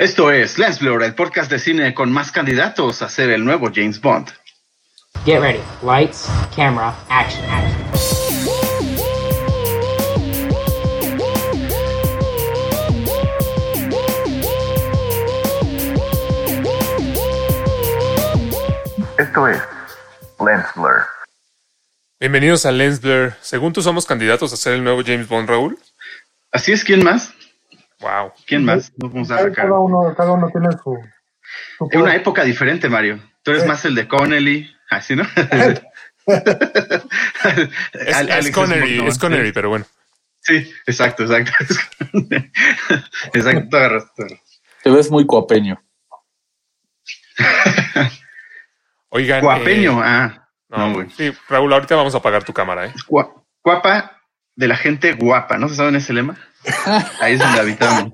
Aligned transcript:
Esto 0.00 0.30
es 0.30 0.58
Lens 0.58 0.78
Blur, 0.78 1.02
el 1.02 1.16
podcast 1.16 1.50
de 1.50 1.58
cine 1.58 1.92
con 1.92 2.12
más 2.12 2.30
candidatos 2.30 3.02
a 3.02 3.08
ser 3.08 3.30
el 3.30 3.44
nuevo 3.44 3.68
James 3.74 4.00
Bond. 4.00 4.28
Get 5.24 5.40
ready. 5.40 5.60
Lights, 5.82 6.28
camera, 6.54 6.94
action, 7.08 7.44
action. 7.50 7.84
Esto 19.18 19.48
es 19.48 19.60
Lens 20.38 20.66
Blur. 20.76 21.06
Bienvenidos 22.20 22.64
a 22.66 22.70
Lens 22.70 23.00
Blur. 23.00 23.34
Según 23.40 23.72
tú 23.72 23.82
somos 23.82 24.06
candidatos 24.06 24.52
a 24.52 24.56
ser 24.56 24.74
el 24.74 24.84
nuevo 24.84 25.02
James 25.04 25.26
Bond, 25.26 25.48
Raúl. 25.48 25.76
Así 26.52 26.70
es, 26.70 26.84
¿quién 26.84 27.02
más? 27.02 27.34
Wow. 28.00 28.32
¿Quién 28.46 28.64
más? 28.64 28.92
No 28.96 29.08
vamos 29.08 29.30
a 29.30 29.38
sacar. 29.38 29.52
Cada 29.52 29.78
uno, 29.78 30.14
cada 30.16 30.32
uno 30.32 30.48
tiene 30.50 30.68
su. 30.72 30.96
su 31.78 31.88
En 31.90 32.02
una 32.02 32.14
época 32.14 32.44
diferente, 32.44 32.88
Mario. 32.88 33.20
Tú 33.42 33.50
eres 33.52 33.62
Sí. 33.64 33.68
más 33.68 33.84
el 33.84 33.94
de 33.94 34.06
Connelly, 34.08 34.70
así, 34.90 35.16
¿no? 35.16 35.24
Es, 37.94 38.14
Al- 38.16 38.28
es 38.30 38.50
Connery, 38.50 39.06
es 39.06 39.18
Connery, 39.18 39.50
pero 39.52 39.70
bueno. 39.70 39.86
Sí, 40.40 40.70
exacto, 40.86 41.22
exacto. 41.24 41.52
exacto. 43.32 43.78
Te 44.82 44.90
ves 44.90 45.10
muy 45.10 45.26
coapeño. 45.26 45.82
Oigan. 49.10 49.40
Guapeño, 49.42 50.00
eh, 50.00 50.04
ah. 50.06 50.48
no, 50.68 50.78
No, 50.88 50.94
güey. 50.94 51.10
sí, 51.10 51.32
Raúl, 51.48 51.72
ahorita 51.72 51.96
vamos 51.96 52.14
a 52.14 52.18
apagar 52.18 52.44
tu 52.44 52.52
cámara, 52.52 52.86
¿eh? 52.86 52.92
Gua- 53.08 53.42
Guapa 53.64 54.20
de 54.54 54.68
la 54.68 54.76
gente 54.76 55.14
guapa, 55.14 55.56
¿no 55.58 55.68
se 55.68 55.76
saben 55.76 55.96
ese 55.96 56.12
lema? 56.12 56.36
Ahí 57.20 57.34
es 57.34 57.38
donde 57.40 57.60
habitamos. 57.60 58.12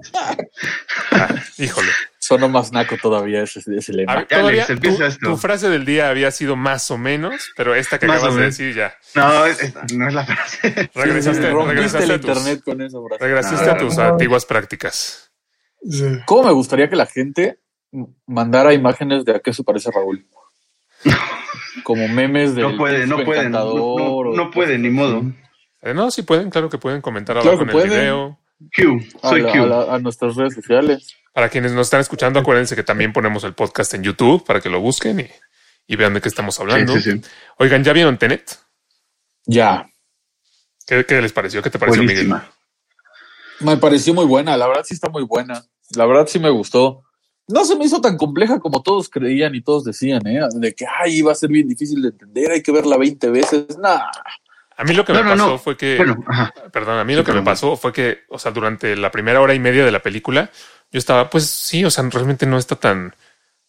Ah, 1.12 1.28
híjole. 1.58 1.88
Sonó 2.18 2.48
más 2.48 2.72
naco 2.72 2.96
todavía 2.96 3.42
ese, 3.42 3.60
ese 3.76 3.92
lema. 3.92 4.16
ver, 4.16 4.26
todavía 4.26 4.64
Alex, 4.64 4.70
empieza 4.70 4.96
tu, 4.98 5.04
esto. 5.04 5.26
tu 5.30 5.36
frase 5.36 5.68
del 5.68 5.84
día 5.84 6.08
había 6.08 6.30
sido 6.30 6.56
más 6.56 6.90
o 6.90 6.96
menos, 6.96 7.52
pero 7.56 7.74
esta 7.74 7.98
que 7.98 8.06
Más 8.06 8.16
acabas 8.18 8.36
de 8.36 8.42
decir 8.44 8.74
ya. 8.74 8.94
No, 9.14 9.28
no 9.94 10.08
es 10.08 10.14
la 10.14 10.24
frase. 10.24 10.90
Regresaste, 10.94 11.50
Rompiste 11.50 11.74
regresaste, 11.74 12.04
el 12.04 12.10
a 12.12 12.20
tus, 12.20 12.28
internet 12.30 12.62
con 12.64 12.80
eso, 12.82 13.04
frase. 13.06 13.24
regresaste 13.24 13.66
No, 13.66 13.72
a 13.72 13.76
tus 13.76 13.96
no, 13.98 14.04
no. 14.04 14.10
antiguas 14.12 14.46
prácticas. 14.46 15.30
Sí. 15.90 16.04
¿Cómo 16.24 16.44
me 16.44 16.52
gustaría 16.52 16.88
que 16.88 16.96
la 16.96 17.06
gente 17.06 17.58
mandara 18.26 18.72
imágenes 18.72 19.26
de 19.26 19.36
a 19.36 19.40
qué 19.40 19.52
se 19.52 19.62
parece 19.62 19.90
Raúl? 19.90 20.26
Como 21.82 22.08
memes 22.08 22.54
de. 22.54 22.62
No 22.62 22.76
puede, 22.78 23.06
no 23.06 23.22
puede, 23.24 23.50
no, 23.50 23.64
no- 23.74 24.32
no 24.34 24.50
puede, 24.50 24.78
ni 24.78 24.88
modo. 24.88 25.24
Eh, 25.84 25.92
no, 25.94 26.10
sí 26.10 26.22
pueden, 26.22 26.50
claro 26.50 26.68
que 26.70 26.78
pueden 26.78 27.00
comentar 27.02 27.36
Claro 27.36 27.50
abajo 27.58 27.66
que 27.66 27.72
en 27.72 27.78
el 27.78 27.88
video. 27.90 28.38
Q, 28.74 29.00
A, 29.22 29.28
soy 29.28 29.42
la- 29.42 29.52
Q. 29.52 29.58
a 29.62 29.66
la- 29.66 29.94
a 29.94 29.98
nuestras 29.98 30.34
redes 30.34 30.54
sociales. 30.54 31.14
Para 31.32 31.48
quienes 31.48 31.72
nos 31.72 31.88
están 31.88 32.00
escuchando, 32.00 32.38
acuérdense 32.40 32.74
que 32.74 32.82
también 32.84 33.12
ponemos 33.12 33.44
el 33.44 33.54
podcast 33.54 33.92
en 33.94 34.02
YouTube 34.02 34.44
para 34.44 34.60
que 34.60 34.70
lo 34.70 34.80
busquen 34.80 35.20
y, 35.20 35.26
y 35.86 35.96
vean 35.96 36.14
de 36.14 36.20
qué 36.20 36.28
estamos 36.28 36.58
hablando. 36.60 36.94
Sí, 36.94 37.02
sí, 37.02 37.12
sí. 37.12 37.20
Oigan, 37.58 37.84
¿ya 37.84 37.92
vieron 37.92 38.16
Tenet? 38.18 38.58
Ya. 39.46 39.86
¿Qué, 40.86 41.04
qué 41.04 41.20
les 41.20 41.32
pareció? 41.32 41.62
¿Qué 41.62 41.70
te 41.70 41.78
pareció, 41.78 42.02
Miguel? 42.02 42.28
Buenísima. 42.28 42.50
Me 43.60 43.76
pareció 43.76 44.14
muy 44.14 44.24
buena. 44.24 44.56
La 44.56 44.66
verdad 44.66 44.84
sí 44.84 44.94
está 44.94 45.08
muy 45.08 45.24
buena. 45.24 45.64
La 45.96 46.06
verdad 46.06 46.26
sí 46.26 46.38
me 46.38 46.50
gustó. 46.50 47.02
No 47.48 47.64
se 47.66 47.76
me 47.76 47.84
hizo 47.84 48.00
tan 48.00 48.16
compleja 48.16 48.58
como 48.58 48.82
todos 48.82 49.10
creían 49.10 49.54
y 49.54 49.60
todos 49.62 49.84
decían, 49.84 50.26
¿eh? 50.26 50.40
De 50.54 50.74
que, 50.74 50.86
ay, 50.86 51.16
iba 51.18 51.32
a 51.32 51.34
ser 51.34 51.50
bien 51.50 51.68
difícil 51.68 52.00
de 52.00 52.08
entender, 52.08 52.50
hay 52.52 52.62
que 52.62 52.72
verla 52.72 52.96
20 52.96 53.28
veces. 53.28 53.76
Nah. 53.78 54.00
A 54.76 54.84
mí 54.84 54.92
lo 54.94 55.04
que 55.04 55.12
No, 55.12 55.22
me 55.22 55.24
no, 55.24 55.30
pasó 55.36 55.50
no. 55.52 55.58
fue 55.58 55.76
que, 55.76 55.96
Bueno, 55.96 56.24
perdón, 56.72 56.98
a 56.98 57.04
mí 57.04 57.12
Sí, 57.12 57.18
lo 57.18 57.24
que 57.24 57.32
me 57.32 57.42
pasó 57.42 57.76
fue 57.76 57.92
que, 57.92 58.24
o 58.28 58.38
sea, 58.38 58.52
durante 58.52 58.96
la 58.96 59.10
primera 59.10 59.40
hora 59.40 59.54
y 59.54 59.58
media 59.60 59.84
de 59.84 59.92
la 59.92 60.00
película, 60.00 60.50
yo 60.92 60.98
estaba, 60.98 61.30
pues 61.30 61.46
sí, 61.48 61.84
o 61.84 61.90
sea, 61.90 62.04
realmente 62.10 62.46
no 62.46 62.58
está 62.58 62.76
tan, 62.76 63.14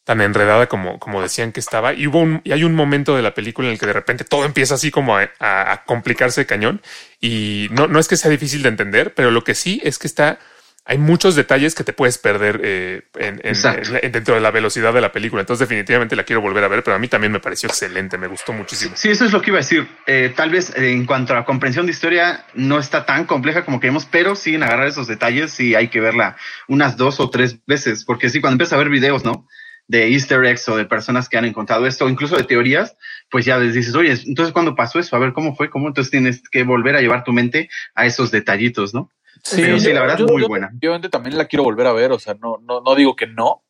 tan 0.03 0.21
enredada 0.21 0.67
como, 0.67 0.99
como 0.99 1.21
decían 1.21 1.51
que 1.51 1.59
estaba. 1.59 1.93
Y 1.93 2.07
hubo 2.07 2.19
un, 2.19 2.41
y 2.43 2.51
hay 2.51 2.63
un 2.63 2.75
momento 2.75 3.15
de 3.15 3.21
la 3.23 3.33
película 3.33 3.67
en 3.67 3.73
el 3.73 3.79
que 3.79 3.87
de 3.87 3.93
repente 3.93 4.23
todo 4.23 4.45
empieza 4.45 4.75
así 4.75 4.91
como 4.91 5.17
a, 5.17 5.29
a- 5.39 5.71
a 5.73 5.83
complicarse 5.85 6.41
de 6.41 6.47
cañón. 6.47 6.81
Y 7.21 7.67
no, 7.71 7.87
no 7.87 7.99
es 7.99 8.07
que 8.07 8.17
sea 8.17 8.31
difícil 8.31 8.61
de 8.63 8.69
entender, 8.69 9.13
pero 9.15 9.31
lo 9.31 9.43
que 9.43 9.55
sí 9.55 9.81
es 9.83 9.97
que 9.99 10.07
está, 10.07 10.39
hay 10.87 10.99
muchos 10.99 11.35
detalles 11.35 11.73
que 11.73 11.83
te 11.83 11.93
puedes 11.93 12.17
perder 12.19 12.61
eh, 12.63 13.01
en, 13.15 13.35
en- 13.35 13.41
Exacto. 13.43 13.89
en- 13.99 14.11
dentro 14.11 14.35
de 14.35 14.41
la 14.41 14.51
velocidad 14.51 14.93
de 14.93 15.01
la 15.01 15.11
película. 15.11 15.41
Entonces, 15.41 15.67
definitivamente 15.67 16.15
la 16.15 16.23
quiero 16.23 16.41
volver 16.41 16.63
a 16.63 16.67
ver, 16.67 16.83
pero 16.83 16.95
a 16.95 16.99
mí 16.99 17.07
también 17.07 17.31
me 17.31 17.39
pareció 17.39 17.67
excelente, 17.67 18.17
me 18.19 18.27
gustó 18.27 18.53
muchísimo. 18.53 18.95
Sí, 18.95 19.09
eso 19.09 19.25
es 19.25 19.31
lo 19.33 19.41
que 19.41 19.49
iba 19.49 19.57
a 19.57 19.61
decir. 19.61 19.87
Eh, 20.05 20.31
tal 20.35 20.51
vez 20.51 20.69
eh, 20.75 20.91
en 20.91 21.05
cuanto 21.07 21.33
a 21.33 21.37
la 21.37 21.45
comprensión 21.45 21.87
de 21.87 21.91
historia 21.91 22.45
no 22.53 22.77
está 22.77 23.05
tan 23.05 23.25
compleja 23.25 23.65
como 23.65 23.79
queremos, 23.79 24.05
pero 24.05 24.35
sí 24.35 24.53
en 24.53 24.61
agarrar 24.63 24.87
esos 24.87 25.07
detalles 25.07 25.59
y 25.59 25.73
hay 25.73 25.87
que 25.87 26.01
verla 26.01 26.37
unas 26.67 26.97
dos 26.97 27.19
o 27.19 27.29
tres 27.31 27.57
veces, 27.65 28.05
porque 28.05 28.29
sí, 28.29 28.39
cuando 28.39 28.53
empiezas 28.53 28.73
a 28.73 28.77
ver 28.77 28.89
videos, 28.89 29.25
¿no? 29.25 29.47
De 29.87 30.07
easter 30.11 30.43
eggs 30.45 30.67
o 30.69 30.77
de 30.77 30.85
personas 30.85 31.29
que 31.29 31.37
han 31.37 31.45
encontrado 31.45 31.85
esto, 31.87 32.07
incluso 32.09 32.37
de 32.37 32.43
teorías, 32.43 32.95
pues 33.31 33.45
ya 33.45 33.57
les 33.57 33.73
dices, 33.73 33.93
oye, 33.95 34.11
entonces 34.27 34.53
cuando 34.53 34.75
pasó 34.75 34.99
eso, 34.99 35.15
a 35.15 35.19
ver 35.19 35.33
cómo 35.33 35.55
fue, 35.55 35.69
cómo, 35.69 35.87
entonces 35.87 36.09
tienes 36.11 36.41
que 36.49 36.63
volver 36.63 36.95
a 36.95 37.01
llevar 37.01 37.23
tu 37.23 37.33
mente 37.33 37.69
a 37.95 38.05
esos 38.05 38.29
detallitos, 38.31 38.93
¿no? 38.93 39.11
Pero 39.53 39.79
sí, 39.79 39.93
la 39.93 40.01
verdad, 40.01 40.19
muy 40.27 40.43
buena. 40.43 40.71
Obviamente 40.75 41.09
también 41.09 41.37
la 41.37 41.45
quiero 41.45 41.63
volver 41.63 41.87
a 41.87 41.93
ver, 41.93 42.11
o 42.11 42.19
sea, 42.19 42.33
no, 42.35 42.57
no, 42.63 42.81
no 42.81 42.95
digo 42.95 43.15
que 43.15 43.27
no, 43.27 43.63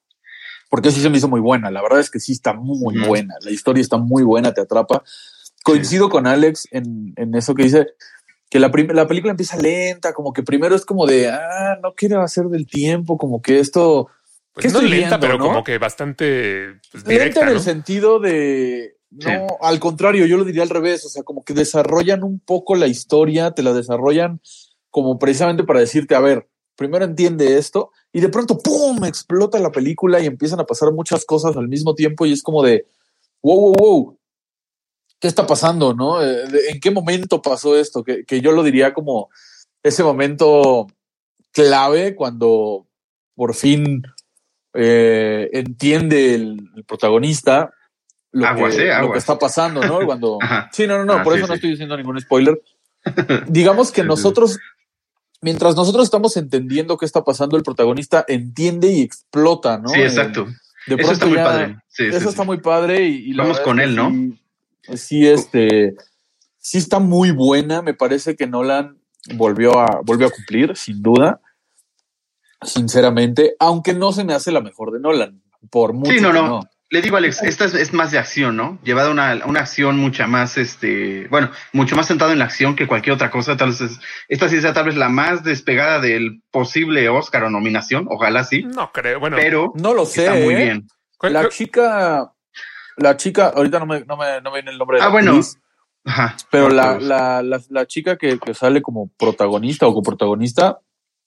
porque 0.69 0.91
sí 0.91 1.01
se 1.01 1.09
me 1.09 1.17
hizo 1.17 1.27
muy 1.27 1.41
buena. 1.41 1.69
La 1.71 1.81
verdad 1.81 1.99
es 1.99 2.09
que 2.09 2.19
sí 2.19 2.31
está 2.31 2.53
muy 2.53 2.97
buena. 3.05 3.35
La 3.41 3.51
historia 3.51 3.81
está 3.81 3.97
muy 3.97 4.23
buena, 4.23 4.53
te 4.53 4.61
atrapa. 4.61 5.03
Coincido 5.63 6.09
con 6.09 6.27
Alex 6.27 6.67
en, 6.71 7.13
en 7.17 7.35
eso 7.35 7.55
que 7.55 7.63
dice 7.63 7.87
que 8.49 8.59
la, 8.59 8.71
la 8.93 9.07
película 9.07 9.31
empieza 9.31 9.57
lenta, 9.57 10.13
como 10.13 10.31
que 10.31 10.43
primero 10.43 10.75
es 10.75 10.85
como 10.85 11.05
de, 11.05 11.29
ah, 11.29 11.77
no 11.81 11.93
quiero 11.93 12.21
hacer 12.21 12.45
del 12.45 12.67
tiempo, 12.67 13.17
como 13.17 13.41
que 13.41 13.59
esto 13.59 14.09
Pues 14.53 14.67
¿Qué 14.67 14.71
no 14.71 14.81
lenta, 14.81 14.95
viendo, 14.95 15.19
pero 15.19 15.37
no? 15.37 15.45
como 15.47 15.63
que 15.63 15.77
bastante 15.77 16.79
pues, 16.91 17.05
lenta 17.05 17.41
en 17.41 17.49
el 17.49 17.59
sentido 17.59 18.19
de 18.19 18.97
no, 19.09 19.21
Sí. 19.29 19.31
al 19.61 19.79
contrario, 19.79 20.25
yo 20.25 20.37
lo 20.37 20.43
diría 20.43 20.63
al 20.63 20.69
revés, 20.69 21.05
o 21.05 21.09
sea, 21.09 21.23
como 21.23 21.43
que 21.43 21.53
desarrollan 21.53 22.23
un 22.23 22.39
poco 22.39 22.75
la 22.75 22.87
historia, 22.87 23.51
te 23.51 23.63
la 23.63 23.73
desarrollan 23.73 24.41
como 24.95 25.19
precisamente 25.19 25.65
para 25.65 25.81
decirte, 25.81 26.15
a 26.15 26.21
ver, 26.21 26.47
primero 26.77 27.03
entiende 27.03 27.57
esto 27.57 27.91
y 28.13 28.21
de 28.21 28.29
pronto 28.29 28.57
pum, 28.57 29.03
explota 29.03 29.59
la 29.59 29.69
película 29.69 30.21
y 30.21 30.25
empiezan 30.25 30.61
a 30.61 30.65
pasar 30.65 30.93
muchas 30.93 31.25
cosas 31.25 31.57
al 31.57 31.67
mismo 31.67 31.95
tiempo 31.95 32.25
y 32.25 32.31
es 32.31 32.41
como 32.41 32.63
de 32.63 32.87
wow, 33.41 33.59
wow, 33.59 33.73
wow. 33.73 34.19
¿Qué 35.19 35.27
está 35.27 35.45
pasando, 35.45 35.93
no? 35.93 36.23
Eh, 36.23 36.45
¿En 36.69 36.79
qué 36.79 36.91
momento 36.91 37.41
pasó 37.41 37.77
esto? 37.77 38.05
Que, 38.05 38.23
que 38.23 38.39
yo 38.39 38.53
lo 38.53 38.63
diría 38.63 38.93
como 38.93 39.27
ese 39.83 40.01
momento 40.01 40.87
clave 41.51 42.15
cuando 42.15 42.87
por 43.35 43.53
fin 43.53 44.01
eh, 44.75 45.49
entiende 45.51 46.35
el, 46.35 46.69
el 46.73 46.85
protagonista 46.85 47.73
lo, 48.31 48.47
Aguas, 48.47 48.77
que, 48.77 48.89
eh, 48.89 49.01
lo 49.01 49.11
que 49.11 49.17
está 49.17 49.37
pasando, 49.37 49.85
¿no? 49.85 49.99
Cuando 50.05 50.37
Ajá. 50.41 50.69
sí, 50.71 50.87
no, 50.87 50.99
no, 50.99 51.03
no, 51.03 51.13
Ah, 51.15 51.23
por 51.23 51.33
sí, 51.33 51.39
eso 51.39 51.47
no 51.49 51.55
estoy 51.55 51.71
diciendo 51.71 51.97
ningún 51.97 52.17
spoiler. 52.21 52.61
Digamos 53.47 53.91
que 53.91 54.03
nosotros, 54.03 54.57
mientras 55.45 55.75
nosotros 55.75 56.05
estamos 56.05 56.35
entendiendo 56.37 56.97
qué 56.97 57.05
está 57.05 57.23
pasando, 57.23 57.55
el 57.55 57.61
protagonista 57.61 58.25
entiende 58.27 58.91
y 58.91 59.01
explota, 59.03 59.77
¿no? 59.77 59.89
Sí, 59.89 60.01
exacto. 60.01 60.47
Eh, 60.87 60.95
de 60.95 61.01
Eso 61.03 61.11
está 61.11 61.27
muy 61.27 61.35
ya- 61.37 61.43
padre. 61.43 61.77
Sí, 61.87 62.05
eso 62.07 62.19
sí. 62.19 62.27
está 62.29 62.43
muy 62.43 62.57
padre 62.61 63.07
y, 63.07 63.31
Vamos 63.35 63.59
con 63.59 63.79
él, 63.79 63.95
¿no? 63.95 64.09
Sí, 64.09 64.97
sí, 64.97 65.27
este, 65.27 65.95
sí 66.57 66.79
está 66.79 66.97
muy 66.97 67.29
buena. 67.29 67.83
Me 67.83 67.93
parece 67.93 68.35
que 68.35 68.47
Nolan 68.47 68.97
volvió 69.35 69.77
a, 69.77 70.01
volvió 70.03 70.25
a 70.27 70.31
cumplir, 70.31 70.75
sin 70.75 71.03
duda. 71.03 71.39
Sinceramente, 72.63 73.55
aunque 73.59 73.93
no 73.93 74.11
se 74.13 74.23
me 74.23 74.33
hace 74.33 74.51
la 74.51 74.61
mejor 74.61 74.91
de 74.91 74.99
Nolan, 74.99 75.43
por 75.69 75.93
mucho. 75.93 76.11
Sí, 76.11 76.19
no, 76.21 76.29
que 76.33 76.39
no. 76.39 76.61
Le 76.95 77.01
digo, 77.01 77.17
Alex, 77.17 77.43
esta 77.43 77.65
es, 77.65 77.73
es 77.73 77.91
más 77.91 78.11
de 78.11 78.19
acción, 78.19 78.55
¿no? 78.55 78.79
Llevada 78.81 79.09
a 79.09 79.11
una, 79.11 79.41
una 79.47 79.59
acción 79.59 79.97
mucha 79.97 80.27
más, 80.27 80.57
este, 80.57 81.27
bueno, 81.27 81.51
mucho 81.73 81.93
más 81.97 82.07
centrada 82.07 82.31
en 82.31 82.39
la 82.39 82.45
acción 82.45 82.73
que 82.73 82.87
cualquier 82.87 83.13
otra 83.15 83.29
cosa. 83.29 83.57
Tal 83.57 83.71
vez 83.71 83.81
es- 83.81 83.99
esta 84.29 84.47
sí 84.47 84.61
sea 84.61 84.71
tal 84.71 84.85
vez 84.85 84.95
la 84.95 85.09
más 85.09 85.43
despegada 85.43 85.99
del 85.99 86.41
posible 86.51 87.09
Oscar 87.09 87.43
o 87.43 87.49
nominación, 87.49 88.07
ojalá 88.09 88.45
sí, 88.45 88.63
No 88.63 88.93
creo. 88.93 89.19
Bueno, 89.19 89.35
pero 89.35 89.73
No 89.75 89.93
lo 89.93 90.05
sé. 90.05 90.21
está 90.25 90.35
muy 90.35 90.53
¿eh? 90.53 90.63
bien. 90.63 90.87
¿cuál- 91.17 91.33
La 91.33 91.49
chica, 91.49 92.31
la 92.95 93.17
chica, 93.17 93.49
ahorita 93.49 93.77
no 93.79 93.87
me, 93.87 94.05
no 94.05 94.15
me, 94.15 94.39
no 94.39 94.51
me 94.51 94.57
viene 94.59 94.71
el 94.71 94.77
nombre 94.77 94.97
de 94.99 95.03
Ah, 95.03 95.07
la 95.07 95.11
bueno. 95.11 95.31
actriz, 95.31 95.59
Ajá. 96.05 96.37
pero 96.49 96.69
la, 96.69 96.97
la, 96.97 97.43
la 97.43 97.85
chica 97.87 98.15
que, 98.15 98.39
que 98.39 98.53
sale 98.53 98.81
como 98.81 99.09
protagonista 99.17 99.85
o 99.85 99.93
coprotagonista, 99.93 100.79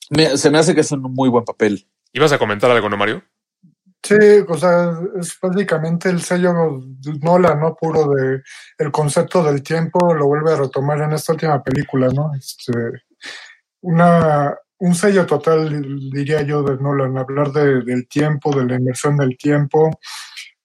me, 0.09 0.39
se 0.39 0.51
me 0.51 0.57
hace 0.57 0.75
que 0.75 0.81
es 0.81 0.91
un 0.93 1.03
muy 1.03 1.29
buen 1.29 1.45
papel. 1.45 1.87
¿Ibas 2.15 2.33
a 2.33 2.39
comentar 2.39 2.71
algo, 2.71 2.89
no, 2.89 2.97
Mario? 2.97 3.23
Sí, 4.03 4.15
o 4.49 4.57
sea, 4.57 4.93
es 5.21 5.39
básicamente 5.41 6.09
el 6.09 6.23
sello 6.23 6.81
Nolan, 7.21 7.61
¿no? 7.61 7.75
Puro 7.75 8.09
de 8.09 8.43
el 8.79 8.91
concepto 8.93 9.43
del 9.43 9.63
tiempo, 9.63 10.15
lo 10.15 10.27
vuelve 10.27 10.53
a 10.53 10.57
retomar 10.57 11.03
en 11.03 11.13
esta 11.13 11.33
última 11.33 11.63
película, 11.63 12.09
¿no? 12.09 12.33
Este, 12.35 12.73
una, 13.83 14.57
un 14.79 14.95
sello 14.95 15.27
total, 15.27 15.83
diría 16.13 16.43
yo, 16.43 16.63
de 16.63 16.77
Nolan, 16.77 17.19
hablar 17.19 17.53
de, 17.53 17.83
del 17.83 18.09
tiempo, 18.09 18.55
de 18.55 18.67
la 18.67 18.77
inmersión 18.77 19.17
del 19.17 19.37
tiempo, 19.37 19.91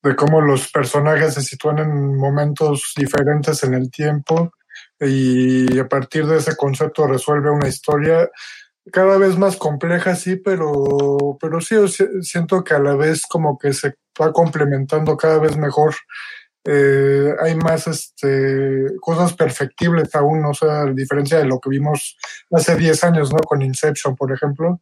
de 0.01 0.15
cómo 0.15 0.39
los 0.41 0.71
personajes 0.71 1.33
se 1.33 1.41
sitúan 1.41 1.79
en 1.79 2.15
momentos 2.15 2.93
diferentes 2.95 3.63
en 3.63 3.73
el 3.73 3.89
tiempo 3.89 4.51
y 4.99 5.79
a 5.79 5.87
partir 5.87 6.25
de 6.27 6.37
ese 6.37 6.55
concepto 6.55 7.07
resuelve 7.07 7.49
una 7.49 7.67
historia 7.67 8.29
cada 8.91 9.17
vez 9.17 9.37
más 9.37 9.55
compleja, 9.55 10.15
sí, 10.15 10.35
pero, 10.35 11.37
pero 11.39 11.61
sí, 11.61 11.75
siento 12.21 12.63
que 12.63 12.73
a 12.73 12.79
la 12.79 12.95
vez 12.95 13.23
como 13.29 13.57
que 13.57 13.73
se 13.73 13.95
va 14.21 14.31
complementando 14.33 15.15
cada 15.17 15.39
vez 15.39 15.57
mejor. 15.57 15.95
Eh, 16.65 17.33
hay 17.41 17.55
más 17.55 17.87
este, 17.87 18.85
cosas 19.01 19.33
perfectibles 19.33 20.15
aún, 20.15 20.45
o 20.45 20.53
sea, 20.53 20.81
a 20.83 20.85
diferencia 20.91 21.37
de 21.39 21.45
lo 21.45 21.59
que 21.59 21.69
vimos 21.69 22.17
hace 22.51 22.75
10 22.75 23.03
años, 23.03 23.33
¿no? 23.33 23.39
Con 23.39 23.61
Inception, 23.61 24.15
por 24.15 24.31
ejemplo. 24.31 24.81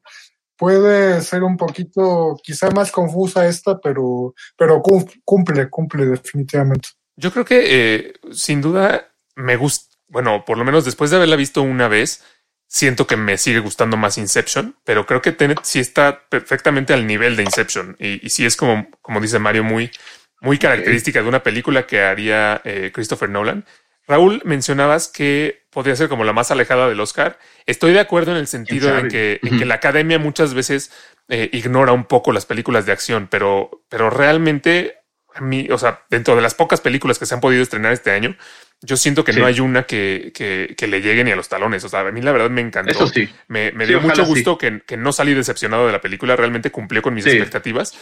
Puede 0.57 1.21
ser 1.21 1.41
un 1.41 1.57
poquito, 1.57 2.37
quizá 2.43 2.69
más 2.69 2.91
confusa 2.91 3.47
esta, 3.47 3.79
pero, 3.79 4.35
pero 4.55 4.81
cum- 4.83 5.07
cumple, 5.25 5.69
cumple 5.71 6.05
definitivamente. 6.05 6.89
Yo 7.15 7.31
creo 7.31 7.45
que 7.45 7.61
eh, 7.65 8.13
sin 8.31 8.61
duda 8.61 9.11
me 9.35 9.55
gusta, 9.55 9.95
bueno, 10.07 10.43
por 10.45 10.59
lo 10.59 10.65
menos 10.65 10.85
después 10.85 11.09
de 11.09 11.17
haberla 11.17 11.35
visto 11.35 11.63
una 11.63 11.87
vez, 11.87 12.23
siento 12.71 13.05
que 13.05 13.17
me 13.17 13.37
sigue 13.37 13.59
gustando 13.59 13.97
más 13.97 14.17
Inception, 14.17 14.77
pero 14.85 15.05
creo 15.05 15.21
que 15.21 15.33
Tenet 15.33 15.59
sí 15.63 15.79
está 15.79 16.29
perfectamente 16.29 16.93
al 16.93 17.05
nivel 17.05 17.35
de 17.35 17.43
Inception 17.43 17.97
y, 17.99 18.25
y 18.25 18.29
sí 18.29 18.45
es 18.45 18.55
como, 18.55 18.89
como 19.01 19.19
dice 19.19 19.39
Mario, 19.39 19.65
muy, 19.65 19.91
muy 20.39 20.57
característica 20.57 21.21
de 21.21 21.27
una 21.27 21.43
película 21.43 21.85
que 21.85 22.01
haría 22.01 22.61
eh, 22.63 22.91
Christopher 22.93 23.29
Nolan. 23.29 23.65
Raúl, 24.07 24.41
mencionabas 24.45 25.09
que 25.09 25.63
podría 25.69 25.97
ser 25.97 26.07
como 26.07 26.23
la 26.23 26.31
más 26.31 26.49
alejada 26.49 26.87
del 26.87 27.01
Oscar. 27.01 27.37
Estoy 27.65 27.91
de 27.91 27.99
acuerdo 27.99 28.31
en 28.31 28.37
el 28.37 28.47
sentido 28.47 28.97
en 28.97 29.07
Ujú. 29.07 29.59
que 29.59 29.65
la 29.65 29.75
academia 29.75 30.17
muchas 30.17 30.53
veces 30.53 30.93
eh, 31.27 31.49
ignora 31.51 31.91
un 31.91 32.05
poco 32.05 32.31
las 32.31 32.45
películas 32.45 32.85
de 32.85 32.93
acción, 32.93 33.27
pero, 33.29 33.83
pero 33.89 34.09
realmente 34.09 35.00
a 35.33 35.41
mí, 35.41 35.67
o 35.71 35.77
sea, 35.77 36.03
dentro 36.09 36.35
de 36.35 36.41
las 36.41 36.55
pocas 36.55 36.81
películas 36.81 37.17
que 37.19 37.25
se 37.25 37.33
han 37.33 37.41
podido 37.41 37.63
estrenar 37.63 37.93
este 37.93 38.11
año, 38.11 38.35
yo 38.81 38.97
siento 38.97 39.23
que 39.23 39.33
Sí. 39.33 39.39
no 39.39 39.45
hay 39.45 39.59
una 39.59 39.83
que, 39.83 40.31
que, 40.33 40.73
que 40.77 40.87
le 40.87 41.01
llegue 41.01 41.23
ni 41.23 41.31
a 41.31 41.35
los 41.35 41.47
talones. 41.49 41.83
O 41.83 41.89
sea, 41.89 42.01
a 42.01 42.11
mí 42.11 42.21
la 42.21 42.31
verdad 42.31 42.49
me 42.49 42.61
encantó. 42.61 42.91
Eso 42.91 43.07
sí. 43.07 43.29
Me, 43.47 43.71
me 43.71 43.85
Sí, 43.85 43.89
dio 43.91 44.01
mucho 44.01 44.23
sí. 44.25 44.29
gusto 44.29 44.57
que, 44.57 44.81
que 44.85 44.97
no 44.97 45.13
salí 45.13 45.33
decepcionado 45.33 45.85
de 45.85 45.91
la 45.93 46.01
película, 46.01 46.35
realmente 46.35 46.71
cumplió 46.71 47.01
con 47.01 47.13
mis 47.13 47.23
Sí. 47.23 47.29
expectativas. 47.31 47.93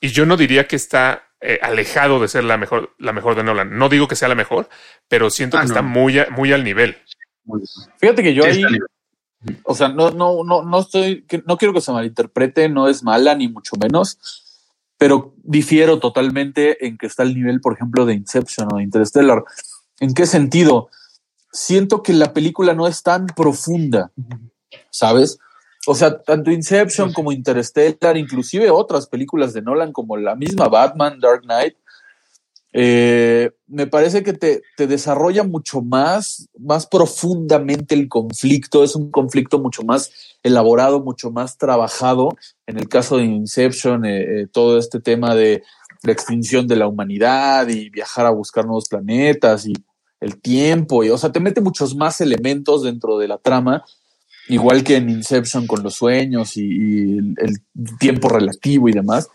Y 0.00 0.08
yo 0.08 0.26
no 0.26 0.36
diría 0.36 0.66
que 0.66 0.76
está 0.76 1.22
eh, 1.40 1.58
alejado 1.62 2.20
de 2.20 2.28
ser 2.28 2.44
la 2.44 2.56
mejor, 2.56 2.94
la 2.98 3.12
mejor 3.12 3.34
de 3.34 3.44
Nolan. 3.44 3.76
No 3.78 3.88
digo 3.88 4.08
que 4.08 4.16
sea 4.16 4.28
la 4.28 4.34
mejor, 4.34 4.68
pero 5.08 5.28
siento 5.30 5.56
Ah, 5.56 5.60
que 5.60 5.66
no. 5.68 5.72
está 5.74 5.82
muy, 5.82 6.18
muy 6.30 6.52
al 6.52 6.64
nivel. 6.64 6.96
Fíjate 7.98 8.22
que 8.22 8.34
yo 8.34 8.42
Sí, 8.44 8.64
ahí, 8.64 8.78
o 9.62 9.74
sea, 9.74 9.88
no, 9.88 10.10
no, 10.10 10.42
no, 10.44 10.62
no 10.62 10.80
estoy, 10.80 11.24
no 11.46 11.56
quiero 11.56 11.72
que 11.72 11.80
se 11.80 11.92
malinterprete, 11.92 12.68
no 12.68 12.88
es 12.88 13.02
mala 13.02 13.34
ni 13.34 13.48
mucho 13.48 13.76
menos, 13.76 14.18
pero 14.98 15.34
difiero 15.42 15.98
totalmente 15.98 16.86
en 16.86 16.96
que 16.96 17.06
está 17.06 17.22
al 17.22 17.34
nivel, 17.34 17.60
por 17.60 17.74
ejemplo, 17.74 18.06
de 18.06 18.14
Inception 18.14 18.68
o 18.72 18.76
de 18.76 18.84
Interstellar. 18.84 19.44
¿En 20.00 20.14
qué 20.14 20.26
sentido? 20.26 20.88
Siento 21.52 22.02
que 22.02 22.12
la 22.12 22.32
película 22.32 22.74
no 22.74 22.86
es 22.86 23.02
tan 23.02 23.26
profunda, 23.26 24.10
¿sabes? 24.90 25.38
O 25.86 25.94
sea, 25.94 26.20
tanto 26.22 26.50
Inception 26.50 27.12
como 27.12 27.32
Interstellar, 27.32 28.16
inclusive 28.16 28.70
otras 28.70 29.06
películas 29.06 29.52
de 29.52 29.62
Nolan 29.62 29.92
como 29.92 30.16
la 30.16 30.34
misma 30.34 30.68
Batman, 30.68 31.20
Dark 31.20 31.42
Knight, 31.42 31.76
eh, 32.78 33.52
me 33.68 33.86
parece 33.86 34.22
que 34.22 34.34
te, 34.34 34.60
te 34.76 34.86
desarrolla 34.86 35.44
mucho 35.44 35.80
más, 35.80 36.50
más 36.58 36.86
profundamente 36.86 37.94
el 37.94 38.06
conflicto. 38.06 38.84
Es 38.84 38.94
un 38.94 39.10
conflicto 39.10 39.58
mucho 39.58 39.82
más 39.82 40.36
elaborado, 40.42 41.00
mucho 41.00 41.30
más 41.30 41.56
trabajado. 41.56 42.36
En 42.66 42.76
el 42.76 42.86
caso 42.86 43.16
de 43.16 43.24
Inception, 43.24 44.04
eh, 44.04 44.42
eh, 44.42 44.46
todo 44.52 44.78
este 44.78 45.00
tema 45.00 45.34
de 45.34 45.62
la 46.02 46.12
extinción 46.12 46.68
de 46.68 46.76
la 46.76 46.86
humanidad 46.86 47.66
y 47.68 47.88
viajar 47.88 48.26
a 48.26 48.30
buscar 48.30 48.66
nuevos 48.66 48.90
planetas 48.90 49.66
y 49.66 49.72
el 50.20 50.38
tiempo. 50.38 51.02
Y, 51.02 51.08
o 51.08 51.16
sea, 51.16 51.32
te 51.32 51.40
mete 51.40 51.62
muchos 51.62 51.96
más 51.96 52.20
elementos 52.20 52.82
dentro 52.82 53.16
de 53.16 53.28
la 53.28 53.38
trama, 53.38 53.86
igual 54.48 54.84
que 54.84 54.96
en 54.96 55.08
Inception 55.08 55.66
con 55.66 55.82
los 55.82 55.94
sueños 55.94 56.58
y, 56.58 57.16
el 57.16 57.58
tiempo 57.98 58.28
relativo 58.28 58.90
y 58.90 58.92
demás 58.92 59.30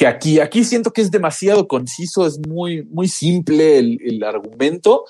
que 0.00 0.06
aquí, 0.06 0.40
aquí 0.40 0.64
siento 0.64 0.92
que 0.94 1.02
es 1.02 1.10
demasiado 1.10 1.68
conciso, 1.68 2.26
es 2.26 2.38
muy, 2.48 2.84
muy 2.84 3.06
simple 3.06 3.78
el, 3.78 3.98
el 4.02 4.24
argumento 4.24 5.04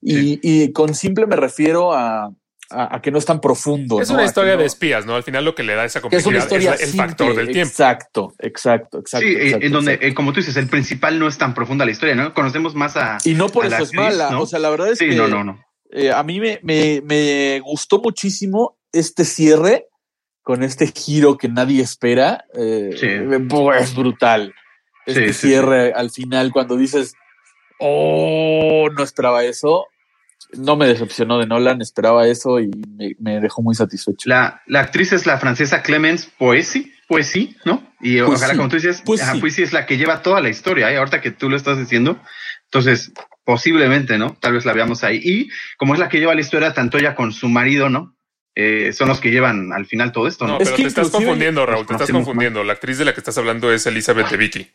y, 0.00 0.40
y 0.42 0.72
con 0.72 0.94
simple 0.94 1.26
me 1.26 1.36
refiero 1.36 1.92
a, 1.92 2.32
a, 2.70 2.96
a 2.96 3.02
que 3.02 3.10
no 3.10 3.18
es 3.18 3.26
tan 3.26 3.38
profundo. 3.42 4.00
Es 4.00 4.08
¿no? 4.08 4.14
una 4.14 4.24
historia 4.24 4.54
no- 4.54 4.60
de 4.60 4.66
espías, 4.66 5.04
¿no? 5.04 5.14
Al 5.14 5.24
final 5.24 5.44
lo 5.44 5.54
que 5.54 5.62
le 5.62 5.74
da 5.74 5.84
esa 5.84 5.98
es 5.98 6.02
complejidad 6.02 6.36
es, 6.38 6.44
historia 6.44 6.70
la- 6.70 6.76
el 6.76 6.86
simple, 6.86 7.06
factor 7.08 7.36
del 7.36 7.50
tiempo. 7.52 7.68
Exacto, 7.68 8.32
exacto, 8.38 8.98
exacto. 9.00 9.26
sí, 9.26 9.34
exacto, 9.34 9.66
en 9.66 9.72
donde, 9.72 9.92
exacto. 9.92 10.06
eh, 10.08 10.14
como 10.14 10.32
tú 10.32 10.40
dices, 10.40 10.56
el 10.56 10.68
principal 10.68 11.18
no 11.18 11.28
es 11.28 11.36
tan 11.36 11.52
profunda 11.52 11.84
la 11.84 11.90
historia, 11.90 12.14
¿no? 12.14 12.32
Conocemos 12.32 12.74
más 12.74 12.96
a. 12.96 13.18
Y 13.24 13.34
no 13.34 13.50
por 13.50 13.66
eso 13.66 13.82
es 13.82 13.92
mala. 13.92 14.30
¿no? 14.30 14.40
O 14.40 14.46
sea, 14.46 14.58
la 14.58 14.70
verdad 14.70 14.90
es 14.90 14.98
Sí, 14.98 15.10
que 15.10 15.16
no, 15.16 15.28
no, 15.28 15.44
no. 15.44 15.62
eh, 15.92 16.12
a 16.12 16.22
mí 16.22 16.40
me, 16.40 16.60
me, 16.62 17.02
me 17.04 17.60
gustó 17.60 18.00
muchísimo 18.00 18.78
este 18.90 19.26
cierre 19.26 19.84
con 20.42 20.62
este 20.62 20.86
giro 20.88 21.36
que 21.36 21.48
nadie 21.48 21.82
espera. 21.82 22.44
Eh, 22.54 22.90
Sí. 22.98 23.06
eh, 23.06 23.46
pues 23.48 23.94
brutal. 23.94 24.54
Este 25.06 25.28
Sí, 25.28 25.32
sí, 25.34 25.46
cierre 25.48 25.92
al 25.92 26.10
final 26.10 26.52
cuando 26.52 26.76
dices, 26.76 27.14
oh, 27.78 28.88
no 28.96 29.02
esperaba 29.02 29.44
eso. 29.44 29.86
No 30.52 30.76
me 30.76 30.86
decepcionó 30.86 31.38
de 31.38 31.46
Nolan, 31.46 31.80
esperaba 31.80 32.26
eso 32.26 32.58
y 32.58 32.68
me, 32.96 33.14
me 33.20 33.40
dejó 33.40 33.62
muy 33.62 33.74
satisfecho. 33.74 34.28
La, 34.28 34.62
la 34.66 34.80
actriz 34.80 35.12
es 35.12 35.24
la 35.24 35.38
francesa 35.38 35.82
Clemence 35.82 36.28
Poesy, 36.38 36.92
Poesy, 37.06 37.56
¿no? 37.64 37.92
Y 38.00 38.20
Pues 38.20 38.40
ojalá, 38.40 38.56
como 38.56 38.68
tú 38.68 38.76
dices, 38.76 39.02
pues 39.04 39.22
ajá, 39.22 39.34
sí. 39.34 39.40
Poesy 39.40 39.62
es 39.62 39.72
la 39.72 39.86
que 39.86 39.96
lleva 39.96 40.22
toda 40.22 40.40
la 40.40 40.48
historia, 40.48 40.90
¿eh? 40.90 40.96
ahorita 40.96 41.20
que 41.20 41.30
tú 41.30 41.48
lo 41.48 41.56
estás 41.56 41.78
diciendo. 41.78 42.20
Entonces, 42.64 43.12
posiblemente, 43.44 44.18
¿no? 44.18 44.36
Tal 44.40 44.54
vez 44.54 44.64
la 44.64 44.72
veamos 44.72 45.04
ahí. 45.04 45.20
Y 45.22 45.48
como 45.76 45.94
es 45.94 46.00
la 46.00 46.08
que 46.08 46.18
lleva 46.18 46.34
la 46.34 46.40
historia, 46.40 46.72
tanto 46.72 46.98
ella 46.98 47.14
con 47.14 47.32
su 47.32 47.48
marido, 47.48 47.88
¿no? 47.88 48.16
Eh, 48.54 48.92
son 48.92 49.08
los 49.08 49.20
que 49.20 49.30
llevan 49.30 49.72
al 49.72 49.86
final 49.86 50.10
todo 50.12 50.26
esto, 50.26 50.46
¿no? 50.46 50.54
No, 50.54 50.58
Es 50.58 50.64
pero 50.64 50.76
que 50.76 50.82
te 50.82 50.88
estás 50.88 51.10
confundiendo, 51.10 51.64
Raúl, 51.66 51.86
te 51.86 51.92
estás 51.94 52.10
confundiendo. 52.10 52.64
La 52.64 52.72
actriz 52.74 52.98
de 52.98 53.04
la 53.04 53.14
que 53.14 53.20
estás 53.20 53.38
hablando 53.38 53.72
es 53.72 53.86
Elizabeth 53.86 54.28
de 54.28 54.36
Vicky. 54.36 54.70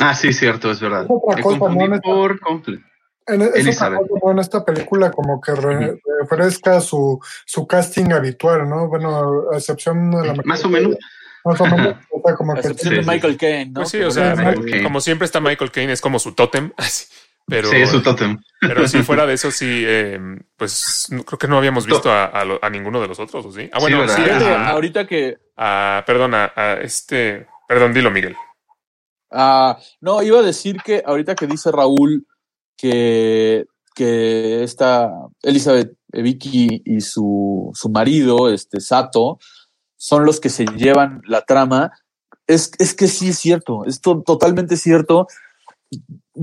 Ah, 0.00 0.14
sí, 0.14 0.32
cierto, 0.32 0.70
es 0.70 0.80
verdad. 0.80 1.06
Otra 1.08 1.42
cosa, 1.42 1.58
¿no? 1.58 2.00
Por 2.00 2.38
completo. 2.40 2.82
En, 3.26 3.42
es 3.42 3.48
otra 3.48 3.60
Elizabeth. 3.60 3.98
cosa, 4.08 4.20
¿no? 4.24 4.30
en 4.32 4.38
esta 4.38 4.64
película 4.64 5.10
como 5.10 5.40
que 5.40 5.54
re- 5.54 6.00
refresca 6.20 6.80
su, 6.80 7.20
su 7.44 7.66
casting 7.66 8.12
habitual, 8.12 8.68
¿no? 8.68 8.88
Bueno, 8.88 9.50
a 9.52 9.56
excepción 9.56 10.10
de 10.12 10.26
la 10.28 10.34
Más 10.44 10.64
o 10.64 10.68
menos. 10.68 10.96
Más 11.44 11.60
o 11.60 11.66
menos, 11.66 11.96
o 12.10 12.22
sea, 12.24 12.34
como 12.36 12.52
A 12.52 12.54
que 12.54 12.60
excepción 12.60 12.94
Sí, 12.94 13.00
de 13.00 13.06
Michael 13.06 13.36
Caine, 13.36 13.66
¿no? 13.66 13.72
Pues 13.80 13.90
sí, 13.90 14.00
o 14.00 14.10
sea, 14.10 14.34
como 14.82 15.00
siempre 15.00 15.24
está 15.26 15.40
Michael 15.40 15.70
Caine, 15.72 15.92
es 15.92 16.00
como 16.00 16.18
su 16.20 16.32
tótem. 16.32 16.72
Así. 16.76 17.06
Pero, 17.48 17.70
sí, 17.70 17.76
es 17.76 17.90
su 17.90 18.02
tótem. 18.02 18.38
pero 18.60 18.86
si 18.86 19.02
fuera 19.02 19.24
de 19.26 19.32
eso, 19.34 19.50
sí, 19.50 19.82
eh, 19.86 20.20
pues 20.56 21.06
no- 21.10 21.24
creo 21.24 21.38
que 21.38 21.48
no 21.48 21.56
habíamos 21.58 21.86
visto 21.86 22.10
a, 22.12 22.26
a 22.26 22.44
lo- 22.44 22.58
a 22.62 22.68
ninguno 22.70 23.00
de 23.00 23.08
los 23.08 23.18
otros, 23.18 23.46
¿o 23.46 23.52
sí? 23.52 23.68
Ah, 23.72 23.78
bueno, 23.80 24.02
a, 24.02 24.68
ahorita 24.70 25.06
que 25.06 25.38
a- 25.56 26.02
perdón, 26.06 26.34
a, 26.34 26.52
a 26.54 26.74
este, 26.80 27.46
perdón, 27.66 27.94
dilo, 27.94 28.10
Miguel. 28.10 28.36
Ah, 29.30 29.78
no, 30.00 30.22
iba 30.22 30.38
a 30.38 30.42
decir 30.42 30.76
que 30.84 31.02
ahorita 31.04 31.34
que 31.34 31.46
dice 31.46 31.70
Raúl 31.70 32.26
que, 32.76 33.66
que 33.94 34.62
esta 34.62 35.10
Elizabeth 35.42 35.92
Vicky 36.08 36.82
y 36.84 37.00
su, 37.00 37.70
su 37.74 37.88
marido, 37.90 38.52
este 38.52 38.80
Sato, 38.80 39.38
son 39.96 40.24
los 40.24 40.40
que 40.40 40.48
se 40.48 40.64
llevan 40.64 41.20
la 41.26 41.42
trama, 41.42 41.92
es, 42.46 42.70
es 42.78 42.94
que 42.94 43.08
sí 43.08 43.30
es 43.30 43.38
cierto, 43.38 43.84
es 43.84 44.00
to- 44.00 44.22
totalmente 44.24 44.76
cierto. 44.76 45.26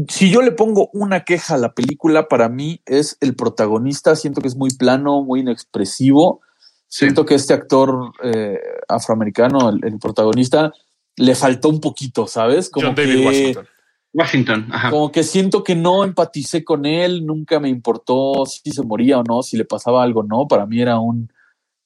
Si 0.09 0.31
yo 0.31 0.41
le 0.41 0.51
pongo 0.51 0.89
una 0.93 1.23
queja 1.23 1.55
a 1.55 1.57
la 1.57 1.73
película, 1.73 2.27
para 2.27 2.49
mí 2.49 2.81
es 2.85 3.17
el 3.21 3.35
protagonista, 3.35 4.15
siento 4.15 4.41
que 4.41 4.47
es 4.47 4.55
muy 4.55 4.71
plano, 4.71 5.23
muy 5.23 5.41
inexpresivo. 5.41 6.41
Siento 6.87 7.25
que 7.25 7.35
este 7.35 7.53
actor 7.53 8.13
eh, 8.23 8.59
afroamericano, 8.87 9.69
el, 9.69 9.83
el 9.83 9.99
protagonista, 9.99 10.73
le 11.17 11.35
faltó 11.35 11.69
un 11.69 11.79
poquito, 11.79 12.27
¿sabes? 12.27 12.69
Como 12.69 12.87
John 12.87 12.95
David 12.95 13.19
que, 13.19 13.25
Washington. 13.25 13.67
Washington, 14.13 14.67
ajá. 14.71 14.91
Como 14.91 15.11
que 15.11 15.23
siento 15.23 15.63
que 15.63 15.75
no 15.75 16.03
empaticé 16.03 16.63
con 16.63 16.85
él, 16.85 17.25
nunca 17.25 17.59
me 17.59 17.69
importó 17.69 18.45
si 18.45 18.71
se 18.71 18.81
moría 18.81 19.19
o 19.19 19.23
no, 19.23 19.43
si 19.43 19.57
le 19.57 19.65
pasaba 19.65 20.03
algo 20.03 20.21
o 20.21 20.23
no. 20.23 20.47
Para 20.47 20.65
mí 20.65 20.81
era 20.81 20.99
un 20.99 21.31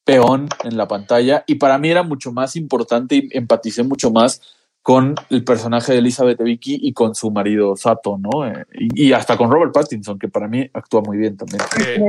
peón 0.03 0.47
en 0.63 0.77
la 0.77 0.87
pantalla 0.87 1.43
y 1.47 1.55
para 1.55 1.77
mí 1.77 1.89
era 1.89 2.03
mucho 2.03 2.31
más 2.31 2.55
importante 2.55 3.15
y 3.15 3.29
empaticé 3.31 3.83
mucho 3.83 4.11
más 4.11 4.41
con 4.81 5.15
el 5.29 5.43
personaje 5.43 5.91
de 5.91 5.99
Elizabeth 5.99 6.41
Vicky 6.41 6.79
y 6.81 6.93
con 6.93 7.13
su 7.13 7.31
marido 7.31 7.75
Sato, 7.75 8.17
¿no? 8.17 8.47
Eh, 8.47 8.65
y, 8.73 9.07
y 9.07 9.13
hasta 9.13 9.37
con 9.37 9.51
Robert 9.51 9.73
Pattinson, 9.73 10.17
que 10.17 10.29
para 10.29 10.47
mí 10.47 10.69
actúa 10.73 11.01
muy 11.01 11.17
bien 11.17 11.37
también. 11.37 11.61
Eh, 11.85 11.99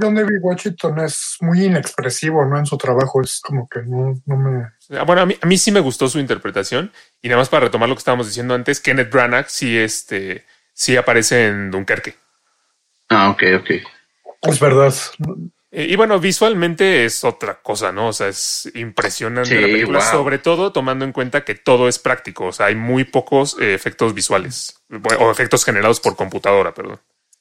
John 0.00 0.14
David 0.14 0.38
Washington 0.40 1.00
es 1.00 1.36
muy 1.40 1.64
inexpresivo, 1.64 2.44
¿no? 2.46 2.58
En 2.58 2.66
su 2.66 2.78
trabajo 2.78 3.20
es 3.20 3.40
como 3.40 3.68
que 3.68 3.82
no, 3.82 4.14
no 4.26 4.36
me... 4.36 4.64
Ah, 4.96 5.04
Bueno, 5.04 5.22
a 5.22 5.26
mí, 5.26 5.36
a 5.40 5.46
mí 5.46 5.58
sí 5.58 5.72
me 5.72 5.80
gustó 5.80 6.08
su 6.08 6.18
interpretación. 6.18 6.92
Y 7.20 7.28
nada 7.28 7.40
más 7.40 7.48
para 7.48 7.66
retomar 7.66 7.88
lo 7.88 7.94
que 7.94 8.00
estábamos 8.00 8.26
diciendo 8.26 8.54
antes, 8.54 8.80
Kenneth 8.80 9.10
Branagh 9.10 9.46
sí, 9.48 9.76
este, 9.76 10.44
sí 10.72 10.96
aparece 10.96 11.48
en 11.48 11.70
Dunkerque. 11.70 12.14
Ah, 13.08 13.30
ok, 13.30 13.42
ok. 13.60 13.70
Es 14.42 14.60
verdad. 14.60 14.94
Eh, 15.76 15.88
y 15.90 15.96
bueno, 15.96 16.20
visualmente 16.20 17.04
es 17.04 17.24
otra 17.24 17.60
cosa, 17.60 17.90
¿no? 17.90 18.08
O 18.08 18.12
sea, 18.12 18.28
es 18.28 18.70
impresionante 18.76 19.50
Sí, 19.50 19.56
la 19.56 19.66
película, 19.66 19.98
wow. 19.98 20.08
sobre 20.08 20.38
todo 20.38 20.70
tomando 20.70 21.04
en 21.04 21.10
cuenta 21.10 21.44
que 21.44 21.56
todo 21.56 21.88
es 21.88 21.98
práctico. 21.98 22.46
O 22.46 22.52
sea, 22.52 22.66
hay 22.66 22.76
muy 22.76 23.02
pocos 23.02 23.56
eh, 23.60 23.74
efectos 23.74 24.14
visuales 24.14 24.80
o 25.18 25.30
efectos 25.32 25.64
generados 25.64 25.98
por 25.98 26.14
computadora, 26.14 26.72
perdón. 26.72 27.00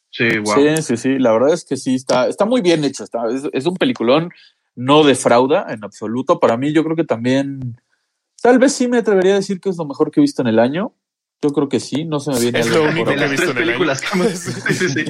Sí, 0.09 0.39
wow. 0.39 0.55
Sí, 0.55 0.81
sí, 0.81 0.97
sí. 0.97 1.19
La 1.19 1.31
verdad 1.31 1.53
es 1.53 1.63
que 1.63 1.77
sí, 1.77 1.93
está, 1.93 2.27
está 2.27 2.45
muy 2.45 2.61
bien 2.61 2.83
hecho. 2.83 3.03
Está, 3.03 3.27
es, 3.29 3.43
es 3.53 3.65
un 3.67 3.75
peliculón. 3.75 4.31
no 4.75 5.03
defrauda 5.03 5.67
en 5.69 5.83
absoluto. 5.83 6.39
Para 6.39 6.57
mí, 6.57 6.73
yo 6.73 6.83
creo 6.83 6.95
que 6.95 7.03
también, 7.03 7.79
tal 8.41 8.57
vez 8.57 8.73
sí 8.73 8.87
me 8.87 8.97
atrevería 8.97 9.33
a 9.33 9.37
decir 9.37 9.59
que 9.59 9.69
es 9.69 9.77
lo 9.77 9.85
mejor 9.85 10.09
que 10.09 10.19
he 10.19 10.23
visto 10.23 10.41
en 10.41 10.47
el 10.47 10.57
año. 10.57 10.95
Yo 11.43 11.49
creo 11.49 11.67
que 11.67 11.81
sí, 11.81 12.05
no 12.05 12.21
se 12.21 12.31
me 12.31 12.39
viene 12.39 12.61
Es 12.61 12.69
lo 12.69 12.83
único 12.83 13.09
que 13.09 13.15
he 13.15 13.17
las 13.17 13.31
visto 13.31 13.51
en 13.51 13.57
el 13.57 13.65
películas 13.65 14.01
sí, 14.33 14.73
sí, 14.73 14.87
sí, 14.87 15.05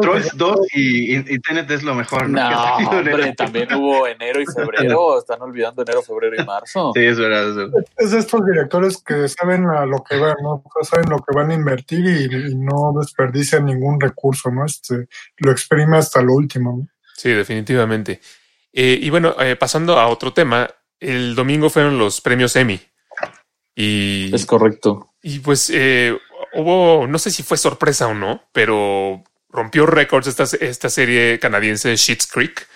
Trolls 0.00 0.30
2 0.34 0.60
y, 0.72 1.14
y, 1.14 1.24
y 1.28 1.38
Tenet 1.40 1.70
es 1.70 1.82
lo 1.82 1.94
mejor, 1.94 2.26
¿no? 2.26 2.50
No, 2.50 2.76
hombre, 2.90 3.34
también 3.34 3.70
hubo 3.74 4.06
enero 4.06 4.40
y 4.40 4.46
febrero. 4.46 5.18
Están 5.20 5.42
olvidando 5.42 5.82
enero, 5.82 6.00
febrero 6.00 6.40
y 6.40 6.44
marzo. 6.46 6.92
Sí, 6.94 7.04
es 7.04 7.18
verdad, 7.18 7.50
es 7.50 7.56
verdad. 7.56 7.84
es 7.98 8.10
de 8.12 8.18
estos 8.18 8.46
directores 8.46 9.02
que 9.02 9.28
saben 9.28 9.66
a 9.66 9.84
lo 9.84 10.02
que 10.02 10.16
van, 10.16 10.36
¿no? 10.42 10.64
Saben 10.80 11.10
lo 11.10 11.18
que 11.18 11.36
van 11.36 11.50
a 11.50 11.54
invertir 11.54 12.04
y, 12.06 12.52
y 12.52 12.54
no 12.54 12.94
desperdician 12.98 13.66
ningún 13.66 14.00
recurso, 14.00 14.50
¿no? 14.50 14.64
Este, 14.64 15.06
lo 15.36 15.52
exprime 15.52 15.98
hasta 15.98 16.22
lo 16.22 16.32
último, 16.32 16.78
¿no? 16.78 16.88
Sí, 17.14 17.30
definitivamente. 17.30 18.22
Eh, 18.72 18.98
y 19.02 19.10
bueno, 19.10 19.36
eh, 19.38 19.56
pasando 19.56 19.98
a 19.98 20.06
otro 20.08 20.32
tema, 20.32 20.68
el 20.98 21.34
domingo 21.34 21.68
fueron 21.68 21.98
los 21.98 22.22
premios 22.22 22.56
Emmy. 22.56 22.80
Y, 23.74 24.34
Es 24.34 24.44
correcto. 24.46 25.12
y 25.22 25.38
pues 25.40 25.70
eh, 25.74 26.16
hubo, 26.54 27.06
no 27.06 27.18
sé 27.18 27.30
si 27.30 27.42
fue 27.42 27.56
sorpresa 27.56 28.06
o 28.08 28.14
no, 28.14 28.44
pero 28.52 29.22
rompió 29.48 29.86
récords 29.86 30.26
esta, 30.26 30.44
esta 30.60 30.88
serie 30.90 31.38
canadiense 31.38 31.96
Schitt's 31.96 32.26
Creek, 32.26 32.66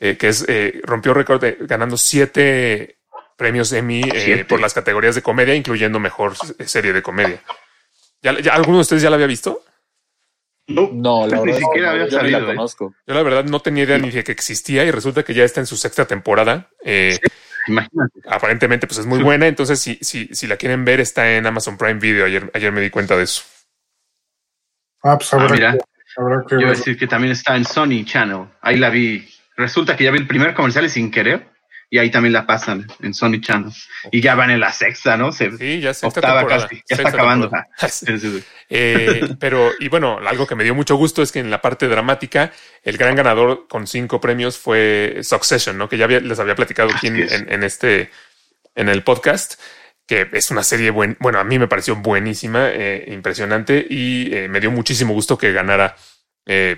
eh, 0.00 0.16
que 0.16 0.28
es 0.28 0.44
eh, 0.48 0.80
rompió 0.84 1.14
récord 1.14 1.44
ganando 1.60 1.96
siete 1.96 2.98
premios 3.36 3.72
Emmy 3.72 4.02
eh, 4.02 4.20
Siete. 4.24 4.44
por 4.44 4.60
las 4.60 4.74
categorías 4.74 5.14
de 5.14 5.22
comedia, 5.22 5.54
incluyendo 5.54 5.98
mejor 6.00 6.34
serie 6.66 6.92
de 6.92 7.02
comedia. 7.02 7.42
¿Ya, 8.22 8.38
ya 8.40 8.54
alguno 8.54 8.78
de 8.78 8.82
ustedes 8.82 9.02
ya 9.02 9.10
la 9.10 9.16
había 9.16 9.26
visto? 9.26 9.62
No, 10.68 10.90
No, 10.92 11.26
la 11.26 11.38
Ni 11.38 11.46
verdad 11.46 11.58
siquiera 11.58 11.86
no, 11.88 11.92
había 11.92 12.06
yo. 12.08 12.66
Yo 12.78 13.14
la 13.14 13.22
verdad 13.22 13.44
no 13.44 13.60
tenía 13.60 13.82
idea 13.84 13.98
ni 13.98 14.10
de 14.10 14.22
que 14.22 14.30
existía 14.32 14.84
y 14.84 14.90
resulta 14.92 15.24
que 15.24 15.34
ya 15.34 15.42
está 15.44 15.60
en 15.60 15.66
su 15.66 15.76
sexta 15.76 16.06
temporada. 16.06 16.70
Eh, 16.84 17.18
imagínate. 17.66 18.20
aparentemente 18.28 18.86
pues 18.86 18.98
es 18.98 19.06
muy 19.06 19.22
buena, 19.22 19.46
entonces 19.46 19.80
si, 19.80 19.96
si, 20.00 20.28
si 20.32 20.46
la 20.46 20.56
quieren 20.56 20.84
ver 20.84 21.00
está 21.00 21.32
en 21.32 21.46
Amazon 21.46 21.76
Prime 21.76 22.00
Video, 22.00 22.26
ayer, 22.26 22.50
ayer 22.54 22.72
me 22.72 22.80
di 22.80 22.90
cuenta 22.90 23.16
de 23.16 23.24
eso. 23.24 23.42
Ah, 25.02 25.18
pues 25.18 25.32
Ah, 25.34 25.48
mira, 25.50 25.72
que, 25.72 25.78
habrá 26.16 26.44
que 26.46 26.54
yo 26.54 26.60
iba 26.60 26.70
a 26.70 26.74
decir 26.74 26.96
que 26.96 27.06
también 27.06 27.32
está 27.32 27.56
en 27.56 27.64
Sony 27.64 28.04
Channel. 28.04 28.46
Ahí 28.60 28.76
la 28.76 28.90
vi. 28.90 29.28
Resulta 29.56 29.96
que 29.96 30.04
ya 30.04 30.10
vi 30.10 30.18
el 30.18 30.26
primer 30.26 30.54
comercial 30.54 30.84
y 30.84 30.88
sin 30.88 31.10
querer. 31.10 31.51
Y 31.94 31.98
ahí 31.98 32.10
también 32.10 32.32
la 32.32 32.46
pasan 32.46 32.86
en 33.02 33.12
Sony 33.12 33.38
Channel. 33.42 33.70
Y 34.10 34.22
ya 34.22 34.34
van 34.34 34.50
en 34.50 34.60
la 34.60 34.72
sexta, 34.72 35.18
¿no? 35.18 35.30
Se, 35.30 35.54
Sí, 35.58 35.78
ya 35.78 35.92
sexta 35.92 36.20
octava 36.20 36.38
temporada. 36.38 36.62
casi. 36.66 36.82
Ya 36.88 36.96
está 36.96 37.08
acabando. 37.10 37.50
Eh, 38.74 39.20
pero, 39.38 39.70
y 39.78 39.88
bueno, 39.88 40.18
algo 40.26 40.46
que 40.46 40.54
me 40.54 40.64
dio 40.64 40.74
mucho 40.74 40.96
gusto 40.96 41.20
es 41.22 41.30
que 41.30 41.40
en 41.40 41.50
la 41.50 41.60
parte 41.60 41.88
dramática, 41.88 42.50
el 42.82 42.96
gran 42.96 43.14
ganador 43.14 43.66
con 43.68 43.86
cinco 43.86 44.22
premios 44.22 44.56
fue 44.56 45.18
Succession, 45.22 45.76
¿no? 45.76 45.90
Que 45.90 45.98
ya 45.98 46.06
había- 46.06 46.20
les 46.20 46.38
había 46.38 46.54
platicado 46.54 46.88
aquí 46.96 47.08
en, 47.08 47.62
este, 47.62 48.10
en 48.74 48.88
el 48.88 49.02
podcast, 49.02 49.60
que 50.06 50.26
es 50.32 50.50
una 50.50 50.62
serie 50.64 50.88
buen, 50.90 51.18
bueno, 51.20 51.40
a 51.40 51.44
mí 51.44 51.58
me 51.58 51.68
pareció 51.68 51.96
buenísima, 51.96 52.70
eh, 52.70 53.04
impresionante 53.08 53.86
y 53.86 54.34
eh, 54.34 54.48
me 54.48 54.60
dio 54.60 54.70
muchísimo 54.70 55.12
gusto 55.12 55.36
que 55.36 55.52
ganara 55.52 55.94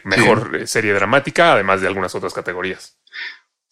mejor 0.03 0.67
serie 0.67 0.93
dramática, 0.93 1.53
además 1.53 1.81
de 1.81 1.87
algunas 1.87 2.13
otras 2.17 2.35
categorías. 2.35 2.99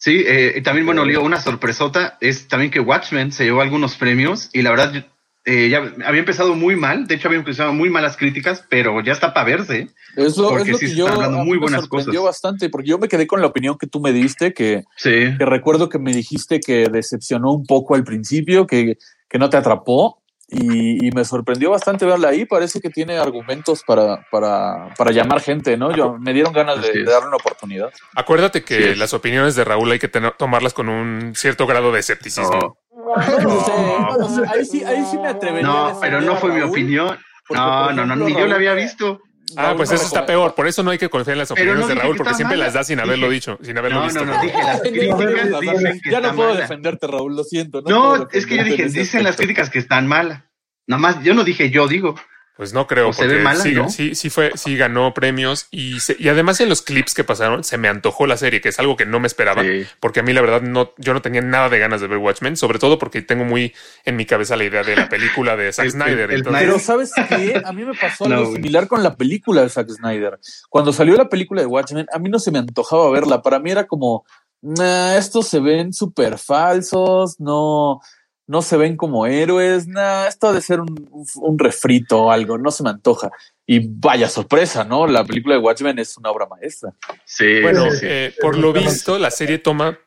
Sí, 0.03 0.21
eh, 0.27 0.55
y 0.57 0.61
también, 0.63 0.85
bueno, 0.85 1.05
Leo, 1.05 1.23
una 1.23 1.39
sorpresota 1.39 2.17
es 2.19 2.49
también 2.49 2.71
que 2.71 2.81
Watchmen 2.81 3.31
se 3.31 3.45
llevó 3.45 3.61
algunos 3.61 3.95
premios 3.95 4.49
y 4.51 4.61
la 4.61 4.71
verdad 4.71 5.05
eh, 5.45 5.69
ya 5.69 5.77
había 6.05 6.19
empezado 6.19 6.55
muy 6.55 6.75
mal, 6.75 7.07
de 7.07 7.15
hecho 7.15 7.29
había 7.29 7.39
empezado 7.39 7.71
muy 7.71 7.89
malas 7.89 8.17
críticas, 8.17 8.65
pero 8.69 9.01
ya 9.01 9.13
está 9.13 9.33
para 9.33 9.45
verse. 9.45 9.87
Es 10.17 10.35
lo, 10.35 10.49
Porque 10.49 10.63
es 10.63 10.69
lo 10.71 10.77
sí 10.79 10.85
que 10.87 10.95
yo 10.95 11.07
hablando 11.07 11.37
muy 11.37 11.53
me 11.57 11.61
buenas 11.61 11.81
sorprendió 11.83 12.19
cosas. 12.19 12.33
bastante, 12.35 12.69
porque 12.69 12.89
yo 12.89 12.97
me 12.97 13.07
quedé 13.07 13.25
con 13.27 13.39
la 13.39 13.47
opinión 13.47 13.77
que 13.77 13.87
tú 13.87 14.01
me 14.01 14.11
diste, 14.11 14.53
que, 14.53 14.83
Sí. 14.97 15.37
que 15.37 15.45
recuerdo 15.45 15.87
que 15.87 15.99
me 15.99 16.11
dijiste 16.11 16.59
que 16.59 16.89
decepcionó 16.89 17.53
un 17.53 17.65
poco 17.65 17.95
al 17.95 18.03
principio, 18.03 18.67
que, 18.67 18.97
que 19.29 19.39
no 19.39 19.49
te 19.49 19.55
atrapó. 19.55 20.21
Y, 20.53 21.07
y 21.07 21.11
me 21.11 21.25
sorprendió 21.25 21.71
bastante 21.71 22.05
verla 22.05 22.29
ahí. 22.29 22.45
Parece 22.45 22.79
que 22.79 22.89
tiene 22.89 23.17
argumentos 23.17 23.83
para, 23.85 24.25
para, 24.29 24.93
para 24.97 25.11
llamar 25.11 25.41
gente, 25.41 25.75
¿no? 25.77 25.91
Yo, 25.95 26.17
me 26.19 26.31
dieron 26.33 26.53
ganas 26.53 26.81
de, 26.81 27.03
darle 27.03 27.27
una 27.29 27.37
oportunidad. 27.37 27.89
Acuérdate 28.15 28.63
que 28.63 28.95
las 28.95 29.13
opiniones 29.13 29.55
de 29.55 29.63
Raúl 29.63 29.91
hay 29.91 29.99
que 29.99 30.07
tener- 30.07 30.33
tomarlas 30.37 30.73
con 30.73 30.89
un 30.89 31.33
cierto 31.35 31.65
grado 31.65 31.91
de 31.91 31.99
escepticismo. 31.99 32.77
No, 32.93 34.17
No 34.17 34.29
sé, 34.29 34.41
ahí, 34.47 34.65
sí, 34.65 34.83
ahí 34.83 35.03
sí 35.09 35.17
me 35.17 35.27
atrevería 35.27 35.67
no, 35.67 35.97
pero 35.99 36.21
no 36.21 36.35
fue 36.37 36.51
mi 36.53 36.61
opinión. 36.61 37.17
porque, 37.47 37.59
No, 37.61 37.91
no, 37.91 38.05
no, 38.05 38.15
ni 38.15 38.33
yo 38.33 38.47
la 38.47 38.55
había 38.55 38.73
visto. 38.73 39.19
Ah, 39.57 39.73
pues 39.75 39.91
eso 39.91 40.03
está 40.05 40.25
peor. 40.25 40.55
Por 40.55 40.67
eso 40.67 40.83
no 40.83 40.91
hay 40.91 40.97
que 40.97 41.09
confiar 41.09 41.33
en 41.35 41.39
las 41.39 41.51
opiniones 41.51 41.81
no 41.81 41.87
de 41.87 41.95
Raúl, 41.95 42.13
que 42.13 42.17
porque 42.19 42.33
siempre 42.35 42.57
mala. 42.57 42.65
las 42.65 42.73
da 42.73 42.83
sin 42.83 42.99
haberlo 42.99 43.27
Dije- 43.27 43.33
dicho, 43.33 43.57
sin 43.61 43.77
haberlo 43.77 43.99
No, 43.99 44.05
visto. 44.05 44.25
no, 44.25 44.33
no, 44.35 44.41
dije 44.41 44.57
las 44.63 44.81
críticas 44.81 45.59
dicen 45.61 46.01
que 46.01 46.11
ya 46.11 46.19
no 46.21 46.35
puedo 46.35 46.49
mala. 46.49 46.61
defenderte, 46.61 47.07
Raúl, 47.07 47.35
lo 47.35 47.43
siento. 47.43 47.81
No, 47.81 48.09
puedo 48.09 48.27
es 48.31 48.45
que 48.45 48.57
yo 48.57 48.63
dije, 48.63 48.85
dicen 48.89 49.23
las 49.23 49.35
críticas 49.35 49.69
que 49.69 49.79
están 49.79 50.07
malas. 50.07 50.43
Nada 50.87 51.01
más, 51.01 51.23
yo 51.23 51.33
no 51.33 51.43
dije 51.43 51.69
yo 51.69 51.87
digo. 51.87 52.15
Pues 52.55 52.71
no 52.71 52.85
creo, 52.85 53.09
O 53.09 53.13
se 53.13 53.23
ve 53.23 53.29
porque 53.29 53.43
mala, 53.43 53.63
sí, 53.63 53.71
¿no? 53.73 53.89
sí, 53.89 54.13
sí 54.13 54.29
fue, 54.29 54.51
sí 54.55 54.77
ganó 54.77 55.11
premios 55.15 55.65
y, 55.71 55.99
se- 56.01 56.15
y 56.19 56.29
además 56.29 56.59
en 56.61 56.69
los 56.69 56.83
clips 56.83 57.15
que 57.15 57.23
pasaron 57.23 57.63
se 57.63 57.79
me 57.79 57.87
antojó 57.87 58.27
la 58.27 58.37
serie, 58.37 58.61
que 58.61 58.69
es 58.69 58.77
algo 58.77 58.95
que 58.95 59.07
no 59.07 59.19
me 59.19 59.25
esperaba, 59.25 59.63
Sí. 59.63 59.85
porque 59.99 60.19
a 60.19 60.23
mí 60.23 60.33
la 60.33 60.41
verdad 60.41 60.61
no, 60.61 60.91
yo 60.99 61.15
no 61.15 61.21
tenía 61.23 61.41
nada 61.41 61.69
de 61.69 61.79
ganas 61.79 61.99
de 61.99 62.07
ver 62.07 62.19
Watchmen, 62.19 62.55
sobre 62.55 62.77
todo 62.77 62.99
porque 62.99 63.23
tengo 63.23 63.43
muy 63.43 63.73
en 64.05 64.15
mi 64.17 64.27
cabeza 64.27 64.55
la 64.55 64.65
idea 64.65 64.83
de 64.83 64.95
la 64.95 65.09
película 65.09 65.55
de 65.55 65.73
Zack 65.73 65.85
El- 65.85 65.91
Snyder. 65.93 66.19
el- 66.19 66.31
el 66.31 66.37
entonces- 66.37 66.61
Pero 66.63 66.77
¿sabes 66.79 67.11
qué? 67.27 67.59
A 67.65 67.73
mí 67.73 67.85
me 67.85 67.95
pasó 67.95 68.25
algo 68.25 68.53
similar 68.53 68.87
con 68.87 69.01
la 69.01 69.15
película 69.15 69.63
de 69.63 69.69
Zack 69.69 69.89
Snyder. 69.89 70.39
Cuando 70.69 70.93
salió 70.93 71.15
la 71.15 71.29
película 71.29 71.61
de 71.61 71.65
Watchmen, 71.67 72.05
a 72.13 72.19
mí 72.19 72.29
no 72.29 72.37
se 72.37 72.51
me 72.51 72.59
antojaba 72.59 73.09
verla. 73.09 73.41
Para 73.41 73.57
mí 73.57 73.71
era 73.71 73.87
como, 73.87 74.25
nah, 74.61 75.15
estos 75.17 75.47
se 75.47 75.59
ven 75.59 75.91
súper 75.91 76.37
falsos, 76.37 77.39
no, 77.39 77.99
no 78.47 78.61
se 78.61 78.77
ven 78.77 78.97
como 78.97 79.25
héroes, 79.25 79.87
nah, 79.87 80.27
esto 80.27 80.47
ha 80.49 80.53
de 80.53 80.61
ser 80.61 80.79
un, 80.81 81.09
un 81.35 81.59
refrito 81.59 82.23
o 82.23 82.31
algo, 82.31 82.57
no 82.57 82.71
se 82.71 82.83
me 82.83 82.89
antoja. 82.89 83.31
Y 83.65 83.87
vaya 83.87 84.27
sorpresa, 84.27 84.83
¿no? 84.83 85.07
La 85.07 85.23
película 85.23 85.55
de 85.55 85.61
Watchmen 85.61 85.97
es 85.99 86.17
una 86.17 86.29
obra 86.31 86.47
maestra. 86.47 86.93
Sí, 87.25 87.61
Bueno, 87.61 87.89
sí, 87.91 87.97
sí. 87.99 88.05
eh, 88.09 88.33
por 88.41 88.57
lo 88.57 88.73
visto, 88.73 89.17
la 89.17 89.31
serie 89.31 89.59
toma, 89.59 89.97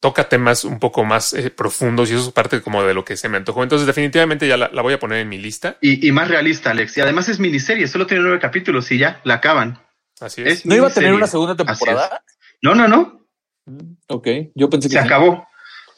toca 0.00 0.28
temas 0.28 0.64
un 0.64 0.78
poco 0.78 1.04
más 1.04 1.32
eh, 1.32 1.50
profundos 1.50 2.10
y 2.10 2.14
eso 2.14 2.26
es 2.26 2.32
parte 2.32 2.60
como 2.60 2.82
de 2.84 2.92
lo 2.92 3.04
que 3.04 3.16
se 3.16 3.30
me 3.30 3.38
antojó. 3.38 3.62
Entonces, 3.62 3.86
definitivamente 3.86 4.46
ya 4.46 4.58
la, 4.58 4.68
la 4.70 4.82
voy 4.82 4.92
a 4.92 4.98
poner 4.98 5.20
en 5.20 5.30
mi 5.30 5.38
lista. 5.38 5.78
Y, 5.80 6.06
y 6.06 6.12
más 6.12 6.28
realista, 6.28 6.72
Alex. 6.72 6.96
Y 6.98 7.00
además 7.00 7.30
es 7.30 7.40
miniserie, 7.40 7.88
solo 7.88 8.06
tiene 8.06 8.22
nueve 8.22 8.38
capítulos 8.38 8.92
y 8.92 8.98
ya, 8.98 9.20
la 9.24 9.34
acaban. 9.34 9.80
Así 10.20 10.42
es. 10.42 10.48
Es 10.60 10.66
¿No 10.66 10.74
iba 10.74 10.88
a 10.88 10.92
tener 10.92 11.14
una 11.14 11.26
segunda 11.26 11.56
temporada? 11.56 12.22
No, 12.60 12.74
no, 12.74 12.86
no. 12.88 13.26
Mm, 13.64 13.94
Ok, 14.08 14.28
yo 14.54 14.68
pensé 14.68 14.88
que 14.88 14.94
Se 14.96 15.00
sí. 15.00 15.06
acabó. 15.06 15.46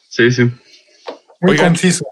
Sí, 0.07 0.31
sí. 0.31 0.49
Muy 1.39 1.51
Oigan. 1.53 1.67
conciso. 1.67 2.05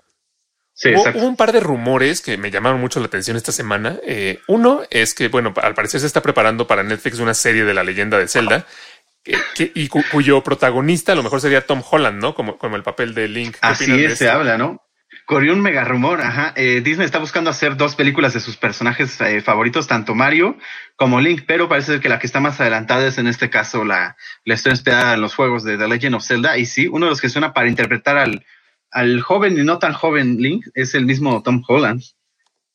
Sí, 0.74 0.90
Hubo, 0.94 1.26
un 1.26 1.36
par 1.36 1.52
de 1.54 1.60
rumores 1.60 2.22
que 2.22 2.38
me 2.38 2.52
llamaron 2.52 2.80
mucho 2.80 3.00
la 3.00 3.08
atención 3.08 3.36
esta 3.36 3.52
semana. 3.52 3.98
Eh, 4.06 4.40
uno 4.48 4.82
es 4.92 5.16
que, 5.16 5.28
bueno, 5.28 5.52
al 5.62 5.74
parecer 5.74 6.00
se 6.02 6.06
está 6.06 6.22
preparando 6.22 6.68
para 6.68 6.84
Netflix 6.84 7.18
una 7.20 7.34
serie 7.34 7.64
de 7.66 7.74
la 7.74 7.84
leyenda 7.84 8.20
de 8.20 8.28
Zelda 8.28 8.66
que- 9.56 9.72
y 9.74 9.88
cu- 9.88 10.04
cuyo 10.12 10.44
protagonista 10.44 11.14
a 11.14 11.16
lo 11.16 11.24
mejor 11.24 11.42
sería 11.42 11.66
Tom 11.66 11.82
Holland, 11.90 12.22
¿no? 12.22 12.36
Como, 12.36 12.58
como 12.60 12.76
el 12.76 12.84
papel 12.84 13.16
de 13.16 13.28
Link. 13.28 13.54
¿Qué 13.54 13.60
Así 13.62 13.92
de 13.92 14.16
se 14.16 14.30
habla, 14.30 14.58
¿no? 14.60 14.82
Corrió 15.26 15.54
un 15.54 15.62
mega 15.62 15.84
rumor, 15.84 16.22
ajá. 16.22 16.54
Eh, 16.56 16.82
Disney 16.82 17.06
está 17.06 17.18
buscando 17.18 17.50
hacer 17.50 17.76
dos 17.76 17.96
películas 17.96 18.34
de 18.34 18.40
sus 18.40 18.56
personajes 18.56 19.20
eh, 19.20 19.42
favoritos, 19.42 19.88
tanto 19.88 20.14
Mario 20.16 20.58
como 20.96 21.20
Link, 21.20 21.44
pero 21.48 21.68
parece 21.68 22.00
que 22.00 22.08
la 22.08 22.20
que 22.20 22.28
está 22.28 22.40
más 22.40 22.62
adelantada 22.62 23.08
es 23.08 23.18
en 23.18 23.28
este 23.28 23.50
caso 23.50 23.84
la, 23.84 24.16
la 24.46 24.54
inspirada 24.54 25.16
en 25.16 25.22
los 25.22 25.34
juegos 25.36 25.64
de 25.64 25.78
The 25.78 25.88
Legend 25.88 26.16
of 26.16 26.24
Zelda. 26.26 26.58
Y 26.58 26.66
sí, 26.68 26.88
uno 26.88 27.08
de 27.08 27.10
los 27.10 27.20
que 27.20 27.30
suena 27.30 27.52
para 27.54 27.68
interpretar 27.68 28.18
al, 28.18 28.46
al 28.92 29.22
joven 29.22 29.58
y 29.58 29.64
no 29.64 29.80
tan 29.80 29.94
joven 29.94 30.38
Link 30.38 30.66
es 30.74 30.96
el 30.96 31.06
mismo 31.06 31.42
Tom 31.44 31.64
Holland. 31.68 32.02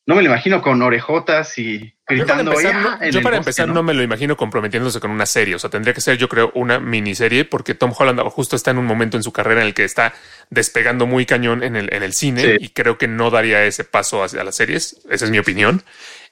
No 0.05 0.15
me 0.15 0.21
lo 0.21 0.27
imagino 0.27 0.61
con 0.61 0.81
orejotas 0.81 1.57
y 1.57 1.79
Yo 1.79 2.25
para 2.25 2.43
gritando. 2.43 2.51
empezar, 2.51 2.75
no, 2.75 3.01
en 3.01 3.11
yo 3.13 3.21
para 3.21 3.37
empezar 3.37 3.67
¿no? 3.69 3.75
no 3.75 3.83
me 3.83 3.93
lo 3.93 4.03
imagino 4.03 4.35
comprometiéndose 4.35 4.99
con 4.99 5.11
una 5.11 5.25
serie. 5.25 5.55
O 5.55 5.59
sea, 5.59 5.69
tendría 5.69 5.93
que 5.93 6.01
ser, 6.01 6.17
yo 6.17 6.27
creo, 6.27 6.51
una 6.55 6.77
miniserie, 6.77 7.45
porque 7.45 7.73
Tom 7.73 7.93
Holland 7.97 8.19
justo 8.23 8.57
está 8.57 8.71
en 8.71 8.79
un 8.79 8.85
momento 8.85 9.15
en 9.15 9.23
su 9.23 9.31
carrera 9.31 9.61
en 9.61 9.67
el 9.67 9.73
que 9.73 9.85
está 9.85 10.13
despegando 10.49 11.05
muy 11.07 11.25
cañón 11.25 11.63
en 11.63 11.77
el, 11.77 11.93
en 11.93 12.03
el 12.03 12.11
cine 12.11 12.41
Sí. 12.41 12.49
y 12.59 12.69
creo 12.69 12.97
que 12.97 13.07
no 13.07 13.29
daría 13.29 13.63
ese 13.63 13.85
paso 13.85 14.23
hacia 14.23 14.43
las 14.43 14.55
series. 14.55 14.99
Esa 15.09 15.23
es 15.23 15.31
mi 15.31 15.39
opinión. 15.39 15.83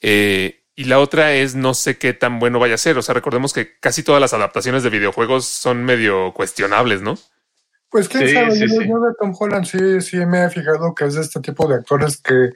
Eh, 0.02 0.64
y 0.76 0.84
la 0.84 1.00
otra 1.00 1.34
es 1.34 1.56
no 1.56 1.74
sé 1.74 1.98
qué 1.98 2.12
tan 2.12 2.40
bueno 2.40 2.60
vaya 2.60 2.76
a 2.76 2.78
ser. 2.78 2.98
O 2.98 3.02
sea, 3.02 3.14
recordemos 3.14 3.54
que 3.54 3.78
casi 3.80 4.04
todas 4.04 4.20
las 4.20 4.34
adaptaciones 4.34 4.84
de 4.84 4.90
videojuegos 4.90 5.46
son 5.46 5.86
medio 5.86 6.34
cuestionables, 6.34 7.02
¿no? 7.02 7.18
Pues 7.92 8.08
quién 8.10 8.28
Sí, 8.28 8.34
sabe, 8.34 8.52
sí, 8.52 8.62
yo, 8.62 8.68
sí. 8.82 8.88
yo 8.90 9.00
de 9.02 9.14
Tom 9.20 9.34
Holland 9.38 9.66
sí, 9.66 10.00
sí 10.02 10.18
me 10.26 10.46
he 10.46 10.50
fijado 10.50 10.96
que 10.96 11.06
es 11.06 11.16
de 11.16 11.22
este 11.22 11.42
tipo 11.42 11.68
de 11.68 11.76
actores 11.76 12.22
que 12.22 12.50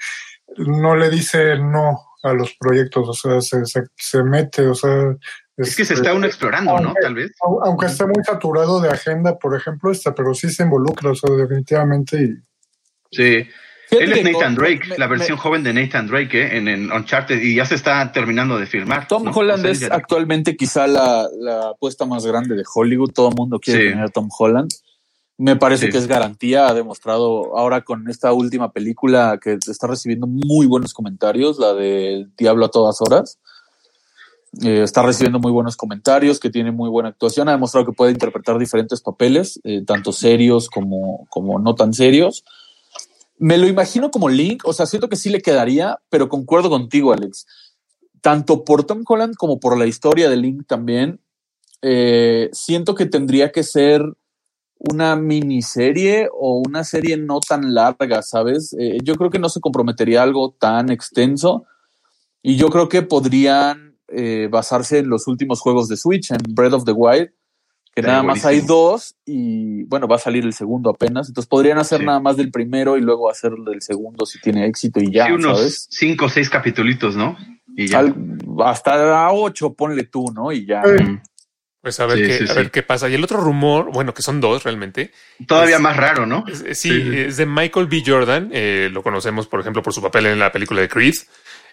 no 0.57 0.95
le 0.95 1.09
dice 1.09 1.57
no 1.59 1.99
a 2.23 2.33
los 2.33 2.55
proyectos, 2.59 3.07
o 3.09 3.13
sea, 3.13 3.41
se, 3.41 3.65
se, 3.65 3.83
se 3.95 4.23
mete, 4.23 4.65
o 4.67 4.73
sea... 4.73 5.15
Es 5.57 5.75
que 5.75 5.85
se 5.85 5.93
este, 5.93 6.05
está 6.05 6.13
uno 6.13 6.25
explorando, 6.25 6.71
¿no? 6.79 6.87
aunque- 6.89 7.01
Tal 7.01 7.13
vez. 7.15 7.31
au- 7.41 7.59
Aunque 7.63 7.85
esté 7.85 8.05
muy 8.05 8.23
saturado 8.25 8.81
de 8.81 8.89
agenda, 8.89 9.37
por 9.37 9.55
ejemplo, 9.55 9.91
este, 9.91 10.11
pero 10.13 10.33
sí 10.33 10.49
se 10.49 10.63
involucra, 10.63 11.11
o 11.11 11.15
sea, 11.15 11.33
definitivamente. 11.35 12.21
Y, 12.23 12.35
Sí. 13.11 13.47
Él 13.91 14.11
es 14.11 14.23
Nathan 14.23 14.33
con- 14.33 14.55
Drake, 14.55 14.81
me- 14.89 14.97
la 14.97 15.07
me- 15.07 15.17
versión 15.17 15.37
joven 15.37 15.63
de 15.63 15.71
Nathan 15.73 16.07
Drake 16.07 16.41
¿eh? 16.41 16.57
en, 16.57 16.67
en 16.67 16.91
Uncharted 16.91 17.39
y 17.41 17.55
ya 17.55 17.65
se 17.65 17.75
está 17.75 18.11
terminando 18.11 18.57
de 18.57 18.65
filmar. 18.65 19.07
Tom 19.07 19.23
¿no? 19.25 19.31
Holland 19.31 19.59
O 19.59 19.61
sea, 19.63 19.71
es 19.71 19.79
ya- 19.81 19.87
actualmente 19.91 20.57
quizá 20.57 20.87
la, 20.87 21.27
la 21.39 21.69
apuesta 21.69 22.05
más 22.05 22.25
grande 22.25 22.55
de 22.55 22.63
Hollywood. 22.73 23.11
Todo 23.13 23.29
el 23.29 23.35
mundo 23.35 23.59
quiere 23.59 23.81
Sí. 23.83 23.89
tener 23.89 24.05
a 24.05 24.09
Tom 24.09 24.27
Holland. 24.37 24.69
Me 25.37 25.55
parece 25.57 25.87
Sí. 25.87 25.91
que 25.91 25.97
es 25.97 26.07
garantía. 26.07 26.67
Ha 26.67 26.73
demostrado 26.73 27.57
ahora 27.57 27.81
con 27.83 28.09
esta 28.09 28.31
última 28.31 28.71
película 28.71 29.37
que 29.41 29.57
está 29.67 29.87
recibiendo 29.87 30.27
muy 30.27 30.65
buenos 30.65 30.93
comentarios, 30.93 31.59
la 31.59 31.73
de 31.73 32.27
Diablo 32.37 32.65
a 32.65 32.71
todas 32.71 33.01
horas. 33.01 33.37
Eh, 34.63 34.83
está 34.83 35.01
recibiendo 35.01 35.39
muy 35.39 35.51
buenos 35.51 35.75
comentarios, 35.75 36.39
que 36.39 36.49
tiene 36.49 36.71
muy 36.71 36.89
buena 36.89 37.09
actuación. 37.09 37.49
Ha 37.49 37.51
demostrado 37.51 37.85
que 37.85 37.91
puede 37.91 38.13
interpretar 38.13 38.57
diferentes 38.57 39.01
papeles, 39.01 39.59
eh, 39.65 39.83
tanto 39.85 40.13
serios 40.13 40.69
como, 40.69 41.27
como 41.29 41.59
no 41.59 41.75
tan 41.75 41.93
serios. 41.93 42.45
Me 43.37 43.57
lo 43.57 43.67
imagino 43.67 44.11
como 44.11 44.29
Link, 44.29 44.65
o 44.65 44.71
sea, 44.71 44.85
siento 44.85 45.09
que 45.09 45.17
sí 45.17 45.29
le 45.29 45.41
quedaría, 45.41 45.99
pero 46.09 46.29
concuerdo 46.29 46.69
contigo, 46.69 47.11
Alex. 47.11 47.45
Tanto 48.21 48.63
por 48.63 48.85
Tom 48.85 49.03
Holland 49.05 49.35
como 49.35 49.59
por 49.59 49.77
la 49.77 49.85
historia 49.85 50.29
de 50.29 50.37
Link 50.37 50.65
también, 50.65 51.19
eh, 51.81 52.49
siento 52.53 52.95
que 52.95 53.05
tendría 53.05 53.51
que 53.51 53.63
ser 53.63 54.01
una 54.91 55.15
miniserie 55.15 56.29
o 56.31 56.61
una 56.65 56.83
serie 56.83 57.17
no 57.17 57.39
tan 57.39 57.73
larga, 57.73 58.21
¿sabes? 58.21 58.75
Eh, 58.79 58.97
yo 59.03 59.15
creo 59.15 59.29
que 59.29 59.39
no 59.39 59.49
se 59.49 59.59
comprometería 59.61 60.19
a 60.21 60.23
algo 60.23 60.51
tan 60.59 60.89
extenso 60.91 61.65
y 62.41 62.55
yo 62.57 62.69
creo 62.69 62.89
que 62.89 63.01
podrían 63.01 63.95
eh, 64.09 64.47
basarse 64.51 64.99
en 64.99 65.09
los 65.09 65.27
últimos 65.27 65.59
juegos 65.61 65.87
de 65.87 65.97
Switch, 65.97 66.31
en 66.31 66.37
Breath 66.49 66.73
of 66.73 66.85
the 66.85 66.91
Wild, 66.91 67.29
que 67.95 68.01
nada 68.01 68.21
más 68.23 68.45
hay 68.45 68.57
buenísimo. 68.59 68.75
dos 68.77 69.15
y 69.25 69.83
bueno, 69.85 70.07
va 70.07 70.17
a 70.17 70.19
salir 70.19 70.43
el 70.43 70.53
segundo 70.53 70.89
apenas, 70.89 71.29
entonces 71.29 71.47
podrían 71.49 71.77
hacer 71.77 71.99
Sí. 72.01 72.05
nada 72.05 72.19
más 72.19 72.35
del 72.37 72.51
primero 72.51 72.97
y 72.97 73.01
luego 73.01 73.29
hacer 73.29 73.53
del 73.53 73.81
segundo 73.81 74.25
si 74.25 74.39
tiene 74.41 74.65
éxito 74.67 74.99
y 74.99 75.11
ya, 75.13 75.27
sí, 75.27 75.31
unos 75.31 75.57
¿sabes? 75.57 75.87
cinco 75.89 76.25
o 76.25 76.29
seis 76.29 76.49
capitulitos, 76.49 77.15
¿no? 77.15 77.37
Y 77.77 77.87
ya. 77.87 77.99
Al- 77.99 78.15
hasta 78.65 79.25
a 79.25 79.31
ocho, 79.33 79.73
ponle 79.73 80.03
tú, 80.03 80.25
¿no? 80.33 80.51
Y 80.51 80.65
ya. 80.65 80.81
Mm. 80.81 81.21
Pues 81.85 81.99
a 81.99 82.07
ver, 82.07 82.17
Sí, 82.17 82.23
qué, 82.25 82.37
sí, 82.39 82.43
a 82.45 82.47
sí. 82.47 82.53
ver 82.55 82.71
qué 82.71 82.81
pasa. 82.81 83.07
Y 83.07 83.13
el 83.13 83.23
otro 83.23 83.37
rumor, 83.39 83.91
bueno, 83.91 84.11
que 84.11 84.23
son 84.23 84.41
dos 84.41 84.63
realmente, 84.63 85.11
Todavía 85.45 85.75
es- 85.75 85.81
más 85.83 85.95
raro, 85.95 86.25
¿no? 86.25 86.43
Es- 86.47 86.61
es- 86.61 86.79
sí, 86.79 87.11
es 87.15 87.37
de 87.37 87.45
Michael 87.45 87.85
B. 87.85 88.01
Jordan. 88.03 88.49
eh, 88.51 88.89
lo 88.91 89.03
conocemos, 89.03 89.45
por 89.45 89.59
ejemplo, 89.59 89.83
por 89.83 89.93
su 89.93 90.01
papel 90.01 90.25
en 90.25 90.39
la 90.39 90.51
película 90.51 90.81
de 90.81 90.89
Creed. 90.89 91.13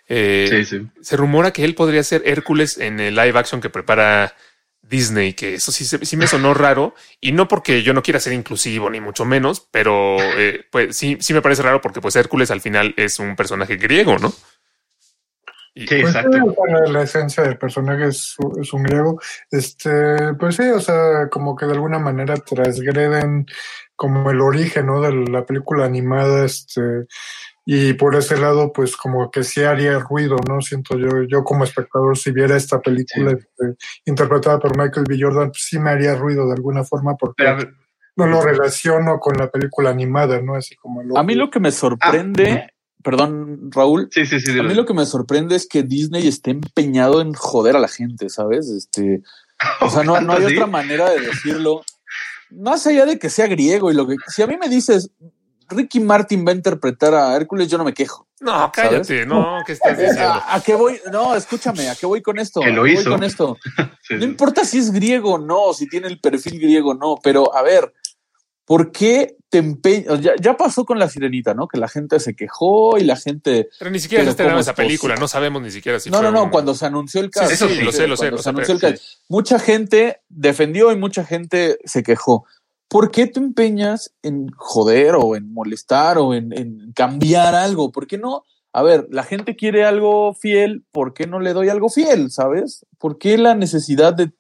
Eh, 0.08 0.48
Sí, 0.50 0.64
sí. 0.66 0.86
Se 1.00 1.16
rumora 1.16 1.50
que 1.50 1.64
él 1.64 1.74
podría 1.74 2.02
ser 2.02 2.20
Hércules 2.26 2.76
en 2.76 3.00
el 3.00 3.14
live 3.14 3.38
action 3.38 3.62
que 3.62 3.70
prepara 3.70 4.34
Disney, 4.82 5.32
que 5.32 5.54
eso 5.54 5.72
sí, 5.72 5.86
sí 5.86 6.16
me 6.18 6.26
sonó 6.26 6.52
raro. 6.54 6.94
Y 7.18 7.32
no 7.32 7.48
porque 7.48 7.82
yo 7.82 7.94
no 7.94 8.02
quiera 8.02 8.20
ser 8.20 8.34
inclusivo, 8.34 8.90
ni 8.90 9.00
mucho 9.00 9.24
menos, 9.24 9.66
pero 9.70 10.18
eh, 10.20 10.66
pues 10.70 10.94
sí, 10.94 11.16
sí 11.20 11.32
me 11.32 11.40
parece 11.40 11.62
raro 11.62 11.80
porque 11.80 12.02
pues 12.02 12.16
Hércules 12.16 12.50
al 12.50 12.60
final 12.60 12.92
es 12.98 13.18
un 13.18 13.34
personaje 13.34 13.76
griego, 13.76 14.18
¿no? 14.18 14.34
Y- 15.74 15.86
Sí, 15.86 16.02
Pues 16.02 16.14
exacto. 16.14 16.54
sea, 16.66 16.92
la 16.92 17.02
esencia 17.02 17.42
del 17.44 17.56
personaje 17.58 18.08
es, 18.08 18.36
es 18.60 18.72
un 18.72 18.82
griego. 18.82 19.18
Este, 19.50 20.34
pues 20.38 20.56
sí, 20.56 20.64
o 20.64 20.80
sea, 20.80 21.28
como 21.30 21.56
que 21.56 21.66
de 21.66 21.72
alguna 21.72 21.98
manera 21.98 22.36
transgreden 22.36 23.46
como 23.96 24.30
el 24.30 24.40
origen, 24.40 24.86
¿no? 24.86 25.00
De 25.00 25.12
la 25.12 25.46
película 25.46 25.84
animada, 25.86 26.44
este, 26.44 27.06
y 27.64 27.94
por 27.94 28.16
ese 28.16 28.36
lado, 28.36 28.72
pues 28.72 28.96
como 28.96 29.30
que 29.30 29.44
sí 29.44 29.62
haría 29.62 29.98
ruido, 30.00 30.36
¿no? 30.48 30.60
Siento 30.60 30.98
yo, 30.98 31.22
yo 31.28 31.44
como 31.44 31.64
espectador, 31.64 32.18
si 32.18 32.32
viera 32.32 32.56
esta 32.56 32.80
película 32.80 33.30
este, 33.32 33.76
interpretada 34.04 34.58
por 34.58 34.76
Michael 34.76 35.06
B. 35.08 35.16
Jordan, 35.20 35.50
pues 35.50 35.62
sí 35.62 35.78
me 35.78 35.90
haría 35.90 36.16
ruido 36.16 36.46
de 36.48 36.54
alguna 36.54 36.84
forma 36.84 37.16
porque 37.16 37.44
Pero, 37.44 37.70
no 38.16 38.26
lo 38.26 38.42
relaciono 38.42 39.18
con 39.20 39.36
la 39.36 39.48
película 39.50 39.90
animada, 39.90 40.42
¿no? 40.42 40.56
Así 40.56 40.74
como 40.76 41.00
el 41.00 41.16
A 41.16 41.22
mí 41.22 41.34
lo 41.34 41.50
que 41.50 41.60
me 41.60 41.70
sorprende, 41.70 42.71
perdón, 43.02 43.70
Raúl, 43.70 44.08
sí, 44.10 44.26
sí, 44.26 44.40
sí. 44.40 44.58
a 44.58 44.62
mí 44.62 44.74
lo 44.74 44.86
que 44.86 44.94
me 44.94 45.06
sorprende 45.06 45.56
es 45.56 45.66
que 45.66 45.82
Disney 45.82 46.26
esté 46.26 46.50
empeñado 46.52 47.20
en 47.20 47.32
joder 47.34 47.76
a 47.76 47.80
la 47.80 47.88
gente, 47.88 48.28
¿sabes? 48.28 48.68
Este, 48.68 49.22
o 49.80 49.90
sea, 49.90 50.02
no, 50.02 50.20
no 50.20 50.32
hay 50.32 50.44
otra 50.56 50.66
manera 50.66 51.10
de 51.10 51.20
decirlo. 51.20 51.82
Más 52.50 52.86
allá 52.86 53.06
de 53.06 53.18
que 53.18 53.30
sea 53.30 53.46
griego 53.46 53.90
y 53.90 53.94
lo 53.94 54.06
que. 54.06 54.16
Si 54.28 54.42
a 54.42 54.46
mí 54.46 54.56
me 54.60 54.68
dices, 54.68 55.10
Ricky 55.68 56.00
Martin 56.00 56.44
va 56.46 56.52
a 56.52 56.54
interpretar 56.54 57.14
a 57.14 57.34
Hércules, 57.34 57.68
yo 57.68 57.78
no 57.78 57.84
me 57.84 57.94
quejo. 57.94 58.28
No, 58.40 58.70
cállate, 58.74 59.24
no, 59.24 59.62
¿qué 59.66 59.72
estás 59.72 59.96
diciendo? 59.96 60.22
¿A, 60.22 60.56
a 60.56 60.60
qué 60.60 60.74
voy? 60.74 61.00
No, 61.10 61.34
escúchame, 61.34 61.88
¿a 61.88 61.94
qué 61.94 62.06
voy 62.06 62.20
con 62.20 62.38
esto? 62.38 62.60
Que 62.60 62.70
lo 62.70 62.82
¿A 62.82 62.84
qué 62.84 62.92
voy 62.94 63.00
hizo. 63.00 63.10
con 63.10 63.24
esto? 63.24 63.56
Sí, 64.02 64.14
No 64.16 64.24
importa 64.24 64.64
si 64.64 64.78
es 64.78 64.90
griego 64.90 65.34
o 65.34 65.38
no, 65.38 65.72
si 65.72 65.88
tiene 65.88 66.08
el 66.08 66.18
perfil 66.18 66.58
griego 66.58 66.90
o 66.90 66.94
no, 66.94 67.16
pero 67.22 67.54
a 67.56 67.62
ver, 67.62 67.92
¿por 68.64 68.92
qué 68.92 69.36
te 69.48 69.58
empeñas? 69.58 70.20
Ya, 70.20 70.32
ya 70.40 70.56
pasó 70.56 70.84
con 70.84 70.98
la 70.98 71.08
sirenita, 71.08 71.54
¿no? 71.54 71.68
Que 71.68 71.78
la 71.78 71.88
gente 71.88 72.18
se 72.20 72.34
quejó 72.34 72.96
y 72.98 73.04
la 73.04 73.16
gente. 73.16 73.68
Pero 73.78 73.90
ni 73.90 73.98
siquiera 73.98 74.24
se 74.24 74.30
estrenó 74.30 74.52
¿cómo 74.52 74.60
esa 74.60 74.74
película, 74.74 75.16
no 75.16 75.28
sabemos 75.28 75.62
ni 75.62 75.70
siquiera 75.70 76.00
si 76.00 76.10
no, 76.10 76.18
fue 76.18 76.26
no, 76.26 76.32
no, 76.32 76.44
un- 76.44 76.50
cuando 76.50 76.74
se 76.74 76.86
anunció 76.86 77.20
el 77.20 77.30
caso. 77.30 77.50
eso 77.52 77.68
sí, 77.68 77.80
lo 77.82 77.92
sé, 77.92 78.06
lo 78.06 78.16
sé, 78.16 78.22
cuando 78.24 78.36
lo 78.38 78.42
se 78.42 78.48
anunció 78.50 78.74
el 78.74 78.80
caso. 78.80 79.02
Mucha 79.28 79.58
gente 79.58 80.20
defendió 80.28 80.90
y 80.92 80.96
mucha 80.96 81.24
gente 81.24 81.78
se 81.84 82.02
quejó. 82.02 82.46
¿Por 82.88 83.10
qué 83.10 83.26
te 83.26 83.40
empeñas 83.40 84.14
en 84.22 84.50
joder 84.54 85.14
o 85.16 85.34
en 85.36 85.52
molestar 85.52 86.18
o 86.18 86.34
en, 86.34 86.52
en 86.52 86.92
cambiar 86.92 87.54
algo? 87.54 87.90
¿Por 87.90 88.06
qué 88.06 88.18
no? 88.18 88.44
A 88.74 88.82
ver, 88.82 89.06
la 89.10 89.22
gente 89.22 89.54
quiere 89.56 89.84
algo 89.84 90.32
fiel, 90.34 90.84
¿por 90.92 91.12
qué 91.12 91.26
no 91.26 91.40
le 91.40 91.52
doy 91.52 91.68
algo 91.68 91.90
fiel? 91.90 92.30
¿Sabes? 92.30 92.86
¿Por 92.98 93.18
qué 93.18 93.36
la 93.36 93.54
necesidad 93.54 94.14
de, 94.14 94.32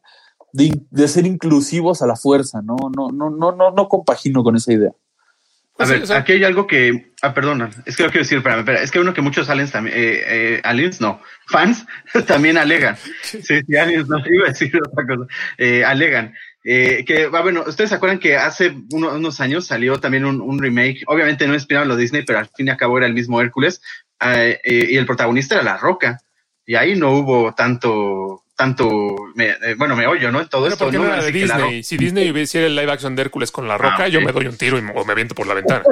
de, 0.52 0.80
de 0.90 1.08
ser 1.08 1.26
inclusivos 1.26 2.02
a 2.02 2.06
la 2.06 2.16
fuerza? 2.16 2.60
No, 2.62 2.76
no, 2.96 3.08
no, 3.12 3.30
no, 3.30 3.52
no, 3.52 3.70
no 3.70 3.88
compagino 3.88 4.42
con 4.42 4.56
esa 4.56 4.72
idea. 4.72 4.90
A 4.90 5.74
Pues 5.78 5.88
sí, 5.88 5.94
ver, 5.94 6.02
o 6.02 6.06
sea- 6.06 6.18
aquí 6.18 6.32
hay 6.32 6.44
algo 6.44 6.66
que. 6.66 7.12
Ah, 7.22 7.32
perdona. 7.32 7.70
Es 7.86 7.96
que 7.96 8.02
lo 8.02 8.10
quiero 8.10 8.24
decir, 8.24 8.38
espérame, 8.38 8.58
espera. 8.60 8.82
Es 8.82 8.90
que 8.90 9.00
uno 9.00 9.14
que 9.14 9.22
muchos 9.22 9.48
aliens 9.48 9.72
también. 9.72 9.96
Eh, 9.96 10.22
eh, 10.26 10.60
aliens, 10.64 11.00
no. 11.00 11.20
Fans 11.46 11.86
también 12.26 12.58
alegan. 12.58 12.96
Sí, 13.22 13.40
sí, 13.42 13.76
aliens, 13.76 14.08
no. 14.08 14.18
Iba 14.30 14.46
a 14.46 14.48
decir 14.50 14.72
otra 14.76 15.06
cosa. 15.06 15.26
Eh, 15.58 15.82
alegan. 15.84 16.34
Eh, 16.64 17.04
que, 17.06 17.28
ah, 17.32 17.40
bueno, 17.40 17.64
ustedes 17.66 17.90
se 17.90 17.96
acuerdan 17.96 18.18
que 18.20 18.36
hace 18.36 18.76
uno- 18.92 19.14
unos 19.14 19.40
años 19.40 19.66
salió 19.66 19.98
también 19.98 20.24
un, 20.26 20.40
un 20.40 20.58
remake. 20.60 21.02
Obviamente 21.06 21.46
no 21.48 21.54
inspirado 21.54 21.84
en 21.84 21.88
lo 21.88 21.96
Disney, 21.96 22.22
pero 22.24 22.38
al 22.38 22.48
fin 22.54 22.66
y 22.68 22.70
al 22.70 22.76
cabo 22.76 22.98
era 22.98 23.06
el 23.06 23.14
mismo 23.14 23.40
Hércules. 23.40 23.80
eh, 24.20 24.60
eh, 24.62 24.86
y 24.90 24.96
el 24.96 25.06
protagonista 25.06 25.54
era 25.56 25.64
La 25.64 25.78
Roca. 25.78 26.18
Y 26.66 26.74
ahí 26.76 26.94
no 26.96 27.12
hubo 27.12 27.52
tanto. 27.54 28.44
Tanto. 28.56 28.88
me- 29.34 29.48
eh, 29.62 29.74
bueno, 29.76 29.96
me 29.96 30.06
oyo, 30.06 30.30
¿no? 30.30 30.46
Todo 30.48 30.62
Pero 30.64 30.72
esto. 30.74 30.84
¿por 30.84 30.92
qué 30.92 30.98
no 30.98 31.04
era 31.06 31.16
de 31.16 31.22
La 31.22 31.56
Disney? 31.56 31.82
Si 31.82 31.96
Disney 31.96 32.28
hiciera 32.38 32.66
el 32.66 32.76
live 32.76 32.92
action 32.92 33.16
de 33.16 33.22
Hércules 33.22 33.50
con 33.50 33.66
la 33.66 33.76
roca, 33.78 33.96
Ah, 34.00 34.06
ok. 34.06 34.10
yo 34.12 34.20
me 34.20 34.30
doy 34.32 34.46
un 34.46 34.56
tiro 34.56 34.78
y, 34.78 34.82
o 34.94 35.04
me 35.04 35.12
aviento 35.12 35.34
por 35.34 35.46
la 35.46 35.54
ventana. 35.54 35.82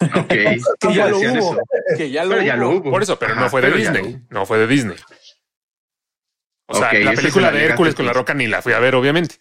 Roca- 0.00 0.20
ok. 0.20 0.28
Que 0.80 0.94
ya 0.94 1.06
lo 1.08 1.18
hubo. 1.18 1.62
Que 1.96 2.10
ya 2.10 2.24
lo 2.24 2.30
Pero 2.30 2.42
ya 2.42 2.54
hubo. 2.56 2.60
lo 2.62 2.70
hubo. 2.70 2.90
Por 2.90 3.02
eso, 3.02 3.18
pero 3.18 3.34
no 3.36 3.48
fue 3.50 3.60
de 3.60 3.70
Disney. 3.72 4.18
No 4.30 4.46
fue 4.46 4.58
de 4.58 4.66
Disney. 4.66 4.96
O 6.66 6.74
sea, 6.74 6.92
la 6.92 7.12
película 7.12 7.48
el 7.48 7.54
de 7.54 7.64
Hércules 7.66 7.94
con 7.94 8.06
la 8.06 8.12
roca 8.12 8.32
ni 8.34 8.46
la 8.46 8.62
fui 8.62 8.72
a 8.72 8.78
ver, 8.80 8.94
obviamente. 8.94 9.36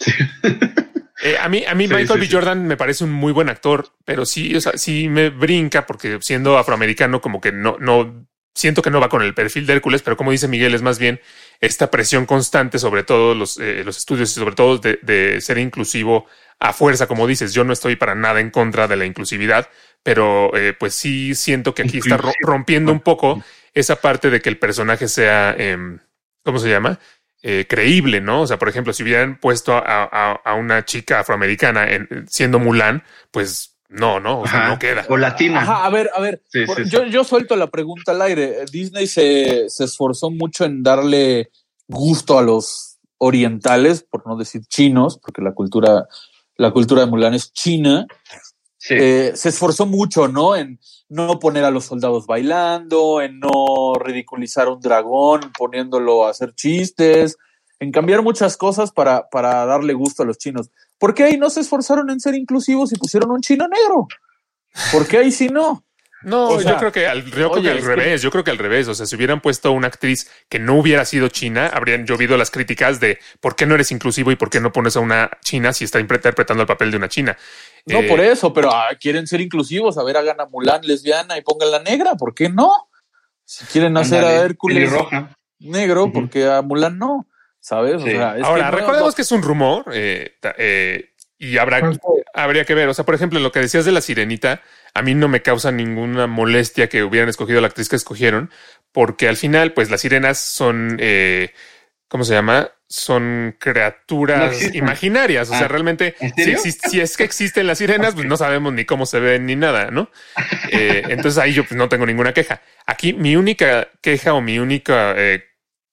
Eh, 1.20 1.36
a 1.36 1.48
mí, 1.48 1.64
a 1.66 1.74
mí 1.74 1.88
Sí, 1.88 1.94
Michael 1.94 2.08
sí, 2.08 2.18
B. 2.20 2.26
sí. 2.26 2.32
Jordan 2.32 2.64
me 2.68 2.76
parece 2.76 3.02
un 3.02 3.10
muy 3.10 3.32
buen 3.32 3.48
actor, 3.48 3.88
pero 4.04 4.24
sí, 4.24 4.54
o 4.54 4.60
sea, 4.60 4.78
sí 4.78 5.08
me 5.08 5.30
brinca 5.30 5.84
porque 5.84 6.18
siendo 6.20 6.56
afroamericano, 6.56 7.20
como 7.20 7.40
que 7.40 7.50
no, 7.50 7.76
no 7.80 8.24
siento 8.58 8.82
que 8.82 8.90
no 8.90 9.00
va 9.00 9.08
con 9.08 9.22
el 9.22 9.34
perfil 9.34 9.66
de 9.66 9.74
Hércules, 9.74 10.02
pero 10.02 10.16
como 10.16 10.32
dice 10.32 10.48
Miguel, 10.48 10.74
es 10.74 10.82
más 10.82 10.98
bien 10.98 11.20
esta 11.60 11.90
presión 11.90 12.26
constante 12.26 12.78
sobre 12.78 13.04
todo 13.04 13.34
los, 13.34 13.58
eh, 13.58 13.82
los 13.84 13.96
estudios 13.96 14.30
y 14.30 14.34
sobre 14.34 14.54
todo 14.54 14.78
de, 14.78 14.98
de 15.02 15.40
ser 15.40 15.58
inclusivo 15.58 16.26
a 16.58 16.72
fuerza, 16.72 17.06
como 17.06 17.26
dices. 17.26 17.54
Yo 17.54 17.64
no 17.64 17.72
estoy 17.72 17.96
para 17.96 18.14
nada 18.14 18.40
en 18.40 18.50
contra 18.50 18.88
de 18.88 18.96
la 18.96 19.06
inclusividad, 19.06 19.68
pero 20.02 20.54
eh, 20.56 20.72
pues 20.78 20.94
sí 20.94 21.34
siento 21.34 21.72
que 21.74 21.82
aquí 21.82 21.98
está 21.98 22.16
ro- 22.16 22.32
rompiendo 22.40 22.90
un 22.92 23.00
poco 23.00 23.42
esa 23.74 23.96
parte 23.96 24.28
de 24.30 24.40
que 24.40 24.48
el 24.48 24.58
personaje 24.58 25.06
sea, 25.08 25.54
em, 25.56 25.98
¿cómo 26.44 26.58
se 26.58 26.68
llama? 26.68 26.98
Eh, 27.42 27.66
creíble, 27.68 28.20
¿no? 28.20 28.42
O 28.42 28.46
sea, 28.48 28.58
por 28.58 28.68
ejemplo, 28.68 28.92
si 28.92 29.04
hubieran 29.04 29.38
puesto 29.38 29.72
a, 29.76 29.82
a- 29.84 30.32
a 30.44 30.54
una 30.54 30.84
chica 30.84 31.20
afroamericana 31.20 31.88
en- 31.92 32.26
siendo 32.28 32.58
Mulan, 32.58 33.04
pues 33.30 33.77
no, 33.88 34.20
no, 34.20 34.40
o 34.40 34.46
sea, 34.46 34.60
Ajá. 34.60 34.68
no 34.68 34.78
queda. 34.78 35.06
O 35.08 35.16
latina. 35.16 35.60
Ajá, 35.62 35.84
a 35.86 35.90
ver, 35.90 36.10
a 36.14 36.20
ver. 36.20 36.42
Sí, 36.48 36.64
por- 36.66 36.76
sí, 36.76 36.84
sí. 36.84 36.90
yo, 36.90 37.04
yo 37.06 37.24
suelto 37.24 37.56
la 37.56 37.68
pregunta 37.68 38.12
al 38.12 38.22
aire. 38.22 38.64
Disney 38.70 39.06
se, 39.06 39.68
se 39.68 39.84
esforzó 39.84 40.30
mucho 40.30 40.64
en 40.64 40.82
darle 40.82 41.50
gusto 41.86 42.38
a 42.38 42.42
los 42.42 42.98
orientales, 43.18 44.02
por 44.08 44.26
no 44.26 44.36
decir 44.36 44.62
chinos, 44.68 45.18
porque 45.18 45.42
la 45.42 45.52
cultura, 45.52 46.06
la 46.56 46.70
cultura 46.70 47.00
de 47.02 47.06
Mulan 47.06 47.34
es 47.34 47.52
china. 47.52 48.06
Sí. 48.76 48.94
Eh, 48.96 49.32
se 49.34 49.48
esforzó 49.48 49.86
mucho, 49.86 50.28
¿no? 50.28 50.54
En 50.54 50.78
no 51.08 51.38
poner 51.38 51.64
a 51.64 51.70
los 51.70 51.86
soldados 51.86 52.26
bailando, 52.26 53.20
en 53.22 53.40
no 53.40 53.94
ridiculizar 53.98 54.68
a 54.68 54.72
un 54.72 54.80
dragón 54.80 55.40
poniéndolo 55.58 56.26
a 56.26 56.30
hacer 56.30 56.54
chistes, 56.54 57.36
en 57.80 57.90
cambiar 57.90 58.22
muchas 58.22 58.56
cosas 58.56 58.92
para, 58.92 59.28
para 59.30 59.64
darle 59.66 59.94
gusto 59.94 60.22
a 60.22 60.26
los 60.26 60.38
chinos. 60.38 60.70
¿Por 60.98 61.14
qué 61.14 61.24
ahí 61.24 61.36
no 61.36 61.48
se 61.50 61.60
esforzaron 61.60 62.10
en 62.10 62.20
ser 62.20 62.34
inclusivos 62.34 62.92
y 62.92 62.96
pusieron 62.96 63.30
un 63.30 63.40
chino 63.40 63.66
negro? 63.68 64.08
¿Por 64.92 65.06
qué 65.06 65.18
ahí 65.18 65.32
sí 65.32 65.48
no? 65.48 65.84
No, 66.22 66.48
O 66.48 66.60
sea, 66.60 66.72
yo 66.72 66.78
creo 66.78 66.90
que 66.90 67.06
al, 67.06 67.24
yo 67.24 67.30
creo 67.30 67.50
oye, 67.52 67.62
que 67.62 67.70
al 67.70 67.78
es 67.78 67.84
que- 67.84 67.88
revés, 67.94 68.22
yo 68.22 68.30
creo 68.32 68.42
que 68.42 68.50
al 68.50 68.58
revés. 68.58 68.88
O 68.88 68.94
sea, 68.94 69.06
si 69.06 69.14
hubieran 69.14 69.40
puesto 69.40 69.70
una 69.70 69.86
actriz 69.86 70.28
que 70.48 70.58
no 70.58 70.74
hubiera 70.74 71.04
sido 71.04 71.28
china, 71.28 71.68
habrían 71.72 72.06
llovido 72.06 72.36
las 72.36 72.50
críticas 72.50 72.98
de 72.98 73.20
por 73.40 73.54
qué 73.54 73.66
no 73.66 73.76
eres 73.76 73.92
inclusivo 73.92 74.32
y 74.32 74.36
por 74.36 74.50
qué 74.50 74.60
no 74.60 74.72
pones 74.72 74.96
a 74.96 75.00
una 75.00 75.30
china 75.44 75.72
si 75.72 75.84
está 75.84 76.00
interpretando 76.00 76.62
el 76.62 76.66
papel 76.66 76.90
de 76.90 76.96
una 76.96 77.08
china. 77.08 77.38
No, 77.86 78.00
Eh, 78.00 78.08
por 78.08 78.18
eso, 78.18 78.52
pero 78.52 78.72
ah, 78.74 78.88
quieren 79.00 79.28
ser 79.28 79.40
inclusivos. 79.40 79.96
A 79.96 80.02
ver, 80.02 80.16
hagan 80.16 80.40
a 80.40 80.46
Mulan 80.46 80.80
lesbiana 80.82 81.38
y 81.38 81.42
pongan 81.42 81.70
la 81.70 81.78
negra. 81.78 82.16
¿Por 82.16 82.34
qué 82.34 82.48
no? 82.48 82.68
Si 83.44 83.64
quieren 83.66 83.96
hacer 83.96 84.24
a 84.24 84.34
Hércules 84.42 84.76
pelirroja. 84.90 85.36
negro, 85.60 86.04
Ujú. 86.06 86.12
porque 86.14 86.46
a 86.50 86.62
Mulan 86.62 86.98
no. 86.98 87.27
¿Sabes? 87.60 88.02
Sí. 88.02 88.08
O 88.08 88.12
sea, 88.12 88.36
es 88.38 88.44
Ahora, 88.44 88.66
que 88.66 88.70
no- 88.72 88.76
recordemos 88.78 89.14
que 89.14 89.22
es 89.22 89.32
un 89.32 89.42
rumor 89.42 89.84
eh, 89.92 90.36
eh, 90.58 91.10
y 91.38 91.58
habrá, 91.58 91.92
habría 92.34 92.64
que 92.64 92.74
ver. 92.74 92.88
O 92.88 92.94
sea, 92.94 93.04
por 93.04 93.14
ejemplo, 93.14 93.38
lo 93.40 93.52
que 93.52 93.60
decías 93.60 93.84
de 93.84 93.92
la 93.92 94.00
sirenita, 94.00 94.62
a 94.94 95.02
mí 95.02 95.14
no 95.14 95.28
me 95.28 95.42
causa 95.42 95.70
ninguna 95.70 96.26
molestia 96.26 96.88
que 96.88 97.02
hubieran 97.04 97.28
escogido 97.28 97.60
la 97.60 97.66
actriz 97.68 97.88
que 97.88 97.96
escogieron, 97.96 98.50
porque 98.92 99.28
al 99.28 99.36
final, 99.36 99.72
pues 99.72 99.90
las 99.90 100.00
sirenas 100.00 100.38
son, 100.38 100.96
eh, 101.00 101.52
¿cómo 102.08 102.24
se 102.24 102.34
llama? 102.34 102.70
Son 102.90 103.48
No 103.50 103.54
criaturas 103.58 104.54
existen. 104.54 104.78
Eh, 110.72 111.00
pues, 111.02 111.12
entonces 111.12 111.38
ahí 111.38 111.52
yo 111.52 111.64
pues, 111.64 111.76
no 111.76 111.88
tengo 111.88 112.06
ninguna 112.06 112.32
queja. 112.32 112.62
Aquí 112.86 113.12
mi 113.12 113.36
única 113.36 113.88
queja 114.00 114.32
o 114.32 114.40
mi 114.40 114.58
única 114.58 115.12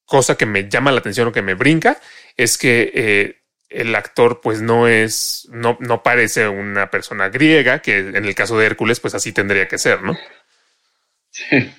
cosa 0.06 0.36
que 0.36 0.46
me 0.46 0.70
llama 0.70 0.91
la 0.91 1.00
atención 1.00 1.28
o 1.28 1.32
que 1.32 1.41
me 1.41 1.56
brinca 1.56 1.98
es 2.38 2.58
que 2.58 2.91
eh, 2.94 3.41
el 3.70 3.96
actor 3.96 4.41
pues 4.41 4.62
no 4.62 4.88
es, 4.88 5.48
no, 5.52 5.78
no 5.80 6.04
parece 6.04 6.48
una 6.48 6.89
persona 6.89 7.30
griega, 7.30 7.80
que 7.80 7.98
en 7.98 8.26
el 8.26 8.36
caso 8.36 8.58
de 8.58 8.65
Hércules 8.65 9.00
pues 9.00 9.15
así 9.15 9.32
tendría 9.32 9.68
que 9.68 9.78
ser, 9.78 10.02
¿no? 10.04 10.18
Sí. 11.32 11.74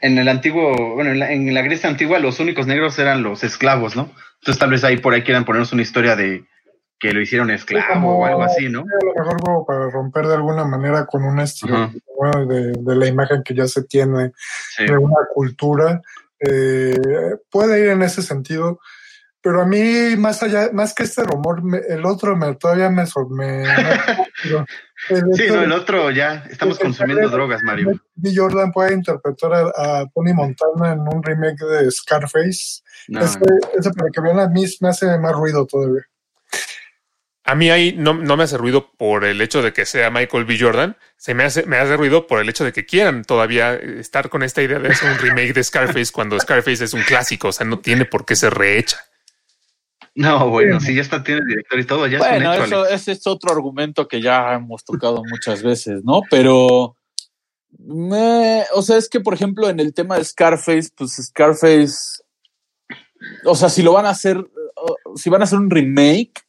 En 0.00 0.18
el 0.18 0.28
antiguo, 0.28 0.94
bueno, 0.94 1.12
en 1.12 1.18
la, 1.18 1.32
en 1.32 1.54
la, 1.54 1.62
Grecia 1.62 1.88
antigua 1.88 2.18
los 2.18 2.40
únicos 2.40 2.66
negros 2.66 2.98
eran 2.98 3.22
los 3.22 3.42
esclavos, 3.42 3.96
¿no? 3.96 4.12
Entonces 4.40 4.58
tal 4.58 4.70
vez 4.70 4.84
ahí 4.84 4.98
por 4.98 5.14
ahí 5.14 5.22
quieran 5.22 5.46
ponernos 5.46 5.72
una 5.72 5.82
historia 5.82 6.16
de 6.16 6.44
que 6.98 7.12
lo 7.12 7.20
hicieron 7.20 7.50
esclavo 7.50 7.94
como, 7.94 8.18
o 8.18 8.26
algo 8.26 8.42
así, 8.42 8.68
¿no? 8.68 8.80
A 8.80 9.04
lo 9.04 9.14
mejor 9.14 9.40
como 9.40 9.66
para 9.66 9.90
romper 9.90 10.26
de 10.26 10.34
alguna 10.34 10.64
manera 10.64 11.06
con 11.06 11.24
un 11.24 11.40
estilo 11.40 11.90
de, 12.46 12.72
de, 12.72 12.96
la 12.96 13.06
imagen 13.06 13.42
que 13.42 13.54
ya 13.54 13.66
se 13.66 13.84
tiene 13.84 14.32
sí. 14.76 14.84
de 14.84 14.96
una 14.96 15.16
cultura. 15.32 16.02
Eh, 16.48 16.96
puede 17.50 17.80
ir 17.80 17.88
en 17.88 18.02
ese 18.02 18.22
sentido, 18.22 18.80
pero 19.40 19.62
a 19.62 19.66
mí 19.66 20.16
más 20.16 20.42
allá, 20.42 20.70
más 20.72 20.94
que 20.94 21.02
este 21.02 21.22
rumor, 21.22 21.62
me, 21.62 21.78
el 21.78 22.04
otro 22.06 22.36
me 22.36 22.54
todavía 22.54 22.88
me, 22.90 23.04
me 23.30 23.62
el 25.10 25.34
sí, 25.34 25.44
no, 25.48 25.62
el 25.62 25.72
otro 25.72 26.10
ya 26.10 26.44
estamos 26.50 26.78
consumiendo 26.78 27.28
drogas, 27.28 27.62
Mario. 27.62 28.00
B. 28.14 28.32
Jordan 28.34 28.72
puede 28.72 28.94
interpretar 28.94 29.52
a, 29.52 30.00
a, 30.00 30.06
Tony 30.14 30.32
Montana 30.32 30.92
en 30.92 31.00
un 31.00 31.22
remake 31.22 31.64
de 31.64 31.90
Scarface. 31.90 32.82
No, 33.08 33.20
ese, 33.20 33.38
ese, 33.78 33.90
para 33.90 34.10
que 34.10 34.20
vean 34.20 34.40
a 34.40 34.48
mí 34.48 34.64
me 34.80 34.88
hace 34.88 35.18
más 35.18 35.32
ruido 35.32 35.66
todavía. 35.66 36.02
A 37.46 37.54
mí 37.54 37.68
ahí 37.68 37.94
no, 37.96 38.14
no, 38.14 38.38
me 38.38 38.44
hace 38.44 38.56
ruido 38.56 38.90
por 38.96 39.24
el 39.24 39.40
hecho 39.42 39.60
de 39.60 39.74
que 39.74 39.84
sea 39.84 40.10
Michael 40.10 40.46
B. 40.46 40.56
Jordan, 40.58 40.96
se 41.16 41.34
me 41.34 41.44
hace, 41.44 41.66
me 41.66 41.76
hace 41.76 41.94
ruido 41.96 42.26
por 42.26 42.40
el 42.40 42.48
hecho 42.48 42.64
de 42.64 42.72
que 42.72 42.86
quieran 42.86 43.22
todavía 43.22 43.74
estar 43.74 44.30
con 44.30 44.42
esta 44.42 44.62
idea 44.62 44.78
de 44.78 44.88
hacer 44.88 45.12
un 45.12 45.18
remake 45.18 45.52
de 45.52 45.62
Scarface 45.62 46.10
cuando 46.10 46.40
Scarface 46.40 46.84
es 46.84 46.94
un 46.94 47.02
clásico, 47.02 47.48
o 47.48 47.52
sea, 47.52 47.66
no 47.66 47.80
tiene 47.80 48.06
por 48.06 48.24
qué 48.24 48.34
ser 48.34 48.54
rehecha. 48.54 48.98
No, 50.14 50.48
bueno, 50.48 50.80
si 50.80 50.86
sí, 50.86 50.94
ya 50.94 51.02
está, 51.02 51.22
tiene 51.22 51.42
director 51.46 51.78
y 51.78 51.84
todo, 51.84 52.06
ya 52.06 52.18
bueno, 52.18 52.52
es 52.52 52.60
un 52.60 52.66
hecho, 52.66 52.86
eso, 52.86 52.94
ese 52.94 53.12
es 53.12 53.26
otro 53.26 53.52
argumento 53.52 54.08
que 54.08 54.22
ya 54.22 54.54
hemos 54.54 54.84
tocado 54.84 55.22
muchas 55.28 55.62
veces, 55.62 56.02
¿no? 56.04 56.22
Pero, 56.30 56.96
me, 57.78 58.62
o 58.72 58.80
sea, 58.80 58.96
es 58.96 59.08
que, 59.08 59.20
por 59.20 59.34
ejemplo, 59.34 59.68
en 59.68 59.80
el 59.80 59.92
tema 59.92 60.16
de 60.16 60.24
Scarface, 60.24 60.90
pues 60.96 61.12
Scarface, 61.12 62.22
o 63.44 63.54
sea, 63.54 63.68
si 63.68 63.82
lo 63.82 63.92
van 63.92 64.06
a 64.06 64.10
hacer, 64.10 64.42
si 65.16 65.30
van 65.30 65.42
a 65.42 65.44
hacer 65.44 65.58
un 65.58 65.70
remake, 65.70 66.43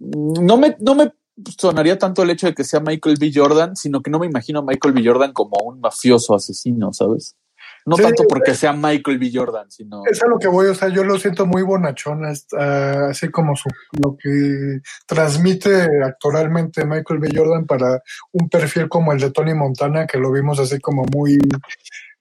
no 0.00 0.56
me, 0.56 0.76
no 0.80 0.94
me 0.94 1.12
sonaría 1.58 1.98
tanto 1.98 2.22
el 2.22 2.30
hecho 2.30 2.46
de 2.46 2.54
que 2.54 2.64
sea 2.64 2.80
Michael 2.80 3.16
B. 3.20 3.30
Jordan, 3.34 3.76
sino 3.76 4.02
que 4.02 4.10
no 4.10 4.18
me 4.18 4.26
imagino 4.26 4.60
a 4.60 4.62
Michael 4.62 4.94
B. 4.94 5.02
Jordan 5.04 5.32
como 5.32 5.56
un 5.64 5.80
mafioso 5.80 6.34
asesino, 6.34 6.92
¿sabes? 6.92 7.36
No 7.84 7.96
sí, 7.96 8.02
tanto 8.02 8.24
porque 8.28 8.54
sea 8.54 8.72
Michael 8.72 9.18
B. 9.18 9.30
Jordan, 9.32 9.70
sino. 9.70 10.02
Es 10.10 10.20
a 10.20 10.26
lo 10.26 10.40
que 10.40 10.48
voy, 10.48 10.66
o 10.66 10.74
sea, 10.74 10.88
yo 10.88 11.04
lo 11.04 11.18
siento 11.18 11.46
muy 11.46 11.62
bonachón, 11.62 12.24
uh, 12.24 13.10
así 13.10 13.30
como 13.30 13.54
su, 13.54 13.68
lo 14.02 14.16
que 14.16 14.80
transmite 15.06 16.04
actoralmente 16.04 16.84
Michael 16.84 17.20
B. 17.20 17.28
Jordan 17.32 17.64
para 17.64 18.02
un 18.32 18.48
perfil 18.48 18.88
como 18.88 19.12
el 19.12 19.20
de 19.20 19.30
Tony 19.30 19.54
Montana, 19.54 20.04
que 20.04 20.18
lo 20.18 20.32
vimos 20.32 20.58
así 20.58 20.80
como 20.80 21.04
muy. 21.04 21.38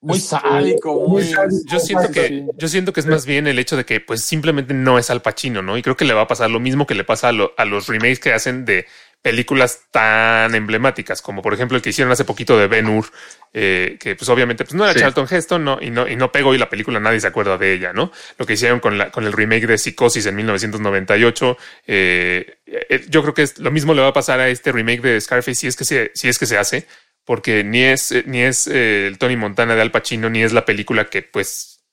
Muy 0.05 0.19
sádico, 0.19 0.93
muy, 1.01 1.23
muy 1.23 1.23
sádico. 1.23 1.63
Yo 1.67 1.79
siento 1.79 2.11
que, 2.11 2.45
yo 2.55 2.67
siento 2.67 2.93
que 2.93 2.99
es 2.99 3.05
más 3.05 3.25
bien 3.25 3.47
el 3.47 3.59
hecho 3.59 3.75
de 3.75 3.85
que, 3.85 3.99
pues, 3.99 4.21
simplemente 4.21 4.73
no 4.73 4.99
es 4.99 5.09
Al 5.09 5.21
Pacino, 5.21 5.61
¿no? 5.61 5.77
Y 5.77 5.81
creo 5.81 5.97
que 5.97 6.05
le 6.05 6.13
va 6.13 6.21
a 6.21 6.27
pasar 6.27 6.49
lo 6.49 6.59
mismo 6.59 6.85
que 6.85 6.95
le 6.95 7.03
pasa 7.03 7.29
a, 7.29 7.31
lo, 7.31 7.53
a 7.57 7.65
los 7.65 7.87
remakes 7.87 8.19
que 8.19 8.33
hacen 8.33 8.65
de 8.65 8.85
películas 9.25 9.87
tan 9.89 10.53
emblemáticas 10.53 11.19
como 11.19 11.41
por 11.41 11.51
ejemplo 11.55 11.75
el 11.75 11.81
que 11.81 11.89
hicieron 11.89 12.11
hace 12.11 12.25
poquito 12.25 12.59
de 12.59 12.67
Ben 12.67 12.87
Hur, 12.87 13.07
eh, 13.53 13.97
que 13.99 14.15
pues 14.15 14.29
obviamente 14.29 14.65
pues 14.65 14.75
no 14.75 14.83
era 14.83 14.93
sí. 14.93 14.99
Charlton 14.99 15.25
Heston 15.27 15.65
no, 15.65 15.79
y, 15.81 15.89
no, 15.89 16.07
y 16.07 16.15
no 16.15 16.31
pegó 16.31 16.53
y 16.53 16.59
la 16.59 16.69
película 16.69 16.99
nadie 16.99 17.19
se 17.19 17.25
acuerda 17.25 17.57
de 17.57 17.73
ella, 17.73 17.91
¿no? 17.91 18.11
Lo 18.37 18.45
que 18.45 18.53
hicieron 18.53 18.79
con, 18.79 18.99
la, 18.99 19.09
con 19.09 19.25
el 19.25 19.33
remake 19.33 19.65
de 19.65 19.79
Psicosis 19.79 20.27
en 20.27 20.35
1998, 20.35 21.57
eh, 21.87 22.57
eh, 22.67 23.05
yo 23.09 23.23
creo 23.23 23.33
que 23.33 23.41
es, 23.41 23.57
lo 23.57 23.71
mismo 23.71 23.95
le 23.95 24.03
va 24.03 24.09
a 24.09 24.13
pasar 24.13 24.39
a 24.39 24.47
este 24.47 24.71
remake 24.71 25.01
de 25.01 25.19
Scarface 25.19 25.55
si 25.55 25.65
es 25.65 25.75
que 25.75 25.85
se, 25.85 26.11
si 26.13 26.29
es 26.29 26.37
que 26.37 26.45
se 26.45 26.59
hace, 26.59 26.85
porque 27.25 27.63
ni 27.63 27.83
es, 27.83 28.13
ni 28.25 28.41
es 28.41 28.67
el 28.67 29.17
Tony 29.17 29.35
Montana 29.35 29.75
de 29.75 29.81
Al 29.81 29.91
Pacino, 29.91 30.29
ni 30.29 30.43
es 30.43 30.53
la 30.53 30.63
película 30.63 31.09
que 31.09 31.21
pues 31.23 31.83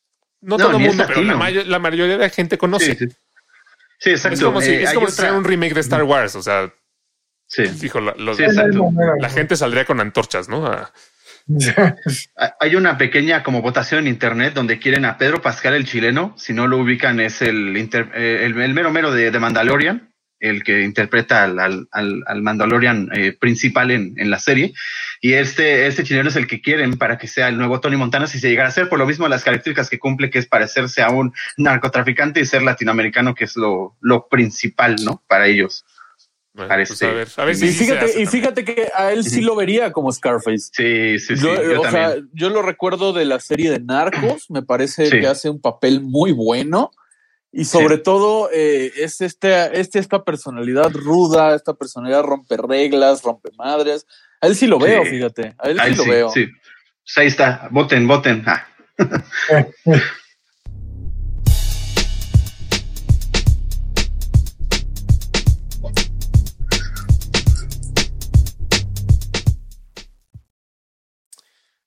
no, 0.40 0.56
no 0.56 0.64
todo 0.64 0.76
el 0.76 0.82
mundo, 0.82 1.04
pero 1.06 1.22
la, 1.22 1.36
mayor, 1.36 1.66
la, 1.66 1.78
mayoría 1.78 2.16
de 2.16 2.24
la 2.24 2.30
gente 2.30 2.58
conoce. 2.58 2.94
Sí, 2.94 3.06
sí. 3.06 3.16
sí 3.98 4.10
exacto. 4.10 4.34
Es 4.34 4.44
como 4.44 4.60
si, 4.60 4.72
es 4.72 4.92
como 4.92 5.08
si 5.08 5.22
un 5.24 5.44
remake 5.44 5.74
de 5.74 5.80
Star 5.80 6.02
Wars, 6.04 6.36
o 6.36 6.42
sea, 6.42 6.72
Sí. 7.52 7.64
Dijo, 7.64 8.00
la, 8.00 8.14
los, 8.16 8.38
sí, 8.38 8.44
la, 9.20 9.28
gente 9.28 9.56
saldría 9.56 9.84
con 9.84 10.00
antorchas, 10.00 10.48
¿no? 10.48 10.66
A... 10.66 10.90
Hay 12.60 12.76
una 12.76 12.96
pequeña 12.96 13.42
como 13.42 13.60
votación 13.60 14.00
en 14.00 14.06
internet 14.06 14.54
donde 14.54 14.78
quieren 14.78 15.04
a 15.04 15.18
Pedro 15.18 15.42
Pascal, 15.42 15.74
el 15.74 15.84
chileno. 15.84 16.34
Si 16.38 16.54
no 16.54 16.66
lo 16.66 16.78
ubican, 16.78 17.20
es 17.20 17.42
el, 17.42 17.76
inter, 17.76 18.10
eh, 18.14 18.44
el, 18.44 18.58
el, 18.58 18.72
mero 18.72 18.90
mero 18.90 19.12
de, 19.12 19.30
de, 19.30 19.38
Mandalorian, 19.38 20.11
el 20.42 20.64
que 20.64 20.82
interpreta 20.82 21.44
al, 21.44 21.58
al, 21.58 22.24
al 22.26 22.42
Mandalorian 22.42 23.08
eh, 23.14 23.32
principal 23.32 23.92
en, 23.92 24.14
en, 24.16 24.28
la 24.28 24.40
serie. 24.40 24.74
Y 25.20 25.34
este, 25.34 25.86
este 25.86 26.02
chileno 26.02 26.28
es 26.28 26.36
el 26.36 26.48
que 26.48 26.60
quieren 26.60 26.98
para 26.98 27.16
que 27.16 27.28
sea 27.28 27.48
el 27.48 27.56
nuevo 27.56 27.80
Tony 27.80 27.96
Montana 27.96 28.26
si 28.26 28.40
se 28.40 28.50
llegara 28.50 28.68
a 28.68 28.72
ser, 28.72 28.88
por 28.88 28.98
lo 28.98 29.06
mismo 29.06 29.28
las 29.28 29.44
características 29.44 29.88
que 29.88 30.00
cumple, 30.00 30.30
que 30.30 30.40
es 30.40 30.46
parecerse 30.46 31.00
a 31.00 31.10
un 31.10 31.32
narcotraficante 31.56 32.40
y 32.40 32.44
ser 32.44 32.62
latinoamericano, 32.62 33.34
que 33.34 33.44
es 33.44 33.56
lo, 33.56 33.96
lo 34.00 34.26
principal, 34.26 34.96
¿no? 35.04 35.22
Para 35.28 35.46
ellos. 35.46 35.84
Bueno, 36.54 36.74
pues 36.74 36.90
este, 36.90 37.06
a 37.06 37.12
ver, 37.12 37.28
a 37.36 37.44
ver 37.44 37.56
si 37.56 37.66
y, 37.68 37.72
fíjate, 37.72 38.20
y 38.20 38.26
fíjate 38.26 38.64
que 38.64 38.88
a 38.94 39.12
él 39.12 39.24
sí 39.24 39.40
lo 39.40 39.54
vería 39.54 39.90
como 39.92 40.12
Scarface. 40.12 40.70
Sí, 40.72 41.18
sí, 41.18 41.36
sí. 41.36 41.42
Yo, 41.42 41.54
yo 41.54 41.80
o 41.80 41.82
también. 41.84 42.10
sea, 42.10 42.22
yo 42.32 42.50
lo 42.50 42.60
recuerdo 42.60 43.12
de 43.12 43.24
la 43.24 43.40
serie 43.40 43.70
de 43.70 43.80
Narcos, 43.80 44.50
me 44.50 44.62
parece 44.62 45.06
sí. 45.06 45.20
que 45.20 45.28
hace 45.28 45.48
un 45.48 45.60
papel 45.60 46.02
muy 46.02 46.32
bueno. 46.32 46.90
Y 47.52 47.66
sobre 47.66 47.96
sí. 47.96 48.02
todo 48.02 48.50
eh, 48.50 48.92
es 48.96 49.20
este, 49.20 49.78
este, 49.78 49.98
esta 49.98 50.24
personalidad 50.24 50.90
ruda, 50.92 51.54
esta 51.54 51.74
personalidad 51.74 52.22
rompe 52.22 52.56
reglas, 52.56 53.22
rompe 53.22 53.50
madres. 53.58 54.06
A 54.40 54.46
él 54.46 54.56
sí 54.56 54.66
lo 54.66 54.78
veo, 54.78 55.04
fíjate. 55.04 55.54
A 55.58 55.68
él 55.68 55.78
sí, 55.78 55.94
lo 55.94 56.04
veo. 56.06 56.30
Sí. 56.30 56.46
Pues 56.46 57.18
ahí 57.18 57.26
está, 57.26 57.68
voten, 57.70 58.08
voten. 58.08 58.44
Ah. 58.46 58.66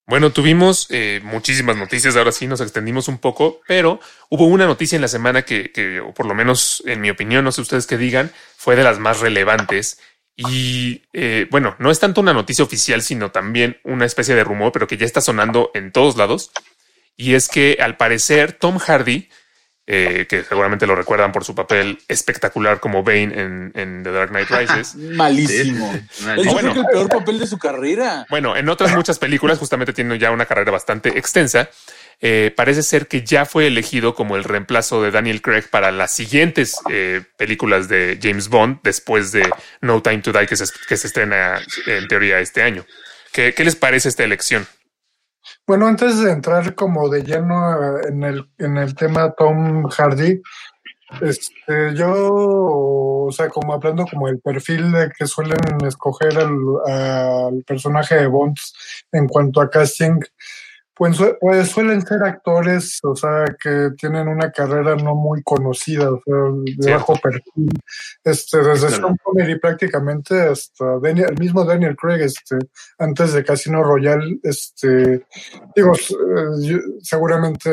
Bueno, 0.08 0.32
tuvimos 0.32 0.86
eh, 0.92 1.20
muchísimas 1.24 1.78
noticias, 1.78 2.16
ahora 2.16 2.32
sí 2.32 2.46
nos 2.46 2.62
extendimos 2.62 3.08
un 3.08 3.18
poco, 3.18 3.62
pero 3.68 4.00
hubo 4.30 4.46
una 4.46 4.68
noticia 4.68 4.96
en 4.96 5.02
la 5.02 5.08
semana 5.08 5.42
que, 5.42 5.72
que, 5.72 6.00
o 6.00 6.14
por 6.14 6.28
lo 6.28 6.36
menos 6.36 6.84
en 6.86 7.02
mi 7.02 7.10
opinión, 7.10 7.44
no 7.44 7.52
sé 7.52 7.62
ustedes 7.62 7.88
qué 7.88 7.98
digan, 7.98 8.32
fue 8.56 8.76
de 8.76 8.84
las 8.84 9.00
más 9.00 9.20
relevantes. 9.20 10.00
Y 10.36 11.04
eh, 11.14 11.48
bueno, 11.50 11.76
no 11.80 11.90
es 11.90 12.00
tanto 12.00 12.22
una 12.22 12.34
noticia 12.34 12.64
oficial, 12.64 13.02
sino 13.02 13.32
también 13.32 13.80
una 13.84 14.06
especie 14.06 14.36
de 14.36 14.44
rumor, 14.44 14.72
pero 14.72 14.88
que 14.88 14.98
ya 14.98 15.06
está 15.06 15.22
sonando 15.22 15.72
en 15.74 15.92
todos 15.92 16.18
lados. 16.18 16.52
Y 17.18 17.34
es 17.34 17.48
que 17.48 17.78
al 17.80 17.98
parecer 17.98 18.54
Tom 18.54 18.78
Hardy, 18.78 19.30
eh, 19.88 20.26
que 20.28 20.44
seguramente 20.44 20.88
lo 20.88 20.96
recuerdan 20.96 21.32
por 21.32 21.44
su 21.44 21.54
papel 21.54 22.00
espectacular 22.08 22.80
como 22.80 23.04
Bane 23.04 23.40
en, 23.40 23.72
en 23.76 24.04
The 24.04 24.12
Dark 24.12 24.30
Knight 24.30 24.50
Rises. 24.50 24.96
Malísimo. 24.96 25.94
Sí, 26.12 26.24
malísimo. 26.26 26.54
Bueno, 26.54 26.72
el 26.72 26.86
peor 26.86 27.10
papel 27.10 27.40
de 27.40 27.48
su 27.48 27.60
carrera. 27.60 28.26
Bueno, 28.30 28.58
en 28.58 28.68
otras 28.70 28.96
muchas 28.96 29.20
películas 29.20 29.60
justamente 29.60 29.94
tiene 29.94 30.18
ya 30.18 30.32
una 30.32 30.46
carrera 30.46 30.72
bastante 30.72 31.18
extensa. 31.18 31.70
Eh, 32.22 32.52
parece 32.56 32.82
ser 32.82 33.08
que 33.08 33.24
ya 33.24 33.46
fue 33.46 33.68
elegido 33.68 34.16
como 34.16 34.38
el 34.38 34.44
reemplazo 34.46 35.04
de 35.04 35.12
Daniel 35.12 35.42
Craig 35.42 35.66
para 35.70 35.92
las 35.92 36.12
siguientes 36.14 36.78
eh, 36.90 37.22
películas 37.38 37.88
de 37.90 38.18
James 38.22 38.48
Bond 38.48 38.80
después 38.84 39.32
de 39.34 39.48
No 39.82 40.02
Time 40.02 40.20
to 40.20 40.32
Die 40.32 40.48
que 40.48 40.56
se, 40.56 40.66
que 40.88 40.98
se 40.98 41.08
estrena 41.08 41.62
en 41.86 42.08
teoría 42.08 42.40
este 42.40 42.64
año. 42.64 42.86
¿Qué, 43.34 43.54
¿Qué 43.54 43.66
les 43.66 43.76
parece 43.76 44.08
esta 44.08 44.24
elección? 44.24 44.66
Bueno, 45.68 45.88
antes 45.88 46.22
de 46.22 46.32
entrar 46.32 46.76
como 46.76 47.10
de 47.10 47.24
lleno 47.24 48.00
en 48.00 48.24
el, 48.24 48.50
en 48.58 48.78
el 48.78 48.96
tema 48.96 49.34
Tom 49.34 49.88
Hardy, 49.90 50.42
Este, 51.22 51.96
yo, 51.96 52.12
o 53.28 53.32
sea, 53.32 53.48
como 53.50 53.74
hablando 53.74 54.06
como 54.06 54.28
el 54.28 54.40
perfil 54.40 54.92
de 54.92 55.12
que 55.18 55.28
suelen 55.28 55.60
escoger 55.86 56.38
al, 56.38 56.58
al 56.86 57.64
personaje 57.64 58.16
de 58.16 58.28
Bond 58.28 58.58
en 59.12 59.28
cuanto 59.28 59.62
a 59.62 59.70
casting, 59.70 60.20
pues, 60.96 61.18
pues 61.42 61.70
suelen 61.70 62.02
ser 62.02 62.24
actores, 62.24 63.00
o 63.04 63.16
sea, 63.16 63.46
que 63.62 63.90
tienen 63.98 64.28
una 64.28 64.52
carrera 64.52 64.96
no 64.96 65.16
muy 65.16 65.42
conocida, 65.44 66.10
o 66.12 66.22
sea, 66.26 66.36
de 66.78 66.94
bajo 66.94 67.16
perfil. 67.18 67.70
Este, 68.24 68.58
desde 68.60 68.88
Claro. 68.88 69.08
Sean 69.08 69.18
Connery 69.24 69.60
prácticamente 69.60 70.40
hasta 70.42 71.00
Daniel, 71.02 71.28
el 71.32 71.40
mismo 71.40 71.64
Daniel 71.66 71.96
Craig, 71.96 72.22
este, 72.22 72.58
antes 72.98 73.34
de 73.34 73.44
Casino 73.44 73.84
Royale, 73.84 74.40
este, 74.44 75.26
digo, 75.76 75.94
eh, 75.96 76.80
seguramente 77.02 77.70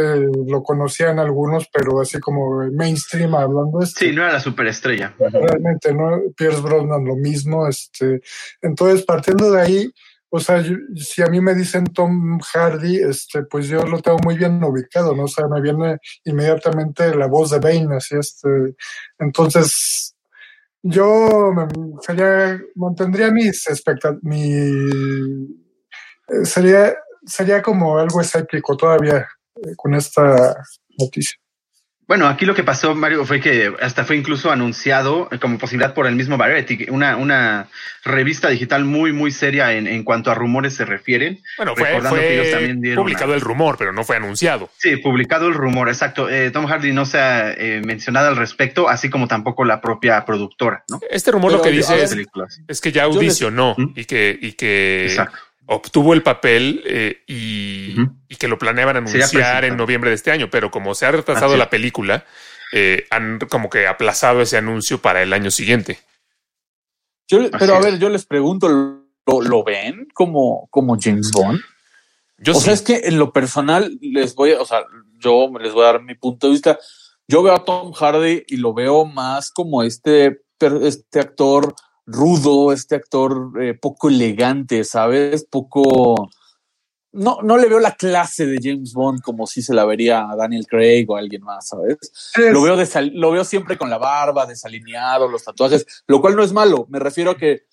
lo 0.46 0.62
conocían 0.62 1.18
algunos, 1.18 1.68
pero 1.72 2.00
así 2.00 2.18
como 2.20 2.68
mainstream 2.72 3.34
hablando, 3.34 3.80
este, 3.82 4.06
Sí, 4.06 4.12
no 4.14 4.22
era 4.22 4.34
la 4.34 4.40
superestrella. 4.40 5.14
realmente, 5.18 5.94
¿no? 5.94 6.20
Pierce 6.36 6.60
Brosnan 6.60 7.04
lo 7.04 7.16
mismo, 7.16 7.66
este, 7.68 8.20
entonces 8.60 9.04
partiendo 9.04 9.50
de 9.52 9.60
ahí, 9.60 9.92
o 10.34 10.40
sea, 10.40 10.64
si 10.96 11.20
a 11.20 11.26
mí 11.26 11.42
me 11.42 11.54
dicen 11.54 11.84
Tom 11.84 12.40
Hardy, 12.40 12.96
este, 13.02 13.42
pues 13.42 13.68
yo 13.68 13.84
lo 13.84 14.00
tengo 14.00 14.16
muy 14.24 14.38
bien 14.38 14.64
ubicado, 14.64 15.14
¿no? 15.14 15.24
O 15.24 15.28
sea, 15.28 15.46
me 15.46 15.60
viene 15.60 15.98
inmediatamente 16.24 17.14
la 17.14 17.26
voz 17.26 17.50
de 17.50 17.58
Bane, 17.58 17.96
así, 17.96 18.16
este, 18.18 18.48
entonces, 19.18 20.16
yo 20.82 21.52
me, 21.54 21.68
sería, 22.00 22.58
mantendría 22.76 23.30
mis 23.30 23.68
expectativas, 23.68 24.22
mi, 24.22 24.52
eh, 26.28 26.44
sería, 26.44 26.94
sería 27.26 27.60
como 27.60 27.98
algo 27.98 28.22
escéptico 28.22 28.74
todavía 28.74 29.28
eh, 29.56 29.74
con 29.76 29.94
esta 29.94 30.56
noticia. 30.98 31.41
Bueno, 32.08 32.26
aquí 32.26 32.44
lo 32.44 32.54
que 32.54 32.64
pasó, 32.64 32.94
Mario, 32.94 33.24
fue 33.24 33.40
que 33.40 33.72
hasta 33.80 34.04
fue 34.04 34.16
incluso 34.16 34.50
anunciado 34.50 35.30
como 35.40 35.56
posibilidad 35.56 35.94
por 35.94 36.06
el 36.06 36.16
mismo 36.16 36.36
Variety, 36.36 36.86
una, 36.90 37.16
una 37.16 37.68
revista 38.04 38.48
digital 38.48 38.84
muy, 38.84 39.12
muy 39.12 39.30
seria 39.30 39.72
en, 39.72 39.86
en 39.86 40.02
cuanto 40.02 40.30
a 40.30 40.34
rumores 40.34 40.74
se 40.74 40.84
refieren. 40.84 41.40
Bueno, 41.56 41.74
fue, 41.76 41.86
Recordando 41.88 42.18
que 42.20 42.34
ellos 42.40 42.50
también 42.50 42.80
dieron 42.82 43.02
publicado 43.04 43.26
una- 43.30 43.34
el 43.36 43.40
rumor, 43.40 43.76
pero 43.78 43.92
no 43.92 44.04
fue 44.04 44.16
anunciado. 44.16 44.68
Sí, 44.78 44.96
publicado 44.96 45.46
el 45.48 45.54
rumor, 45.54 45.88
exacto. 45.88 46.28
Eh, 46.28 46.50
Tom 46.50 46.66
Hardy 46.66 46.92
no 46.92 47.06
se 47.06 47.18
ha 47.18 47.52
eh, 47.52 47.80
mencionado 47.84 48.28
al 48.28 48.36
respecto, 48.36 48.88
así 48.88 49.08
como 49.08 49.28
tampoco 49.28 49.64
la 49.64 49.80
propia 49.80 50.24
productora, 50.26 50.84
¿no? 50.90 51.00
Este 51.08 51.30
rumor 51.30 51.52
lo 51.52 51.62
que 51.62 51.70
dice 51.70 52.02
es, 52.02 52.10
Películas. 52.10 52.60
es 52.68 52.80
que 52.80 52.92
ya 52.92 53.06
les- 53.06 53.14
audicionó 53.16 53.74
¿Mm? 53.78 53.92
y 53.96 54.04
que, 54.04 54.38
y 54.42 54.52
que 54.52 55.06
Exacto. 55.06 55.38
Obtuvo 55.66 56.14
el 56.14 56.22
papel 56.22 56.82
eh, 56.86 57.22
y, 57.26 57.96
que 58.36 58.48
lo 58.48 58.58
planeaban 58.58 58.96
anunciar 58.96 59.64
en 59.64 59.76
noviembre 59.76 60.10
de 60.10 60.16
este 60.16 60.30
año, 60.30 60.50
pero 60.50 60.70
como 60.70 60.94
se 60.94 61.06
ha 61.06 61.12
retrasado 61.12 61.56
la 61.56 61.70
película, 61.70 62.24
eh, 62.72 63.06
han 63.10 63.38
como 63.50 63.70
que 63.70 63.86
aplazado 63.86 64.42
ese 64.42 64.56
anuncio 64.56 65.00
para 65.00 65.22
el 65.22 65.32
año 65.32 65.50
siguiente. 65.50 66.00
Yo, 67.28 67.50
pero 67.58 67.76
a 67.76 67.80
ver, 67.80 67.98
yo 67.98 68.08
les 68.08 68.26
pregunto, 68.26 68.68
¿lo, 68.68 69.40
lo 69.40 69.64
ven 69.64 70.08
como, 70.12 70.68
como 70.70 70.96
James 71.00 71.30
Bond? 71.30 71.60
Yo 72.38 72.52
o 72.52 72.56
sí. 72.56 72.64
sea, 72.64 72.74
es 72.74 72.82
que 72.82 73.02
en 73.04 73.18
lo 73.18 73.32
personal 73.32 73.96
les 74.00 74.34
voy 74.34 74.52
a, 74.52 74.60
o 74.60 74.64
sea, 74.64 74.84
yo 75.18 75.48
les 75.60 75.72
voy 75.72 75.84
a 75.84 75.92
dar 75.92 76.02
mi 76.02 76.16
punto 76.16 76.48
de 76.48 76.52
vista. 76.52 76.78
Yo 77.28 77.42
veo 77.42 77.54
a 77.54 77.64
Tom 77.64 77.92
Hardy 77.92 78.42
y 78.48 78.56
lo 78.56 78.74
veo 78.74 79.04
más 79.04 79.52
como 79.52 79.84
este, 79.84 80.42
per- 80.58 80.80
este 80.82 81.20
actor 81.20 81.74
rudo, 82.12 82.72
este 82.72 82.96
actor 82.96 83.52
eh, 83.60 83.74
poco 83.74 84.08
elegante, 84.08 84.84
¿sabes? 84.84 85.46
Poco. 85.48 86.30
No, 87.14 87.38
no 87.42 87.58
le 87.58 87.68
veo 87.68 87.78
la 87.78 87.94
clase 87.94 88.46
de 88.46 88.58
James 88.62 88.94
Bond 88.94 89.20
como 89.20 89.46
si 89.46 89.60
se 89.60 89.74
la 89.74 89.84
vería 89.84 90.30
a 90.30 90.36
Daniel 90.36 90.66
Craig 90.66 91.04
o 91.08 91.16
a 91.16 91.18
alguien 91.18 91.42
más, 91.42 91.68
¿sabes? 91.68 91.98
Lo 92.36 92.62
veo, 92.62 92.76
lo 93.12 93.30
veo 93.32 93.44
siempre 93.44 93.76
con 93.76 93.90
la 93.90 93.98
barba, 93.98 94.46
desalineado, 94.46 95.28
los 95.28 95.44
tatuajes, 95.44 95.86
lo 96.06 96.22
cual 96.22 96.36
no 96.36 96.42
es 96.42 96.52
malo. 96.52 96.86
Me 96.88 96.98
refiero 96.98 97.32
a 97.32 97.36
que 97.36 97.66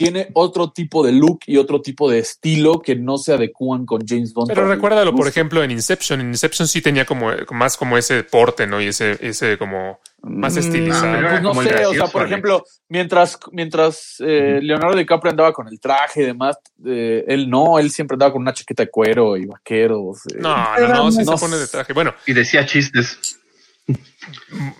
tiene 0.00 0.30
otro 0.32 0.72
tipo 0.72 1.04
de 1.04 1.12
look 1.12 1.40
y 1.46 1.58
otro 1.58 1.82
tipo 1.82 2.10
de 2.10 2.20
estilo 2.20 2.80
que 2.80 2.96
no 2.96 3.18
se 3.18 3.34
adecúan 3.34 3.84
con 3.84 4.00
James 4.06 4.32
Bond. 4.32 4.48
Pero 4.48 4.66
recuérdalo, 4.66 5.14
por 5.14 5.28
ejemplo, 5.28 5.62
en 5.62 5.70
Inception. 5.70 6.22
En 6.22 6.28
Inception 6.28 6.66
sí 6.66 6.80
tenía 6.80 7.04
como 7.04 7.30
más 7.50 7.76
como 7.76 7.98
ese 7.98 8.24
porte, 8.24 8.66
¿no? 8.66 8.80
Y 8.80 8.86
ese, 8.86 9.18
ese 9.20 9.58
como 9.58 10.00
más 10.22 10.54
Mm, 10.54 10.58
estilizado. 10.58 11.20
pues 11.28 11.42
no 11.42 11.48
como 11.50 11.62
el 11.62 11.68
sé, 11.68 11.86
o 11.86 11.92
sea, 11.94 12.06
por 12.08 12.22
Alex. 12.22 12.32
ejemplo, 12.32 12.64
mientras, 12.88 13.38
mientras 13.52 14.16
eh, 14.20 14.60
Leonardo 14.62 14.96
DiCaprio 14.96 15.30
andaba 15.30 15.52
con 15.52 15.68
el 15.68 15.80
traje 15.80 16.22
y 16.22 16.26
demás, 16.26 16.56
eh, 16.84 17.24
él 17.28 17.48
no, 17.48 17.78
él 17.78 17.90
siempre 17.90 18.14
andaba 18.16 18.32
con 18.32 18.42
una 18.42 18.52
chaqueta 18.52 18.82
de 18.84 18.90
cuero 18.90 19.36
y 19.36 19.46
vaqueros. 19.46 20.18
eh. 20.34 20.38
No, 20.40 20.78
no, 20.78 20.88
no, 20.88 21.12
sí 21.12 21.24
No 21.24 21.36
se 21.36 21.44
pone 21.46 21.56
de 21.56 21.66
traje. 21.68 21.92
Bueno, 21.92 22.14
Y 22.26 22.32
decía 22.32 22.64
chistes. 22.66 23.36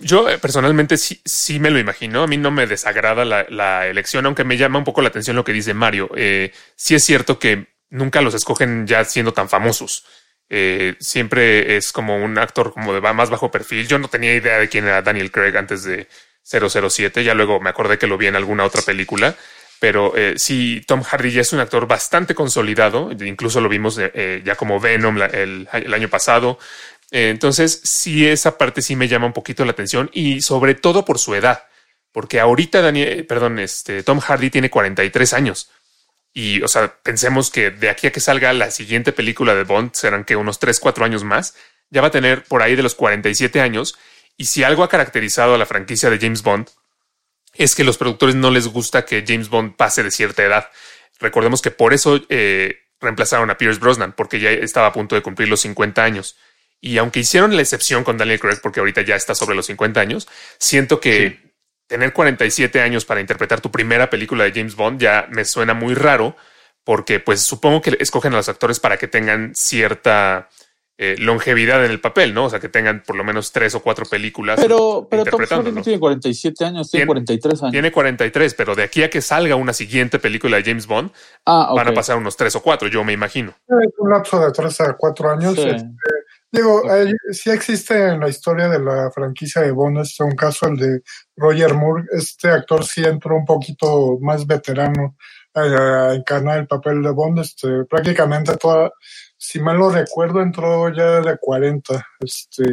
Yo 0.01 0.27
personalmente 0.41 0.97
sí, 0.97 1.21
sí 1.25 1.59
me 1.59 1.71
lo 1.71 1.79
imagino. 1.79 2.23
A 2.23 2.27
mí 2.27 2.37
no 2.37 2.51
me 2.51 2.67
desagrada 2.67 3.25
la, 3.25 3.45
la 3.49 3.87
elección, 3.87 4.27
aunque 4.27 4.45
me 4.45 4.57
llama 4.57 4.79
un 4.79 4.85
poco 4.85 5.03
la 5.03 5.09
atención 5.09 5.37
lo 5.37 5.45
que 5.45 5.53
dice 5.53 5.75
Mario. 5.75 6.11
Eh, 6.17 6.53
sí 6.77 6.95
es 6.95 7.05
cierto 7.05 7.39
que 7.39 7.69
nunca 7.89 8.21
los 8.21 8.35
escogen 8.35 8.87
ya 8.87 9.05
siendo 9.05 9.33
tan 9.33 9.49
famosos. 9.49 10.05
Eh, 10.53 10.97
siempre 10.99 11.77
es 11.77 11.93
como 11.93 12.17
un 12.17 12.37
actor 12.37 12.73
como 12.73 12.93
de 12.93 13.01
más 13.01 13.31
bajo 13.31 13.51
perfil. 13.51 13.87
Yo 13.87 13.99
no 13.99 14.09
tenía 14.09 14.35
idea 14.35 14.59
de 14.59 14.69
quién 14.69 14.85
era 14.85 15.01
Daniel 15.01 15.31
Craig 15.31 15.57
antes 15.57 15.85
de 15.85 16.09
007. 16.43 17.23
Ya 17.23 17.35
luego 17.35 17.61
me 17.61 17.71
acordé 17.71 17.99
que 17.99 18.09
lo 18.09 18.19
vi 18.19 18.27
en 18.27 18.37
alguna 18.37 18.65
otra 18.65 18.83
película. 18.83 19.37
Pero 19.79 20.15
eh, 20.17 20.35
sí, 20.37 20.83
Tom 20.87 21.03
Hardy 21.03 21.31
ya 21.31 21.41
es 21.41 21.53
un 21.53 21.61
actor 21.61 21.87
bastante 21.87 22.35
consolidado. 22.35 23.11
Incluso 23.13 23.61
lo 23.61 23.69
vimos 23.69 23.99
eh, 23.99 24.43
ya 24.45 24.57
como 24.57 24.81
Venom 24.81 25.17
el, 25.23 25.69
el 25.73 25.95
año 25.95 26.09
pasado. 26.09 26.59
Entonces, 27.13 27.81
sí, 27.85 28.27
esa 28.27 28.59
parte 28.59 28.83
sí 28.83 28.97
me 28.97 29.09
llama 29.09 29.27
un 29.27 29.33
poquito 29.33 29.65
la 29.65 29.73
atención 29.73 30.11
y 30.13 30.43
sobre 30.43 30.75
todo 30.75 31.05
por 31.05 31.19
su 31.19 31.35
edad, 31.35 31.65
porque 32.13 32.39
ahorita 32.39 32.83
Daniel, 32.83 33.27
perdón, 33.27 33.59
este 33.59 34.05
Tom 34.05 34.21
Hardy 34.21 34.51
tiene 34.51 34.71
43 34.71 35.33
años 35.33 35.71
y, 36.33 36.63
o 36.63 36.69
sea, 36.69 36.97
pensemos 37.03 37.51
que 37.51 37.71
de 37.71 37.91
aquí 37.91 38.07
a 38.07 38.13
que 38.13 38.21
salga 38.21 38.53
la 38.53 38.71
siguiente 38.71 39.13
película 39.13 39.55
de 39.55 39.65
Bond 39.65 39.95
serán 39.95 40.25
que 40.25 40.37
unos 40.37 40.59
3, 40.59 40.79
4 40.79 41.05
años 41.05 41.25
más, 41.25 41.55
ya 41.91 42.01
va 42.01 42.09
a 42.09 42.13
tener 42.13 42.45
por 42.45 42.63
ahí 42.63 42.77
de 42.77 42.83
los 42.83 42.95
47 42.95 43.61
años 43.61 43.99
y 44.37 44.47
si 44.47 44.63
algo 44.63 44.85
ha 44.85 44.89
caracterizado 44.89 45.55
a 45.55 45.59
la 45.59 45.67
franquicia 45.67 46.09
de 46.09 46.19
James 46.19 46.43
Bond 46.43 46.69
es 47.55 47.75
que 47.75 47.85
los 47.85 47.99
productores 47.99 48.35
no 48.35 48.51
les 48.51 48.69
gusta 48.69 49.05
que 49.05 49.25
James 49.27 49.49
Bond 49.49 49.77
pase 49.77 50.03
de 50.03 50.11
cierta 50.11 50.45
edad. 50.45 50.71
Recordemos 51.19 51.61
que 51.61 51.71
por 51.71 51.93
eso 51.93 52.21
eh, 52.29 52.79
reemplazaron 53.01 53.51
a 53.51 53.59
Pierce 53.59 53.81
Brosnan, 53.81 54.13
porque 54.13 54.41
ya 54.41 54.51
estaba 54.51 54.87
a 54.87 54.93
punto 54.93 55.15
de 55.15 55.23
cumplir 55.23 55.49
los 55.49 55.61
50 55.61 56.03
años. 56.03 56.37
Y 56.81 56.97
aunque 56.99 57.21
hicieron 57.21 57.55
la 57.55 57.63
excepción 57.63 58.05
con 58.05 58.17
Daniel 58.17 58.41
Craig, 58.41 58.61
porque 58.63 58.81
ahorita 58.81 59.03
ya 59.03 59.17
está 59.17 59.35
sobre 59.35 59.57
los 59.57 59.67
50 59.67 60.01
años, 60.01 60.29
siento 60.59 61.01
que. 61.01 61.50
Tener 61.91 62.13
47 62.13 62.81
años 62.81 63.05
para 63.05 63.21
interpretar 63.21 63.61
tu 63.61 63.71
primera 63.73 64.09
película 64.09 64.45
de 64.45 64.53
James 64.53 64.77
Bond 64.77 65.01
ya 65.01 65.27
me 65.29 65.45
suena 65.45 65.75
muy 65.75 65.95
raro, 65.95 66.37
porque 66.85 67.19
pues 67.19 67.41
supongo 67.43 67.83
que 67.83 67.97
escogen 67.99 68.33
a 68.33 68.37
los 68.37 68.49
actores 68.49 68.79
para 68.79 68.97
que 68.97 69.09
tengan 69.09 69.53
cierta 69.57 70.49
eh, 70.99 71.17
longevidad 71.19 71.85
en 71.85 71.91
el 71.91 72.01
papel, 72.01 72.33
¿no? 72.33 72.45
O 72.45 72.51
sea, 72.51 72.61
que 72.61 72.69
tengan 72.69 73.03
por 73.03 73.17
lo 73.17 73.25
menos 73.25 73.51
tres 73.51 73.75
o 73.75 73.81
cuatro 73.81 74.07
películas. 74.07 74.61
Pero, 74.61 75.09
pero 75.11 75.25
Tom 75.25 75.41
Hardy 75.45 75.73
no 75.73 75.83
tiene 75.83 75.99
47 75.99 76.65
años, 76.65 76.91
tiene 76.91 77.07
Tiene- 77.07 77.07
43 77.07 77.63
años. 77.63 77.73
Tiene 77.73 77.91
43, 77.91 78.55
pero 78.55 78.77
de 78.77 78.85
aquí 78.85 79.03
a 79.03 79.11
que 79.11 79.21
salga 79.21 79.57
una 79.57 79.73
siguiente 79.73 80.21
película 80.21 80.59
de 80.59 80.63
James 80.63 80.87
Bond, 80.87 81.11
ah, 81.47 81.73
van 81.75 81.89
a 81.89 81.93
pasar 81.93 82.17
unos 82.19 82.37
tres 82.37 82.55
o 82.55 82.63
cuatro, 82.63 82.87
yo 82.87 83.03
me 83.03 83.13
imagino. 83.13 83.53
Es 83.67 83.95
un 83.99 84.11
lapso 84.11 84.39
de 84.39 84.53
tres 84.53 84.81
a 84.81 84.95
cuatro 84.97 85.29
años. 85.31 85.55
Sí. 85.57 85.63
este, 85.69 85.89
Digo, 86.53 86.91
hay- 86.91 87.13
sí 87.31 87.51
existe 87.51 87.95
en 88.09 88.21
la 88.21 88.29
historia 88.29 88.69
de 88.69 88.81
la 88.81 89.11
franquicia 89.13 89.63
de 89.63 89.71
Bond, 89.71 89.99
este 89.99 90.25
un 90.25 90.35
caso 90.35 90.67
el 90.67 90.77
de 90.77 91.01
Roger 91.37 91.75
Moore. 91.75 92.05
Este 92.13 92.49
actor 92.49 92.85
sí 92.85 93.05
entró 93.05 93.37
un 93.37 93.45
poquito 93.45 94.19
más 94.21 94.47
veterano 94.47 95.17
a, 95.55 95.61
a 95.61 96.15
encarnar 96.15 96.59
el 96.59 96.67
papel 96.67 97.03
de 97.03 97.11
Bond. 97.11 97.39
Este, 97.39 97.85
prácticamente 97.89 98.57
toda, 98.57 98.91
si 99.37 99.61
mal 99.61 99.79
no 99.79 99.91
recuerdo, 99.91 100.41
entró 100.43 100.93
ya 100.93 101.21
de 101.21 101.37
40. 101.39 102.05
Este, 102.21 102.65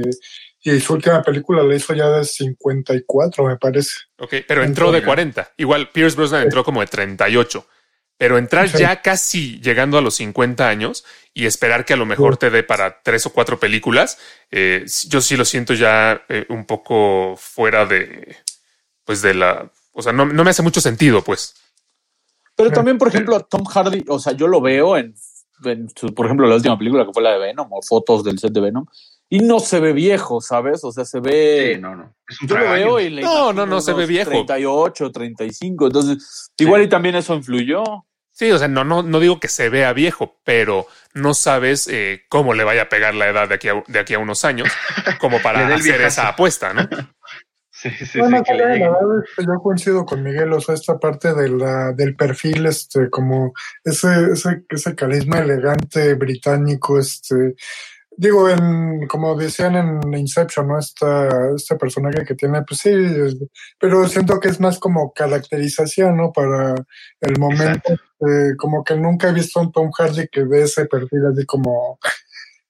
y 0.63 0.79
su 0.79 0.93
última 0.93 1.21
película 1.21 1.61
la 1.63 1.75
hizo 1.75 1.93
ya 1.93 2.09
de 2.09 2.25
54, 2.25 3.45
me 3.45 3.57
parece. 3.57 3.91
Ok, 4.17 4.33
pero 4.47 4.63
entró 4.63 4.91
de 4.91 4.97
Entonces- 4.99 5.05
40. 5.05 5.51
Igual 5.57 5.89
Pierce 5.91 6.17
Brosnan 6.17 6.43
entró 6.43 6.63
como 6.63 6.81
de 6.81 6.87
38. 6.87 7.65
Pero 8.17 8.37
entrar 8.37 8.67
ya 8.67 9.01
casi 9.01 9.59
llegando 9.61 9.97
a 9.97 10.01
los 10.01 10.15
50 10.15 10.67
años 10.67 11.05
y 11.35 11.45
esperar 11.45 11.85
que 11.85 11.93
a 11.93 11.97
lo 11.97 12.05
mejor 12.07 12.37
te 12.37 12.49
dé 12.49 12.63
para 12.63 13.01
tres 13.03 13.25
o 13.27 13.31
cuatro 13.31 13.59
películas, 13.59 14.17
eh, 14.49 14.85
yo 15.07 15.21
sí 15.21 15.37
lo 15.37 15.45
siento 15.45 15.75
ya 15.75 16.23
eh, 16.29 16.45
un 16.49 16.65
poco 16.65 17.35
fuera 17.37 17.85
de, 17.85 18.35
pues 19.05 19.21
de 19.21 19.35
la, 19.35 19.71
o 19.91 20.01
sea, 20.01 20.13
no, 20.13 20.25
no 20.25 20.43
me 20.43 20.49
hace 20.49 20.63
mucho 20.63 20.81
sentido, 20.81 21.23
pues. 21.23 21.53
Pero 22.55 22.71
también, 22.71 22.97
por 22.97 23.09
ejemplo, 23.09 23.39
Tom 23.41 23.63
Hardy, 23.65 24.03
o 24.07 24.17
sea, 24.17 24.33
yo 24.33 24.47
lo 24.47 24.61
veo 24.61 24.97
en, 24.97 25.13
en 25.65 25.87
su- 25.95 26.11
por 26.15 26.25
ejemplo, 26.25 26.47
la 26.47 26.55
última 26.55 26.75
película 26.77 27.05
que 27.05 27.13
fue 27.13 27.21
la 27.21 27.33
de 27.33 27.37
Venom 27.39 27.67
o 27.71 27.81
fotos 27.83 28.23
del 28.23 28.39
set 28.39 28.51
de 28.51 28.61
Venom 28.61 28.85
y 29.29 29.41
no 29.41 29.59
se 29.59 29.79
ve 29.79 29.93
viejo, 29.93 30.41
¿sabes? 30.41 30.83
O 30.83 30.91
sea, 30.91 31.05
se 31.05 31.19
ve. 31.19 31.73
Sí, 31.75 31.81
no, 31.81 31.95
no. 31.95 32.15
Es 32.27 32.41
un 32.41 32.47
Yo 32.47 32.57
lo 32.57 32.71
veo 32.71 32.99
y 32.99 33.09
le 33.11 33.21
No, 33.21 33.51
imagino 33.51 33.53
no, 33.53 33.65
no 33.75 33.81
se 33.81 33.93
ve 33.93 34.05
viejo. 34.07 34.31
38, 34.31 35.11
35. 35.11 35.85
Entonces, 35.87 36.49
igual 36.57 36.81
y 36.81 36.89
también 36.89 37.13
eso 37.15 37.35
influyó. 37.35 37.83
Sí, 38.37 38.51
o 38.51 38.59
sea, 38.59 38.67
no, 38.67 38.83
no, 38.83 39.01
no 39.01 39.19
digo 39.19 39.39
que 39.39 39.47
se 39.47 39.67
vea 39.69 39.93
viejo, 39.93 40.39
pero 40.43 40.85
no 41.15 41.33
sabes 41.33 41.87
eh, 41.87 42.21
cómo 42.29 42.53
le 42.53 42.63
vaya 42.63 42.83
a 42.83 42.89
pegar 42.89 43.15
la 43.15 43.27
edad 43.27 43.49
de 43.49 43.55
aquí 43.55 43.67
a, 43.67 43.83
de 43.87 43.97
aquí 43.99 44.13
a 44.13 44.19
unos 44.19 44.45
años, 44.45 44.69
como 45.19 45.41
para 45.41 45.65
hacer 45.75 45.97
viejazo. 45.97 46.05
esa 46.05 46.27
apuesta, 46.29 46.71
¿no? 46.73 46.87
Sí, 47.71 47.91
sí, 47.91 48.19
Bueno, 48.19 48.37
sí, 48.37 48.43
que 48.43 48.53
le 48.55 48.65
la 48.65 48.69
lleguen. 48.73 48.91
verdad 48.91 49.23
es 49.23 49.35
que 49.35 49.43
yo 49.45 49.53
coincido 49.61 50.05
con 50.05 50.23
Miguel, 50.23 50.51
o 50.53 50.59
sea, 50.59 50.73
esta 50.73 50.97
parte 50.97 51.33
de 51.35 51.49
la, 51.49 51.91
del 51.93 52.15
perfil, 52.15 52.65
este, 52.65 53.07
como 53.09 53.53
ese, 53.83 54.31
ese, 54.33 54.63
ese 54.69 54.95
carisma 54.95 55.39
elegante 55.39 56.15
británico, 56.15 56.99
este, 56.99 57.53
digo, 58.17 58.49
en, 58.49 59.07
como 59.07 59.35
decían 59.35 59.75
en 59.75 60.13
Inception, 60.13 60.67
¿no? 60.67 60.79
Esta, 60.79 61.51
este 61.55 61.75
personaje 61.75 62.25
que 62.25 62.35
tiene, 62.35 62.63
pues 62.63 62.79
sí, 62.81 62.89
es- 62.89 63.37
pero 63.79 64.07
siento 64.07 64.39
que 64.39 64.49
es 64.49 64.59
más 64.59 64.79
como 64.79 65.13
caracterización, 65.13 66.17
¿no? 66.17 66.31
Para 66.33 66.75
el 67.21 67.39
momento, 67.39 67.93
eh, 67.93 68.55
como 68.57 68.83
que 68.83 68.95
nunca 68.95 69.29
he 69.29 69.33
visto 69.33 69.59
a 69.59 69.63
un 69.63 69.71
Tom 69.71 69.91
Hardy 69.91 70.27
que 70.29 70.43
ve 70.43 70.63
ese 70.63 70.85
perfil 70.87 71.25
así 71.31 71.45
como, 71.45 71.99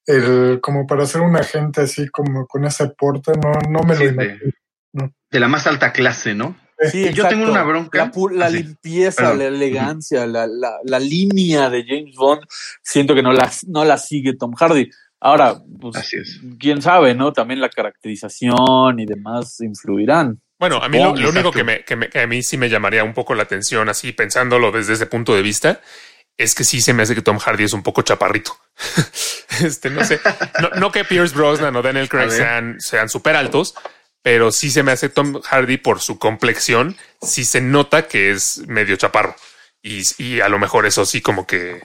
el, 0.05 0.59
como 0.61 0.85
para 0.85 1.05
ser 1.05 1.21
un 1.21 1.35
agente 1.35 1.81
así 1.81 2.07
como 2.09 2.45
con 2.45 2.65
ese 2.65 2.89
porte, 2.89 3.31
no, 3.41 3.51
no 3.69 3.83
me 3.83 3.95
Sí, 3.95 4.03
lo 4.05 4.09
de- 4.11 4.13
imagino. 4.25 5.13
De 5.29 5.39
la 5.39 5.47
más 5.47 5.67
alta 5.67 5.91
clase, 5.91 6.33
¿no? 6.33 6.55
Sí, 6.91 7.03
Yo 7.05 7.09
exacto. 7.09 7.29
tengo 7.29 7.51
una 7.51 7.63
bronca. 7.63 7.97
La, 7.97 8.11
pu- 8.11 8.31
la 8.31 8.49
limpieza, 8.49 9.23
Perdón. 9.23 9.39
la 9.39 9.45
elegancia, 9.45 10.27
la, 10.27 10.45
la, 10.47 10.77
la 10.83 10.99
línea 10.99 11.69
de 11.69 11.83
James 11.85 12.15
Bond, 12.15 12.43
siento 12.83 13.15
que 13.15 13.23
no 13.23 13.33
la, 13.33 13.51
no 13.67 13.83
la 13.83 13.97
sigue 13.97 14.35
Tom 14.37 14.53
Hardy. 14.53 14.89
Ahora, 15.19 15.55
pues, 15.79 15.95
Así 15.95 16.17
es. 16.17 16.39
quién 16.59 16.81
sabe, 16.81 17.15
¿no? 17.15 17.33
También 17.33 17.59
la 17.59 17.69
caracterización 17.69 18.99
y 18.99 19.05
demás 19.05 19.59
influirán. 19.61 20.39
Bueno, 20.59 20.77
a 20.77 20.89
mí 20.89 20.97
lo, 20.99 21.11
único 21.11 21.51
que, 21.51 21.63
me, 21.63 21.83
que, 21.83 21.95
me- 21.95 22.09
que 22.09 22.21
a 22.21 22.27
mí 22.27 22.41
sí 22.41 22.57
me 22.57 22.69
llamaría 22.69 23.03
un 23.03 23.13
poco 23.13 23.35
la 23.35 23.43
atención, 23.43 23.89
así 23.89 24.11
pensándolo 24.11 24.71
desde 24.71 24.93
ese 24.93 25.05
punto 25.05 25.35
de 25.35 25.41
vista, 25.43 25.81
es 26.35 26.55
que 26.55 26.63
sí 26.63 26.81
se 26.81 26.93
me 26.93 27.03
hace 27.03 27.15
que 27.15 27.21
Tom 27.21 27.37
Hardy 27.37 27.63
es 27.63 27.73
un 27.73 27.83
poco 27.83 28.01
chaparrito. 28.01 28.57
este, 29.63 29.89
no 29.89 30.03
sé, 30.03 30.19
no, 30.61 30.69
no 30.79 30.91
que 30.91 31.03
Pierce 31.03 31.35
Brosnan 31.35 31.75
o 31.75 31.81
Daniel 31.81 32.09
Craig 32.09 32.31
sean, 32.31 32.79
sean 32.79 33.09
súper 33.09 33.35
altos, 33.35 33.75
pero 34.23 34.51
sí 34.51 34.69
se 34.71 34.83
me 34.83 34.91
hace 34.91 35.09
Tom 35.09 35.41
Hardy 35.41 35.77
por 35.77 35.99
su 35.99 36.17
complexión, 36.19 36.95
sí 37.21 37.45
se 37.45 37.61
nota 37.61 38.07
que 38.07 38.31
es 38.31 38.59
medio 38.67 38.95
chaparro. 38.97 39.35
Y, 39.83 40.01
y 40.17 40.41
a 40.41 40.49
lo 40.49 40.59
mejor 40.59 40.85
eso 40.85 41.05
sí 41.05 41.21
como 41.21 41.45
que 41.47 41.81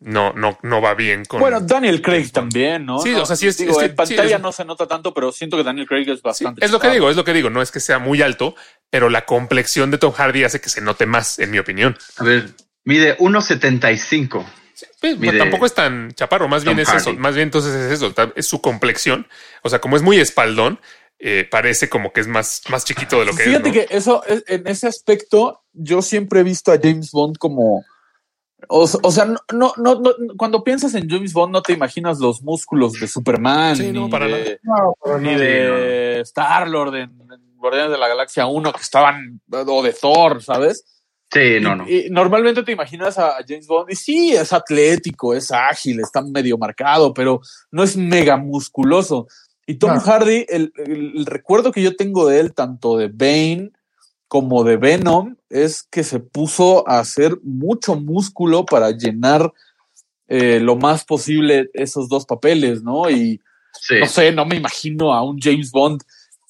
no, 0.00 0.32
no, 0.32 0.58
no 0.62 0.80
va 0.80 0.94
bien 0.94 1.24
con... 1.26 1.40
Bueno, 1.40 1.60
Daniel 1.60 2.00
Craig 2.00 2.30
también, 2.32 2.86
¿no? 2.86 3.00
Sí, 3.00 3.10
No, 3.12 3.22
o 3.22 3.26
sea, 3.26 3.36
sí 3.36 3.46
es- 3.46 3.58
digo, 3.58 3.72
es 3.72 3.78
que- 3.78 3.84
en 3.86 3.94
pantalla 3.96 4.28
sí, 4.28 4.32
es- 4.34 4.40
no 4.40 4.50
se 4.52 4.64
nota 4.64 4.86
tanto, 4.86 5.12
pero 5.14 5.30
siento 5.30 5.56
que 5.56 5.62
Daniel 5.62 5.86
Craig 5.86 6.08
es 6.08 6.16
Sí, 6.18 6.22
bastante. 6.24 6.64
es 6.64 6.70
lo 6.70 6.80
que 6.80 6.88
digo, 6.90 7.10
es 7.10 7.16
lo 7.16 7.24
que 7.24 7.32
digo. 7.34 7.50
No 7.50 7.60
es 7.62 7.70
que 7.70 7.80
sea 7.80 7.98
muy 7.98 8.22
alto, 8.22 8.54
pero 8.88 9.10
la 9.10 9.26
complexión 9.26 9.90
de 9.90 9.98
Tom 9.98 10.12
Hardy 10.12 10.44
hace 10.44 10.60
que 10.60 10.68
se 10.70 10.80
note 10.80 11.04
más, 11.06 11.38
en 11.38 11.50
mi 11.50 11.58
opinión. 11.58 11.96
A 12.16 12.24
ver, 12.24 12.48
mide 12.84 13.16
1.75. 13.18 14.44
Pues, 15.00 15.18
Mire, 15.18 15.38
tampoco 15.38 15.66
es 15.66 15.74
tan 15.74 16.12
chaparro, 16.12 16.48
más 16.48 16.64
bien 16.64 16.78
es 16.78 16.88
eso, 16.92 17.12
más 17.14 17.34
bien 17.34 17.48
entonces 17.48 17.74
es 17.74 17.92
eso, 17.92 18.14
es 18.34 18.46
su 18.46 18.60
complexión. 18.62 19.26
O 19.62 19.68
sea, 19.68 19.78
como 19.80 19.96
es 19.96 20.02
muy 20.02 20.18
espaldón, 20.18 20.80
eh, 21.18 21.46
parece 21.50 21.90
como 21.90 22.12
que 22.14 22.20
es 22.22 22.26
más, 22.26 22.62
más 22.70 22.84
chiquito 22.86 23.18
de 23.20 23.26
lo 23.26 23.36
que 23.36 23.42
Fíjate 23.44 23.68
es. 23.68 23.74
¿no? 23.74 23.80
que 23.88 23.96
eso, 23.96 24.24
es- 24.24 24.44
en 24.46 24.66
ese 24.66 24.86
aspecto, 24.86 25.60
yo 25.74 26.00
siempre 26.00 26.40
he 26.40 26.42
visto 26.42 26.72
a 26.72 26.78
James 26.82 27.10
Bond 27.12 27.36
como. 27.36 27.84
O, 28.68 28.82
o 29.02 29.10
sea, 29.10 29.24
no, 29.24 29.38
no, 29.52 29.72
no, 29.76 29.94
no- 30.00 30.12
cuando 30.36 30.62
piensas 30.62 30.94
en 30.94 31.08
James 31.08 31.32
Bond, 31.32 31.52
no 31.52 31.62
te 31.62 31.72
imaginas 31.72 32.18
los 32.20 32.42
músculos 32.42 32.92
de 32.94 33.06
Superman, 33.08 33.76
Sí, 33.76 33.92
no, 33.92 34.04
ni 34.04 34.10
para 34.10 34.26
de, 34.26 34.60
No, 34.62 34.94
pero 35.02 35.18
ni 35.18 35.32
no. 35.32 35.38
de 35.38 36.20
Star 36.20 36.68
Lord 36.68 36.94
en, 36.96 37.10
en 37.10 37.56
Guardianes 37.56 37.92
de 37.92 37.98
la 37.98 38.08
Galaxia 38.08 38.46
1 38.46 38.72
que 38.72 38.80
estaban, 38.80 39.40
o 39.50 39.82
de 39.82 39.92
Thor, 39.92 40.42
¿sabes? 40.42 40.84
Sí, 41.32 41.58
no, 41.60 41.74
Y- 41.74 41.76
no. 41.76 41.88
y 41.88 42.08
normalmente 42.10 42.62
te 42.62 42.72
imaginas 42.72 43.16
a 43.18 43.36
James 43.46 43.66
Bond 43.66 43.90
y 43.90 43.96
sí, 43.96 44.32
es 44.32 44.52
atlético, 44.52 45.32
es 45.34 45.50
ágil, 45.52 46.00
está 46.00 46.22
medio 46.22 46.58
marcado, 46.58 47.14
pero 47.14 47.40
no 47.70 47.82
es 47.82 47.96
mega 47.96 48.36
musculoso. 48.36 49.26
Y 49.66 49.74
Tom 49.78 49.94
No. 49.94 50.00
Hardy, 50.00 50.44
el, 50.48 50.72
el- 50.76 51.12
el 51.18 51.26
recuerdo 51.26 51.70
que 51.70 51.82
yo 51.82 51.94
tengo 51.94 52.26
de 52.28 52.40
él, 52.40 52.52
tanto 52.54 52.96
de 52.96 53.08
Bane 53.08 53.70
como 54.30 54.62
de 54.62 54.76
Venom, 54.76 55.34
es 55.48 55.82
que 55.82 56.04
se 56.04 56.20
puso 56.20 56.88
a 56.88 57.00
hacer 57.00 57.36
mucho 57.42 57.96
músculo 57.96 58.64
para 58.64 58.92
llenar 58.92 59.52
eh, 60.28 60.60
lo 60.60 60.76
más 60.76 61.04
posible 61.04 61.68
esos 61.74 62.08
dos 62.08 62.26
papeles, 62.26 62.80
¿no? 62.84 63.10
Y 63.10 63.40
Sí. 63.80 63.94
no 63.98 64.06
sé, 64.06 64.30
no 64.30 64.46
me 64.46 64.54
imagino 64.54 65.12
a 65.12 65.24
un 65.24 65.40
James 65.40 65.72
Bond 65.72 66.02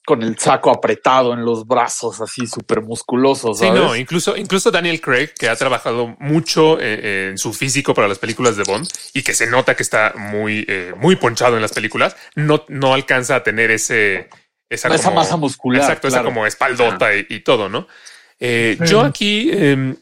con 0.05 0.23
el 0.23 0.37
saco 0.39 0.71
apretado 0.71 1.33
en 1.33 1.43
los 1.45 1.67
brazos, 1.67 2.21
así 2.21 2.47
súper 2.47 2.83
musculoso, 2.83 3.55
Sí, 3.55 3.65
¿sabes? 3.67 3.81
no, 3.81 3.97
incluso, 3.97 4.37
incluso 4.37 4.71
Daniel 4.71 5.01
Craig, 5.01 5.29
que 5.39 5.49
ha 5.49 5.57
trabajado 5.57 6.15
mucho 6.19 6.79
eh, 6.81 7.29
en 7.31 7.39
su 7.39 7.55
físico 7.55 7.95
para 7.95 8.09
las 8.09 8.19
películas 8.19 8.57
de 8.59 8.65
Bond 8.65 8.89
y 9.15 9.23
que 9.23 9.33
se 9.33 9.47
nota 9.47 9.75
que 9.75 9.83
está 9.85 10.13
muy, 10.19 10.67
eh, 10.69 10.93
muy 10.99 11.17
ponchado 11.17 11.57
en 11.57 11.63
las 11.63 11.73
películas, 11.73 12.15
no, 12.35 12.65
no 12.69 12.93
alcanza 12.93 13.37
a 13.37 13.43
tener 13.43 13.71
ese, 13.71 14.29
esa, 14.71 14.89
esa 14.89 15.05
como- 15.05 15.17
masa 15.21 15.37
muscular. 15.37 15.83
Exacto, 15.83 16.09
esa 16.09 16.23
como 16.23 16.47
espaldota 16.47 17.15
y, 17.15 17.27
y 17.29 17.41
todo, 17.41 17.69
¿no? 17.69 17.87
Eh, 18.39 18.77
Sí. 18.81 18.87
Yo 18.87 19.01
aquí, 19.03 19.51
eh, 19.53 19.95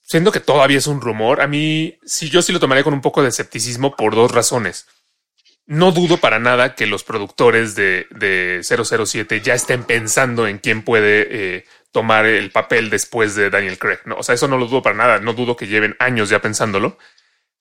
siendo 0.00 0.32
que 0.32 0.40
todavía 0.40 0.78
es 0.78 0.86
un 0.86 1.00
rumor, 1.00 1.40
a 1.40 1.46
mí 1.46 1.98
sí, 2.04 2.30
yo 2.30 2.40
sí 2.42 2.52
lo 2.52 2.60
tomaría 2.60 2.84
con 2.84 2.94
un 2.94 3.00
poco 3.02 3.22
de 3.22 3.28
escepticismo 3.28 3.94
por 3.96 4.14
dos 4.14 4.30
razones. 4.30 4.86
No 5.66 5.92
dudo 5.92 6.16
para 6.16 6.38
nada 6.38 6.74
que 6.74 6.86
los 6.86 7.04
productores 7.04 7.74
de, 7.74 8.06
de 8.10 8.62
007 8.62 9.42
ya 9.42 9.52
estén 9.52 9.84
pensando 9.84 10.46
en 10.46 10.56
quién 10.58 10.82
puede 10.82 11.26
eh, 11.58 11.64
tomar 11.92 12.24
el 12.24 12.50
papel 12.50 12.88
después 12.88 13.34
de 13.34 13.50
Daniel 13.50 13.78
Craig. 13.78 13.98
No, 14.06 14.16
o 14.16 14.22
sea, 14.22 14.34
eso 14.34 14.48
no 14.48 14.56
lo 14.56 14.66
dudo 14.66 14.80
para 14.80 14.96
nada. 14.96 15.18
No 15.20 15.34
dudo 15.34 15.56
que 15.56 15.66
lleven 15.66 15.94
años 15.98 16.30
ya 16.30 16.40
pensándolo. 16.40 16.96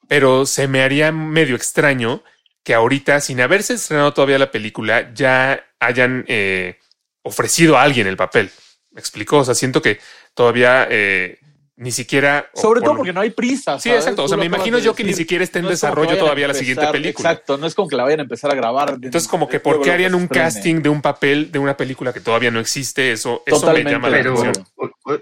Pero 0.08 0.46
se 0.46 0.70
me 0.70 0.84
haría 0.84 1.12
medio 1.12 1.58
extraño 1.58 2.24
que 2.68 2.74
ahorita, 2.74 3.22
sin 3.22 3.40
haberse 3.40 3.76
estrenado 3.76 4.14
todavía 4.14 4.38
la 4.38 4.52
película, 4.52 5.14
ya 5.14 5.66
hayan 5.80 6.26
eh, 6.28 6.78
ofrecido 7.22 7.78
a 7.78 7.84
alguien 7.84 8.08
el 8.08 8.18
papel. 8.18 8.52
¿Me 8.92 9.00
explicó? 9.00 9.38
O 9.38 9.46
sea, 9.46 9.56
siento 9.56 9.82
que 9.82 10.02
todavía 10.34 10.86
eh, 10.92 11.40
ni 11.78 11.92
siquiera... 11.92 12.50
Sobre 12.56 12.82
todo 12.82 12.98
porque 12.98 13.14
no 13.14 13.22
hay 13.22 13.30
prisa. 13.30 13.80
Sí, 13.80 13.90
¿sabes? 13.90 14.04
exacto. 14.04 14.24
O 14.24 14.28
sea, 14.28 14.38
me 14.38 14.46
imagino 14.46 14.80
yo 14.80 14.96
que 14.96 15.04
ni 15.04 15.14
siquiera 15.14 15.44
está 15.44 15.60
en 15.60 15.66
No 15.66 15.70
desarrollo 15.72 16.18
todavía 16.18 16.48
la 16.48 16.54
siguiente 16.54 16.86
película. 16.92 17.32
Exacto, 17.32 17.58
no 17.58 17.68
es 17.68 17.76
como 17.76 17.88
que 17.88 17.96
la 17.96 18.04
vayan 18.04 18.20
a 18.20 18.24
empezar 18.24 18.52
a 18.52 18.56
grabar. 18.56 18.96
Entonces, 19.02 19.28
como 19.28 19.48
que, 19.48 19.60
¿por 19.60 19.82
qué 19.82 19.92
harían 19.92 20.16
un 20.16 20.28
casting 20.28 20.82
de 20.82 20.90
un 20.90 21.02
papel 21.02 21.52
de 21.52 21.60
una 21.60 21.78
película 21.78 22.12
que 22.12 22.20
todavía 22.20 22.52
no 22.52 22.60
existe? 22.60 23.12
Eso, 23.12 23.44
eso 23.46 23.56
me 23.56 23.60
Totalmente, 23.62 23.92
llama 23.92 24.10
la 24.10 24.18
Pero, 24.18 24.34
atención. 24.40 24.66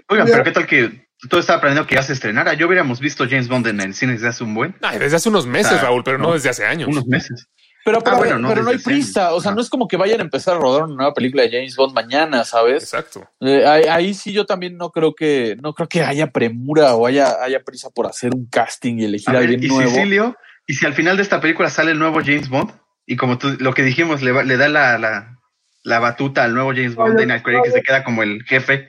oigan, 0.08 0.26
pero 0.26 0.44
qué 0.44 0.50
tal 0.50 0.66
que 0.66 1.06
todo 1.28 1.40
estaba 1.40 1.60
planeando 1.60 1.86
que 1.86 1.94
ya 1.94 2.02
se 2.02 2.12
estrenara. 2.12 2.54
Yo 2.54 2.66
hubiéramos 2.66 3.00
visto 3.00 3.24
James 3.28 3.48
Bond 3.48 3.66
en 3.68 3.80
el 3.80 3.94
cine 3.94 4.12
desde 4.12 4.28
hace 4.28 4.44
un 4.44 4.54
buen, 4.54 4.76
Ay, 4.82 4.98
desde 4.98 5.16
hace 5.16 5.28
unos 5.28 5.46
meses, 5.46 5.80
Raúl, 5.80 6.04
pero 6.04 6.18
no, 6.18 6.28
no. 6.28 6.34
desde 6.34 6.50
hace 6.50 6.64
años. 6.64 6.88
unos 6.88 7.06
meses. 7.06 7.48
Pero, 7.86 8.00
pero, 8.00 8.16
Ah, 8.16 8.18
bueno, 8.18 8.38
no, 8.40 8.48
pero 8.48 8.64
no 8.64 8.70
hay 8.70 8.78
prisa. 8.78 9.32
O 9.32 9.40
sea, 9.40 9.52
no 9.52 9.60
es 9.60 9.70
como 9.70 9.86
que 9.86 9.96
vayan 9.96 10.18
a 10.18 10.24
empezar 10.24 10.56
a 10.56 10.58
rodar 10.58 10.82
una 10.82 10.96
nueva 10.96 11.14
película 11.14 11.44
de 11.44 11.50
James 11.52 11.76
Bond 11.76 11.94
mañana, 11.94 12.42
¿sabes? 12.44 12.82
Exacto. 12.82 13.30
Eh, 13.40 13.64
ahí, 13.64 13.84
ahí 13.84 14.12
sí 14.14 14.32
yo 14.32 14.44
también 14.44 14.76
no 14.76 14.90
creo 14.90 15.14
que 15.14 15.56
no 15.62 15.72
creo 15.72 15.88
que 15.88 16.02
haya 16.02 16.32
premura 16.32 16.96
o 16.96 17.06
haya, 17.06 17.40
haya 17.44 17.60
prisa 17.62 17.88
por 17.90 18.06
hacer 18.08 18.34
un 18.34 18.46
casting 18.50 18.98
y 18.98 19.04
elegir 19.04 19.28
A 19.28 19.38
a 19.38 19.40
ver, 19.40 19.50
alguien 19.50 19.62
y 19.64 19.68
nuevo. 19.68 19.90
Sicilio, 19.92 20.36
y 20.66 20.74
si 20.74 20.84
al 20.84 20.94
final 20.94 21.16
de 21.16 21.22
esta 21.22 21.40
película 21.40 21.70
sale 21.70 21.92
el 21.92 21.98
nuevo 22.00 22.18
James 22.24 22.48
Bond, 22.48 22.72
y 23.06 23.14
como 23.14 23.38
tú, 23.38 23.56
lo 23.60 23.72
que 23.72 23.84
dijimos, 23.84 24.20
le, 24.20 24.32
va- 24.32 24.42
le 24.42 24.56
da 24.56 24.68
la, 24.68 24.98
la, 24.98 25.38
la 25.84 25.98
batuta 26.00 26.42
al 26.42 26.54
nuevo 26.54 26.70
James 26.74 26.96
Bond, 26.96 27.16
Daniel 27.16 27.40
Craig, 27.40 27.62
que 27.62 27.70
se 27.70 27.82
queda 27.82 28.02
como 28.02 28.24
el 28.24 28.42
jefe. 28.42 28.88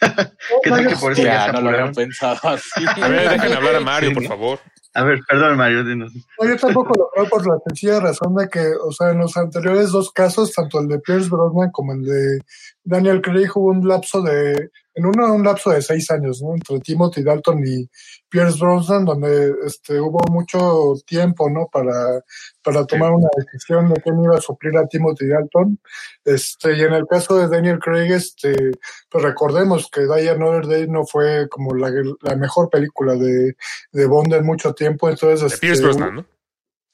¿Qué 0.62 0.70
tal 0.70 0.86
que 0.86 0.94
por 0.96 1.10
eso 1.12 1.22
ya 1.22 1.34
Ya, 1.34 1.46
se 1.46 1.52
no 1.52 1.60
lo 1.60 1.68
había 1.70 1.84
apuraron? 1.86 1.94
pensado 1.94 2.48
así. 2.50 2.84
A 3.02 3.08
ver, 3.08 3.28
dejen 3.30 3.52
hablar 3.52 3.74
a 3.76 3.80
Mario, 3.80 4.12
por 4.14 4.24
favor. 4.24 4.60
A 4.94 5.04
ver, 5.04 5.20
perdón, 5.26 5.56
Mario, 5.56 5.84
dinos. 5.84 6.12
No, 6.14 6.48
yo 6.48 6.56
tampoco 6.56 6.92
lo 6.98 7.08
creo 7.10 7.28
por 7.28 7.46
la 7.46 7.58
sencilla 7.66 8.00
razón 8.00 8.34
de 8.34 8.48
que, 8.48 8.72
o 8.84 8.92
sea, 8.92 9.10
en 9.10 9.18
los 9.18 9.36
anteriores 9.36 9.90
dos 9.90 10.12
casos, 10.12 10.52
tanto 10.52 10.80
el 10.80 10.88
de 10.88 10.98
Pierce 10.98 11.30
Brosnan 11.30 11.70
como 11.70 11.92
el 11.92 12.02
de 12.02 12.40
Daniel 12.84 13.20
Craig, 13.20 13.48
hubo 13.54 13.70
un 13.70 13.86
lapso 13.86 14.22
de, 14.22 14.70
en 14.94 15.06
uno 15.06 15.34
un 15.34 15.44
lapso 15.44 15.70
de 15.70 15.80
seis 15.80 16.10
años, 16.10 16.42
¿no? 16.42 16.54
Entre 16.54 16.80
Timothy 16.80 17.22
Dalton 17.22 17.62
y 17.66 17.88
Pierce 18.28 18.58
Brosnan, 18.58 19.04
donde 19.04 19.54
este, 19.64 20.00
hubo 20.00 20.18
mucho 20.30 20.94
tiempo, 21.06 21.48
¿no? 21.48 21.68
Para, 21.72 22.22
para 22.62 22.84
tomar 22.84 23.12
una 23.12 23.28
decisión 23.36 23.88
de 23.88 24.00
quién 24.02 24.22
iba 24.22 24.36
a 24.36 24.40
suplir 24.40 24.76
a 24.76 24.86
Timothy 24.86 25.28
Dalton. 25.28 25.78
Este, 26.24 26.76
y 26.76 26.82
en 26.82 26.92
el 26.92 27.06
caso 27.06 27.36
de 27.36 27.48
Daniel 27.48 27.78
Craig, 27.78 28.12
este, 28.12 28.72
pues 29.08 29.24
recordemos 29.24 29.88
que 29.90 30.02
Die 30.02 30.30
Another 30.30 30.66
Day 30.66 30.88
no 30.88 31.06
fue 31.06 31.48
como 31.48 31.74
la, 31.74 31.90
la 32.20 32.36
mejor 32.36 32.68
película 32.68 33.14
de, 33.14 33.56
de 33.92 34.06
Bond 34.06 34.34
en 34.34 34.44
mucho 34.44 34.74
tiempo, 34.74 35.08
entonces... 35.08 35.40
De 35.40 35.46
este, 35.46 35.58
Pierce 35.58 35.82
Brosnan, 35.82 36.14
¿no? 36.16 36.26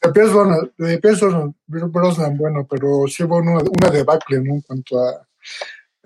de 0.01 0.13
Pierce 0.13 0.33
Brosnan, 0.33 0.73
de 0.77 0.99
Pierce 0.99 1.27
Brosnan, 1.27 1.55
Brosnan, 1.93 2.37
bueno, 2.37 2.67
pero 2.71 3.07
sí 3.09 3.25
hubo 3.25 3.39
una, 3.39 3.55
una 3.55 3.91
debacle, 3.91 4.41
¿no? 4.41 4.55
En 4.55 4.61
cuanto 4.61 5.01
a, 5.01 5.29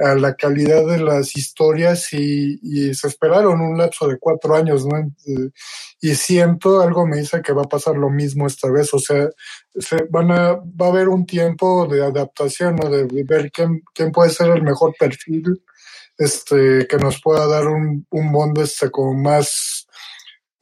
a 0.03 0.15
la 0.15 0.35
calidad 0.35 0.87
de 0.87 0.99
las 0.99 1.37
historias 1.37 2.13
y, 2.13 2.59
y 2.63 2.95
se 2.95 3.09
esperaron 3.09 3.61
un 3.61 3.79
lapso 3.79 4.09
de 4.09 4.19
cuatro 4.19 4.55
años, 4.57 4.85
¿no? 4.87 4.99
Eh, 4.99 5.51
Y 6.01 6.15
siento, 6.17 6.81
algo 6.81 7.07
me 7.07 7.19
dice 7.19 7.41
que 7.43 7.53
va 7.53 7.63
a 7.63 7.69
pasar 7.69 7.97
lo 7.97 8.11
mismo 8.11 8.47
esta 8.47 8.69
vez, 8.71 8.93
o 8.93 8.99
sea, 8.99 9.29
se 9.77 9.97
van 10.11 10.33
a, 10.33 10.55
va 10.55 10.87
a 10.87 10.89
haber 10.89 11.09
un 11.09 11.25
tiempo 11.25 11.87
de 11.87 12.05
adaptación, 12.05 12.75
¿no? 12.77 12.91
De, 12.91 13.05
de 13.07 13.23
ver 13.25 13.51
quién, 13.53 13.83
quién 13.95 14.11
puede 14.11 14.31
ser 14.31 14.49
el 14.51 14.63
mejor 14.63 14.95
perfil, 14.99 15.63
este, 16.19 16.87
que 16.89 16.97
nos 16.99 17.21
pueda 17.23 17.47
dar 17.47 17.69
un, 17.69 18.07
un 18.11 18.33
Bond 18.33 18.59
este 18.59 18.91
como 18.91 19.15
más, 19.15 19.87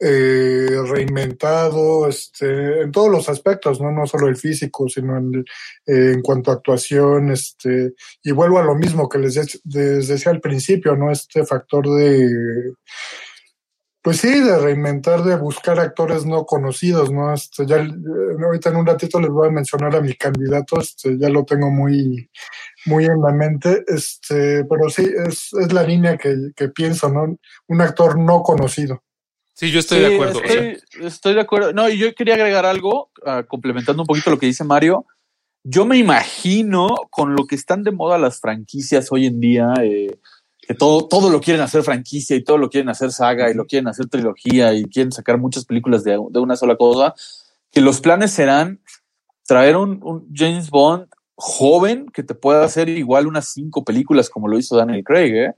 eh, 0.01 0.67
reinventado 0.87 2.07
este, 2.07 2.81
en 2.81 2.91
todos 2.91 3.09
los 3.11 3.29
aspectos, 3.29 3.79
¿no? 3.79 3.91
No 3.91 4.07
solo 4.07 4.27
el 4.27 4.35
físico, 4.35 4.89
sino 4.89 5.17
en, 5.17 5.45
eh, 5.85 6.13
en 6.13 6.21
cuanto 6.21 6.51
a 6.51 6.55
actuación, 6.55 7.31
este, 7.31 7.93
y 8.23 8.31
vuelvo 8.31 8.59
a 8.59 8.63
lo 8.63 8.75
mismo 8.75 9.07
que 9.07 9.19
les, 9.19 9.35
de- 9.35 9.95
les 9.97 10.07
decía 10.07 10.31
al 10.31 10.41
principio, 10.41 10.95
¿no? 10.95 11.11
Este 11.11 11.45
factor 11.45 11.87
de, 11.87 12.73
pues 14.03 14.17
sí, 14.17 14.39
de 14.41 14.57
reinventar, 14.57 15.21
de 15.23 15.35
buscar 15.35 15.79
actores 15.79 16.25
no 16.25 16.45
conocidos, 16.45 17.11
¿no? 17.11 17.31
Este, 17.33 17.67
ya, 17.67 17.77
eh, 17.77 17.87
ahorita 18.43 18.69
en 18.71 18.77
un 18.77 18.85
ratito 18.87 19.19
les 19.19 19.29
voy 19.29 19.47
a 19.49 19.51
mencionar 19.51 19.95
a 19.95 20.01
mi 20.01 20.15
candidato, 20.15 20.79
este, 20.81 21.15
ya 21.19 21.29
lo 21.29 21.45
tengo 21.45 21.69
muy, 21.69 22.27
muy 22.87 23.05
en 23.05 23.21
la 23.21 23.31
mente, 23.31 23.83
este, 23.87 24.65
pero 24.65 24.89
sí, 24.89 25.03
es, 25.27 25.49
es 25.53 25.71
la 25.71 25.83
línea 25.83 26.17
que, 26.17 26.35
que 26.55 26.69
pienso, 26.69 27.09
¿no? 27.09 27.37
Un 27.67 27.81
actor 27.81 28.17
no 28.17 28.41
conocido. 28.41 29.03
Sí, 29.61 29.69
yo 29.69 29.79
estoy 29.79 29.99
Sí, 29.99 30.05
de 30.05 30.15
acuerdo. 30.15 30.39
o 30.39 30.47
sea, 30.47 30.71
Estoy, 30.71 31.05
estoy 31.05 31.33
de 31.35 31.41
acuerdo. 31.41 31.71
No, 31.71 31.87
y 31.87 31.95
yo 31.95 32.11
quería 32.15 32.33
agregar 32.33 32.65
algo, 32.65 33.11
ah, 33.23 33.43
complementando 33.47 34.01
un 34.01 34.07
poquito 34.07 34.31
lo 34.31 34.39
que 34.39 34.47
dice 34.47 34.63
Mario. 34.63 35.05
Yo 35.63 35.85
me 35.85 35.99
imagino 35.99 36.95
con 37.11 37.35
lo 37.35 37.45
que 37.45 37.53
están 37.53 37.83
de 37.83 37.91
moda 37.91 38.17
las 38.17 38.39
franquicias 38.39 39.11
hoy 39.11 39.27
en 39.27 39.39
día, 39.39 39.71
eh, 39.83 40.17
que 40.67 40.73
todo, 40.73 41.07
todo 41.07 41.29
lo 41.29 41.41
quieren 41.41 41.61
hacer 41.61 41.83
franquicia 41.83 42.35
y 42.35 42.43
todo 42.43 42.57
lo 42.57 42.71
quieren 42.71 42.89
hacer 42.89 43.11
saga 43.11 43.51
y 43.51 43.53
lo 43.53 43.67
quieren 43.67 43.87
hacer 43.87 44.07
trilogía 44.07 44.73
y 44.73 44.85
quieren 44.85 45.11
sacar 45.11 45.37
muchas 45.37 45.65
películas 45.65 46.03
de, 46.03 46.13
de 46.31 46.39
una 46.39 46.55
sola 46.55 46.75
cosa, 46.75 47.13
que 47.71 47.81
los 47.81 48.01
planes 48.01 48.31
serán 48.31 48.81
traer 49.45 49.77
un, 49.77 49.99
un 50.01 50.27
James 50.33 50.71
Bond 50.71 51.05
joven 51.35 52.07
que 52.11 52.23
te 52.23 52.33
pueda 52.33 52.63
hacer 52.63 52.89
igual 52.89 53.27
unas 53.27 53.53
cinco 53.53 53.83
películas 53.83 54.27
como 54.27 54.47
lo 54.47 54.57
hizo 54.57 54.75
Daniel 54.75 55.03
Craig, 55.03 55.35
¿eh? 55.35 55.53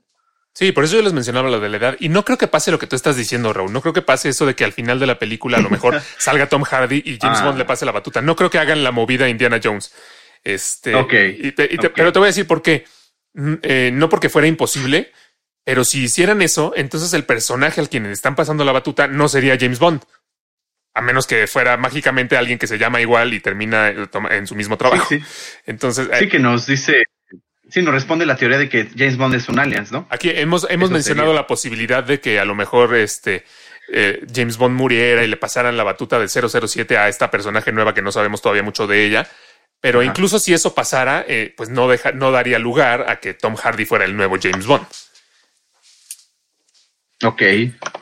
Sí, 0.56 0.72
por 0.72 0.84
eso 0.84 0.96
yo 0.96 1.02
les 1.02 1.14
mencionaba 1.14 1.50
lo 1.50 1.60
de 1.60 1.68
la 1.70 1.78
edad. 1.78 1.96
Y 2.00 2.10
no 2.10 2.24
creo 2.24 2.38
que 2.38 2.48
pase 2.48 2.70
lo 2.70 2.78
que 2.78 2.86
tú 2.86 2.96
estás 2.96 3.16
diciendo, 3.18 3.52
Raúl. 3.54 3.74
No 3.74 3.82
creo 3.82 3.94
que 3.94 4.04
pase 4.04 4.30
eso 4.30 4.46
de 4.46 4.56
que 4.56 4.64
al 4.64 4.72
final 4.72 5.00
de 5.00 5.08
la 5.08 5.18
película 5.18 5.58
a 5.58 5.62
lo 5.62 5.70
mejor 5.72 6.00
salga 6.20 6.48
Tom 6.48 6.64
Hardy 6.64 7.02
y 7.06 7.18
James 7.20 7.40
Ah. 7.42 7.46
Bond 7.46 7.58
le 7.58 7.66
pase 7.66 7.86
la 7.86 7.92
batuta. 7.92 8.22
No 8.22 8.36
creo 8.36 8.50
que 8.52 8.60
hagan 8.60 8.84
la 8.84 8.92
movida 8.92 9.28
Indiana 9.28 9.60
Jones. 9.64 9.92
Este, 10.44 10.94
Ok, 10.94 11.14
y 11.40 11.52
te- 11.54 11.70
y 11.72 11.78
te- 11.78 11.88
ok. 11.88 11.94
Pero 11.96 12.12
te 12.14 12.20
voy 12.20 12.28
a 12.28 12.30
decir 12.30 12.46
por 12.46 12.62
qué. 12.62 12.86
Mm, 13.34 13.54
eh, 13.64 13.90
no 13.94 14.10
porque 14.10 14.30
fuera 14.30 14.48
imposible, 14.48 15.12
pero 15.64 15.84
si 15.84 16.04
hicieran 16.04 16.42
eso, 16.44 16.74
entonces 16.76 17.14
el 17.14 17.24
personaje 17.26 17.82
al 17.82 17.90
quien 17.90 18.04
le 18.04 18.12
están 18.12 18.36
pasando 18.36 18.64
la 18.64 18.74
batuta 18.74 19.08
no 19.08 19.28
sería 19.30 19.58
James 19.60 19.80
Bond. 19.80 20.04
A 20.94 21.02
menos 21.02 21.26
que 21.26 21.48
fuera 21.48 21.78
mágicamente 21.78 22.38
alguien 22.38 22.60
que 22.60 22.68
se 22.68 22.78
llama 22.78 23.02
igual 23.02 23.34
y 23.34 23.40
termina 23.40 23.90
eh, 23.90 24.08
en 24.30 24.46
su 24.46 24.54
mismo 24.54 24.78
trabajo. 24.78 25.08
Sí, 25.10 25.20
sí. 25.20 25.26
Entonces, 25.66 26.08
eh, 26.12 26.18
Sí 26.20 26.28
que 26.30 26.38
nos 26.38 26.68
dice, 26.68 27.02
sí 27.74 27.82
nos 27.82 27.94
responde 27.94 28.26
la 28.28 28.36
teoría 28.36 28.60
de 28.60 28.70
que 28.70 28.88
James 28.96 29.18
Bond 29.18 29.34
es 29.34 29.50
un 29.50 29.58
alias, 29.58 29.92
¿no? 29.92 30.06
Aquí 30.12 30.30
hemos, 30.30 30.68
hemos 30.70 30.88
Eso 30.88 30.94
mencionado 30.94 31.30
sería. 31.30 31.42
la 31.42 31.48
posibilidad 31.48 32.04
de 32.04 32.20
que 32.20 32.40
a 32.40 32.46
lo 32.46 32.54
mejor 32.54 32.96
este 32.96 33.46
eh, 33.92 34.24
James 34.34 34.58
Bond 34.58 34.76
muriera 34.76 35.24
y 35.24 35.28
le 35.28 35.38
pasaran 35.38 35.76
la 35.76 35.84
batuta 35.84 36.20
del 36.20 36.30
007 36.30 36.98
a 36.98 37.10
esta 37.10 37.32
personaje 37.32 37.72
nueva 37.72 37.96
que 37.96 38.04
no 38.04 38.12
sabemos 38.12 38.44
todavía 38.44 38.62
mucho 38.62 38.86
de 38.86 39.06
ella. 39.06 39.28
Pero 39.82 40.02
Ajá. 40.02 40.08
incluso 40.08 40.38
si 40.38 40.54
eso 40.54 40.76
pasara, 40.76 41.26
eh, 41.28 41.52
pues 41.58 41.70
no, 41.70 41.88
deja, 41.90 42.12
no 42.12 42.32
daría 42.32 42.60
lugar 42.60 43.06
a 43.10 43.20
que 43.20 43.34
Tom 43.34 43.56
Hardy 43.56 43.86
fuera 43.86 44.06
el 44.06 44.16
nuevo 44.16 44.38
James 44.42 44.68
Bond. 44.68 44.86
Ok, 47.24 47.42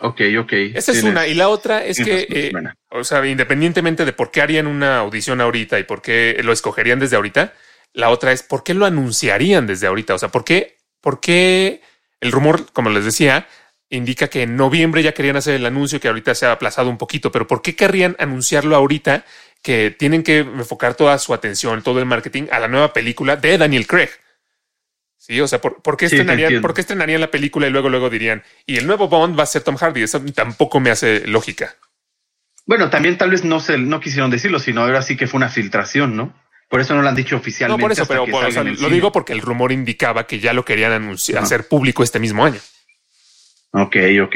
ok, 0.02 0.22
ok. 0.40 0.54
Esa 0.74 0.92
es 0.92 1.04
una. 1.04 1.28
Y 1.28 1.34
la 1.34 1.48
otra 1.48 1.86
es 1.86 1.98
que, 1.98 2.28
eh, 2.30 2.52
o 2.90 3.04
sea, 3.04 3.26
independientemente 3.26 4.04
de 4.04 4.14
por 4.14 4.32
qué 4.32 4.42
harían 4.42 4.68
una 4.68 4.98
audición 4.98 5.40
ahorita 5.40 5.80
y 5.80 5.84
por 5.84 6.02
qué 6.02 6.40
lo 6.44 6.52
escogerían 6.52 7.00
desde 7.00 7.16
ahorita, 7.16 7.54
la 7.94 8.10
otra 8.10 8.32
es 8.32 8.44
por 8.44 8.64
qué 8.64 8.74
lo 8.74 8.86
anunciarían 8.86 9.68
desde 9.68 9.88
ahorita. 9.88 10.16
O 10.16 10.18
sea, 10.18 10.30
por 10.30 10.44
qué, 10.44 10.78
por 11.02 11.20
qué 11.20 11.82
el 12.20 12.32
rumor, 12.32 12.72
como 12.72 12.90
les 12.90 13.06
decía, 13.06 13.48
indica 13.90 14.30
que 14.30 14.44
en 14.44 14.56
noviembre 14.56 15.04
ya 15.04 15.14
querían 15.14 15.36
hacer 15.36 15.56
el 15.56 15.66
anuncio 15.66 16.00
que 16.00 16.08
ahorita 16.08 16.34
se 16.36 16.46
ha 16.46 16.54
aplazado 16.54 16.90
un 16.90 16.98
poquito, 16.98 17.32
pero 17.32 17.48
por 17.48 17.62
qué 17.62 17.76
querrían 17.76 18.16
anunciarlo 18.20 18.76
ahorita 18.76 19.26
que 19.62 19.92
tienen 19.92 20.24
que 20.24 20.40
enfocar 20.40 20.96
toda 20.96 21.18
su 21.20 21.34
atención, 21.34 21.84
todo 21.84 22.00
el 22.00 22.06
marketing 22.06 22.44
a 22.52 22.60
la 22.60 22.68
nueva 22.68 22.94
película 22.94 23.36
de 23.36 23.58
Daniel 23.58 23.86
Craig. 23.86 24.10
Sí, 25.18 25.40
o 25.40 25.48
sea, 25.48 25.62
¿por, 25.62 25.84
por 25.84 25.98
qué 25.98 26.10
Sí, 26.10 26.16
estrenarían. 26.16 26.62
¿por 26.62 26.74
qué 26.74 26.82
estrenarían 26.82 27.22
la 27.22 27.30
película 27.30 27.68
y 27.68 27.70
luego 27.70 27.90
luego 27.90 28.10
dirían, 28.10 28.44
y 28.66 28.78
el 28.78 28.88
nuevo 28.88 29.08
Bond 29.08 29.38
va 29.38 29.44
a 29.44 29.48
ser 29.48 29.62
Tom 29.62 29.76
Hardy? 29.76 30.02
Eso 30.02 30.20
tampoco 30.34 30.80
me 30.80 30.90
hace 30.90 31.28
lógica. 31.28 31.76
Bueno, 32.66 32.90
también 32.90 33.18
tal 33.18 33.30
vez 33.30 33.44
no 33.44 33.60
se, 33.60 33.78
no 33.78 34.00
quisieron 34.00 34.32
decirlo, 34.32 34.58
sino 34.58 34.82
ahora 34.82 35.02
sí 35.02 35.18
que 35.18 35.28
fue 35.28 35.38
una 35.38 35.50
filtración, 35.50 36.16
¿no? 36.16 36.34
Por 36.72 36.80
eso 36.80 36.96
no 36.96 37.02
lo 37.02 37.10
han 37.10 37.16
dicho 37.16 37.36
No, 37.36 37.42
oficialmente. 37.42 37.82
por 37.82 37.92
eso, 37.92 38.06
pero 38.08 38.26
por- 38.26 38.46
o 38.46 38.52
sea, 38.52 38.64
lo 38.64 38.74
cine. 38.76 38.90
digo 38.90 39.12
porque 39.12 39.34
el 39.34 39.42
rumor 39.42 39.74
indicaba 39.74 40.26
que 40.26 40.40
ya 40.40 40.54
lo 40.54 40.64
querían 40.64 40.94
anunciar, 40.94 41.44
hacer 41.44 41.68
público 41.68 42.02
este 42.02 42.18
mismo 42.18 42.46
año. 42.46 42.62
Ok, 43.74 43.98
ok. 44.24 44.36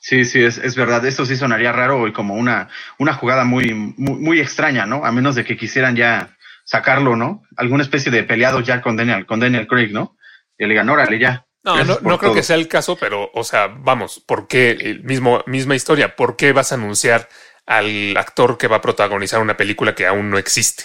Sí, 0.00 0.24
sí, 0.24 0.42
es, 0.44 0.58
es 0.58 0.76
verdad. 0.76 1.04
Esto 1.04 1.26
sí 1.26 1.36
sonaría 1.36 1.72
raro 1.72 2.06
y 2.06 2.12
como 2.12 2.34
una, 2.34 2.68
una 2.98 3.14
jugada 3.14 3.42
muy, 3.44 3.74
muy, 3.74 4.14
muy 4.20 4.40
extraña, 4.40 4.86
¿no? 4.86 5.04
A 5.04 5.10
menos 5.10 5.34
de 5.34 5.44
que 5.44 5.56
quisieran 5.56 5.96
ya 5.96 6.36
sacarlo, 6.64 7.16
¿no? 7.16 7.42
Alguna 7.56 7.82
especie 7.82 8.12
de 8.12 8.22
peleado 8.22 8.60
ya 8.60 8.80
con 8.80 8.96
Daniel, 8.96 9.26
con 9.26 9.40
Daniel 9.40 9.66
Craig, 9.66 9.90
¿no? 9.90 10.16
Y 10.56 10.62
le 10.64 10.70
digan, 10.70 10.88
órale, 10.88 11.18
ya. 11.18 11.46
No, 11.64 11.76
no, 11.84 11.94
no 11.94 11.98
creo 12.00 12.18
todo". 12.18 12.34
que 12.34 12.42
sea 12.44 12.56
el 12.56 12.68
caso, 12.68 12.96
pero, 12.96 13.28
o 13.34 13.42
sea, 13.42 13.66
vamos, 13.66 14.22
¿por 14.24 14.46
qué 14.46 15.00
mismo, 15.02 15.42
misma 15.46 15.74
historia? 15.74 16.14
¿Por 16.14 16.36
qué 16.36 16.52
vas 16.52 16.70
a 16.70 16.76
anunciar 16.76 17.28
al 17.66 18.16
actor 18.16 18.56
que 18.56 18.68
va 18.68 18.76
a 18.76 18.80
protagonizar 18.80 19.40
una 19.42 19.56
película 19.56 19.96
que 19.96 20.06
aún 20.06 20.30
no 20.30 20.38
existe? 20.38 20.84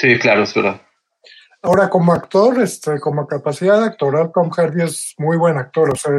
Sí, 0.00 0.16
claro, 0.16 0.44
es 0.44 0.54
verdad. 0.54 0.80
Ahora, 1.60 1.90
como 1.90 2.12
actor, 2.12 2.62
este, 2.62 3.00
como 3.00 3.26
capacidad 3.26 3.82
actoral, 3.82 4.30
Tom 4.32 4.48
Hardy 4.50 4.84
es 4.84 5.14
muy 5.18 5.36
buen 5.36 5.58
actor. 5.58 5.90
O 5.90 5.96
sea, 5.96 6.12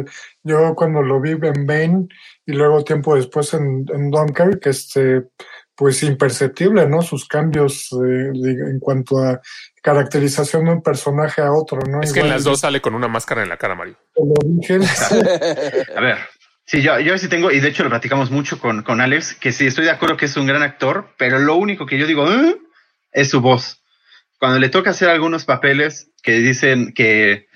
yo 0.44 0.76
cuando 0.76 1.02
lo 1.02 1.22
vi 1.22 1.32
en 1.32 1.66
Bane 1.66 2.08
y 2.46 2.52
luego 2.52 2.84
tiempo 2.84 3.16
después 3.16 3.54
en, 3.54 3.86
en 3.94 4.12
Dunkirk, 4.12 4.68
este, 4.68 5.28
pues 5.76 6.04
imperceptible, 6.04 6.90
¿no? 6.90 7.02
Sus 7.02 7.26
cambios 7.26 7.90
eh, 7.94 8.32
en 8.34 8.80
cuanto 8.82 9.18
a 9.20 9.40
caracterización 9.82 10.66
de 10.66 10.72
un 10.72 10.84
personaje 10.84 11.42
a 11.42 11.54
otro, 11.54 11.80
¿no? 11.90 12.02
Es 12.02 12.12
que 12.12 12.20
en 12.20 12.30
las 12.30 12.44
dos 12.44 12.60
sale 12.60 12.82
con 12.82 12.94
una 12.94 13.08
máscara 13.08 13.44
en 13.44 13.48
la 13.48 13.56
cara, 13.56 13.76
Mario. 13.76 13.96
el 14.18 14.34
origen, 14.46 14.82
A 15.96 16.02
ver. 16.02 16.18
Sí, 16.66 16.82
yo, 16.82 17.00
yo 17.00 17.18
sí 17.18 17.30
tengo, 17.30 17.50
y 17.50 17.62
de 17.62 17.70
hecho 17.70 17.84
lo 17.84 17.90
platicamos 17.90 18.30
mucho 18.30 18.60
con, 18.60 18.84
con 18.84 19.00
Alex, 19.00 19.36
que 19.36 19.54
sí, 19.54 19.68
estoy 19.68 19.86
de 19.86 19.92
acuerdo 19.92 20.18
que 20.18 20.26
es 20.26 20.36
un 20.36 20.46
gran 20.46 20.64
actor, 20.64 21.08
pero 21.18 21.40
lo 21.40 21.56
único 21.56 21.86
que 21.86 21.98
yo 21.98 22.06
digo 22.06 22.30
"Eh", 22.30 22.58
es 23.12 23.30
su 23.30 23.42
voz. 23.42 23.84
Cuando 24.40 24.60
le 24.60 24.70
toca 24.70 24.92
hacer 24.92 25.10
algunos 25.10 25.46
papeles 25.46 26.12
que 26.24 26.34
dicen 26.34 26.94
que 26.94 27.48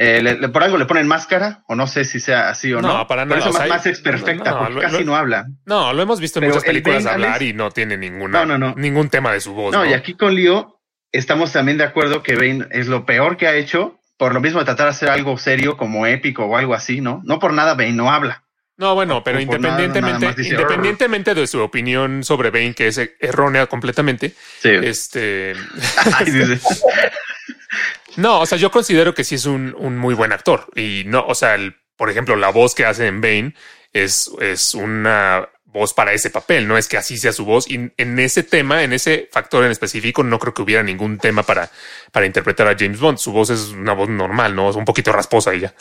eh, 0.00 0.22
le- 0.22 0.38
le- 0.38 0.48
por 0.50 0.62
algo 0.62 0.78
le 0.78 0.86
ponen 0.86 1.08
máscara, 1.08 1.64
o 1.66 1.74
no 1.74 1.88
sé 1.88 2.04
si 2.04 2.20
sea 2.20 2.50
así 2.50 2.72
o 2.72 2.80
no. 2.80 2.98
No, 2.98 3.06
para 3.08 3.22
Por 3.22 3.30
nada, 3.36 3.40
eso 3.40 3.48
o 3.50 3.52
sea, 3.52 3.62
Mad 3.62 3.68
Max 3.68 3.86
es 3.86 4.00
perfecta, 4.00 4.52
no, 4.52 4.58
porque 4.58 4.74
lo- 4.74 4.80
casi 4.80 4.98
lo- 4.98 5.04
no 5.06 5.16
habla. 5.16 5.46
No, 5.66 5.92
lo 5.92 6.02
hemos 6.02 6.20
visto 6.20 6.38
en 6.38 6.42
Pero 6.42 6.54
muchas 6.54 6.68
el 6.68 6.82
películas 6.82 7.06
hablar 7.06 7.42
y 7.42 7.52
no 7.52 7.70
tiene 7.72 7.96
ninguna, 7.96 8.44
No, 8.46 8.74
ningún 8.76 9.08
tema 9.10 9.32
de 9.32 9.40
su 9.40 9.54
voz. 9.54 9.72
No, 9.72 9.84
¿no? 9.84 9.90
y 9.90 9.94
aquí 9.94 10.14
con 10.14 10.36
Leo 10.36 10.80
estamos 11.10 11.52
también 11.52 11.78
de 11.78 11.84
acuerdo 11.84 12.22
que 12.22 12.36
Bane 12.36 12.66
es 12.70 12.86
lo 12.86 13.06
peor 13.06 13.36
que 13.36 13.48
ha 13.48 13.56
hecho, 13.56 13.98
por 14.16 14.34
lo 14.34 14.40
mismo 14.40 14.60
de 14.60 14.66
tratar 14.66 14.86
de 14.86 14.90
hacer 14.90 15.10
algo 15.10 15.36
serio 15.36 15.76
como 15.76 16.06
épico 16.06 16.44
o 16.44 16.56
algo 16.56 16.74
así, 16.74 17.00
¿no? 17.00 17.20
No 17.24 17.40
por 17.40 17.52
nada 17.52 17.74
Bane 17.74 17.92
no 17.94 18.12
habla. 18.12 18.44
No, 18.78 18.94
bueno, 18.94 19.22
pero 19.24 19.38
por 19.44 19.58
nada- 19.60 19.74
nada 19.76 19.84
independientemente, 19.86 20.48
independientemente 20.48 21.34
de 21.34 21.46
su 21.48 21.60
opinión 21.60 22.22
sobre 22.24 22.50
Bane, 22.50 22.74
que 22.74 22.86
es 22.86 22.98
errónea 23.20 23.66
completamente, 23.66 24.34
Sí. 24.62 24.70
este, 24.70 25.54
Ay, 26.16 26.26
no, 28.16 28.40
o 28.40 28.46
sea, 28.46 28.56
yo 28.58 28.70
considero 28.70 29.14
que 29.14 29.24
sí 29.24 29.34
es 29.34 29.46
un, 29.46 29.74
un 29.78 29.96
muy 29.98 30.14
buen 30.14 30.32
actor 30.32 30.66
y 30.74 31.02
no, 31.06 31.24
o 31.26 31.34
sea, 31.34 31.54
el- 31.54 31.76
por 31.96 32.10
ejemplo, 32.10 32.36
la 32.36 32.50
voz 32.50 32.74
que 32.76 32.84
hace 32.86 33.06
en 33.08 33.20
Bane 33.20 33.54
es, 33.92 34.30
es 34.40 34.74
una 34.74 35.48
voz 35.64 35.92
para 35.92 36.12
ese 36.12 36.30
papel, 36.30 36.66
no 36.68 36.78
es 36.78 36.86
que 36.88 36.96
así 36.96 37.18
sea 37.18 37.32
su 37.32 37.44
voz 37.44 37.68
y 37.68 37.90
en 37.96 38.18
ese 38.20 38.42
tema, 38.44 38.84
en 38.84 38.92
ese 38.92 39.28
factor 39.32 39.64
en 39.64 39.70
específico, 39.72 40.22
no 40.22 40.38
creo 40.38 40.54
que 40.54 40.62
hubiera 40.62 40.82
ningún 40.84 41.18
tema 41.18 41.42
para, 41.42 41.68
para 42.12 42.26
interpretar 42.26 42.68
a 42.68 42.76
James 42.78 43.00
Bond. 43.00 43.18
Su 43.18 43.32
voz 43.32 43.50
es 43.50 43.68
una 43.70 43.92
voz 43.92 44.08
normal, 44.08 44.54
no 44.54 44.70
es 44.70 44.76
un 44.76 44.84
poquito 44.84 45.12
rasposa 45.12 45.54
y 45.54 45.60
ya. 45.60 45.74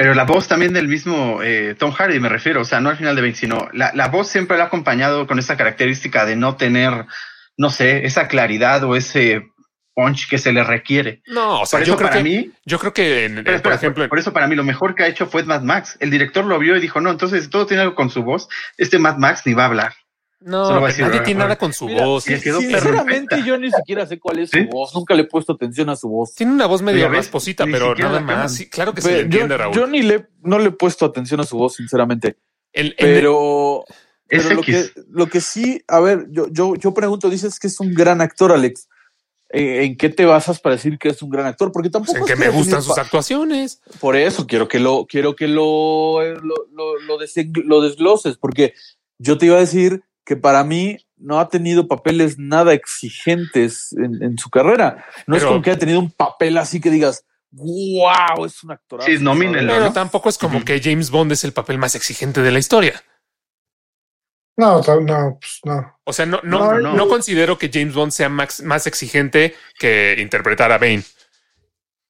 Pero 0.00 0.14
la 0.14 0.24
voz 0.24 0.48
también 0.48 0.72
del 0.72 0.88
mismo 0.88 1.42
eh, 1.42 1.74
Tom 1.78 1.92
Hardy, 1.92 2.18
me 2.20 2.30
refiero, 2.30 2.62
o 2.62 2.64
sea, 2.64 2.80
no 2.80 2.88
al 2.88 2.96
final 2.96 3.14
de 3.14 3.20
Bane, 3.20 3.34
sino 3.34 3.68
la, 3.74 3.90
la 3.94 4.08
voz 4.08 4.28
siempre 4.28 4.56
la 4.56 4.64
ha 4.64 4.66
acompañado 4.68 5.26
con 5.26 5.38
esa 5.38 5.58
característica 5.58 6.24
de 6.24 6.36
no 6.36 6.56
tener, 6.56 7.04
no 7.58 7.68
sé, 7.68 8.06
esa 8.06 8.26
claridad 8.26 8.82
o 8.84 8.96
ese 8.96 9.42
punch 9.94 10.26
que 10.30 10.38
se 10.38 10.54
le 10.54 10.64
requiere. 10.64 11.20
No, 11.26 11.60
o 11.60 11.66
sea, 11.66 11.80
por 11.80 11.86
yo 11.86 11.92
eso 11.92 11.98
creo 11.98 12.08
para 12.08 12.22
que, 12.22 12.24
mí, 12.26 12.50
yo 12.64 12.78
creo 12.78 12.94
que, 12.94 13.26
en- 13.26 13.38
eh, 13.40 13.42
por 13.42 13.54
espera, 13.56 13.74
ejemplo, 13.74 14.08
por 14.08 14.18
eso 14.18 14.32
para 14.32 14.46
mí 14.46 14.56
lo 14.56 14.64
mejor 14.64 14.94
que 14.94 15.02
ha 15.02 15.06
hecho 15.06 15.26
fue 15.26 15.42
Mad 15.44 15.64
Max. 15.64 15.98
El 16.00 16.10
director 16.10 16.46
lo 16.46 16.58
vio 16.58 16.74
y 16.76 16.80
dijo, 16.80 17.02
no, 17.02 17.10
entonces 17.10 17.50
todo 17.50 17.66
tiene 17.66 17.82
algo 17.82 17.94
con 17.94 18.08
su 18.08 18.22
voz. 18.22 18.48
Este 18.78 18.98
Mad 18.98 19.18
Max 19.18 19.42
ni 19.44 19.52
va 19.52 19.64
a 19.64 19.66
hablar. 19.66 19.92
No, 20.40 20.86
decir, 20.86 21.04
nadie 21.04 21.20
tiene 21.20 21.40
nada 21.40 21.56
con 21.56 21.72
su 21.72 21.86
Mira, 21.86 22.04
voz. 22.06 22.24
sí, 22.24 22.40
quedó 22.40 22.60
Sinceramente, 22.60 23.42
yo 23.44 23.58
ni 23.58 23.70
siquiera 23.70 24.06
sé 24.06 24.18
cuál 24.18 24.38
es 24.38 24.50
¿Sí? 24.50 24.62
su 24.62 24.68
voz. 24.68 24.94
Nunca 24.94 25.14
le 25.14 25.22
he 25.22 25.26
puesto 25.26 25.52
atención 25.52 25.90
a 25.90 25.96
su 25.96 26.08
voz. 26.08 26.34
Tiene 26.34 26.52
una 26.52 26.66
voz 26.66 26.80
medio 26.82 27.08
rasposita, 27.08 27.64
pero 27.66 27.94
nada 27.94 28.20
más. 28.20 28.58
claro 28.70 28.94
que 28.94 29.02
se 29.02 29.12
le 29.12 29.20
entiende, 29.20 29.54
yo, 29.54 29.58
Raúl. 29.58 29.74
yo 29.74 29.86
ni 29.86 30.02
le 30.02 30.28
no 30.42 30.58
le 30.58 30.68
he 30.68 30.72
puesto 30.72 31.04
atención 31.04 31.40
a 31.40 31.44
su 31.44 31.56
voz, 31.58 31.74
sinceramente. 31.76 32.38
El- 32.72 32.86
el- 32.88 32.94
Pero, 32.96 33.84
Es 34.28 34.42
pero 34.44 34.54
lo, 34.54 34.62
que, 34.62 34.90
lo 35.08 35.26
que 35.28 35.40
sí, 35.40 35.82
a 35.88 36.00
ver, 36.00 36.26
yo, 36.30 36.46
yo, 36.50 36.74
yo 36.76 36.94
pregunto, 36.94 37.28
dices 37.28 37.58
que 37.58 37.66
es 37.66 37.78
un 37.80 37.92
gran 37.92 38.20
actor, 38.20 38.52
Alex. 38.52 38.88
eh, 39.52 39.84
¿en 39.84 39.96
qué 39.96 40.08
te 40.08 40.24
basas 40.24 40.60
para 40.60 40.76
decir 40.76 40.96
que 40.98 41.08
es 41.08 41.20
un 41.22 41.28
gran 41.30 41.44
actor? 41.46 41.72
Porque 41.72 41.90
tampoco 41.90 42.12
Pues 42.20 42.30
en 42.30 42.34
es 42.38 42.40
que 42.40 42.46
me 42.50 42.56
gustan 42.56 42.80
sus 42.82 42.96
actuaciones. 42.96 43.82
Por 43.98 44.14
eso 44.16 44.46
quiero 44.46 44.68
que 44.68 44.78
lo, 44.78 45.04
quiero 45.06 45.34
que 45.34 45.48
lo, 45.48 46.22
eh, 46.22 46.34
lo, 46.40 46.54
lo, 46.72 46.98
lo 47.00 47.18
deseng- 47.18 47.64
lo 47.64 47.80
desgloses, 47.80 48.36
porque 48.38 48.72
yo 49.18 49.36
te 49.36 49.46
iba 49.46 49.56
a 49.56 49.60
decir 49.60 50.04
que 50.24 50.36
para 50.36 50.62
mí 50.64 50.98
no 51.16 51.38
ha 51.40 51.48
tenido 51.48 51.88
papeles 51.88 52.38
nada 52.38 52.72
exigentes 52.72 53.92
en, 53.92 54.22
en 54.22 54.38
su 54.38 54.48
carrera. 54.50 55.04
No 55.26 55.36
es 55.36 55.44
como 55.44 55.60
que 55.62 55.70
haya 55.70 55.78
tenido 55.78 55.98
un 55.98 56.10
papel 56.10 56.56
así 56.58 56.80
que 56.80 56.90
digas, 56.90 57.24
wow, 57.50 58.44
es 58.46 58.62
un 58.62 58.72
actor. 58.72 59.02
Sí, 59.02 59.18
nomínenlo. 59.18 59.72
Pero 59.72 59.86
¿no? 59.86 59.92
tampoco 59.92 60.28
es 60.28 60.38
como 60.38 60.64
que 60.64 60.80
James 60.80 61.10
Bond 61.10 61.32
es 61.32 61.44
el 61.44 61.52
papel 61.52 61.78
más 61.78 61.94
exigente 61.94 62.42
de 62.42 62.50
la 62.50 62.58
historia. 62.58 63.02
No, 64.56 64.80
no, 64.82 65.38
pues 65.40 65.60
no. 65.64 65.98
O 66.04 66.12
sea, 66.12 66.26
no, 66.26 66.40
no, 66.42 66.72
No, 66.74 66.78
no, 66.80 66.92
no. 66.94 67.08
considero 67.08 67.56
que 67.56 67.70
James 67.72 67.94
Bond 67.94 68.12
sea 68.12 68.28
max- 68.28 68.62
más 68.62 68.86
exigente 68.86 69.54
que 69.78 70.16
interpretar 70.18 70.70
a 70.70 70.78
Bane. 70.78 71.02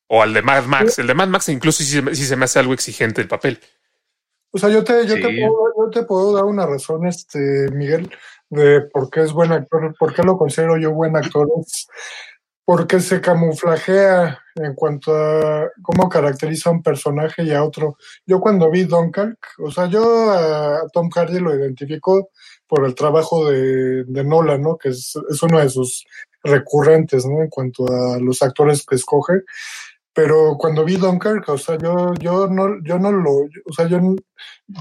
O 0.08 0.22
al 0.22 0.34
de 0.34 0.42
Mad 0.42 0.64
Max. 0.64 0.98
El 0.98 1.06
de 1.06 1.14
Mad 1.14 1.28
Max 1.28 1.48
incluso 1.48 1.84
sí, 1.84 1.90
se 1.90 2.02
me- 2.02 2.14
sí 2.14 2.24
se 2.24 2.34
me 2.34 2.46
hace 2.46 2.58
algo 2.58 2.72
exigente 2.74 3.20
el 3.20 3.28
papel. 3.28 3.60
O 4.52 4.58
sea, 4.58 4.68
yo 4.68 4.82
te, 4.84 5.06
yo, 5.06 5.16
Sí. 5.16 5.22
te 5.22 5.28
puedo, 5.46 5.72
yo 5.78 5.90
te 5.90 6.02
puedo 6.04 6.34
dar 6.34 6.44
una 6.44 6.66
razón, 6.66 7.06
este, 7.06 7.38
Miguel, 7.72 8.10
de 8.50 8.82
por 8.82 9.10
qué 9.10 9.20
es 9.22 9.32
buen 9.32 9.52
actor, 9.52 9.94
por 9.98 10.12
qué 10.14 10.22
lo 10.22 10.36
considero 10.36 10.76
yo 10.76 10.92
buen 10.92 11.16
actor. 11.16 11.48
Es 11.60 11.86
porque 12.64 13.00
se 13.00 13.20
camuflajea 13.20 14.38
en 14.54 14.74
cuanto 14.74 15.12
a 15.16 15.68
cómo 15.82 16.08
caracteriza 16.08 16.70
a 16.70 16.72
un 16.72 16.82
personaje 16.82 17.42
y 17.42 17.52
a 17.52 17.64
otro. 17.64 17.96
Yo 18.26 18.40
cuando 18.40 18.70
vi 18.70 18.84
Dunkirk, 18.84 19.38
o 19.58 19.72
sea, 19.72 19.86
yo 19.86 20.30
a 20.30 20.86
Tom 20.92 21.10
Hardy 21.10 21.40
lo 21.40 21.52
identifico 21.54 22.30
por 22.68 22.84
el 22.86 22.94
trabajo 22.94 23.50
de, 23.50 24.04
de 24.04 24.24
Nolan, 24.24 24.62
¿no? 24.62 24.76
Que 24.78 24.90
es, 24.90 25.14
es 25.28 25.42
uno 25.42 25.58
de 25.58 25.68
sus 25.68 26.04
recurrentes, 26.44 27.26
¿no? 27.26 27.42
En 27.42 27.48
cuanto 27.48 27.86
a 27.90 28.18
los 28.20 28.40
actores 28.40 28.86
que 28.86 28.94
escoge. 28.94 29.40
Pero 30.12 30.56
cuando 30.58 30.84
vi 30.84 30.96
Dunkirk, 30.96 31.48
o 31.48 31.58
sea, 31.58 31.78
yo, 31.78 32.12
yo 32.20 32.48
no, 32.48 32.82
yo 32.82 32.98
no 32.98 33.12
lo, 33.12 33.30
o 33.30 33.72
sea, 33.74 33.86
yo, 33.86 34.00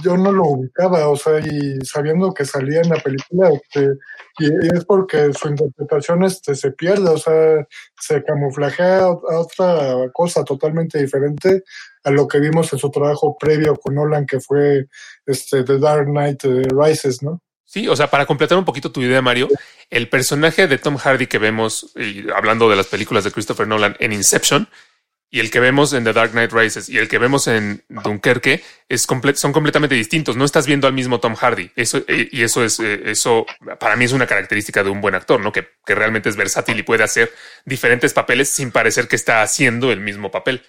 yo 0.03 0.17
no 0.17 0.31
lo 0.31 0.43
ubicaba, 0.43 1.07
o 1.07 1.15
sea, 1.15 1.39
y 1.39 1.79
sabiendo 1.85 2.33
que 2.33 2.45
salía 2.45 2.81
en 2.81 2.89
la 2.89 2.95
película, 2.95 3.49
este, 3.49 3.93
y, 4.39 4.47
es 4.75 4.85
porque 4.85 5.31
su 5.33 5.49
interpretación 5.49 6.23
este, 6.23 6.55
se 6.55 6.71
pierde, 6.71 7.09
o 7.11 7.17
sea, 7.17 7.67
se 7.99 8.23
camuflajea 8.23 9.03
a 9.03 9.39
otra 9.39 10.09
cosa 10.13 10.43
totalmente 10.43 10.99
diferente 10.99 11.63
a 12.03 12.09
lo 12.09 12.27
que 12.27 12.39
vimos 12.39 12.73
en 12.73 12.79
su 12.79 12.89
trabajo 12.89 13.37
previo 13.39 13.75
con 13.75 13.95
Nolan, 13.95 14.25
que 14.25 14.39
fue 14.39 14.87
este, 15.27 15.63
The 15.63 15.77
Dark 15.77 16.07
Knight 16.07 16.43
eh, 16.45 16.63
Rises, 16.75 17.21
¿no? 17.21 17.41
Sí, 17.65 17.87
o 17.87 17.95
sea, 17.95 18.09
para 18.09 18.25
completar 18.25 18.57
un 18.57 18.65
poquito 18.65 18.91
tu 18.91 18.99
idea, 18.99 19.21
Mario, 19.21 19.47
el 19.91 20.09
personaje 20.09 20.65
de 20.65 20.79
Tom 20.79 20.97
Hardy 20.97 21.27
que 21.27 21.37
vemos, 21.37 21.93
hablando 22.35 22.67
de 22.67 22.75
las 22.75 22.87
películas 22.87 23.23
de 23.23 23.31
Christopher 23.31 23.67
Nolan 23.67 23.95
en 23.99 24.11
Inception, 24.11 24.67
y 25.31 25.39
el 25.39 25.51
que 25.51 25.59
vemos 25.59 25.93
en 25.93 26.03
The 26.03 26.13
Dark 26.13 26.31
Knight 26.31 26.51
Rises 26.51 26.89
y 26.89 26.97
el 26.97 27.07
que 27.07 27.19
vemos 27.19 27.47
en 27.47 27.83
Dunkerque 27.87 28.63
es 28.87 29.07
comple- 29.07 29.35
son 29.35 29.53
completamente 29.53 29.93
distintos. 29.95 30.35
No 30.35 30.43
estás 30.45 30.65
viendo 30.65 30.87
al 30.87 30.93
mismo 30.93 31.19
Tom 31.19 31.35
Hardy. 31.35 31.69
Eso, 31.75 32.03
eh, 32.07 32.29
y 32.31 32.41
eso 32.41 32.63
es, 32.63 32.79
eh, 32.79 33.03
eso 33.05 33.45
para 33.79 33.95
mí 33.95 34.05
es 34.05 34.11
una 34.11 34.25
característica 34.25 34.83
de 34.83 34.89
un 34.89 35.01
buen 35.01 35.13
actor, 35.15 35.39
¿no? 35.39 35.51
Que, 35.51 35.67
que 35.85 35.93
realmente 35.93 36.29
es 36.29 36.35
versátil 36.35 36.79
y 36.79 36.83
puede 36.83 37.03
hacer 37.03 37.31
diferentes 37.65 38.13
papeles 38.13 38.49
sin 38.49 38.71
parecer 38.71 39.07
que 39.07 39.15
está 39.15 39.41
haciendo 39.43 39.91
el 39.91 39.99
mismo 39.99 40.31
papel. 40.31 40.63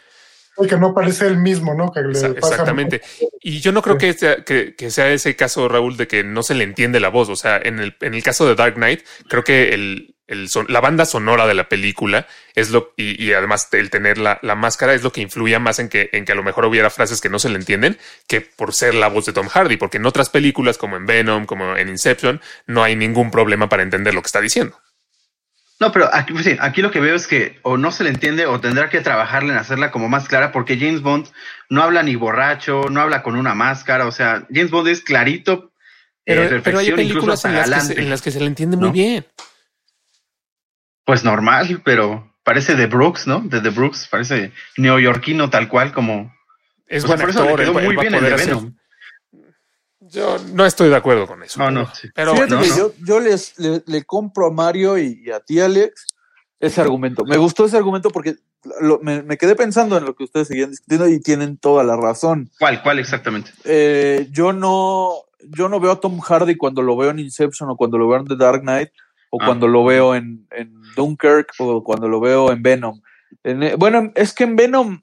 Y 0.58 0.66
que 0.66 0.76
no 0.76 0.92
parece 0.92 1.26
el 1.26 1.38
mismo, 1.38 1.72
¿no? 1.74 1.90
Que 1.90 2.00
le 2.00 2.12
pasa 2.12 2.28
Exactamente. 2.28 3.00
Y 3.40 3.61
yo 3.61 3.72
no 3.72 3.80
creo 3.80 3.96
que 3.96 4.12
sea, 4.12 4.44
que, 4.44 4.74
que 4.74 4.90
sea 4.90 5.11
ese 5.11 5.34
caso, 5.36 5.68
Raúl, 5.68 5.96
de 5.96 6.06
que 6.06 6.22
no 6.22 6.42
se 6.42 6.54
le 6.54 6.64
entiende 6.64 7.00
la 7.00 7.08
voz. 7.08 7.30
O 7.30 7.36
sea, 7.36 7.58
en 7.62 7.78
el, 7.78 7.96
en 8.00 8.12
el 8.12 8.22
caso 8.22 8.46
de 8.46 8.56
Dark 8.56 8.74
Knight, 8.74 9.06
creo 9.26 9.42
que 9.42 9.72
el, 9.72 10.16
el 10.31 10.49
son- 10.49 10.66
la 10.68 10.81
banda 10.81 11.05
sonora 11.05 11.47
de 11.47 11.55
la 11.55 11.68
película 11.68 12.26
es 12.55 12.70
lo, 12.70 12.95
y, 12.97 13.22
y 13.22 13.33
además 13.35 13.68
el 13.72 13.91
tener 13.91 14.16
la, 14.18 14.39
la 14.43 14.55
máscara 14.55 14.95
es 14.95 15.03
lo 15.03 15.12
que 15.12 15.20
influía 15.20 15.59
más 15.59 15.78
en 15.78 15.89
que, 15.89 16.09
en 16.12 16.24
que 16.24 16.33
a 16.33 16.35
lo 16.35 16.43
mejor 16.43 16.64
hubiera 16.64 16.89
frases 16.89 17.20
que 17.20 17.28
no 17.28 17.39
se 17.39 17.49
le 17.51 17.57
entienden 17.57 17.99
que 18.26 18.41
por 18.41 18.72
ser 18.72 18.95
la 18.95 19.09
voz 19.09 19.26
de 19.26 19.33
Tom 19.33 19.49
Hardy, 19.49 19.76
porque 19.76 19.99
en 19.99 20.07
otras 20.07 20.31
películas 20.31 20.78
como 20.78 20.97
en 20.97 21.05
Venom, 21.07 21.45
como 21.47 21.76
en 21.76 21.89
Inception, 21.89 22.41
no 22.66 22.83
hay 22.83 22.97
ningún 22.97 23.31
problema 23.31 23.68
para 23.68 23.83
entender 23.83 24.14
lo 24.14 24.22
que 24.22 24.26
está 24.26 24.41
diciendo. 24.41 24.78
No, 25.78 25.93
pero 25.93 26.11
aquí, 26.12 26.35
pues 26.35 26.45
sí, 26.45 26.57
aquí 26.61 26.83
lo 26.83 26.91
que 26.91 27.01
veo 27.01 27.14
es 27.16 27.26
que 27.26 27.59
o 27.62 27.78
no 27.78 27.91
se 27.91 28.05
le 28.05 28.11
entiende 28.11 28.45
o 28.45 28.61
tendrá 28.61 28.91
que 28.91 29.01
trabajarle 29.01 29.53
en 29.53 29.59
hacerla 29.59 29.91
como 29.91 30.11
más 30.11 30.28
clara 30.28 30.53
porque 30.53 30.78
James 30.78 31.01
Bond 31.01 31.28
no 31.70 31.83
habla 31.83 32.03
ni 32.03 32.16
borracho, 32.16 32.83
no 32.91 33.01
habla 33.01 33.22
con 33.22 33.35
una 33.35 33.55
máscara, 33.55 34.07
o 34.07 34.12
sea, 34.12 34.47
James 34.53 34.70
Bond 34.70 34.89
es 34.89 35.01
clarito, 35.01 35.72
Pero, 36.22 36.43
eh, 36.45 36.61
pero 36.62 36.81
hay 36.81 36.93
películas 36.93 37.47
en 37.47 37.55
las, 37.55 37.62
que 37.64 37.64
se, 37.64 37.70
galante. 37.70 38.01
en 38.03 38.11
las 38.11 38.20
que 38.20 38.31
se 38.31 38.41
le 38.41 38.47
entiende 38.47 38.76
muy 38.76 38.89
¿no? 38.89 38.93
bien. 38.93 39.24
Pues 41.05 41.24
normal, 41.24 41.80
pero 41.84 42.32
parece 42.44 42.74
de 42.76 42.86
Brooks, 42.86 43.26
¿no? 43.26 43.40
De 43.40 43.61
The 43.61 43.70
Brooks, 43.70 44.09
parece 44.11 44.53
neoyorquino 44.76 45.51
tal 45.51 45.68
cual 45.68 45.92
como... 45.92 46.32
Es 46.86 47.05
por 47.05 47.20
eso 47.28 47.44
le 47.44 47.57
quedó 47.57 47.72
muy 47.74 47.96
bien 47.96 48.14
el 48.14 48.24
de 48.24 48.34
Venom. 48.34 48.74
Yo 50.01 50.38
no 50.55 50.64
estoy 50.66 50.88
de 50.88 50.96
acuerdo 50.96 51.26
con 51.26 51.42
eso. 51.42 51.59
No, 51.61 51.66
pero- 51.66 51.80
no, 51.80 51.94
sí. 51.94 52.09
Pero 52.14 52.32
Fíjate 52.34 52.55
no, 52.55 52.62
que 52.62 52.68
no. 52.68 52.76
yo, 52.76 52.92
yo 53.05 53.20
les, 53.20 53.59
le, 53.59 53.82
le 53.86 54.05
compro 54.05 54.46
a 54.46 54.51
Mario 54.51 54.98
y, 54.98 55.22
y 55.24 55.30
a 55.30 55.40
ti, 55.40 55.61
Alex, 55.61 56.07
ese 56.59 56.80
argumento. 56.80 57.24
Me 57.24 57.36
gustó 57.36 57.66
ese 57.66 57.76
argumento 57.76 58.11
porque 58.11 58.36
lo- 58.80 58.98
me, 59.03 59.22
me 59.22 59.36
quedé 59.36 59.55
pensando 59.55 59.96
en 59.98 60.05
lo 60.05 60.16
que 60.16 60.24
ustedes 60.24 60.48
seguían 60.48 60.70
discutiendo 60.70 61.07
y 61.09 61.20
tienen 61.20 61.59
toda 61.59 61.84
la 61.84 61.96
razón. 61.96 62.51
¿Cuál, 62.59 62.82
cuál 62.82 62.98
exactamente? 62.98 63.53
Eh, 63.64 64.26
yo 64.32 64.53
no 64.53 65.12
yo 65.48 65.68
no 65.68 65.80
veo 65.80 65.92
a 65.92 66.01
Tom 66.01 66.18
Hardy 66.20 66.57
cuando 66.57 66.82
lo 66.82 66.96
veo 66.96 67.11
en 67.11 67.18
Inception 67.18 67.70
o 67.70 67.76
cuando 67.76 67.96
lo 67.96 68.09
veo 68.09 68.18
en 68.20 68.26
The 68.26 68.36
Dark 68.36 68.62
Knight 68.62 68.90
o 69.31 69.39
Ah. 69.41 69.47
cuando 69.47 69.68
lo 69.68 69.85
veo 69.85 70.14
en, 70.14 70.47
en 70.51 70.72
Dunkirk 70.97 71.53
o 71.59 71.83
cuando 71.83 72.09
lo 72.09 72.20
veo 72.20 72.53
en 72.53 72.62
Venom. 72.62 73.01
En, 73.45 73.62
eh, 73.62 73.74
bueno, 73.78 74.12
es 74.14 74.35
que 74.35 74.45
en 74.45 74.57
Venom, 74.57 75.03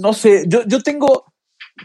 no 0.00 0.12
sé, 0.12 0.44
yo, 0.46 0.62
yo 0.66 0.80
tengo, 0.82 1.24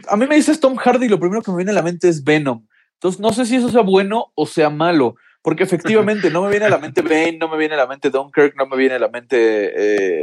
a 0.08 0.16
mí 0.16 0.26
me 0.26 0.36
dices 0.36 0.60
Tom 0.60 0.76
Hardy 0.76 1.06
y 1.06 1.08
lo 1.08 1.18
primero 1.20 1.42
que 1.42 1.50
me 1.50 1.56
viene 1.58 1.72
a 1.72 1.74
la 1.74 1.82
mente 1.82 2.08
es 2.08 2.22
Venom. 2.24 2.66
Entonces 2.94 3.20
no 3.20 3.32
sé 3.32 3.44
si 3.46 3.56
eso 3.56 3.68
sea 3.70 3.82
bueno 3.82 4.26
o 4.34 4.46
sea 4.46 4.70
malo, 4.70 5.16
porque 5.42 5.62
efectivamente 5.64 6.30
no 6.30 6.42
me 6.42 6.50
viene 6.50 6.66
a 6.66 6.70
la 6.70 6.78
mente 6.78 7.02
Bane, 7.02 7.38
no 7.38 7.48
me 7.48 7.56
viene 7.56 7.74
a 7.74 7.78
la 7.78 7.86
mente 7.86 8.10
Dunkirk, 8.10 8.54
no 8.56 8.66
me 8.66 8.76
viene 8.76 8.94
a 8.96 8.98
la 8.98 9.08
mente 9.08 9.72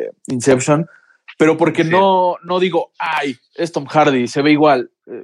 eh, 0.05 0.11
Inception, 0.27 0.85
pero 1.39 1.57
porque 1.57 1.83
Sí. 1.83 1.89
no, 1.89 2.35
no 2.43 2.59
digo, 2.59 2.91
ay, 2.99 3.35
es 3.55 3.71
Tom 3.71 3.85
Hardy, 3.87 4.27
se 4.27 4.41
ve 4.43 4.51
igual. 4.51 4.91
Eh, 5.07 5.23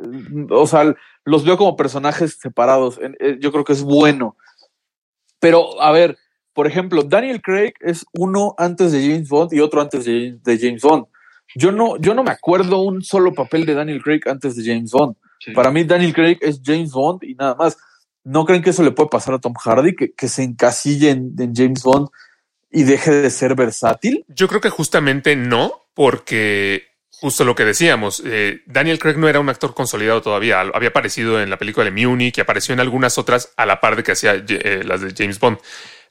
o 0.49 0.65
sea, 0.67 0.93
los 1.25 1.45
veo 1.45 1.57
como 1.57 1.75
personajes 1.77 2.37
separados. 2.41 2.99
Eh, 3.19 3.37
Yo 3.39 3.51
creo 3.51 3.63
que 3.63 3.73
es 3.73 3.83
bueno. 3.83 4.35
Pero, 5.39 5.81
a 5.81 5.91
ver, 5.91 6.17
por 6.53 6.67
ejemplo, 6.67 7.03
Daniel 7.03 7.41
Craig 7.41 7.73
es 7.79 8.05
uno 8.13 8.55
antes 8.57 8.91
de 8.91 9.01
James 9.01 9.29
Bond 9.29 9.53
y 9.53 9.59
otro 9.59 9.81
antes 9.81 10.05
de, 10.05 10.37
de 10.43 10.57
James 10.59 10.81
Bond. 10.81 11.05
Yo 11.55 11.71
no, 11.71 11.97
yo 11.97 12.13
no 12.13 12.23
me 12.23 12.31
acuerdo 12.31 12.81
un 12.81 13.03
solo 13.03 13.33
papel 13.33 13.65
de 13.65 13.73
Daniel 13.73 14.01
Craig 14.01 14.21
antes 14.25 14.55
de 14.55 14.63
James 14.63 14.91
Bond. 14.91 15.15
Sí. 15.39 15.51
Para 15.51 15.71
mí, 15.71 15.83
Daniel 15.83 16.13
Craig 16.13 16.37
es 16.41 16.61
James 16.63 16.91
Bond 16.91 17.23
y 17.23 17.35
nada 17.35 17.55
más. 17.55 17.77
¿No 18.23 18.45
creen 18.45 18.61
que 18.61 18.69
eso 18.69 18.83
le 18.83 18.91
puede 18.91 19.09
pasar 19.09 19.33
a 19.33 19.39
Tom 19.39 19.53
Hardy? 19.53 19.95
Que, 19.95 20.13
que 20.13 20.29
se 20.29 20.43
encasille 20.43 21.09
en, 21.09 21.35
en 21.37 21.53
James 21.53 21.83
Bond 21.83 22.07
y 22.71 22.83
deje 22.83 23.11
de 23.11 23.29
ser 23.29 23.53
versátil. 23.55 24.25
Yo 24.29 24.47
creo 24.47 24.61
que 24.61 24.69
justamente 24.69 25.35
no, 25.35 25.85
porque 25.93 26.83
justo 27.23 27.45
lo 27.45 27.55
que 27.55 27.65
decíamos, 27.65 28.21
eh, 28.25 28.63
Daniel 28.65 28.99
Craig 28.99 29.17
no 29.17 29.29
era 29.29 29.39
un 29.39 29.47
actor 29.47 29.73
consolidado 29.73 30.21
todavía. 30.21 30.59
Había 30.59 30.89
aparecido 30.89 31.41
en 31.41 31.49
la 31.49 31.57
película 31.57 31.85
de 31.85 31.91
Munich 31.91 32.37
y 32.37 32.41
apareció 32.41 32.73
en 32.73 32.79
algunas 32.79 33.17
otras 33.17 33.53
a 33.55 33.65
la 33.65 33.79
par 33.79 33.95
de 33.95 34.03
que 34.03 34.13
hacía 34.13 34.43
eh, 34.47 34.81
las 34.85 35.01
de 35.01 35.13
James 35.15 35.39
Bond. 35.39 35.57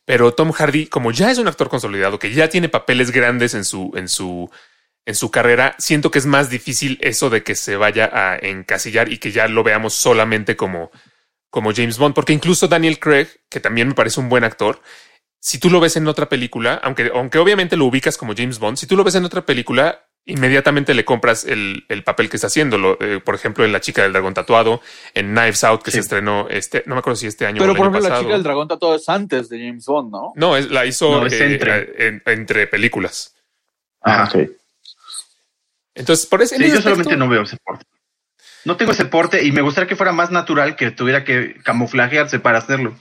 Pero 0.05 0.35
Tom 0.35 0.53
Hardy, 0.53 0.87
como 0.87 1.13
ya 1.13 1.31
es 1.31 1.39
un 1.39 1.49
actor 1.49 1.69
consolidado, 1.69 2.19
que 2.19 2.33
ya 2.33 2.49
tiene 2.49 2.69
papeles 2.69 3.11
grandes 3.11 3.55
en 3.55 3.65
su, 3.65 3.93
en 3.95 4.09
su, 4.09 4.51
en 5.07 5.15
su 5.15 5.31
carrera, 5.31 5.75
siento 5.79 6.11
que 6.11 6.19
es 6.19 6.27
más 6.27 6.51
difícil 6.51 6.99
eso 7.01 7.31
de 7.31 7.43
que 7.43 7.55
se 7.55 7.77
vaya 7.77 8.11
a 8.13 8.37
encasillar 8.37 9.13
y 9.13 9.19
que 9.19 9.33
ya 9.33 9.49
lo 9.49 9.63
veamos 9.63 9.95
solamente 9.95 10.57
como, 10.57 10.91
como 11.51 11.73
James 11.75 11.99
Bond, 11.99 12.15
porque 12.15 12.33
incluso 12.33 12.69
Daniel 12.69 12.99
Craig, 12.99 13.29
que 13.49 13.61
también 13.61 13.89
me 13.89 13.95
parece 13.95 14.21
un 14.21 14.29
buen 14.29 14.45
actor, 14.45 14.81
si 15.41 15.59
tú 15.59 15.71
lo 15.71 15.81
ves 15.81 15.97
en 15.97 16.07
otra 16.07 16.29
película, 16.29 16.81
aunque, 16.83 17.11
aunque 17.15 17.39
obviamente 17.39 17.77
lo 17.77 17.87
ubicas 17.87 18.17
como 18.17 18.35
James 18.37 18.59
Bond, 18.59 18.79
si 18.79 18.87
tú 18.87 18.97
lo 18.97 19.05
ves 19.05 19.17
en 19.17 19.25
otra 19.25 19.45
película, 19.45 20.09
inmediatamente 20.25 20.95
le 20.95 21.05
compras 21.05 21.45
el, 21.45 21.85
el 21.89 22.05
papel 22.05 22.29
que 22.31 22.37
está 22.37 22.47
haciendo. 22.47 22.79
Lo, 22.79 22.97
eh, 23.01 23.21
por 23.21 23.35
ejemplo, 23.35 23.65
en 23.65 23.73
La 23.73 23.81
chica 23.81 24.03
del 24.03 24.13
dragón 24.13 24.35
tatuado, 24.35 24.81
en 25.15 25.33
Knives 25.35 25.65
Out, 25.65 25.83
que 25.83 25.91
Sí. 25.91 25.97
se 25.97 26.01
estrenó 26.01 26.49
este, 26.49 26.85
no 26.87 26.95
me 26.95 27.01
acuerdo 27.01 27.17
si 27.17 27.27
este 27.27 27.47
año 27.47 27.59
Pero, 27.61 27.73
o 27.73 27.75
el 27.75 27.77
por 27.79 27.87
año 27.87 27.91
ejemplo, 27.97 28.01
la 28.03 28.09
pasado. 28.09 28.23
chica 28.25 28.35
del 28.35 28.43
dragón 28.43 28.69
todo 28.69 28.95
es 28.95 29.09
antes 29.09 29.49
de 29.49 29.59
James 29.59 29.85
Bond, 29.87 30.13
¿no? 30.13 30.33
No, 30.37 30.57
es, 30.57 30.71
la 30.71 30.87
hizo 30.87 31.11
No, 31.21 31.27
es 31.27 31.33
eh, 31.33 31.53
entre. 31.55 32.07
en- 32.09 32.23
entre 32.27 32.67
películas. 32.69 33.35
Ajá. 34.01 34.31
Entonces, 35.95 36.27
por 36.27 36.43
eso. 36.43 36.57
Sí, 36.57 36.69
yo 36.69 36.81
solamente 36.81 37.17
no 37.17 37.29
veo 37.29 37.43
ese 37.43 37.57
porte. 37.63 37.85
No 38.65 38.77
tengo 38.77 38.93
ese 38.93 39.05
porte 39.05 39.45
y 39.45 39.53
me 39.53 39.61
gustaría 39.61 39.89
que 39.89 39.97
fuera 39.97 40.13
más 40.13 40.31
natural 40.31 40.77
que 40.77 40.91
tuviera 40.93 41.25
que 41.25 41.57
camuflajearse 41.65 42.39
para 42.39 42.59
hacerlo. 42.59 42.95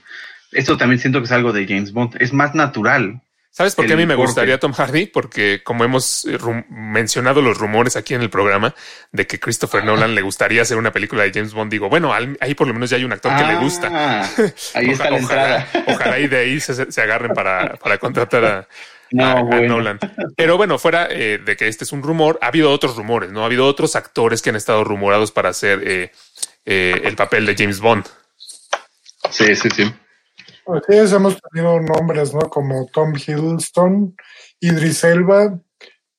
Eso 0.50 0.76
también 0.76 0.98
siento 0.98 1.20
que 1.20 1.24
es 1.26 1.32
algo 1.32 1.52
de 1.52 1.66
James 1.66 1.92
Bond. 1.92 2.16
Es 2.20 2.32
más 2.32 2.54
natural. 2.54 3.20
¿Sabes 3.54 3.74
por 3.74 3.86
qué 3.86 3.92
a 3.92 3.96
mí 3.96 4.06
me 4.06 4.14
gustaría 4.14 4.58
Tom 4.58 4.72
Hardy? 4.72 5.04
Porque 5.06 5.60
como 5.62 5.84
hemos 5.84 6.24
eh, 6.24 6.38
mencionado 6.70 7.42
los 7.42 7.58
rumores 7.58 7.96
aquí 7.96 8.14
en 8.14 8.22
el 8.22 8.30
programa 8.30 8.74
de 9.12 9.26
que 9.26 9.38
Christopher 9.38 9.84
Nolan 9.84 10.14
le 10.14 10.22
gustaría 10.22 10.62
hacer 10.62 10.78
una 10.78 10.90
película 10.90 11.22
de 11.22 11.32
James 11.34 11.52
Bond, 11.52 11.70
digo, 11.70 11.90
bueno, 11.90 12.14
ahí 12.14 12.54
por 12.54 12.66
lo 12.66 12.72
menos 12.72 12.88
ya 12.88 12.96
hay 12.96 13.04
un 13.04 13.12
actor 13.12 13.36
que 13.36 13.44
le 13.44 13.56
gusta. 13.56 13.90
Ah, 13.92 14.30
Ahí 14.74 14.90
está 14.92 15.10
la 15.10 15.16
ojalá, 15.18 15.56
entrada. 15.58 15.84
ojalá 15.86 16.18
y 16.18 16.28
de 16.28 16.36
ahí 16.38 16.60
se, 16.60 16.90
se 16.90 17.02
agarren 17.02 17.32
para, 17.34 17.74
para 17.76 17.98
contratar 17.98 18.44
a, 18.44 18.68
No, 19.12 19.24
a- 19.26 19.38
a 19.40 19.42
bueno. 19.42 19.76
Nolan. 19.76 19.98
Pero 20.34 20.56
bueno, 20.56 20.78
fuera 20.78 21.06
eh, 21.10 21.38
de 21.44 21.54
que 21.54 21.68
este 21.68 21.84
es 21.84 21.92
un 21.92 22.02
rumor, 22.02 22.38
ha 22.40 22.46
habido 22.46 22.70
otros 22.70 22.96
rumores, 22.96 23.30
¿no? 23.30 23.42
Ha 23.42 23.46
habido 23.46 23.66
otros 23.66 23.94
actores 23.96 24.40
que 24.40 24.48
han 24.48 24.56
estado 24.56 24.82
rumorados 24.84 25.30
para 25.30 25.50
hacer 25.50 25.82
eh, 25.86 26.10
eh, 26.64 27.02
el 27.04 27.14
papel 27.16 27.44
de 27.44 27.54
James 27.54 27.80
Bond. 27.80 28.06
Sí, 29.30 29.54
sí, 29.54 29.68
sí. 29.68 29.92
Sí, 30.86 31.14
hemos 31.14 31.38
tenido 31.50 31.80
nombres, 31.80 32.32
¿no? 32.34 32.40
Como 32.48 32.86
Tom 32.92 33.14
Hiddleston, 33.14 34.14
Idris 34.60 35.04
Elba, 35.04 35.58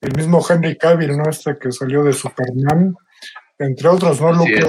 el 0.00 0.16
mismo 0.16 0.44
Henry 0.48 0.76
Cavill, 0.76 1.16
¿no? 1.16 1.28
Este 1.28 1.56
que 1.58 1.72
salió 1.72 2.02
de 2.04 2.12
Superman, 2.12 2.94
entre 3.58 3.88
otros, 3.88 4.20
¿no? 4.20 4.32
Luke 4.32 4.60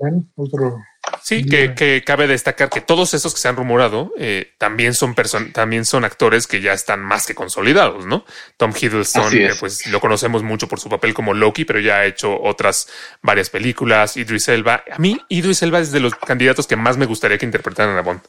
también, 0.00 0.32
otro. 0.36 0.76
Sí, 1.22 1.44
que, 1.44 1.74
que 1.74 2.02
cabe 2.04 2.26
destacar 2.26 2.70
que 2.70 2.80
todos 2.80 3.14
esos 3.14 3.34
que 3.34 3.40
se 3.40 3.48
han 3.48 3.56
rumorado 3.56 4.12
eh, 4.18 4.54
también 4.58 4.94
son 4.94 5.14
person 5.14 5.52
también 5.52 5.84
son 5.84 6.04
actores 6.04 6.46
que 6.46 6.60
ya 6.60 6.72
están 6.72 7.00
más 7.00 7.26
que 7.26 7.34
consolidados, 7.34 8.06
¿no? 8.06 8.24
Tom 8.56 8.72
Hiddleston, 8.78 9.34
eh, 9.34 9.46
es. 9.46 9.58
pues 9.58 9.86
lo 9.86 10.00
conocemos 10.00 10.42
mucho 10.42 10.68
por 10.68 10.80
su 10.80 10.88
papel 10.88 11.12
como 11.12 11.34
Loki, 11.34 11.64
pero 11.64 11.80
ya 11.80 11.98
ha 11.98 12.06
hecho 12.06 12.40
otras 12.40 12.88
varias 13.22 13.50
películas. 13.50 14.16
Idris 14.16 14.48
Elba, 14.48 14.84
a 14.90 14.98
mí 14.98 15.18
Idris 15.28 15.62
Elba 15.62 15.80
es 15.80 15.92
de 15.92 16.00
los 16.00 16.14
candidatos 16.14 16.66
que 16.66 16.76
más 16.76 16.96
me 16.96 17.06
gustaría 17.06 17.38
que 17.38 17.46
interpretaran 17.46 17.96
a 17.96 18.02
Bond. 18.02 18.20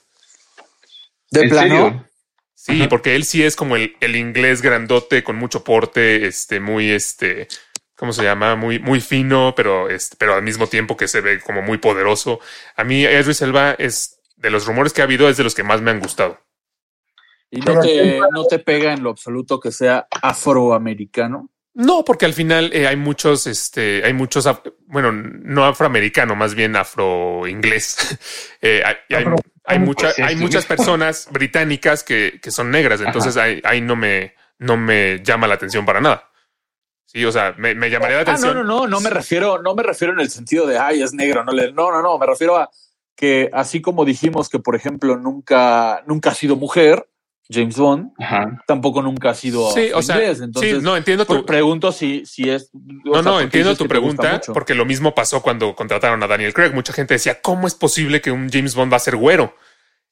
De 1.35 1.43
¿En 1.45 1.49
plano. 1.49 1.75
serio? 1.85 2.09
Sí, 2.53 2.79
Ajá. 2.81 2.89
porque 2.89 3.15
él 3.15 3.25
sí 3.25 3.43
es 3.43 3.55
como 3.55 3.75
el, 3.75 3.95
el 3.99 4.15
inglés 4.15 4.61
grandote 4.61 5.23
con 5.23 5.35
mucho 5.35 5.63
porte, 5.63 6.25
este, 6.25 6.59
muy 6.59 6.89
este, 6.89 7.47
¿cómo 7.95 8.11
se 8.13 8.23
llama? 8.23 8.55
Muy, 8.55 8.79
muy 8.79 9.01
fino, 9.01 9.53
pero 9.55 9.89
este, 9.89 10.15
pero 10.17 10.33
al 10.35 10.41
mismo 10.43 10.67
tiempo 10.67 10.97
que 10.97 11.07
se 11.07 11.21
ve 11.21 11.39
como 11.41 11.61
muy 11.61 11.77
poderoso. 11.77 12.39
A 12.75 12.83
mí, 12.83 13.01
Idris 13.03 13.41
Elba 13.41 13.71
es 13.77 14.19
de 14.37 14.49
los 14.49 14.65
rumores 14.65 14.93
que 14.93 15.01
ha 15.01 15.03
habido, 15.03 15.29
es 15.29 15.37
de 15.37 15.43
los 15.43 15.53
que 15.53 15.63
más 15.63 15.81
me 15.81 15.91
han 15.91 15.99
gustado. 15.99 16.39
Y 17.51 17.59
no 17.59 17.79
te, 17.79 18.19
no 18.33 18.45
te 18.47 18.59
pega 18.59 18.93
en 18.93 19.03
lo 19.03 19.11
absoluto 19.11 19.59
que 19.59 19.71
sea 19.71 20.07
afroamericano. 20.21 21.51
No, 21.73 22.03
porque 22.05 22.25
al 22.25 22.33
final 22.33 22.71
eh, 22.73 22.87
hay 22.87 22.95
muchos, 22.95 23.47
este, 23.47 24.01
hay 24.05 24.13
muchos, 24.13 24.47
af- 24.47 24.73
bueno, 24.87 25.11
no 25.11 25.65
afroamericano, 25.65 26.35
más 26.35 26.55
bien 26.55 26.75
afro-inglés. 26.75 28.17
Eh, 28.61 28.81
hay, 28.83 28.95
hay, 29.15 29.23
Afro- 29.25 29.35
hay, 29.67 29.79
mucha- 29.79 30.13
Pues 30.15 30.19
hay 30.19 30.35
muchas 30.35 30.65
personas 30.65 31.27
británicas 31.31 32.03
que, 32.03 32.39
que 32.41 32.51
son 32.51 32.71
negras, 32.71 33.01
entonces 33.01 33.35
ahí, 33.37 33.61
ahí 33.63 33.81
no 33.81 33.95
me, 33.95 34.33
no 34.59 34.77
me 34.77 35.21
llama 35.23 35.47
la 35.47 35.55
atención 35.55 35.85
para 35.85 36.01
nada. 36.01 36.29
Sí, 37.05 37.23
o 37.23 37.31
sea, 37.31 37.53
me, 37.57 37.75
me 37.75 37.89
llamaría 37.89 38.17
la 38.17 38.21
Ah, 38.21 38.25
no, 38.25 38.31
atención. 38.31 38.55
no, 38.55 38.63
no, 38.63 38.87
no 38.87 38.99
me 38.99 39.09
refiero, 39.09 39.61
no 39.61 39.73
me 39.75 39.83
refiero 39.83 40.13
en 40.13 40.19
el 40.19 40.29
sentido 40.29 40.65
de 40.67 40.77
ay, 40.77 41.01
es 41.01 41.13
negro, 41.13 41.43
no 41.43 41.51
le, 41.53 41.71
no, 41.71 41.91
no, 41.91 42.01
no, 42.01 42.17
me 42.17 42.25
refiero 42.25 42.57
a 42.57 42.69
que 43.15 43.49
así 43.53 43.81
como 43.81 44.03
dijimos 44.03 44.49
que, 44.49 44.59
por 44.59 44.75
ejemplo, 44.75 45.15
nunca, 45.15 46.03
nunca 46.07 46.31
ha 46.31 46.35
sido 46.35 46.57
mujer, 46.57 47.07
James 47.49 47.77
Bond, 47.77 48.11
Ajá. 48.19 48.63
tampoco 48.65 49.01
nunca 49.01 49.29
ha 49.29 49.33
sido 49.35 49.71
Sí, 49.71 49.91
o 49.93 50.01
sea, 50.01 50.15
inglés. 50.15 50.41
Entonces, 50.41 50.77
sí, 50.77 50.81
no 50.83 50.97
entiendo 50.97 51.25
tu, 51.25 51.33
pre- 51.35 51.43
pregunto 51.43 51.91
si, 51.91 52.25
si 52.25 52.49
es. 52.49 52.69
no, 52.73 53.13
sea, 53.13 53.21
no, 53.21 53.31
porque 53.31 53.43
entiendo 53.43 53.75
tu 53.75 53.87
pregunta, 53.87 54.41
porque 54.53 54.73
lo 54.75 54.85
mismo 54.85 55.13
pasó 55.13 55.41
cuando 55.41 55.75
contrataron 55.75 56.21
a 56.23 56.27
Daniel 56.27 56.53
Craig. 56.53 56.73
Mucha 56.73 56.93
gente 56.93 57.13
decía, 57.15 57.41
¿cómo 57.41 57.67
es 57.67 57.75
posible 57.75 58.21
que 58.21 58.31
un 58.31 58.49
James 58.51 58.73
Bond 58.75 58.91
va 58.91 58.97
a 58.97 58.99
ser 59.01 59.15
güero? 59.15 59.55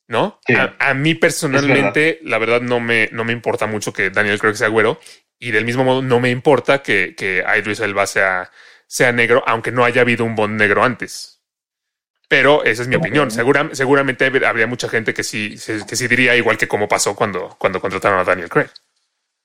¿No? 0.08 0.40
Sí. 0.46 0.54
A, 0.54 0.76
a 0.80 0.94
mí 0.94 1.16
personalmente, 1.16 2.20
la 2.24 2.38
verdad, 2.38 2.62
no 2.62 2.80
me, 2.80 3.10
no 3.14 3.24
me 3.24 3.34
importa 3.34 3.68
mucho 3.68 3.94
que 3.94 4.10
Daniel 4.10 4.38
Craig 4.40 4.56
sea 4.56 4.68
güero. 4.68 5.00
Y 5.40 5.52
del 5.52 5.66
mismo 5.66 5.84
modo, 5.84 6.02
no 6.02 6.20
me 6.20 6.30
importa 6.30 6.82
que, 6.84 7.16
que 7.18 7.44
Idris 7.58 7.80
Elba 7.80 8.06
sea, 8.06 8.52
sea 8.86 9.12
negro, 9.12 9.44
aunque 9.48 9.72
no 9.72 9.84
haya 9.86 10.02
habido 10.02 10.24
un 10.24 10.36
Bond 10.36 10.60
negro 10.60 10.84
antes. 10.84 11.33
Pero 12.36 12.64
esa 12.64 12.82
es 12.82 12.88
mi 12.88 12.96
opinión. 12.96 13.30
Segura- 13.30 13.70
seguramente 13.74 14.26
habría 14.44 14.66
mucha 14.66 14.90
gente 14.90 15.14
que 15.14 15.24
sí, 15.24 15.56
que 15.88 15.96
sí 15.96 16.08
diría 16.08 16.36
igual 16.36 16.58
que 16.58 16.68
como 16.68 16.88
pasó 16.88 17.16
cuando, 17.16 17.56
cuando 17.60 17.80
contrataron 17.80 18.18
a 18.18 18.24
Daniel 18.24 18.50
Craig. 18.50 18.70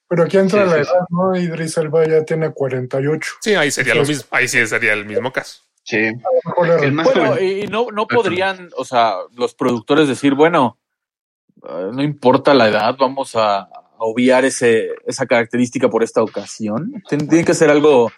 Pero 0.08 0.22
aquí 0.22 0.38
entra 0.38 0.64
Sí, 0.64 0.70
la 0.70 0.84
sí, 0.84 0.90
edad, 0.90 1.06
¿no? 1.10 1.36
Idris 1.36 1.76
Elba 1.76 2.06
ya 2.06 2.24
tiene 2.24 2.50
48. 2.50 3.32
Sí, 3.42 3.54
ahí 3.56 3.70
sería 3.70 3.94
lo 3.94 4.06
mismo. 4.06 4.24
Ahí 4.30 4.48
sí 4.48 4.66
sería 4.66 4.94
el 4.94 5.04
mismo 5.04 5.30
caso. 5.30 5.60
Sí. 5.84 5.98
A 5.98 6.10
lo 6.12 6.40
mejor 6.46 6.66
era- 6.66 6.82
El 6.82 6.92
más 6.92 7.04
Bueno, 7.12 7.38
y 7.38 7.66
no, 7.66 7.90
no 7.92 8.06
podrían, 8.06 8.70
o 8.76 8.86
sea, 8.86 9.16
los 9.36 9.54
productores 9.54 10.08
decir, 10.08 10.32
bueno, 10.34 10.78
eh, 11.68 11.90
no 11.92 12.02
importa 12.02 12.54
la 12.54 12.68
edad, 12.68 12.96
vamos 12.98 13.32
a, 13.36 13.68
obviar 13.98 14.44
ese, 14.46 14.90
esa 15.06 15.26
característica 15.26 15.90
por 15.90 16.02
esta 16.04 16.22
ocasión. 16.22 17.02
Tien- 17.10 17.28
Tiene 17.28 17.44
que 17.44 17.52
ser 17.52 17.68
algo, 17.68 18.10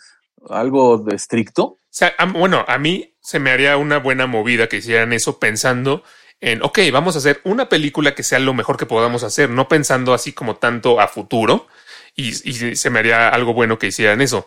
algo 0.48 1.04
estricto. 1.10 1.78
A- 2.18 2.24
bueno, 2.26 2.64
a 2.68 2.78
mí 2.78 3.14
se 3.20 3.38
me 3.38 3.50
haría 3.50 3.76
una 3.76 3.98
buena 3.98 4.26
movida 4.26 4.68
que 4.68 4.76
hicieran 4.78 5.12
eso 5.12 5.38
pensando 5.38 6.04
en, 6.40 6.62
ok, 6.62 6.78
vamos 6.92 7.14
a 7.16 7.18
hacer 7.18 7.40
una 7.44 7.68
película 7.68 8.14
que 8.14 8.22
sea 8.22 8.38
lo 8.38 8.54
mejor 8.54 8.76
que 8.76 8.86
podamos 8.86 9.22
hacer, 9.24 9.50
no 9.50 9.68
pensando 9.68 10.14
así 10.14 10.32
como 10.32 10.56
tanto 10.56 11.00
a 11.00 11.08
futuro. 11.08 11.68
Y, 12.16 12.28
y 12.48 12.76
se 12.76 12.90
me 12.90 12.98
haría 12.98 13.28
algo 13.28 13.54
bueno 13.54 13.78
que 13.78 13.86
hicieran 13.88 14.20
eso. 14.20 14.46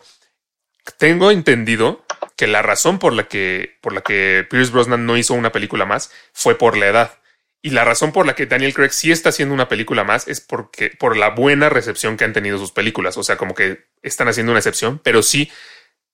Tengo 0.98 1.30
entendido 1.30 2.04
que 2.36 2.46
la 2.46 2.62
razón 2.62 2.98
por 2.98 3.12
la 3.14 3.26
que, 3.28 3.78
por 3.80 3.92
la 3.92 4.02
que 4.02 4.46
Pierce 4.50 4.72
Brosnan 4.72 5.06
no 5.06 5.16
hizo 5.16 5.34
una 5.34 5.52
película 5.52 5.86
más 5.86 6.10
fue 6.32 6.58
por 6.58 6.76
la 6.76 6.86
edad. 6.88 7.18
Y 7.62 7.70
la 7.70 7.84
razón 7.84 8.12
por 8.12 8.26
la 8.26 8.34
que 8.34 8.44
Daniel 8.44 8.74
Craig 8.74 8.90
sí 8.90 9.10
está 9.10 9.30
haciendo 9.30 9.54
una 9.54 9.68
película 9.68 10.04
más 10.04 10.28
es 10.28 10.40
porque 10.42 10.90
por 10.90 11.16
la 11.16 11.30
buena 11.30 11.70
recepción 11.70 12.18
que 12.18 12.24
han 12.24 12.34
tenido 12.34 12.58
sus 12.58 12.72
películas. 12.72 13.16
O 13.16 13.22
sea, 13.22 13.38
como 13.38 13.54
que 13.54 13.86
están 14.02 14.28
haciendo 14.28 14.52
una 14.52 14.58
excepción, 14.58 15.00
pero 15.02 15.22
sí 15.22 15.50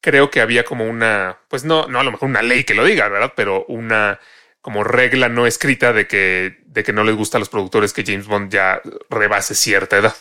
creo 0.01 0.31
que 0.31 0.41
había 0.41 0.65
como 0.65 0.85
una, 0.85 1.39
pues 1.49 1.65
no, 1.65 1.87
no 1.87 2.01
a 2.01 2.05
lo 2.05 2.13
mejor 2.13 2.29
una 2.29 2.43
ley 2.43 2.65
que 2.65 2.75
lo 2.75 2.85
diga, 2.85 3.09
¿verdad? 3.09 3.33
Pero 3.37 3.65
una 3.67 4.19
como 4.61 4.85
regla 4.85 5.29
no 5.29 5.47
escrita 5.47 5.93
de 5.93 6.07
que, 6.07 6.59
de 6.67 6.85
que 6.85 6.93
no 6.93 7.05
les 7.05 7.17
gusta 7.17 7.39
a 7.39 7.41
los 7.41 7.49
productores 7.49 7.93
que 7.93 8.05
James 8.05 8.27
Bond 8.27 8.53
ya 8.53 8.81
rebase 9.09 9.55
cierta 9.55 9.97
edad. 9.97 10.15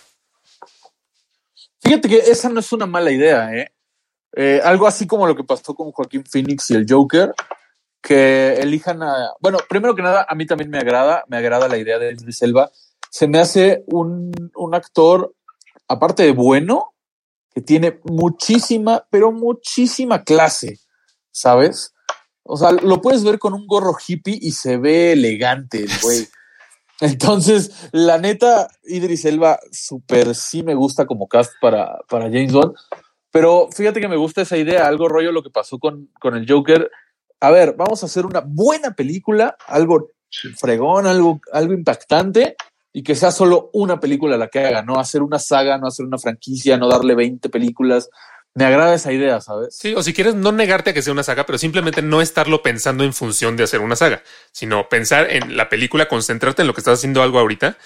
Fíjate 1.82 2.08
que 2.08 2.18
esa 2.18 2.50
no 2.50 2.60
es 2.60 2.72
una 2.72 2.86
mala 2.86 3.12
idea, 3.12 3.54
¿eh? 3.54 3.74
Eh, 4.36 4.62
algo 4.64 4.88
así 4.88 5.08
como 5.08 5.28
lo 5.28 5.36
que 5.36 5.44
pasó 5.44 5.74
con 5.74 5.92
Joaquín 5.92 6.24
Phoenix 6.24 6.70
y 6.72 6.76
el 6.76 6.86
Joker, 6.88 7.34
que 8.02 8.54
elijan 8.54 9.02
a... 9.02 9.32
Bueno, 9.40 9.58
primero 9.68 9.96
que 9.96 10.04
nada, 10.04 10.26
a 10.30 10.36
mí 10.36 10.46
también 10.46 10.70
me 10.70 10.78
agrada, 10.78 11.24
me 11.28 11.38
agrada 11.38 11.68
la 11.68 11.78
idea 11.78 11.98
de 12.00 12.12
Idris 12.12 12.42
Elba. 12.44 12.70
Se 13.10 13.28
me 13.28 13.40
hace 13.40 13.84
un, 13.88 14.32
un 14.56 14.76
actor, 14.76 15.34
aparte 15.88 16.24
de 16.24 16.32
bueno, 16.32 16.94
que 17.54 17.62
tiene 17.62 18.00
muchísima, 18.04 19.06
pero 19.10 19.32
muchísima 19.32 20.24
clase, 20.24 20.80
¿sabes? 21.32 21.94
O 22.44 22.58
sea, 22.58 22.72
lo 22.72 23.02
puedes 23.02 23.24
ver 23.24 23.38
con 23.40 23.54
un 23.54 23.68
gorro 23.68 23.96
hippie 24.08 24.38
y 24.42 24.52
se 24.52 24.78
ve 24.78 25.14
elegante 25.14 25.84
el 25.84 25.90
güey. 26.02 26.28
Entonces, 27.02 27.72
la 27.92 28.18
neta, 28.18 28.68
Idris 28.84 29.26
Elba, 29.26 29.60
súper 29.72 30.36
sí 30.36 30.64
me 30.64 30.76
gusta 30.76 31.06
como 31.06 31.28
cast 31.28 31.54
para, 31.62 32.00
para 32.10 32.26
James 32.26 32.52
Bond. 32.52 32.76
Pero 33.32 33.70
fíjate 33.72 34.02
que 34.02 34.08
me 34.08 34.18
gusta 34.18 34.42
esa 34.42 34.58
idea, 34.58 34.88
algo 34.88 35.08
rollo 35.08 35.32
lo 35.32 35.44
que 35.44 35.52
pasó 35.52 35.78
con, 35.78 36.10
con 36.20 36.36
el 36.36 36.50
Joker. 36.50 36.90
A 37.40 37.52
ver, 37.52 37.76
vamos 37.78 38.04
a 38.04 38.08
hacer 38.08 38.26
una 38.26 38.42
buena 38.46 38.96
película, 38.96 39.56
algo 39.68 40.10
fregón, 40.58 41.08
algo, 41.08 41.40
algo 41.54 41.74
impactante, 41.74 42.56
y 42.92 43.04
que 43.04 43.16
sea 43.16 43.32
solo 43.32 43.70
una 43.74 44.00
película 44.00 44.38
la 44.38 44.48
que 44.48 44.60
haga, 44.60 44.82
no 44.82 45.00
hacer 45.00 45.22
una 45.22 45.40
saga, 45.40 45.78
no 45.78 45.88
hacer 45.88 46.06
una 46.06 46.18
franquicia, 46.18 46.78
no 46.78 46.88
darle 46.88 47.16
20 47.16 47.50
películas. 47.50 48.10
Me 48.56 48.66
agrada 48.66 48.96
esa 48.96 49.14
idea, 49.14 49.40
¿sabes? 49.42 49.76
Sí, 49.78 49.94
o 49.96 50.02
si 50.02 50.14
quieres 50.14 50.34
no 50.34 50.52
negarte 50.52 50.90
a 50.90 50.94
que 50.94 51.02
sea 51.02 51.14
una 51.14 51.24
saga, 51.24 51.46
pero 51.46 51.58
simplemente 51.58 52.02
no 52.02 52.20
estarlo 52.20 52.64
pensando 52.64 53.04
en 53.04 53.14
función 53.14 53.56
de 53.56 53.64
hacer 53.64 53.80
una 53.80 53.96
saga, 53.96 54.24
sino 54.52 54.90
pensar 54.90 55.30
en 55.30 55.56
la 55.56 55.70
película, 55.70 56.08
concentrarte 56.08 56.64
en 56.64 56.68
lo 56.68 56.74
que 56.74 56.82
estás 56.82 57.00
haciendo 57.00 57.22
algo 57.22 57.40
ahorita 57.40 57.78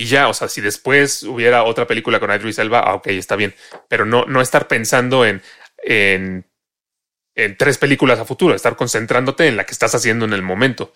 y 0.00 0.06
ya, 0.06 0.28
o 0.28 0.34
sea, 0.34 0.48
si 0.48 0.62
después 0.62 1.22
hubiera 1.24 1.64
otra 1.64 1.86
película 1.86 2.18
con 2.20 2.30
Idris 2.30 2.58
Elba, 2.58 2.80
ah, 2.80 2.94
ok, 2.94 3.08
está 3.08 3.36
bien, 3.36 3.54
pero 3.86 4.06
no, 4.06 4.24
no 4.24 4.40
estar 4.40 4.66
pensando 4.66 5.26
en, 5.26 5.42
en, 5.82 6.46
en 7.34 7.56
tres 7.58 7.76
películas 7.76 8.18
a 8.18 8.24
futuro, 8.24 8.54
estar 8.54 8.76
concentrándote 8.76 9.46
en 9.46 9.58
la 9.58 9.64
que 9.64 9.72
estás 9.72 9.94
haciendo 9.94 10.24
en 10.24 10.32
el 10.32 10.40
momento. 10.40 10.94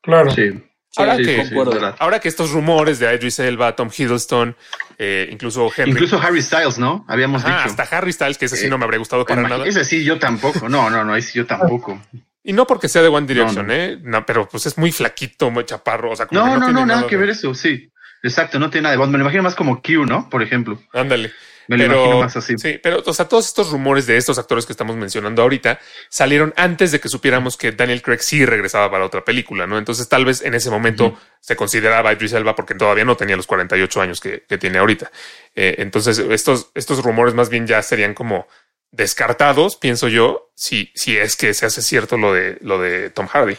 Claro. 0.00 0.32
Sí. 0.32 0.50
Ahora 0.96 1.16
sí, 1.16 1.24
que- 1.24 1.44
sí. 1.46 1.54
Ahora 1.98 2.20
que 2.20 2.28
estos 2.28 2.50
rumores 2.50 2.98
de 2.98 3.14
Idris 3.14 3.38
Elba, 3.38 3.74
Tom 3.74 3.88
Hiddleston, 3.96 4.54
eh, 4.98 5.28
incluso 5.32 5.70
Henry, 5.74 5.92
Incluso 5.92 6.20
Harry 6.20 6.42
Styles, 6.42 6.78
¿no? 6.78 7.04
Habíamos 7.08 7.44
Ajá, 7.44 7.64
dicho. 7.64 7.70
hasta 7.80 7.96
Harry 7.96 8.12
Styles, 8.12 8.36
que 8.36 8.44
ese 8.44 8.56
sí 8.56 8.66
Eh, 8.66 8.68
no 8.70 8.76
me 8.78 8.84
habría 8.84 8.98
gustado 8.98 9.24
para 9.24 9.42
nada. 9.42 9.66
Ese 9.66 9.84
sí, 9.84 10.04
yo 10.04 10.18
tampoco. 10.18 10.68
No, 10.68 10.90
no, 10.90 11.04
no, 11.04 11.16
ese 11.16 11.32
yo 11.38 11.46
tampoco. 11.46 12.00
Y 12.44 12.52
no 12.52 12.66
porque 12.66 12.88
sea 12.88 13.02
de 13.02 13.08
One 13.08 13.26
Direction, 13.26 13.66
No, 13.66 13.72
no. 13.72 13.78
¿eh? 13.78 13.98
No, 14.02 14.26
pero 14.26 14.48
pues 14.48 14.66
es 14.66 14.76
muy 14.76 14.92
flaquito, 14.92 15.50
muy 15.50 15.64
chaparro. 15.64 16.10
O 16.10 16.16
sea, 16.16 16.26
como 16.26 16.42
que 16.44 16.50
No, 16.50 16.56
no, 16.58 16.72
no, 16.72 16.84
nada 16.86 17.06
que 17.06 17.16
ver 17.16 17.30
eso, 17.30 17.54
sí. 17.54 17.88
Exacto, 18.24 18.58
no 18.58 18.68
tiene 18.70 18.82
nada 18.84 18.92
de 18.92 18.98
Bond. 18.98 19.12
Me 19.12 19.18
lo 19.18 19.24
imagino 19.24 19.42
más 19.42 19.54
como 19.54 19.80
Q, 19.82 20.04
¿no? 20.06 20.28
Por 20.28 20.42
ejemplo. 20.42 20.80
Ándale. 20.92 21.32
Me 21.68 21.76
lo 21.76 21.84
Pero, 21.84 21.94
imagino 21.94 22.20
más 22.20 22.36
así. 22.36 22.54
Sí, 22.58 22.80
pero, 22.82 23.02
o 23.04 23.14
sea, 23.14 23.28
todos 23.28 23.46
estos 23.46 23.70
rumores 23.70 24.06
de 24.06 24.16
estos 24.16 24.38
actores 24.38 24.66
que 24.66 24.72
estamos 24.72 24.96
mencionando 24.96 25.42
ahorita 25.42 25.78
salieron 26.08 26.52
antes 26.56 26.92
de 26.92 27.00
que 27.00 27.08
supiéramos 27.08 27.56
que 27.56 27.72
Daniel 27.72 28.02
Craig 28.02 28.20
sí 28.20 28.44
regresaba 28.44 28.90
para 28.90 29.04
otra 29.04 29.24
película, 29.24 29.66
¿no? 29.66 29.78
Entonces, 29.78 30.08
tal 30.08 30.24
vez 30.24 30.42
en 30.42 30.54
ese 30.54 30.70
momento 30.70 31.18
se 31.40 31.56
consideraba 31.56 32.12
Idris 32.12 32.32
Elba 32.32 32.54
porque 32.54 32.74
todavía 32.74 33.04
no 33.04 33.16
tenía 33.16 33.36
los 33.36 33.46
48 33.46 34.00
años 34.00 34.20
que, 34.20 34.44
que 34.48 34.58
tiene 34.58 34.78
ahorita. 34.78 35.10
Eh, 35.54 35.76
entonces, 35.78 36.18
estos, 36.18 36.70
estos 36.74 37.02
rumores 37.02 37.34
más 37.34 37.48
bien 37.48 37.66
ya 37.66 37.82
serían 37.82 38.14
como 38.14 38.46
descartados, 38.92 39.76
pienso 39.76 40.08
yo, 40.08 40.52
si, 40.54 40.92
si 40.94 41.16
es 41.16 41.36
que 41.36 41.54
se 41.54 41.66
hace 41.66 41.82
cierto 41.82 42.16
lo 42.16 42.32
de, 42.32 42.58
lo 42.60 42.80
de 42.80 43.10
Tom 43.10 43.26
Hardy. 43.26 43.56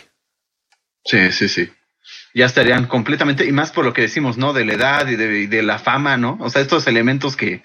Sí, 1.05 1.31
sí, 1.31 1.49
sí. 1.49 1.69
ya 2.33 2.45
estarían 2.45 2.87
completamente, 2.87 3.45
y 3.45 3.51
más 3.51 3.71
por 3.71 3.83
lo 3.83 3.93
que 3.93 4.03
decimos, 4.03 4.37
¿no? 4.37 4.53
De 4.53 4.63
la 4.63 4.73
edad 4.73 5.07
y 5.07 5.15
de, 5.15 5.39
y 5.39 5.47
de 5.47 5.63
la 5.63 5.79
fama, 5.79 6.17
¿no? 6.17 6.37
O 6.39 6.49
sea, 6.49 6.61
estos 6.61 6.87
elementos 6.87 7.35
que, 7.35 7.63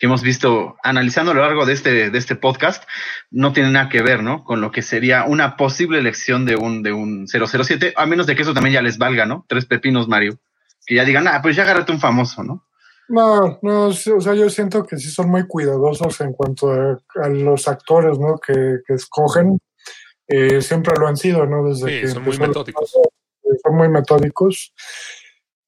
que 0.00 0.06
hemos 0.06 0.22
visto 0.22 0.76
analizando 0.82 1.32
a 1.32 1.34
lo 1.34 1.42
largo 1.42 1.66
de 1.66 1.74
este, 1.74 2.10
de 2.10 2.18
este 2.18 2.34
podcast, 2.34 2.84
no 3.30 3.52
tienen 3.52 3.74
nada 3.74 3.90
que 3.90 4.00
ver, 4.00 4.22
¿no? 4.22 4.44
Con 4.44 4.62
lo 4.62 4.72
que 4.72 4.80
sería 4.80 5.24
una 5.24 5.58
posible 5.58 5.98
elección 5.98 6.46
de 6.46 6.56
un, 6.56 6.82
de 6.82 6.94
un 6.94 7.28
007, 7.28 7.92
a 7.94 8.06
menos 8.06 8.26
de 8.26 8.34
que 8.34 8.40
eso 8.40 8.54
también 8.54 8.72
ya 8.72 8.82
les 8.82 8.96
valga, 8.96 9.26
¿no? 9.26 9.44
Tres 9.46 9.66
pepinos, 9.66 10.08
Mario. 10.08 10.40
Que 10.86 10.94
ya 10.94 11.04
digan, 11.04 11.28
ah, 11.28 11.40
pues 11.42 11.54
ya 11.54 11.64
agárrate 11.64 11.92
un 11.92 12.00
famoso, 12.00 12.42
¿no? 12.42 12.66
No, 13.08 13.58
no, 13.60 13.88
o 13.88 13.92
sea, 13.92 14.34
yo 14.34 14.48
siento 14.48 14.84
que 14.86 14.96
sí 14.96 15.10
son 15.10 15.28
muy 15.28 15.46
cuidadosos 15.46 16.18
en 16.22 16.32
cuanto 16.32 16.72
a, 16.72 16.98
a 17.22 17.28
los 17.28 17.68
actores, 17.68 18.18
¿no? 18.18 18.38
Que, 18.38 18.78
que 18.86 18.94
escogen. 18.94 19.58
Eh, 20.26 20.62
siempre 20.62 20.94
lo 20.98 21.08
han 21.08 21.16
sido, 21.18 21.44
¿no? 21.44 21.68
Desde 21.68 21.88
Sí, 21.88 22.00
que 22.00 22.08
son 22.08 22.24
muy 22.24 22.38
metódicos. 22.38 22.94
eh, 22.94 23.58
son 23.62 23.76
muy 23.76 23.88
metódicos. 23.90 24.72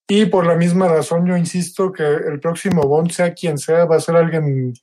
Y 0.08 0.26
por 0.26 0.46
la 0.46 0.56
misma 0.56 0.88
razón, 0.88 1.26
yo 1.26 1.36
insisto 1.36 1.92
que 1.92 2.02
el 2.04 2.40
próximo 2.40 2.82
Bond, 2.82 3.10
sea 3.10 3.32
quien 3.34 3.56
sea, 3.58 3.84
va 3.86 3.96
a 3.96 4.00
ser 4.00 4.16
alguien 4.16 4.74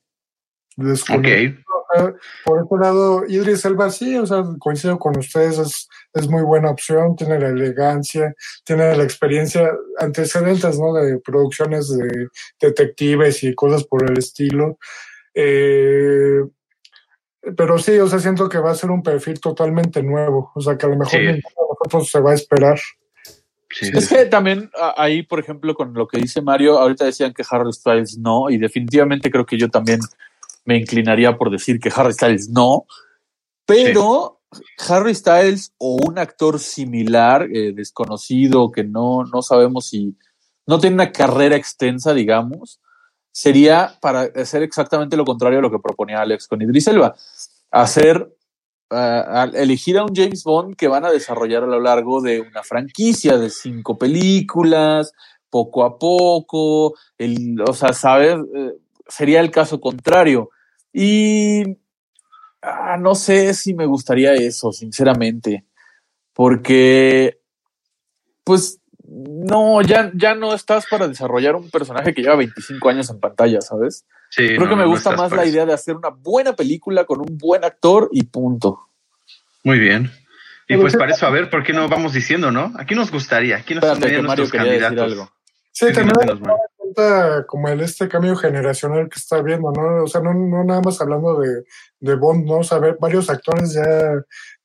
desconocido. 0.76 1.49
Ok. 1.51 1.65
Ah, 1.95 2.13
Por 2.45 2.59
otro 2.63 2.78
lado, 2.78 3.24
Idris 3.28 3.65
Elba 3.65 3.89
sí, 3.89 4.15
o 4.15 4.26
sea, 4.26 4.43
coincido 4.59 4.99
con 4.99 5.17
ustedes, 5.17 5.57
es, 5.57 5.89
es 6.13 6.28
muy 6.30 6.43
buena 6.43 6.70
opción, 6.70 7.15
tiene 7.15 7.39
la 7.39 7.49
elegancia, 7.49 8.34
tiene 8.63 8.95
la 8.95 9.03
experiencia, 9.03 9.72
antecedentes, 9.97 10.78
¿no? 10.80 10.93
De 10.93 11.17
producciones 11.20 11.89
de 11.89 12.28
detectives 12.61 13.43
y 13.43 13.55
cosas 13.55 13.84
por 13.86 14.09
el 14.09 14.17
estilo. 14.20 14.78
Eh, 15.34 16.41
pero 17.57 17.78
sí, 17.80 17.97
o 17.97 18.07
sea, 18.07 18.20
siento 18.20 18.47
que 18.49 18.59
va 18.59 18.72
a 18.72 18.76
ser 18.76 18.91
un 18.91 19.01
perfil 19.01 19.39
totalmente 19.39 20.03
nuevo, 20.03 20.51
o 20.53 20.61
sea, 20.61 20.78
que 20.78 20.86
a 20.86 20.89
lo 20.89 20.97
mejor 20.97 21.20
Sí. 21.20 21.41
nosotros 21.82 22.11
se 22.11 22.20
va 22.20 22.32
a 22.32 22.36
esperar. 22.36 22.80
Sí, 23.72 23.91
Es 23.93 24.09
que 24.09 24.26
también 24.26 24.72
ahí, 24.97 25.24
por 25.24 25.39
ejemplo, 25.39 25.76
con 25.76 25.93
lo 25.93 26.07
que 26.07 26.20
dice 26.20 26.41
Mario, 26.41 26.80
ahorita 26.80 27.05
decían 27.05 27.34
que 27.34 27.43
Harry 27.49 27.72
Styles 27.72 28.17
no, 28.17 28.49
y 28.49 28.57
definitivamente 28.57 29.30
creo 29.30 29.45
que 29.45 29.57
yo 29.57 29.70
también 29.70 29.99
me 30.65 30.78
inclinaría 30.78 31.38
por 31.38 31.51
decir 31.51 31.80
que 31.80 31.91
Harry 31.95 32.13
Styles 32.13 32.49
no, 32.49 32.86
pero 33.65 34.41
Harry 34.88 35.13
Styles 35.13 35.74
o 35.78 35.97
un 36.07 36.17
actor 36.17 36.59
similar, 36.59 37.47
eh, 37.53 37.74
desconocido, 37.74 38.72
que 38.72 38.84
no, 38.84 39.24
no 39.24 39.41
sabemos 39.41 39.89
si 39.89 40.15
no 40.65 40.80
tiene 40.80 40.95
una 40.95 41.11
carrera 41.11 41.55
extensa, 41.55 42.13
digamos, 42.13 42.80
sería 43.32 43.97
para 44.01 44.22
hacer 44.22 44.63
exactamente 44.63 45.17
lo 45.17 45.26
contrario 45.26 45.59
a 45.59 45.61
lo 45.61 45.72
que 45.72 45.80
proponía 45.80 46.22
Alex 46.22 46.47
con 46.47 46.61
Idris 46.61 46.88
Elba, 46.88 47.15
hacer 47.72 48.36
elegir 48.91 49.97
a 49.97 50.03
un 50.03 50.15
James 50.15 50.43
Bond 50.43 50.75
que 50.75 50.87
van 50.87 51.05
a 51.05 51.11
desarrollar 51.11 51.63
a 51.63 51.67
lo 51.67 51.79
largo 51.79 52.21
de 52.21 52.41
una 52.41 52.63
franquicia 52.63 53.37
de 53.37 53.49
cinco 53.49 53.97
películas, 53.97 55.13
poco 55.49 55.83
a 55.83 55.97
poco, 55.97 56.95
el, 57.17 57.61
o 57.61 57.73
sea, 57.73 57.93
¿sabes? 57.93 58.35
Eh, 58.55 58.73
sería 59.07 59.41
el 59.41 59.51
caso 59.51 59.79
contrario. 59.79 60.49
Y 60.93 61.77
ah, 62.61 62.97
no 62.99 63.15
sé 63.15 63.53
si 63.53 63.73
me 63.73 63.85
gustaría 63.85 64.33
eso, 64.33 64.71
sinceramente, 64.71 65.65
porque, 66.33 67.39
pues, 68.43 68.79
no, 69.07 69.81
ya, 69.81 70.11
ya 70.15 70.35
no 70.35 70.53
estás 70.53 70.85
para 70.89 71.07
desarrollar 71.07 71.55
un 71.55 71.69
personaje 71.69 72.13
que 72.13 72.21
lleva 72.21 72.35
25 72.35 72.89
años 72.89 73.09
en 73.09 73.19
pantalla, 73.19 73.61
¿sabes? 73.61 74.05
Sí, 74.30 74.47
Creo 74.47 74.61
no, 74.61 74.69
que 74.69 74.75
me 74.75 74.84
no, 74.84 74.89
gusta 74.89 75.11
más 75.15 75.32
la 75.32 75.45
idea 75.45 75.65
de 75.65 75.73
hacer 75.73 75.95
una 75.95 76.09
buena 76.09 76.53
película 76.53 77.05
con 77.05 77.19
un 77.19 77.38
buen 77.38 77.63
actor 77.63 78.09
y 78.11 78.23
punto. 78.23 78.88
Muy 79.63 79.80
bien. 79.80 80.11
Y 80.67 80.77
pues 80.77 80.95
para 80.95 81.11
eso, 81.13 81.25
a 81.25 81.32
ver, 81.32 81.49
¿por 81.49 81.63
qué 81.63 81.73
no 81.73 81.89
vamos 81.89 82.13
diciendo, 82.13 82.51
no? 82.51 82.71
Aquí 82.77 82.93
nos 82.93 83.11
gustaría, 83.11 83.57
aquí 83.57 83.73
nos 83.73 83.84
Mario 83.99 84.21
nuestros 84.21 84.51
quería 84.51 84.71
decir 84.71 84.82
candidatos. 84.84 85.11
algo. 85.13 85.32
Sí, 85.71 85.88
Sí, 85.88 85.93
también 85.93 86.41
cuenta 86.77 87.45
como 87.47 87.69
el 87.69 87.82
este 87.82 88.07
cambio 88.07 88.36
generacional 88.36 89.09
que 89.09 89.17
está 89.17 89.41
viendo, 89.41 89.71
¿no? 89.71 90.03
O 90.03 90.07
sea, 90.07 90.21
no, 90.21 90.34
no 90.34 90.63
nada 90.63 90.82
más 90.82 91.01
hablando 91.01 91.39
de, 91.39 91.63
de 91.99 92.15
Bond, 92.15 92.45
¿no? 92.45 92.57
O 92.57 92.63
sea, 92.63 92.80
ver 92.80 92.97
varios 92.99 93.30
actores 93.30 93.73
ya 93.73 93.84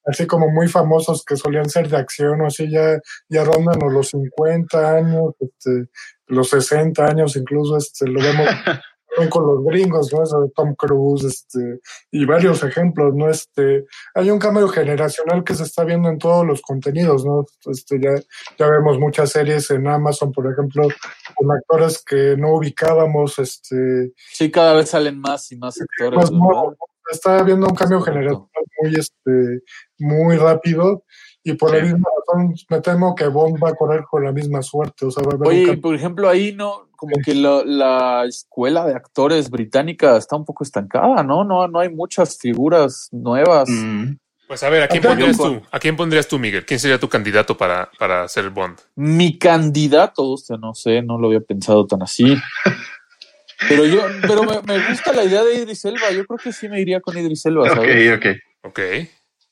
así 0.07 0.27
como 0.27 0.51
muy 0.51 0.69
famosos 0.69 1.25
que 1.25 1.37
solían 1.37 1.69
ser 1.69 1.89
de 1.89 1.97
acción 1.97 2.41
o 2.41 2.47
así 2.47 2.71
ya, 2.71 2.99
ya 3.29 3.45
rondan 3.45 3.79
los 3.91 4.09
50 4.11 4.97
años, 4.97 5.35
este, 5.41 5.89
los 6.27 6.51
60 6.51 7.05
años 7.05 7.37
incluso, 7.37 7.77
este, 7.77 8.07
lo 8.07 8.21
vemos 8.21 8.47
con 9.31 9.47
los 9.47 9.65
gringos, 9.65 10.13
¿no? 10.13 10.23
Eso 10.23 10.41
de 10.43 10.51
Tom 10.51 10.75
Cruise, 10.75 11.25
este, 11.25 11.81
y 12.11 12.25
varios 12.25 12.63
ejemplos, 12.65 13.15
¿no? 13.15 13.31
Este, 13.31 13.85
hay 14.15 14.31
un 14.31 14.39
cambio 14.39 14.69
generacional 14.69 15.45
que 15.45 15.55
se 15.55 15.63
está 15.65 15.85
viendo 15.85 16.09
en 16.09 16.19
todos 16.19 16.45
los 16.47 16.61
contenidos, 16.63 17.25
¿no? 17.25 17.45
Este, 17.71 18.01
ya, 18.01 18.15
ya 18.59 18.69
vemos 18.69 18.99
muchas 18.99 19.31
series 19.31 19.71
en 19.71 19.87
Amazon, 19.87 20.33
por 20.33 20.51
ejemplo, 20.53 20.89
con 21.37 21.51
actores 21.53 22.03
que 22.05 22.37
no 22.37 22.55
ubicábamos, 22.55 23.39
este, 23.39 24.13
Sí, 24.33 24.51
cada 24.51 24.75
vez 24.75 24.91
salen 24.91 25.19
más 25.21 25.51
y 25.53 25.57
más 25.57 25.77
actores. 25.81 26.17
más 26.19 26.31
nuevos. 26.33 26.75
Está 27.11 27.39
habiendo 27.39 27.67
un 27.67 27.75
cambio 27.75 28.01
generacional 28.01 28.49
muy, 28.83 28.95
este, 28.99 29.61
muy 29.99 30.37
rápido 30.37 31.05
y 31.43 31.53
por 31.53 31.71
la 31.71 31.77
Sí. 31.79 31.93
misma 31.93 32.09
razón 32.27 32.55
me 32.71 32.81
temo 32.81 33.15
que 33.15 33.27
Bond 33.29 33.63
va 33.63 33.69
a 33.69 33.75
correr 33.75 34.05
con 34.11 34.25
la 34.25 34.33
misma 34.33 34.63
suerte, 34.63 35.05
o 35.05 35.11
sea, 35.11 35.23
va 35.23 35.33
a 35.33 35.35
haber 35.35 35.49
Oye, 35.49 35.77
por 35.77 35.95
ejemplo, 35.95 36.29
ahí 36.31 36.55
no, 36.55 36.89
como 37.05 37.17
que 37.25 37.35
la, 37.35 37.63
la 37.65 38.25
escuela 38.27 38.85
de 38.87 38.95
actores 38.95 39.51
británica 39.51 40.17
está 40.17 40.37
un 40.37 40.45
poco 40.45 40.65
estancada, 40.65 41.23
¿no? 41.23 41.45
No, 41.45 41.69
no 41.69 41.81
hay 41.81 41.89
muchas 41.89 42.39
figuras 42.39 43.09
nuevas. 43.13 43.69
Mm. 43.69 44.17
Pues 44.47 44.63
a 44.63 44.69
ver, 44.69 44.83
¿a 44.83 44.89
quién 44.89 45.03
pondrías 45.03 45.37
tú? 45.37 45.63
¿A 45.71 45.79
quién 45.79 45.97
pondrías 45.97 46.29
tú, 46.29 46.39
Miguel? 46.39 46.67
¿Quién 46.67 46.79
sería 46.79 46.99
tu 46.99 47.09
candidato 47.09 47.57
para, 47.57 47.91
para 47.99 48.29
ser 48.29 48.51
Bond? 48.51 48.79
Mi 48.95 49.39
candidato, 49.39 50.33
o 50.33 50.37
sea, 50.37 50.57
no 50.59 50.75
sé, 50.75 51.03
no 51.03 51.19
lo 51.19 51.29
había 51.29 51.41
pensado 51.41 51.87
tan 51.87 52.03
así. 52.03 52.37
Pero 53.69 53.87
yo, 53.87 54.03
pero 54.23 54.43
me, 54.43 54.61
me 54.63 54.89
gusta 54.89 55.13
la 55.13 55.25
idea 55.25 55.43
de 55.43 55.55
Idris 55.55 55.85
Elba. 55.85 56.11
Yo 56.11 56.27
creo 56.27 56.39
que 56.39 56.53
sí 56.53 56.69
me 56.69 56.81
iría 56.81 57.01
con 57.01 57.17
Idris 57.17 57.47
Elba, 57.47 57.63
Ok, 57.63 57.75
¿sabes? 57.77 58.19
ok. 58.19 58.27
Ok. 58.63 58.81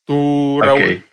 ¿Tú, 0.05 0.61
Raúl? 0.61 0.83
Ok. 0.83 1.12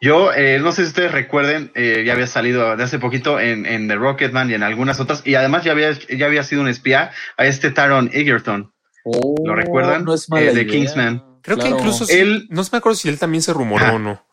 Yo 0.00 0.32
eh, 0.32 0.58
no 0.60 0.72
sé 0.72 0.82
si 0.82 0.88
ustedes 0.88 1.12
recuerden, 1.12 1.70
eh, 1.74 2.02
ya 2.06 2.12
había 2.12 2.26
salido 2.26 2.76
de 2.76 2.82
hace 2.84 2.98
poquito 2.98 3.40
en, 3.40 3.66
en 3.66 3.88
The 3.88 3.94
Rocketman 3.96 4.50
y 4.50 4.54
en 4.54 4.62
algunas 4.62 5.00
otras, 5.00 5.22
y 5.24 5.34
además 5.34 5.64
ya 5.64 5.72
había, 5.72 5.92
ya 5.92 6.26
había 6.26 6.42
sido 6.42 6.62
un 6.62 6.68
espía 6.68 7.12
a 7.36 7.46
este 7.46 7.70
Taron 7.70 8.10
Egerton. 8.12 8.72
Oh, 9.04 9.34
¿Lo 9.44 9.54
recuerdan? 9.54 10.04
No 10.04 10.14
es 10.14 10.28
mala 10.28 10.50
Eh, 10.50 10.54
de 10.54 10.62
idea. 10.62 10.72
Kingsman. 10.72 11.22
Creo 11.42 11.58
que 11.58 11.68
incluso 11.68 12.04
sí. 12.06 12.18
Él- 12.18 12.46
No 12.50 12.62
me 12.72 12.78
acuerdo 12.78 12.96
si 12.96 13.08
él 13.08 13.18
también 13.20 13.40
se 13.42 13.52
rumoró 13.52 13.94
o 13.94 13.98
no. 14.00 14.25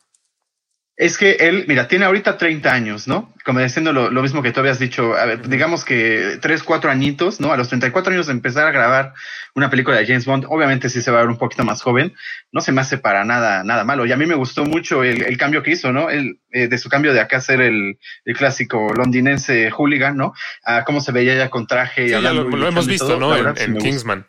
Es 0.95 1.17
que 1.17 1.31
él, 1.39 1.65
mira, 1.67 1.87
tiene 1.87 2.05
ahorita 2.05 2.37
30 2.37 2.71
años, 2.71 3.07
¿no? 3.07 3.33
Como 3.43 3.59
diciendo 3.59 3.93
lo, 3.93 4.11
lo 4.11 4.21
mismo 4.21 4.43
que 4.43 4.51
tú 4.51 4.59
habías 4.59 4.77
dicho, 4.77 5.15
a 5.15 5.25
ver, 5.25 5.49
digamos 5.49 5.83
que 5.83 6.37
3, 6.39 6.61
4 6.61 6.91
añitos, 6.91 7.39
¿no? 7.39 7.51
A 7.51 7.57
los 7.57 7.69
34 7.69 8.13
años 8.13 8.27
de 8.27 8.33
empezar 8.33 8.67
a 8.67 8.71
grabar 8.71 9.13
una 9.55 9.71
película 9.71 9.97
de 9.97 10.05
James 10.05 10.25
Bond, 10.25 10.45
obviamente 10.49 10.89
sí 10.89 11.01
se 11.01 11.09
va 11.09 11.17
a 11.17 11.21
ver 11.21 11.31
un 11.31 11.39
poquito 11.39 11.63
más 11.63 11.81
joven, 11.81 12.13
no 12.51 12.61
se 12.61 12.71
me 12.71 12.81
hace 12.81 12.99
para 12.99 13.25
nada, 13.25 13.63
nada 13.63 13.83
malo. 13.83 14.05
Y 14.05 14.11
a 14.11 14.17
mí 14.17 14.27
me 14.27 14.35
gustó 14.35 14.65
mucho 14.65 15.03
el, 15.03 15.23
el 15.23 15.37
cambio 15.37 15.63
que 15.63 15.71
hizo, 15.71 15.91
¿no? 15.91 16.11
El, 16.11 16.39
eh, 16.51 16.67
de 16.67 16.77
su 16.77 16.89
cambio 16.89 17.11
de 17.11 17.21
acá 17.21 17.37
a 17.37 17.41
ser 17.41 17.61
el, 17.61 17.97
el 18.25 18.37
clásico 18.37 18.93
londinense 18.95 19.71
hooligan, 19.71 20.15
¿no? 20.15 20.33
A 20.63 20.83
cómo 20.83 21.01
se 21.01 21.11
veía 21.11 21.35
ya 21.35 21.49
con 21.49 21.65
traje 21.65 22.03
y 22.03 22.05
Sí, 22.05 22.11
ya 22.11 22.17
hablando 22.17 22.43
lo, 22.43 22.49
y 22.49 22.51
lo 22.51 22.57
luchando 22.57 22.69
hemos 22.69 22.87
visto, 22.87 23.07
todo, 23.07 23.19
¿no? 23.19 23.55
En. 23.57 23.77
Kingsman. 23.77 24.27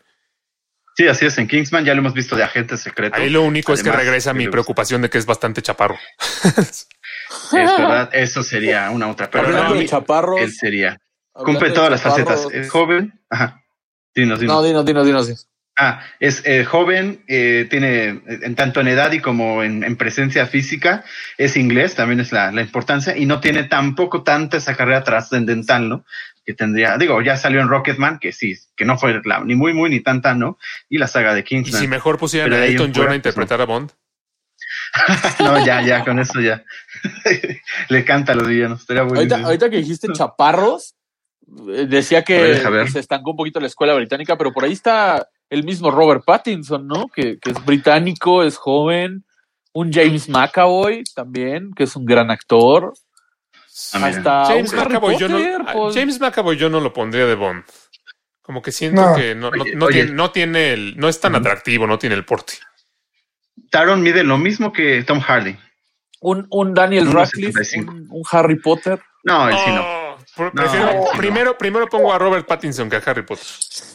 Sí, 0.97 1.09
así 1.09 1.26
es, 1.26 1.36
en 1.38 1.49
Kingsman 1.49 1.84
ya 1.84 1.92
lo 1.95 2.01
hemos 2.01 2.14
visto 2.14 2.36
de 2.36 2.45
agente 2.45 2.76
secreto. 2.76 3.16
Ahí 3.16 3.28
lo 3.28 3.42
único 3.42 3.72
es 3.72 3.82
que 3.82 3.90
regresa 3.90 4.32
mi 4.32 4.49
preocupación 4.49 5.03
de 5.03 5.11
que 5.11 5.18
es 5.18 5.26
bastante 5.26 5.61
chaparro. 5.61 5.99
Es 6.45 6.88
verdad, 7.53 8.11
eso 8.12 8.42
sería 8.42 8.90
una 8.90 9.09
otra. 9.09 9.30
Pero 9.30 9.47
Hablando 9.47 9.74
de 9.74 9.86
chaparros. 9.86 10.40
él 10.40 10.53
sería. 10.53 11.01
Cumple 11.32 11.70
todas 11.70 11.90
las 11.90 12.03
facetas. 12.03 12.47
Es 12.53 12.70
joven. 12.70 13.12
Ajá. 13.28 13.61
Dinos, 14.14 14.38
dinos. 14.38 14.55
No, 14.55 14.62
dinos, 14.62 14.86
dinos, 14.86 15.07
dinos. 15.07 15.49
Ah, 15.76 16.03
es 16.20 16.42
eh, 16.45 16.64
joven, 16.64 17.24
eh, 17.26 17.66
tiene 17.68 18.05
eh, 18.09 18.20
en 18.42 18.55
tanto 18.55 18.80
en 18.80 18.86
edad 18.86 19.11
y 19.11 19.18
como 19.18 19.64
en, 19.64 19.82
en 19.82 19.97
presencia 19.97 20.47
física, 20.47 21.05
es 21.36 21.57
inglés, 21.57 21.97
también 21.97 22.20
es 22.20 22.30
la, 22.30 22.53
la 22.53 22.61
importancia, 22.61 23.16
y 23.16 23.26
no 23.26 23.40
tiene 23.40 23.64
tampoco 23.64 24.22
tanta 24.22 24.59
esa 24.59 24.76
carrera 24.76 25.03
trascendental, 25.03 25.88
¿no? 25.88 26.05
Que 26.47 26.53
tendría, 26.53 26.99
digo, 26.99 27.22
ya 27.22 27.36
salió 27.36 27.61
en 27.61 27.68
Rocketman, 27.68 28.18
que 28.18 28.32
sí, 28.32 28.55
que 28.76 28.84
no 28.84 28.99
fue 28.99 29.20
la- 29.24 29.40
ni 29.45 29.55
muy, 29.55 29.72
muy, 29.72 29.88
ni 29.88 30.01
tanta, 30.01 30.34
¿no? 30.34 30.59
Y 30.90 30.99
la 30.99 31.07
saga 31.07 31.32
de 31.32 31.40
Y 31.40 31.45
Kingsman. 31.45 31.80
si 31.80 31.88
mejor 31.88 32.18
pusieran 32.18 32.53
a 32.53 32.64
Elton 32.66 32.92
John 32.95 33.05
a 33.05 33.07
pues, 33.07 33.16
interpretar 33.16 33.61
a 33.61 33.64
Bond. 33.64 33.92
no, 35.40 35.64
ya, 35.64 35.82
ya, 35.82 36.05
con 36.05 36.18
eso 36.18 36.40
ya. 36.40 36.62
Le 37.88 38.05
canta 38.05 38.32
a 38.32 38.34
los 38.36 38.47
villanos, 38.47 38.80
estaría 38.80 39.03
Ahorita, 39.03 39.70
que 39.70 39.78
dijiste 39.78 40.09
chaparros, 40.12 40.95
eh, 41.68 41.86
decía 41.88 42.24
ver, 42.28 42.62
que 42.62 42.70
ver. 42.70 42.90
se 42.90 43.01
estancó 43.01 43.30
un 43.32 43.36
poquito 43.36 43.61
la 43.61 43.66
escuela 43.66 43.95
británica, 43.95 44.36
pero 44.36 44.53
por 44.53 44.64
ahí 44.64 44.72
está 44.72 45.26
el 45.51 45.64
mismo 45.64 45.90
Robert 45.90 46.24
Pattinson, 46.24 46.86
¿no? 46.86 47.09
Que, 47.09 47.38
que 47.38 47.51
es 47.51 47.64
británico, 47.64 48.42
es 48.42 48.57
joven. 48.57 49.24
Un 49.72 49.92
James 49.92 50.28
McAvoy 50.28 51.03
también, 51.16 51.72
que 51.74 51.84
es 51.84 51.97
un 51.97 52.05
gran 52.05 52.30
actor. 52.30 52.92
Ah. 53.93 54.07
Hasta 54.07 54.45
James 54.47 54.72
McAvoy, 54.72 55.18
yo 55.18 55.29
no, 55.29 55.39
pues. 55.72 55.95
James 55.97 56.20
McAvoy 56.20 56.57
yo 56.57 56.70
no 56.70 56.81
lo 56.81 56.93
pondría 56.93 57.27
de 57.27 57.35
Bond. 57.35 57.64
Como 58.43 58.61
que 58.62 58.70
siento 58.72 59.01
No. 59.01 59.16
que 59.16 59.35
no, 59.35 59.51
no- 59.51 59.62
Oye, 59.62 59.75
no 59.75 59.87
oye. 59.87 59.95
tiene, 60.03 60.12
no 60.12 60.31
tiene 60.31 60.72
el, 60.75 60.97
no 60.99 61.09
es 61.09 61.18
tan 61.18 61.35
atractivo, 61.35 61.87
no 61.87 61.99
tiene 61.99 62.14
el 62.14 62.25
porte. 62.25 62.55
Taron 63.70 64.03
mide 64.03 64.22
lo 64.22 64.39
mismo 64.39 64.72
que 64.72 65.03
Tom 65.05 65.20
Hardy. 65.20 65.57
Un, 66.20 66.47
un 66.51 66.75
Daniel 66.75 67.11
Radcliffe, 67.12 67.64
75. 67.64 67.93
un, 67.93 68.07
un 68.11 68.22
Harry 68.31 68.59
Potter. 68.61 69.01
No, 69.25 69.49
él 69.49 69.57
sí 69.64 69.70
no. 69.72 69.83
Oh, 69.83 70.16
por- 70.37 70.53
prefiero- 70.53 71.05
primero, 71.16 71.59
primero 71.59 71.89
pongo 71.89 72.12
a 72.12 72.18
Robert 72.18 72.47
Pattinson 72.47 72.89
que 72.91 72.97
a 72.97 73.03
Harry 73.05 73.22
Potter. 73.22 73.47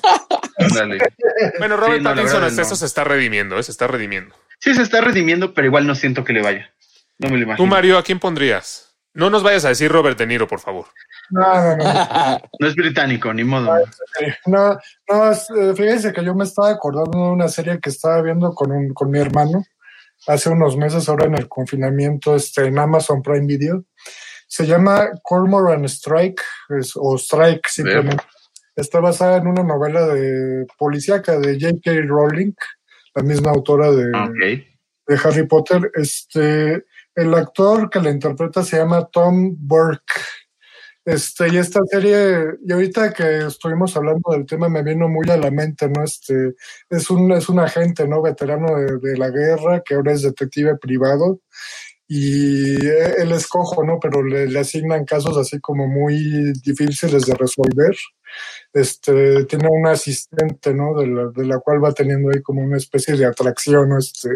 Dale. 0.75 0.97
Bueno, 1.59 1.77
Robert 1.77 1.97
Sí, 1.97 2.03
no, 2.03 2.09
la 2.09 2.15
Pattinson 2.15 2.33
verdad, 2.41 2.47
hasta 2.49 2.61
no. 2.61 2.67
eso 2.67 2.75
se 2.75 2.85
está 2.85 3.03
redimiendo, 3.03 3.57
¿eh? 3.57 3.63
se 3.63 3.71
está 3.71 3.87
redimiendo. 3.87 4.35
Sí, 4.59 4.73
se 4.75 4.81
está 4.81 4.99
redimiendo, 5.01 5.53
pero 5.53 5.67
igual 5.67 5.87
no 5.87 5.95
siento 5.95 6.23
que 6.23 6.33
le 6.33 6.41
vaya. 6.41 6.73
No 7.19 7.29
me 7.29 7.37
lo 7.37 7.43
imagino. 7.43 7.65
Tú, 7.65 7.69
Mario, 7.69 7.97
¿a 7.97 8.03
quién 8.03 8.19
pondrías? 8.19 8.88
No 9.13 9.29
nos 9.29 9.43
vayas 9.43 9.65
a 9.65 9.69
decir 9.69 9.91
Robert 9.91 10.17
De 10.17 10.27
Niro, 10.27 10.47
por 10.47 10.59
favor. 10.59 10.85
No, 11.31 11.41
no, 11.41 11.77
no. 11.77 12.39
No 12.59 12.67
es 12.67 12.75
británico, 12.75 13.33
ni 13.33 13.43
modo. 13.43 13.75
No, 14.45 14.77
no, 15.09 15.31
es, 15.31 15.47
eh, 15.49 15.73
fíjense 15.75 16.13
que 16.13 16.23
yo 16.23 16.35
me 16.35 16.43
estaba 16.43 16.69
acordando 16.69 17.17
de 17.25 17.31
una 17.31 17.47
serie 17.47 17.79
que 17.79 17.89
estaba 17.89 18.21
viendo 18.21 18.53
con, 18.53 18.71
un, 18.71 18.93
con 18.93 19.09
mi 19.09 19.19
hermano 19.19 19.63
hace 20.27 20.49
unos 20.49 20.77
meses, 20.77 21.07
ahora 21.09 21.25
en 21.25 21.35
el 21.35 21.47
confinamiento, 21.47 22.35
este, 22.35 22.65
en 22.65 22.77
Amazon 22.77 23.21
Prime 23.21 23.45
Video. 23.47 23.83
Se 24.47 24.65
llama 24.65 25.09
Cormoran 25.23 25.85
Strike, 25.85 26.41
es- 26.77 26.93
o 26.95 27.15
Strike 27.17 27.67
simplemente. 27.67 28.23
Está 28.75 28.99
basada 28.99 29.37
en 29.37 29.47
una 29.47 29.63
novela 29.63 30.05
de 30.07 30.65
policíaca 30.77 31.37
de 31.39 31.59
J.K. 31.59 31.91
Rowling, 32.07 32.53
la 33.15 33.23
misma 33.23 33.51
autora 33.51 33.91
de, 33.91 34.05
Ok. 34.15 34.63
de 35.07 35.19
Harry 35.23 35.47
Potter. 35.47 35.91
Este, 35.95 36.85
el 37.19 37.33
actor 37.33 37.89
que 37.89 37.99
la 37.99 38.11
interpreta 38.11 38.63
se 38.63 38.77
llama 38.77 39.09
Tom 39.11 39.55
Burke. 39.57 40.13
Este, 41.05 41.49
y 41.49 41.57
esta 41.57 41.79
serie, 41.89 42.57
y 42.65 42.71
ahorita 42.71 43.13
que 43.13 43.47
estuvimos 43.47 43.95
hablando 43.97 44.31
del 44.31 44.45
tema, 44.45 44.69
me 44.69 44.83
vino 44.83 45.09
muy 45.09 45.27
a 45.29 45.37
la 45.37 45.49
mente, 45.49 45.89
¿no? 45.89 46.03
Este, 46.03 46.53
es 46.89 47.09
un, 47.09 47.31
es 47.31 47.49
un 47.49 47.59
agente, 47.59 48.07
¿no? 48.07 48.21
Veterano 48.21 48.67
de, 49.01 49.17
la 49.17 49.29
guerra, 49.29 49.81
que 49.83 49.95
ahora 49.95 50.13
es 50.13 50.21
detective 50.21 50.77
privado, 50.77 51.41
y 52.07 52.75
él 52.85 53.31
es 53.31 53.47
cojo, 53.47 53.83
¿no? 53.83 53.99
Pero 53.99 54.23
le, 54.23 54.47
le 54.47 54.59
asignan 54.59 55.05
casos 55.05 55.37
así 55.37 55.59
como 55.59 55.87
muy 55.87 56.53
difíciles 56.63 57.25
de 57.25 57.33
resolver. 57.35 57.95
Este, 58.73 59.45
tiene 59.45 59.67
una 59.69 59.91
asistente, 59.91 60.73
¿no? 60.73 60.95
De 60.99 61.07
la, 61.07 61.27
de 61.29 61.45
la 61.45 61.59
cual 61.59 61.83
va 61.83 61.91
teniendo 61.93 62.29
ahí 62.29 62.41
como 62.41 62.61
una 62.61 62.77
especie 62.77 63.15
de 63.15 63.25
atracción, 63.25 63.89
¿no? 63.89 63.97
Este, 63.97 64.29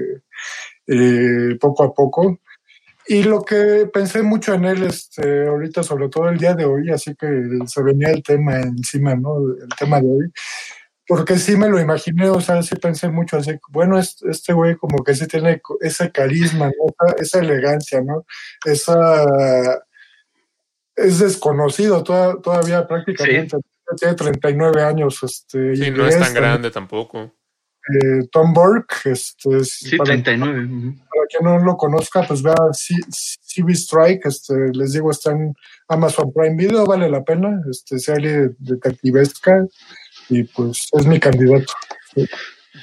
eh, 0.87 1.55
poco 1.59 1.83
a 1.83 1.93
poco. 1.93 2.39
Y 3.07 3.23
lo 3.23 3.43
que 3.43 3.89
pensé 3.93 4.21
mucho 4.21 4.53
en 4.53 4.65
él, 4.65 4.83
este, 4.83 5.47
ahorita, 5.47 5.83
sobre 5.83 6.07
todo 6.09 6.29
el 6.29 6.37
día 6.37 6.53
de 6.53 6.65
hoy, 6.65 6.89
así 6.89 7.15
que 7.15 7.27
se 7.67 7.83
venía 7.83 8.09
el 8.11 8.23
tema 8.23 8.59
encima, 8.61 9.15
¿no? 9.15 9.37
El 9.39 9.69
tema 9.77 9.99
de 9.99 10.07
hoy. 10.07 10.31
Porque 11.05 11.37
sí 11.37 11.57
me 11.57 11.67
lo 11.67 11.79
imaginé, 11.81 12.29
o 12.29 12.39
sea, 12.39 12.63
sí 12.63 12.75
pensé 12.77 13.09
mucho 13.09 13.35
así, 13.37 13.51
bueno, 13.69 13.99
es- 13.99 14.21
este 14.23 14.53
güey 14.53 14.75
como 14.77 15.03
que 15.03 15.13
sí 15.15 15.27
tiene 15.27 15.61
ese 15.81 16.11
carisma, 16.13 16.67
¿no? 16.67 17.11
Esa, 17.11 17.21
esa 17.21 17.39
elegancia, 17.39 18.01
¿no? 18.01 18.25
Esa... 18.65 19.25
Es 20.95 21.19
desconocido, 21.19 22.03
toda- 22.03 22.39
todavía 22.39 22.87
prácticamente 22.87 23.57
tiene 23.97 24.13
39 24.15 24.83
años, 24.83 25.21
este. 25.23 25.75
Sí, 25.75 25.85
y 25.87 25.91
no 25.91 26.07
es 26.07 26.13
tan 26.15 26.23
este, 26.27 26.39
grande 26.39 26.71
tampoco. 26.71 27.33
Eh, 27.89 28.27
Tom 28.31 28.53
Burke, 28.53 28.95
este, 29.11 29.57
es- 29.57 29.73
Sí, 29.73 29.97
para- 29.97 30.07
39. 30.13 30.65
ujú. 30.65 30.95
para 30.95 31.27
quien 31.29 31.43
no 31.43 31.59
lo 31.65 31.75
conozca, 31.77 32.23
pues 32.27 32.41
vea 32.41 32.55
C- 32.71 32.95
CB 33.09 33.71
Strike, 33.73 34.25
este, 34.25 34.53
les 34.73 34.93
digo, 34.93 35.11
está 35.11 35.31
en 35.31 35.53
Amazon 35.87 36.31
Prime 36.33 36.55
Video, 36.55 36.85
vale 36.85 37.09
la 37.09 37.23
pena, 37.23 37.61
este, 37.69 37.99
serie 37.99 38.49
detectivesca, 38.59 39.65
y 40.29 40.43
pues 40.43 40.87
es 40.93 41.05
mi 41.05 41.19
candidato. 41.19 41.73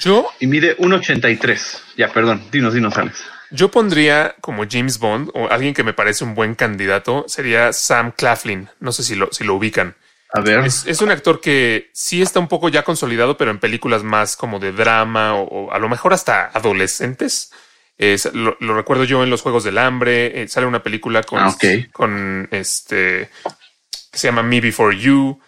Yo, 0.01 0.29
Y 0.39 0.47
mide 0.47 0.77
1.83. 0.79 1.83
Ya, 1.97 2.13
perdón. 2.13 2.43
Dinos, 2.53 2.75
dinos, 2.75 2.97
Alex. 2.97 3.25
yo 3.51 3.71
pondría 3.71 4.35
como 4.41 4.65
James 4.71 4.99
Bond 4.99 5.31
o 5.35 5.49
alguien 5.49 5.75
que 5.75 5.83
me 5.83 5.93
parece 5.93 6.23
un 6.25 6.35
buen 6.35 6.55
candidato 6.55 7.25
sería 7.27 7.73
Sam 7.73 8.13
Claflin. 8.17 8.69
No 8.79 8.93
sé 8.93 9.03
si 9.03 9.15
lo, 9.17 9.29
si 9.33 9.43
lo 9.45 9.55
ubican. 9.57 9.97
A 10.33 10.41
ver. 10.41 10.61
Es, 10.65 10.87
es 10.87 11.01
un 11.03 11.11
actor 11.11 11.41
que 11.41 11.91
sí 11.93 12.23
está 12.23 12.39
un 12.41 12.49
poco 12.49 12.69
ya 12.69 12.83
consolidado, 12.85 13.37
pero 13.37 13.51
en 13.51 13.59
películas 13.59 14.03
más 14.05 14.37
como 14.37 14.59
de 14.61 14.73
drama 14.73 15.35
o, 15.35 15.43
o 15.67 15.73
a 15.73 15.79
lo 15.79 15.89
mejor 15.89 16.13
hasta 16.13 16.47
adolescentes. 16.47 17.53
Es- 17.99 18.33
lo, 18.33 18.57
lo 18.61 18.75
recuerdo 18.75 19.05
yo 19.05 19.23
en 19.25 19.31
los 19.31 19.43
Juegos 19.43 19.65
del 19.65 19.79
Hambre. 19.79 20.43
eh, 20.43 20.49
sale 20.49 20.67
una 20.67 20.83
película 20.83 21.23
con, 21.23 21.41
Ah, 21.41 21.49
ok. 21.49 21.65
con 21.93 22.49
este 22.51 23.29
que 24.13 24.19
se 24.19 24.29
llama 24.29 24.43
Me 24.43 24.61
Before 24.61 24.97
You. 24.99 25.39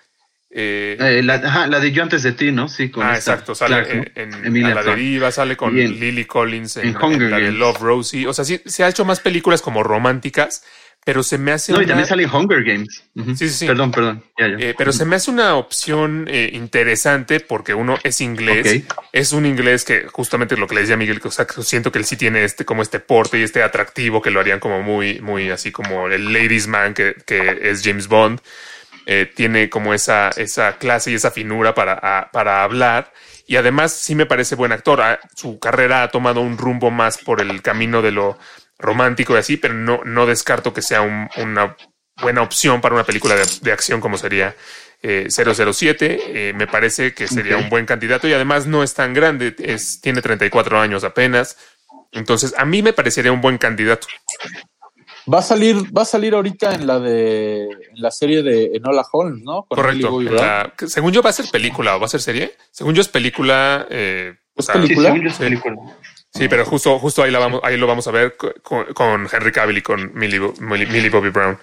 Eh, 0.55 0.97
Eh, 1.01 1.23
la, 1.23 1.35
ajá, 1.35 1.67
la 1.67 1.81
de 1.81 1.93
Yo 1.93 2.03
antes 2.03 2.23
de 2.23 2.33
ti, 2.33 2.53
¿no? 2.53 2.69
Sí, 2.69 2.91
con 2.91 3.05
ah, 3.07 3.17
esta 3.17 3.33
exacto. 3.33 3.55
Sale 3.55 3.85
Clark, 3.85 4.13
en, 4.17 4.35
en 4.35 4.45
Emilia 4.47 4.73
A 4.73 4.75
la 4.75 4.83
deriva, 4.83 5.31
sale 5.33 5.57
con 5.57 5.79
en- 5.79 5.99
Lily 5.99 6.27
Collins 6.27 6.77
en, 6.77 6.89
en 6.89 7.13
en 7.23 7.31
la 7.31 7.39
de. 7.39 7.53
Love 7.53 7.81
Rosie. 7.81 8.27
O 8.27 8.35
sea, 8.35 8.45
sí, 8.45 8.61
se 8.67 8.85
ha 8.85 8.89
hecho 8.89 9.05
más 9.07 9.21
películas 9.21 9.63
como 9.63 9.83
románticas, 9.83 10.63
pero 11.05 11.23
se 11.23 11.37
me 11.39 11.53
hace 11.53 11.73
No, 11.73 11.83
y 11.83 11.87
también 11.87 12.07
sale 12.07 12.27
Hunger 12.27 12.63
Games. 12.63 13.05
Ujú. 13.17 13.35
Sí, 13.37 13.49
sí, 13.49 13.55
sí. 13.55 13.67
Perdón, 13.67 13.91
perdón. 13.91 14.25
Ya, 14.39 14.49
ya. 14.49 14.57
Eh, 14.59 14.75
pero 14.79 14.93
se 14.93 15.05
me 15.05 15.17
hace 15.17 15.31
una 15.31 15.57
opción 15.57 16.27
eh, 16.29 16.51
interesante 16.53 17.41
porque 17.41 17.75
uno 17.75 17.99
es 18.05 18.21
inglés, 18.21 18.85
es 19.13 19.33
un 19.33 19.45
inglés 19.47 19.85
que 19.85 20.07
justamente 20.13 20.57
lo 20.57 20.67
que 20.69 20.77
le 20.77 20.81
decía 20.83 20.97
Miguel, 20.97 21.21
que, 21.21 21.29
o 21.29 21.31
sea, 21.33 21.47
que 21.47 21.63
siento 21.63 21.91
que 21.91 21.99
él 21.99 22.05
sí 22.05 22.17
tiene 22.17 22.45
este 22.45 22.65
como 22.65 22.83
este 22.83 23.01
porte 23.01 23.39
y 23.39 23.43
este 23.43 23.63
atractivo 23.63 24.23
que 24.23 24.31
lo 24.31 24.41
harían 24.41 24.61
como 24.61 24.83
muy, 24.83 25.21
muy 25.21 25.51
así 25.51 25.73
como 25.73 26.07
el 26.09 26.33
ladies 26.33 26.67
man 26.69 26.95
que, 26.95 27.15
que 27.27 27.59
es 27.71 27.83
James 27.85 28.07
Bond. 28.09 28.41
Eh, 29.05 29.29
tiene 29.35 29.69
como 29.69 29.95
esa, 29.95 30.29
esa 30.37 30.79
clase 30.79 31.11
y 31.11 31.15
esa 31.15 31.33
finura 31.33 31.75
para, 31.75 31.95
a- 31.95 32.31
para 32.31 32.63
hablar. 32.63 33.13
Y 33.49 33.57
además 33.57 33.93
sí 33.93 34.15
me 34.15 34.27
parece 34.27 34.55
buen 34.55 34.71
actor. 34.71 35.03
Su 35.35 35.59
carrera 35.59 36.05
ha 36.05 36.09
tomado 36.13 36.41
un 36.41 36.57
rumbo 36.57 36.93
más 36.93 37.19
por 37.19 37.41
el 37.41 37.61
camino 37.63 38.01
de 38.01 38.13
lo 38.13 38.39
romántico 38.83 39.35
y 39.35 39.39
así, 39.39 39.57
pero 39.57 39.75
no, 39.75 40.01
no 40.05 40.27
descarto 40.27 40.73
que 40.75 40.83
sea 40.83 41.01
un- 41.03 41.29
una 41.39 41.77
buena 42.21 42.43
opción 42.43 42.81
para 42.81 42.95
una 42.95 43.05
película 43.05 43.35
de, 43.37 43.45
de 43.63 43.73
acción 43.73 44.01
como 44.01 44.19
sería 44.19 44.55
eh, 45.03 45.29
007. 45.31 46.49
Eh, 46.51 46.53
me 46.55 46.67
parece 46.67 47.15
que 47.15 47.27
sería 47.27 47.57
un 47.57 47.69
buen 47.71 47.87
candidato 47.87 48.29
y 48.29 48.33
además 48.35 48.67
no 48.67 48.83
es 48.83 48.95
tan 48.95 49.15
grande, 49.15 49.55
es, 49.59 50.01
tiene 50.01 50.21
34 50.23 50.79
años 50.81 51.03
apenas. 51.05 51.57
Entonces, 52.13 52.55
a 52.59 52.65
mí 52.65 52.83
me 52.83 52.93
parecería 52.93 53.33
un 53.33 53.41
buen 53.41 53.57
candidato. 53.59 54.07
Va 55.33 55.39
a 55.39 55.43
salir, 55.43 55.77
va 55.97 56.03
a 56.03 56.05
salir 56.05 56.35
ahorita 56.35 56.75
en 56.75 56.87
la 56.87 56.99
de 56.99 57.63
en 57.63 58.03
la 58.03 58.11
serie 58.11 58.43
de 58.43 58.73
Enola 58.75 59.05
Holmes, 59.13 59.43
¿no? 59.45 59.65
Con 59.65 59.77
Correcto. 59.77 60.21
La- 60.21 60.73
según 60.87 61.13
yo 61.13 61.23
va 61.23 61.31
a 61.31 61.33
ser 61.33 61.47
película 61.51 61.97
o 61.97 62.01
va 62.01 62.07
a 62.07 62.09
ser 62.09 62.21
serie. 62.21 62.55
Según 62.73 62.95
yo 62.95 63.01
es 63.03 63.09
película. 63.09 63.87
eh, 63.91 64.35
o 64.55 64.61
¿Es 64.61 64.67
Sí, 64.67 64.73
película? 64.73 65.09
según 65.11 65.23
yo 65.23 65.29
es 65.31 65.37
película. 65.39 65.77
Sí, 66.35 66.49
pero 66.49 66.65
justo, 66.65 66.99
justo 66.99 67.23
ahí, 67.23 67.31
la 67.31 67.39
vamos, 67.39 67.61
ahí 67.63 67.77
lo 67.77 67.87
vamos 67.87 68.07
a 68.09 68.11
ver 68.11 68.37
co- 68.37 68.55
con, 68.63 68.87
con 68.95 69.29
Henry 69.31 69.53
Cavill 69.53 69.79
y 69.79 69.83
con 69.83 70.15
Millie, 70.15 70.39
Bo- 70.39 70.55
Millie- 70.61 70.87
Millie 70.87 71.11
Bobby 71.11 71.29
Brown. 71.29 71.59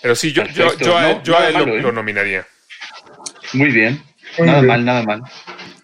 Pero 0.00 0.14
sí, 0.14 0.32
yo, 0.32 0.44
yo, 0.44 0.74
yo 0.78 0.96
a, 0.96 1.22
yo 1.22 1.38
a 1.38 1.48
él 1.48 1.54
lo, 1.54 1.66
¿eh? 1.66 1.80
lo 1.82 1.92
nominaría. 1.92 2.46
Muy 3.52 3.70
bien. 3.70 4.02
Muy 4.38 4.46
nada 4.46 4.60
bien. 4.60 4.68
mal, 4.68 4.84
nada 4.84 5.02
mal. 5.02 5.22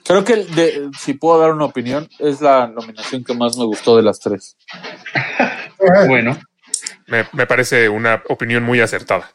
Creo 0.05 0.25
que 0.25 0.33
el 0.33 0.55
de- 0.55 0.91
si 0.99 1.15
puedo 1.15 1.39
dar 1.41 1.53
una 1.53 1.67
opinión, 1.67 2.09
es 2.19 2.41
la 2.41 2.67
nominación 2.67 3.23
que 3.23 3.35
más 3.35 3.57
me 3.57 3.65
gustó 3.65 3.97
de 3.97 4.03
las 4.03 4.19
tres. 4.21 4.57
Bueno. 6.07 6.39
Me, 7.09 7.27
me 7.33 7.45
parece 7.47 7.89
una 7.89 8.23
opinión 8.29 8.63
muy 8.63 8.81
acertada. 8.81 9.33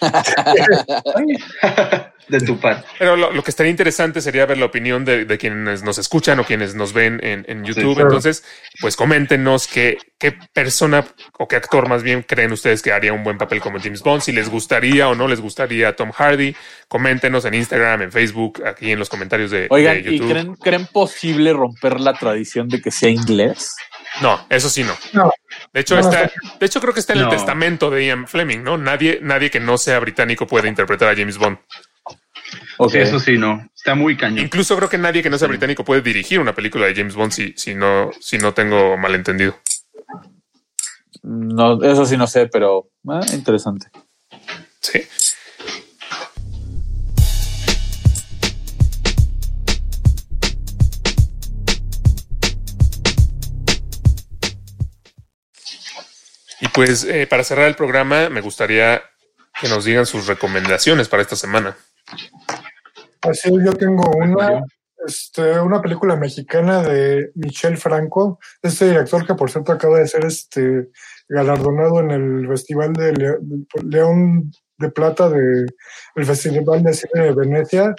de 2.28 2.40
tu 2.40 2.58
parte. 2.60 2.86
Pero 2.98 3.16
lo, 3.16 3.32
lo 3.32 3.42
que 3.42 3.50
estaría 3.50 3.70
interesante 3.70 4.20
sería 4.20 4.46
ver 4.46 4.58
la 4.58 4.66
opinión 4.66 5.04
de, 5.04 5.24
de 5.24 5.38
quienes 5.38 5.82
nos 5.82 5.98
escuchan 5.98 6.38
o 6.38 6.44
quienes 6.44 6.74
nos 6.74 6.92
ven 6.92 7.20
en, 7.22 7.44
en 7.48 7.64
YouTube. 7.64 7.94
claro. 7.94 8.10
Entonces, 8.10 8.44
pues 8.80 8.96
coméntenos 8.96 9.66
qué, 9.66 9.98
qué 10.18 10.36
persona 10.52 11.04
o 11.38 11.48
qué 11.48 11.56
actor 11.56 11.88
más 11.88 12.02
bien 12.02 12.22
creen 12.22 12.52
ustedes 12.52 12.82
que 12.82 12.92
haría 12.92 13.12
un 13.12 13.24
buen 13.24 13.36
papel 13.36 13.60
como 13.60 13.80
James 13.80 14.02
Bond, 14.02 14.22
si 14.22 14.32
les 14.32 14.48
gustaría 14.48 15.08
o 15.08 15.14
no 15.14 15.26
les 15.26 15.40
gustaría 15.40 15.96
Tom 15.96 16.12
Hardy. 16.12 16.54
Coméntenos 16.88 17.44
en 17.44 17.54
Instagram, 17.54 18.02
en 18.02 18.12
Facebook, 18.12 18.62
aquí 18.64 18.92
en 18.92 18.98
los 18.98 19.08
comentarios 19.08 19.50
de, 19.50 19.66
Oigan, 19.70 20.02
de 20.02 20.10
¿y 20.10 20.18
YouTube. 20.18 20.30
creen, 20.30 20.54
creen 20.56 20.86
posible 20.86 21.52
romper 21.52 22.00
la 22.00 22.14
tradición 22.14 22.68
de 22.68 22.80
que 22.80 22.90
sea 22.90 23.10
inglés? 23.10 23.74
No, 24.22 24.46
eso 24.48 24.68
sí 24.68 24.82
no. 24.82 24.94
No. 25.12 25.30
De 25.72 25.80
hecho, 25.80 25.94
No, 25.94 26.00
está, 26.00 26.30
de 26.58 26.66
hecho, 26.66 26.80
creo 26.80 26.92
que 26.92 27.00
está 27.00 27.12
en 27.12 27.20
el 27.20 27.28
testamento 27.28 27.90
de 27.90 28.06
Ian 28.06 28.26
Fleming, 28.26 28.62
¿no? 28.62 28.76
Nadie, 28.76 29.20
nadie 29.22 29.50
que 29.50 29.60
no 29.60 29.78
sea 29.78 29.98
británico 29.98 30.46
puede 30.46 30.68
interpretar 30.68 31.08
a 31.08 31.16
James 31.16 31.38
Bond. 31.38 31.58
Ok. 32.78 32.92
Sí, 32.92 32.98
eso 32.98 33.20
sí, 33.20 33.38
no. 33.38 33.68
Está 33.74 33.94
muy 33.94 34.16
cañón. 34.16 34.44
Incluso 34.44 34.76
creo 34.76 34.88
que 34.88 34.98
nadie 34.98 35.22
que 35.22 35.30
no 35.30 35.38
sea 35.38 35.48
británico 35.48 35.84
puede 35.84 36.02
dirigir 36.02 36.40
una 36.40 36.54
película 36.54 36.86
de 36.86 36.94
James 36.94 37.14
Bond 37.14 37.32
si, 37.32 37.54
si 37.56 37.74
no, 37.74 38.10
si 38.20 38.38
no 38.38 38.52
tengo 38.52 38.96
malentendido. 38.96 39.56
No, 41.22 41.82
eso 41.82 42.06
sí 42.06 42.16
no 42.16 42.26
sé, 42.26 42.46
pero 42.46 42.88
ah, 43.08 43.20
interesante. 43.32 43.88
Sí. 44.80 45.02
Y 56.60 56.68
pues 56.68 57.04
eh, 57.04 57.26
para 57.26 57.44
cerrar 57.44 57.66
el 57.68 57.74
programa, 57.74 58.28
me 58.28 58.40
gustaría 58.40 59.02
que 59.60 59.68
nos 59.68 59.84
digan 59.84 60.06
sus 60.06 60.26
recomendaciones 60.26 61.08
para 61.08 61.22
esta 61.22 61.36
semana. 61.36 61.76
Así 63.22 63.50
yo 63.64 63.72
tengo 63.72 64.10
una, 64.16 64.62
este, 65.06 65.60
una 65.60 65.80
película 65.82 66.16
mexicana 66.16 66.82
de 66.82 67.30
Michel 67.34 67.76
Franco, 67.76 68.38
este 68.62 68.88
director 68.88 69.26
que 69.26 69.34
por 69.34 69.50
cierto 69.50 69.72
acaba 69.72 69.98
de 69.98 70.06
ser 70.08 70.24
este 70.24 70.88
galardonado 71.28 72.00
en 72.00 72.10
el 72.10 72.48
Festival 72.48 72.92
de 72.92 73.12
Le- 73.12 73.38
León 73.84 74.50
de 74.78 74.90
Plata 74.90 75.28
de 75.28 75.66
el 76.14 76.24
Festival 76.26 76.82
de 76.82 76.94
Cine 76.94 77.24
de 77.24 77.34
Venecia. 77.34 77.94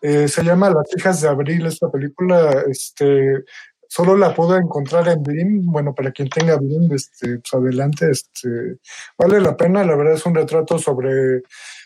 Eh, 0.00 0.28
se 0.28 0.44
llama 0.44 0.70
Las 0.70 0.86
hijas 0.96 1.20
de 1.20 1.28
abril 1.28 1.66
esta 1.66 1.90
película, 1.90 2.64
este 2.68 3.44
solo 3.88 4.16
la 4.16 4.34
puedo 4.34 4.56
encontrar 4.56 5.08
en 5.08 5.22
Blim, 5.22 5.66
bueno, 5.66 5.94
para 5.94 6.12
quien 6.12 6.28
tenga 6.28 6.56
Blim, 6.56 6.92
este, 6.92 7.38
pues 7.38 7.54
adelante, 7.54 8.10
este, 8.10 8.78
vale 9.16 9.40
la 9.40 9.56
pena, 9.56 9.82
la 9.82 9.96
verdad 9.96 10.14
es 10.14 10.26
un 10.26 10.34
retrato 10.34 10.78
sobre 10.78 11.42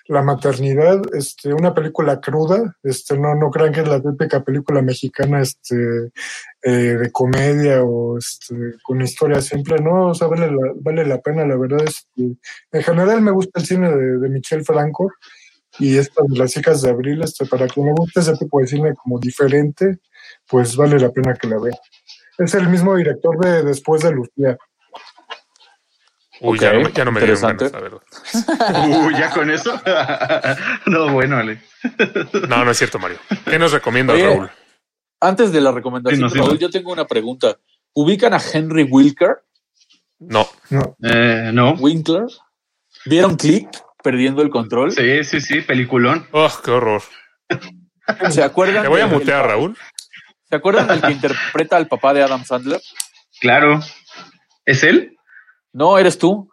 la 0.09 0.23
maternidad, 0.23 1.01
este, 1.15 1.55
una 1.55 1.73
película 1.73 2.21
cruda, 2.21 2.77
este, 2.83 3.17
no, 3.17 3.37
no 3.37 3.51
crean 3.51 3.73
que 3.73 3.83
es 3.83 3.89
la 3.89 4.03
típica 4.03 4.43
película 4.43 4.83
mexicana, 4.83 5.41
este, 5.41 6.11
eh, 6.63 6.71
de 6.71 7.13
comedia 7.13 7.83
o 7.85 8.19
este, 8.19 8.55
con 8.83 9.01
historia 9.01 9.41
simple, 9.41 9.77
no, 9.79 10.09
o 10.09 10.15
sea, 10.15 10.27
vale 10.27 10.51
la, 10.51 10.73
vale 10.75 11.07
la 11.07 11.21
pena, 11.21 11.47
la 11.47 11.57
verdad 11.57 11.85
es 11.87 12.09
que 12.17 12.33
en 12.73 12.83
general 12.83 13.23
me 13.23 13.31
gusta 13.31 13.61
el 13.61 13.67
cine 13.67 13.91
de, 13.91 14.19
de 14.19 14.29
Michel 14.29 14.65
Franco 14.65 15.13
y 15.79 15.97
esta 15.97 16.23
de 16.27 16.37
las 16.37 16.57
hijas 16.57 16.83
de 16.83 16.91
abril, 16.91 17.23
este, 17.23 17.47
para 17.47 17.69
quien 17.69 17.87
me 17.87 17.93
gusta 17.93 18.21
ese 18.21 18.37
tipo 18.37 18.61
de 18.61 18.67
cine 18.67 18.95
como 18.95 19.21
diferente, 19.21 20.01
pues 20.53 20.77
vale 20.77 20.99
la 21.01 21.11
pena 21.11 21.35
que 21.35 21.49
la 21.49 21.59
vea. 21.59 21.75
Es 22.39 22.55
el 22.55 22.69
mismo 22.69 22.95
director 22.95 23.37
de 23.45 23.63
Después 23.65 24.03
de 24.03 24.13
Lucía. 24.13 24.57
Uy, 26.41 26.59
ya 26.59 26.73
no, 26.73 26.81
me- 26.81 26.93
ya 26.93 27.05
no 27.05 27.13
me 27.13 27.21
dieron 27.21 27.39
interesante. 27.51 27.71
ganas, 27.71 27.73
la 27.73 27.81
verdad. 27.81 29.05
Uy, 29.07 29.15
ya 29.15 29.31
con 29.31 29.51
eso. 29.51 29.81
no, 30.87 31.13
bueno, 31.13 31.39
Ale. 31.39 31.61
No, 32.49 32.65
no 32.65 32.71
es 32.71 32.79
cierto, 32.79 32.99
Mario. 32.99 33.19
¿Qué 33.45 33.59
nos 33.59 33.73
recomienda 33.73 34.13
Oye, 34.15 34.25
Raúl? 34.27 34.51
Antes 35.21 35.53
de 35.53 35.61
la 35.61 35.71
recomendación, 35.73 36.19
Sí, 36.19 36.23
no, 36.23 36.29
sí, 36.31 36.39
Raúl, 36.39 36.55
no. 36.55 36.59
yo 36.59 36.71
tengo 36.71 36.93
una 36.93 37.07
pregunta. 37.07 37.57
¿Ubican 37.95 38.35
a 38.35 38.41
Henry 38.53 38.83
Wilker? 38.85 39.45
No. 40.19 40.49
No, 40.71 40.97
Eh, 41.03 41.51
no. 41.53 41.73
Winkler. 41.75 42.27
¿Vieron 43.07 43.37
Click? 43.37 43.69
Perdiendo 44.03 44.43
el 44.43 44.51
control. 44.51 44.91
Sí, 44.91 45.23
sí, 45.23 45.41
sí, 45.41 45.61
peliculón. 45.61 46.27
Oh, 46.33 46.49
qué 46.65 46.71
horror. 46.73 47.03
¿Se 48.31 48.43
acuerdan? 48.43 48.83
Te 48.83 48.89
voy 48.89 49.01
a 49.01 49.07
mutear, 49.07 49.47
Raúl. 49.47 49.77
¿Se 50.53 50.57
acuerdan 50.57 50.87
del 50.87 51.01
que 51.01 51.13
interpreta 51.13 51.79
al 51.79 51.87
papá 51.89 52.13
de 52.13 52.23
Adam 52.23 52.45
Sandler? 52.45 52.79
Claro. 53.41 53.81
¿Es 54.67 54.85
él? 54.85 55.17
No, 55.73 55.97
eres 55.99 56.19
tú. 56.19 56.51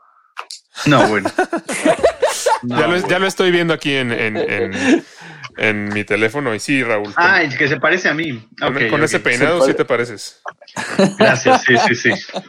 No, 0.86 1.06
bueno. 1.10 1.30
No, 2.64 2.78
ya, 2.80 2.82
lo, 2.84 2.88
bueno. 2.94 3.08
ya 3.10 3.20
lo 3.20 3.28
estoy 3.28 3.52
viendo 3.52 3.74
aquí 3.74 3.94
en, 3.94 4.14
en, 4.14 4.38
en, 4.38 5.04
en 5.58 5.90
mi 5.90 6.06
teléfono. 6.06 6.56
Y 6.56 6.62
sí, 6.62 6.82
Raúl. 6.82 7.12
Ah, 7.18 7.42
el 7.42 7.58
que 7.58 7.68
se 7.68 7.78
parece 7.78 8.08
a 8.08 8.14
mí. 8.14 8.48
con- 8.90 9.04
ese 9.04 9.20
peinado 9.20 9.66
sí 9.66 9.74
te 9.74 9.84
pareces. 9.84 10.42
Gracias, 11.18 11.64
sí, 11.64 11.76
sí, 11.90 11.96
sí. 11.96 12.12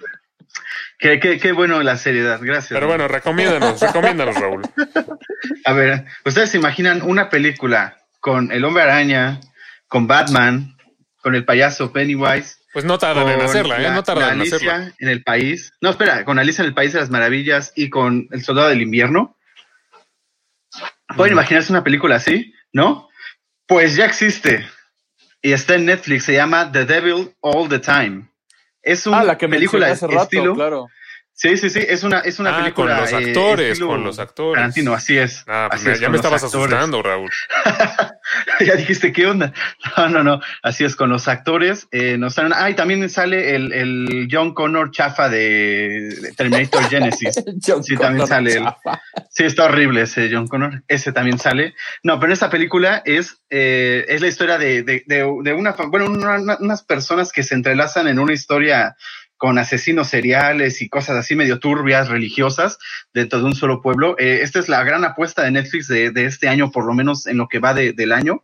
Qué, 1.00 1.18
qué, 1.18 1.40
qué 1.40 1.50
bueno 1.50 1.82
la 1.82 1.96
seriedad, 1.96 2.38
gracias. 2.42 2.68
Pero 2.78 2.86
bueno, 2.86 3.08
recomiéndanos, 3.08 3.80
recomiéndanos, 3.80 4.36
Raúl. 4.36 4.62
A 5.64 5.72
ver, 5.72 6.04
¿ustedes 6.26 6.50
se 6.50 6.58
imaginan 6.58 7.00
una 7.02 7.28
película 7.30 7.96
con 8.20 8.52
el 8.52 8.64
hombre 8.66 8.82
araña, 8.82 9.40
con 9.88 10.06
Batman, 10.06 10.76
con 11.22 11.34
el 11.34 11.44
payaso 11.44 11.92
Pennywise? 11.92 12.56
Pues 12.72 12.84
no 12.84 12.98
tardan 12.98 13.28
en 13.28 13.40
hacerla, 13.40 13.82
¿eh? 13.82 13.90
No 13.90 14.02
tardan 14.04 14.26
la 14.28 14.32
en 14.34 14.40
Alicia 14.42 14.56
hacerla. 14.56 14.94
en 14.98 15.08
el 15.08 15.22
país. 15.24 15.72
No, 15.80 15.90
espera, 15.90 16.24
con 16.24 16.38
Alicia 16.38 16.62
en 16.62 16.68
el 16.68 16.74
País 16.74 16.92
de 16.92 17.00
las 17.00 17.10
Maravillas 17.10 17.72
y 17.74 17.90
con 17.90 18.28
El 18.30 18.42
Soldado 18.44 18.68
del 18.68 18.80
Invierno. 18.82 19.36
¿Pueden 21.16 21.32
imaginarse 21.32 21.72
una 21.72 21.82
película 21.82 22.16
así? 22.16 22.54
¿No? 22.72 23.08
Pues 23.66 23.96
ya 23.96 24.06
existe. 24.06 24.68
Y 25.42 25.52
está 25.52 25.74
en 25.74 25.86
Netflix, 25.86 26.24
se 26.24 26.34
llama 26.34 26.70
The 26.70 26.84
Devil 26.84 27.34
All 27.40 27.68
the 27.68 27.80
Time. 27.80 28.28
Es 28.82 29.06
una 29.06 29.20
Ah, 29.20 29.24
la 29.24 29.38
que 29.38 29.48
película 29.48 29.88
hace 29.90 30.06
rato, 30.06 30.22
estilo. 30.22 30.54
claro. 30.54 30.86
Sí, 31.42 31.56
sí, 31.56 31.70
sí, 31.70 31.80
es 31.88 32.02
una, 32.02 32.18
es 32.18 32.38
una 32.38 32.50
Ah, 32.50 32.54
con 32.54 32.62
película. 32.86 33.00
los 33.00 33.12
eh, 33.12 33.16
actores, 33.16 33.80
con 33.80 34.04
los 34.04 34.18
actores. 34.18 34.58
Tarantino, 34.60 34.92
así 34.92 35.16
es. 35.16 35.42
Ah, 35.48 35.68
pues 35.70 35.80
así 35.80 35.88
me- 35.88 35.94
es, 35.94 36.00
ya 36.00 36.06
con 36.08 36.12
me 36.12 36.16
estabas 36.18 36.44
actores. 36.44 36.66
asustando, 36.74 37.02
Raúl. 37.02 37.30
ya 38.60 38.74
dijiste, 38.76 39.10
¿qué 39.10 39.26
onda? 39.26 39.52
No, 39.96 40.08
no, 40.10 40.22
no. 40.22 40.40
Así 40.62 40.84
es, 40.84 40.96
con 40.96 41.08
los 41.08 41.28
actores. 41.28 41.88
Eh, 41.92 42.18
nos 42.18 42.34
salen- 42.36 42.52
ah, 42.54 42.68
y 42.68 42.74
también 42.74 43.08
sale 43.08 43.54
el, 43.54 43.72
el 43.72 44.28
John 44.30 44.52
Connor 44.52 44.90
chafa 44.90 45.30
de, 45.30 46.10
de 46.20 46.32
Terminator 46.36 46.82
Genesis. 46.90 47.42
John 47.66 47.82
Sí, 47.84 47.96
también 47.96 48.26
Connor, 48.28 48.28
sale. 48.28 48.62
Sí, 49.30 49.44
está 49.44 49.64
horrible 49.64 50.02
ese 50.02 50.28
John 50.30 50.46
Connor. 50.46 50.82
Ese 50.88 51.10
también 51.12 51.38
sale. 51.38 51.74
No, 52.02 52.20
pero 52.20 52.30
en 52.30 52.34
esta 52.34 52.50
película 52.50 53.02
es, 53.06 53.40
eh, 53.48 54.04
es 54.08 54.20
la 54.20 54.26
historia 54.28 54.58
de, 54.58 54.82
de, 54.82 55.04
de, 55.06 55.16
de 55.42 55.52
una, 55.54 55.72
bueno, 55.88 56.04
una- 56.04 56.38
una- 56.38 56.58
unas 56.60 56.82
personas 56.82 57.32
que 57.32 57.42
se 57.42 57.54
entrelazan 57.54 58.08
en 58.08 58.18
una 58.18 58.34
historia 58.34 58.94
con 59.40 59.56
asesinos 59.58 60.08
seriales 60.08 60.82
y 60.82 60.90
cosas 60.90 61.16
así 61.16 61.34
medio 61.34 61.58
turbias, 61.58 62.08
religiosas, 62.10 62.78
dentro 63.14 63.38
de 63.38 63.46
un 63.46 63.54
solo 63.54 63.80
pueblo. 63.80 64.14
Eh, 64.18 64.40
esta 64.42 64.58
es 64.58 64.68
la 64.68 64.84
gran 64.84 65.02
apuesta 65.02 65.42
de 65.42 65.50
Netflix 65.50 65.88
de, 65.88 66.10
de 66.10 66.26
este 66.26 66.46
año, 66.46 66.70
por 66.70 66.84
lo 66.84 66.92
menos 66.92 67.26
en 67.26 67.38
lo 67.38 67.48
que 67.48 67.58
va 67.58 67.72
de- 67.72 67.94
del 67.94 68.12
año. 68.12 68.42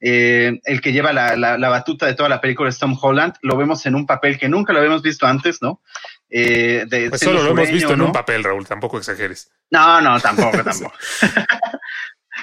Eh, 0.00 0.60
el 0.64 0.80
que 0.80 0.92
lleva 0.92 1.12
la, 1.12 1.36
la, 1.36 1.58
la 1.58 1.68
batuta 1.68 2.06
de 2.06 2.14
toda 2.14 2.30
la 2.30 2.40
película 2.40 2.70
es 2.70 2.78
Tom 2.78 2.96
Holland. 2.98 3.34
Lo 3.42 3.58
vemos 3.58 3.84
en 3.84 3.94
un 3.94 4.06
papel 4.06 4.38
que 4.38 4.48
nunca 4.48 4.72
lo 4.72 4.78
habíamos 4.78 5.02
visto 5.02 5.26
antes, 5.26 5.60
¿no? 5.60 5.82
Eh, 6.30 6.84
de, 6.88 7.10
Pues 7.10 7.20
solo 7.20 7.42
lo 7.42 7.50
hemos 7.50 7.70
visto 7.70 7.92
en 7.92 8.00
un 8.00 8.12
papel, 8.12 8.42
Raúl. 8.42 8.66
Tampoco 8.66 8.96
exageres. 8.98 9.50
No, 9.70 10.00
no, 10.00 10.18
tampoco, 10.18 10.62
tampoco. 10.64 10.92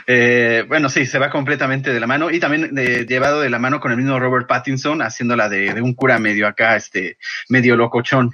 Eh, 0.07 0.65
bueno, 0.67 0.89
sí, 0.89 1.05
se 1.05 1.19
va 1.19 1.29
completamente 1.29 1.91
de 1.91 1.99
la 1.99 2.07
mano 2.07 2.29
y 2.29 2.39
también 2.39 2.77
eh, 2.77 3.05
llevado 3.07 3.41
de 3.41 3.49
la 3.49 3.59
mano 3.59 3.79
con 3.79 3.91
el 3.91 3.97
mismo 3.97 4.19
Robert 4.19 4.47
Pattinson, 4.47 5.01
haciéndola 5.01 5.49
de, 5.49 5.73
de 5.73 5.81
un 5.81 5.93
cura 5.93 6.19
medio 6.19 6.47
acá, 6.47 6.75
este, 6.75 7.17
medio 7.49 7.75
locochón. 7.75 8.31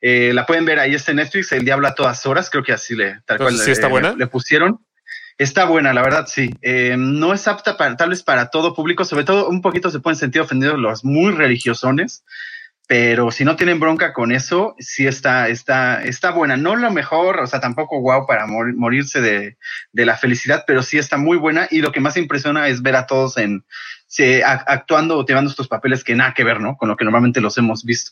Eh, 0.00 0.32
la 0.34 0.46
pueden 0.46 0.64
ver 0.64 0.80
ahí, 0.80 0.94
está 0.94 1.12
en 1.12 1.18
Netflix, 1.18 1.52
El 1.52 1.64
Diablo 1.64 1.86
a 1.86 1.94
todas 1.94 2.26
horas, 2.26 2.50
creo 2.50 2.64
que 2.64 2.72
así 2.72 2.96
le, 2.96 3.20
tal 3.24 3.38
cual 3.38 3.56
¿sí 3.56 3.70
está 3.70 3.86
buena? 3.86 4.10
Le, 4.10 4.16
le 4.16 4.26
pusieron. 4.26 4.80
Está 5.38 5.64
buena, 5.64 5.92
la 5.92 6.02
verdad, 6.02 6.26
sí. 6.26 6.50
Eh, 6.60 6.96
no 6.98 7.32
es 7.32 7.48
apta 7.48 7.76
para, 7.76 7.96
tal 7.96 8.10
vez 8.10 8.22
para 8.22 8.50
todo 8.50 8.74
público, 8.74 9.04
sobre 9.04 9.24
todo 9.24 9.48
un 9.48 9.62
poquito 9.62 9.90
se 9.90 10.00
pueden 10.00 10.16
sentir 10.18 10.42
ofendidos 10.42 10.78
los 10.78 11.04
muy 11.04 11.32
religiosones, 11.32 12.24
pero 12.92 13.30
si 13.30 13.46
no 13.46 13.56
tienen 13.56 13.80
bronca 13.80 14.12
con 14.12 14.32
eso, 14.32 14.74
sí 14.78 15.06
está, 15.06 15.48
está, 15.48 16.02
está 16.04 16.30
buena. 16.30 16.58
No 16.58 16.76
lo 16.76 16.90
mejor, 16.90 17.40
o 17.40 17.46
sea, 17.46 17.58
tampoco 17.58 18.00
guau 18.00 18.26
para 18.26 18.46
mor- 18.46 18.76
morirse 18.76 19.22
de, 19.22 19.56
de 19.92 20.04
la 20.04 20.18
felicidad, 20.18 20.64
pero 20.66 20.82
sí 20.82 20.98
está 20.98 21.16
muy 21.16 21.38
buena 21.38 21.66
y 21.70 21.80
lo 21.80 21.90
que 21.90 22.00
más 22.00 22.18
impresiona 22.18 22.68
es 22.68 22.82
ver 22.82 22.96
a 22.96 23.06
todos 23.06 23.38
en 23.38 23.64
se, 24.06 24.44
actuando 24.44 25.16
o 25.16 25.24
llevando 25.24 25.48
estos 25.48 25.68
papeles 25.68 26.04
que 26.04 26.14
nada 26.14 26.34
que 26.34 26.44
ver, 26.44 26.60
¿no? 26.60 26.76
Con 26.76 26.90
lo 26.90 26.98
que 26.98 27.06
normalmente 27.06 27.40
los 27.40 27.56
hemos 27.56 27.82
visto. 27.82 28.10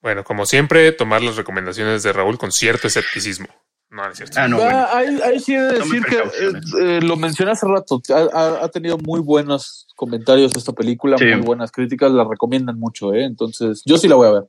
Bueno, 0.00 0.22
como 0.22 0.46
siempre, 0.46 0.92
tomar 0.92 1.22
las 1.22 1.34
recomendaciones 1.34 2.04
de 2.04 2.12
Raúl 2.12 2.38
con 2.38 2.52
cierto 2.52 2.86
escepticismo. 2.86 3.48
No, 3.90 4.04
no 4.04 4.10
es 4.10 4.16
cierto. 4.16 4.38
Ah, 4.40 4.46
no, 4.48 4.56
bueno. 4.58 4.86
ahí, 4.92 5.20
ahí 5.24 5.40
sí 5.40 5.54
he 5.54 5.60
de 5.60 5.78
Tome 5.80 6.00
decir 6.00 6.04
que 6.06 6.16
eh, 6.16 6.52
eh, 6.80 7.00
lo 7.02 7.16
mencioné 7.16 7.52
hace 7.52 7.66
rato. 7.66 8.00
Ha, 8.14 8.28
ha- 8.38 8.64
ha 8.64 8.68
tenido 8.68 8.96
muy 8.98 9.20
buenos 9.20 9.88
comentarios 9.96 10.54
esta 10.56 10.72
película, 10.72 11.18
Sí. 11.18 11.24
muy 11.24 11.40
buenas 11.40 11.72
críticas, 11.72 12.10
la 12.12 12.24
recomiendan 12.24 12.78
mucho, 12.78 13.12
¿eh? 13.14 13.24
Entonces, 13.24 13.82
yo 13.84 13.98
sí 13.98 14.06
la 14.08 14.14
voy 14.14 14.28
a 14.28 14.32
ver. 14.32 14.42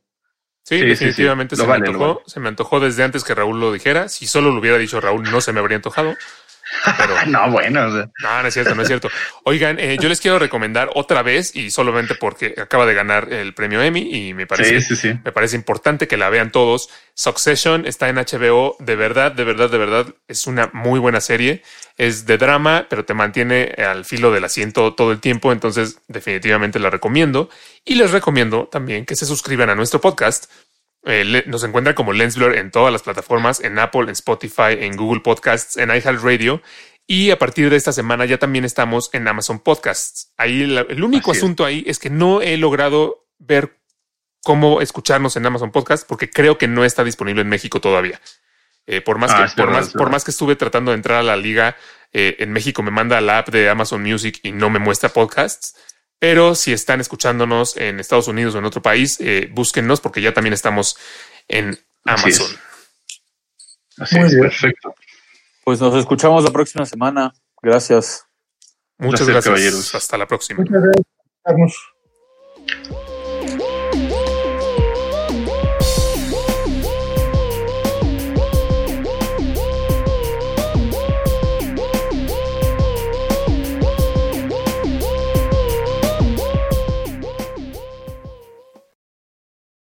Sí, 0.63 0.79
definitivamente 0.79 1.55
sí. 1.55 1.63
Se, 1.63 1.67
vale, 1.67 1.81
me 1.81 1.87
antojó, 1.89 2.05
vale. 2.13 2.19
se 2.27 2.39
me 2.39 2.47
antojó 2.49 2.79
desde 2.79 3.03
antes 3.03 3.23
que 3.23 3.33
Raúl 3.33 3.59
lo 3.59 3.73
dijera. 3.73 4.09
Si 4.09 4.27
solo 4.27 4.51
lo 4.51 4.59
hubiera 4.59 4.77
dicho 4.77 5.01
Raúl, 5.01 5.23
no 5.23 5.41
se 5.41 5.51
me 5.53 5.59
habría 5.59 5.77
antojado. 5.77 6.15
Pero 6.97 7.15
No, 7.27 7.49
bueno, 7.51 7.87
o 7.87 7.91
sea, 7.91 8.09
no, 8.21 8.41
no 8.41 8.47
es 8.47 8.53
cierto, 8.53 8.75
no 8.75 8.81
es 8.81 8.87
cierto. 8.87 9.09
Oigan, 9.43 9.79
eh, 9.79 9.97
yo 9.99 10.09
les 10.09 10.19
quiero 10.19 10.39
recomendar 10.39 10.89
otra 10.95 11.21
vez 11.21 11.55
y 11.55 11.71
solamente 11.71 12.15
porque 12.15 12.55
acaba 12.57 12.85
de 12.85 12.93
ganar 12.93 13.31
el 13.31 13.53
premio 13.53 13.81
Emmy 13.81 14.09
y 14.11 14.33
me 14.33 14.47
parece, 14.47 14.81
sí, 14.81 14.95
sí, 14.95 15.09
sí. 15.09 15.19
me 15.23 15.31
parece 15.31 15.55
importante 15.55 16.07
que 16.07 16.17
la 16.17 16.29
vean 16.29 16.51
todos. 16.51 16.89
Succession 17.13 17.85
está 17.85 18.09
en 18.09 18.15
HBO. 18.17 18.75
De 18.79 18.95
verdad, 18.95 19.31
de 19.31 19.43
verdad, 19.43 19.69
de 19.69 19.77
verdad, 19.77 20.05
es 20.27 20.47
una 20.47 20.69
muy 20.73 20.99
buena 20.99 21.21
serie. 21.21 21.63
Es 21.97 22.25
de 22.25 22.37
drama, 22.37 22.87
pero 22.89 23.05
te 23.05 23.13
mantiene 23.13 23.75
al 23.77 24.05
filo 24.05 24.31
del 24.31 24.43
asiento 24.43 24.93
todo 24.93 25.11
el 25.11 25.19
tiempo. 25.19 25.51
Entonces, 25.51 25.99
definitivamente 26.07 26.79
la 26.79 26.89
recomiendo. 26.89 27.49
Y 27.85 27.95
les 27.95 28.11
recomiendo 28.11 28.67
también 28.71 29.05
que 29.05 29.15
se 29.15 29.25
suscriban 29.25 29.69
a 29.69 29.75
nuestro 29.75 30.01
podcast. 30.01 30.45
Eh, 31.05 31.43
nos 31.47 31.63
encuentran 31.63 31.95
como 31.95 32.13
Lensblur 32.13 32.55
en 32.55 32.69
todas 32.71 32.91
las 32.93 33.01
plataformas, 33.03 33.59
en 33.59 33.79
Apple, 33.79 34.01
en 34.03 34.09
Spotify, 34.09 34.77
en 34.79 34.95
Google 34.95 35.21
Podcasts, 35.21 35.77
en 35.77 35.89
iHeartRadio. 35.89 36.61
Y 37.07 37.31
a 37.31 37.39
partir 37.39 37.69
de 37.69 37.75
esta 37.75 37.91
semana 37.91 38.25
ya 38.25 38.37
también 38.37 38.63
estamos 38.65 39.09
en 39.13 39.27
Amazon 39.27 39.59
Podcasts. 39.59 40.31
Ahí 40.37 40.65
la- 40.67 40.81
el 40.81 41.03
único 41.03 41.31
Así 41.31 41.39
es. 41.39 41.43
asunto 41.43 41.65
ahí 41.65 41.83
es 41.87 41.97
que 41.99 42.09
no 42.09 42.41
he 42.41 42.55
logrado 42.57 43.25
ver 43.39 43.77
cómo 44.43 44.81
escucharnos 44.81 45.35
en 45.35 45.45
Amazon 45.45 45.71
Podcast 45.71 46.07
porque 46.07 46.29
creo 46.29 46.57
que 46.57 46.67
no 46.67 46.85
está 46.85 47.03
disponible 47.03 47.41
en 47.41 47.49
México 47.49 47.81
todavía. 47.81 48.21
Eh, 48.87 49.01
por 49.01 49.17
más 49.17 49.31
Ah, 49.31 49.37
que 49.39 49.43
es 49.45 49.51
por 49.53 49.65
verdad, 49.67 49.79
más, 49.79 49.87
es 49.87 49.93
por 49.93 50.01
verdad. 50.01 50.11
más 50.11 50.23
que 50.23 50.31
estuve 50.31 50.55
tratando 50.55 50.91
de 50.91 50.95
entrar 50.97 51.19
a 51.19 51.23
la 51.23 51.35
liga 51.35 51.75
eh, 52.13 52.35
en 52.39 52.51
México 52.51 52.83
me 52.83 52.91
manda 52.91 53.21
la 53.21 53.37
app 53.37 53.49
de 53.49 53.69
Amazon 53.69 54.03
Music 54.03 54.39
y 54.43 54.51
no 54.51 54.69
me 54.69 54.79
muestra 54.79 55.09
podcasts. 55.09 55.75
Pero 56.21 56.53
si 56.53 56.71
están 56.71 57.01
escuchándonos 57.01 57.75
en 57.77 57.99
Estados 57.99 58.27
Unidos 58.27 58.53
o 58.53 58.59
en 58.59 58.65
otro 58.65 58.79
país, 58.79 59.17
eh, 59.21 59.49
búsquennos 59.51 60.01
porque 60.01 60.21
ya 60.21 60.35
también 60.35 60.53
estamos 60.53 60.95
en 61.47 61.69
Así 62.05 62.29
es. 62.29 62.39
Amazon. 62.39 62.59
Así 63.97 64.19
Muy 64.19 64.27
es, 64.27 64.35
perfecto. 64.35 64.93
Pues 65.63 65.81
nos 65.81 65.95
escuchamos 65.95 66.43
la 66.43 66.51
próxima 66.51 66.85
semana. 66.85 67.33
Gracias. 67.59 68.27
Muchas 68.99 69.21
Placer, 69.21 69.33
gracias. 69.33 69.45
caballeros. 69.45 69.95
Hasta 69.95 70.17
la 70.19 70.27
próxima. 70.27 70.59
Muchas 70.63 70.83
gracias. 71.43 71.75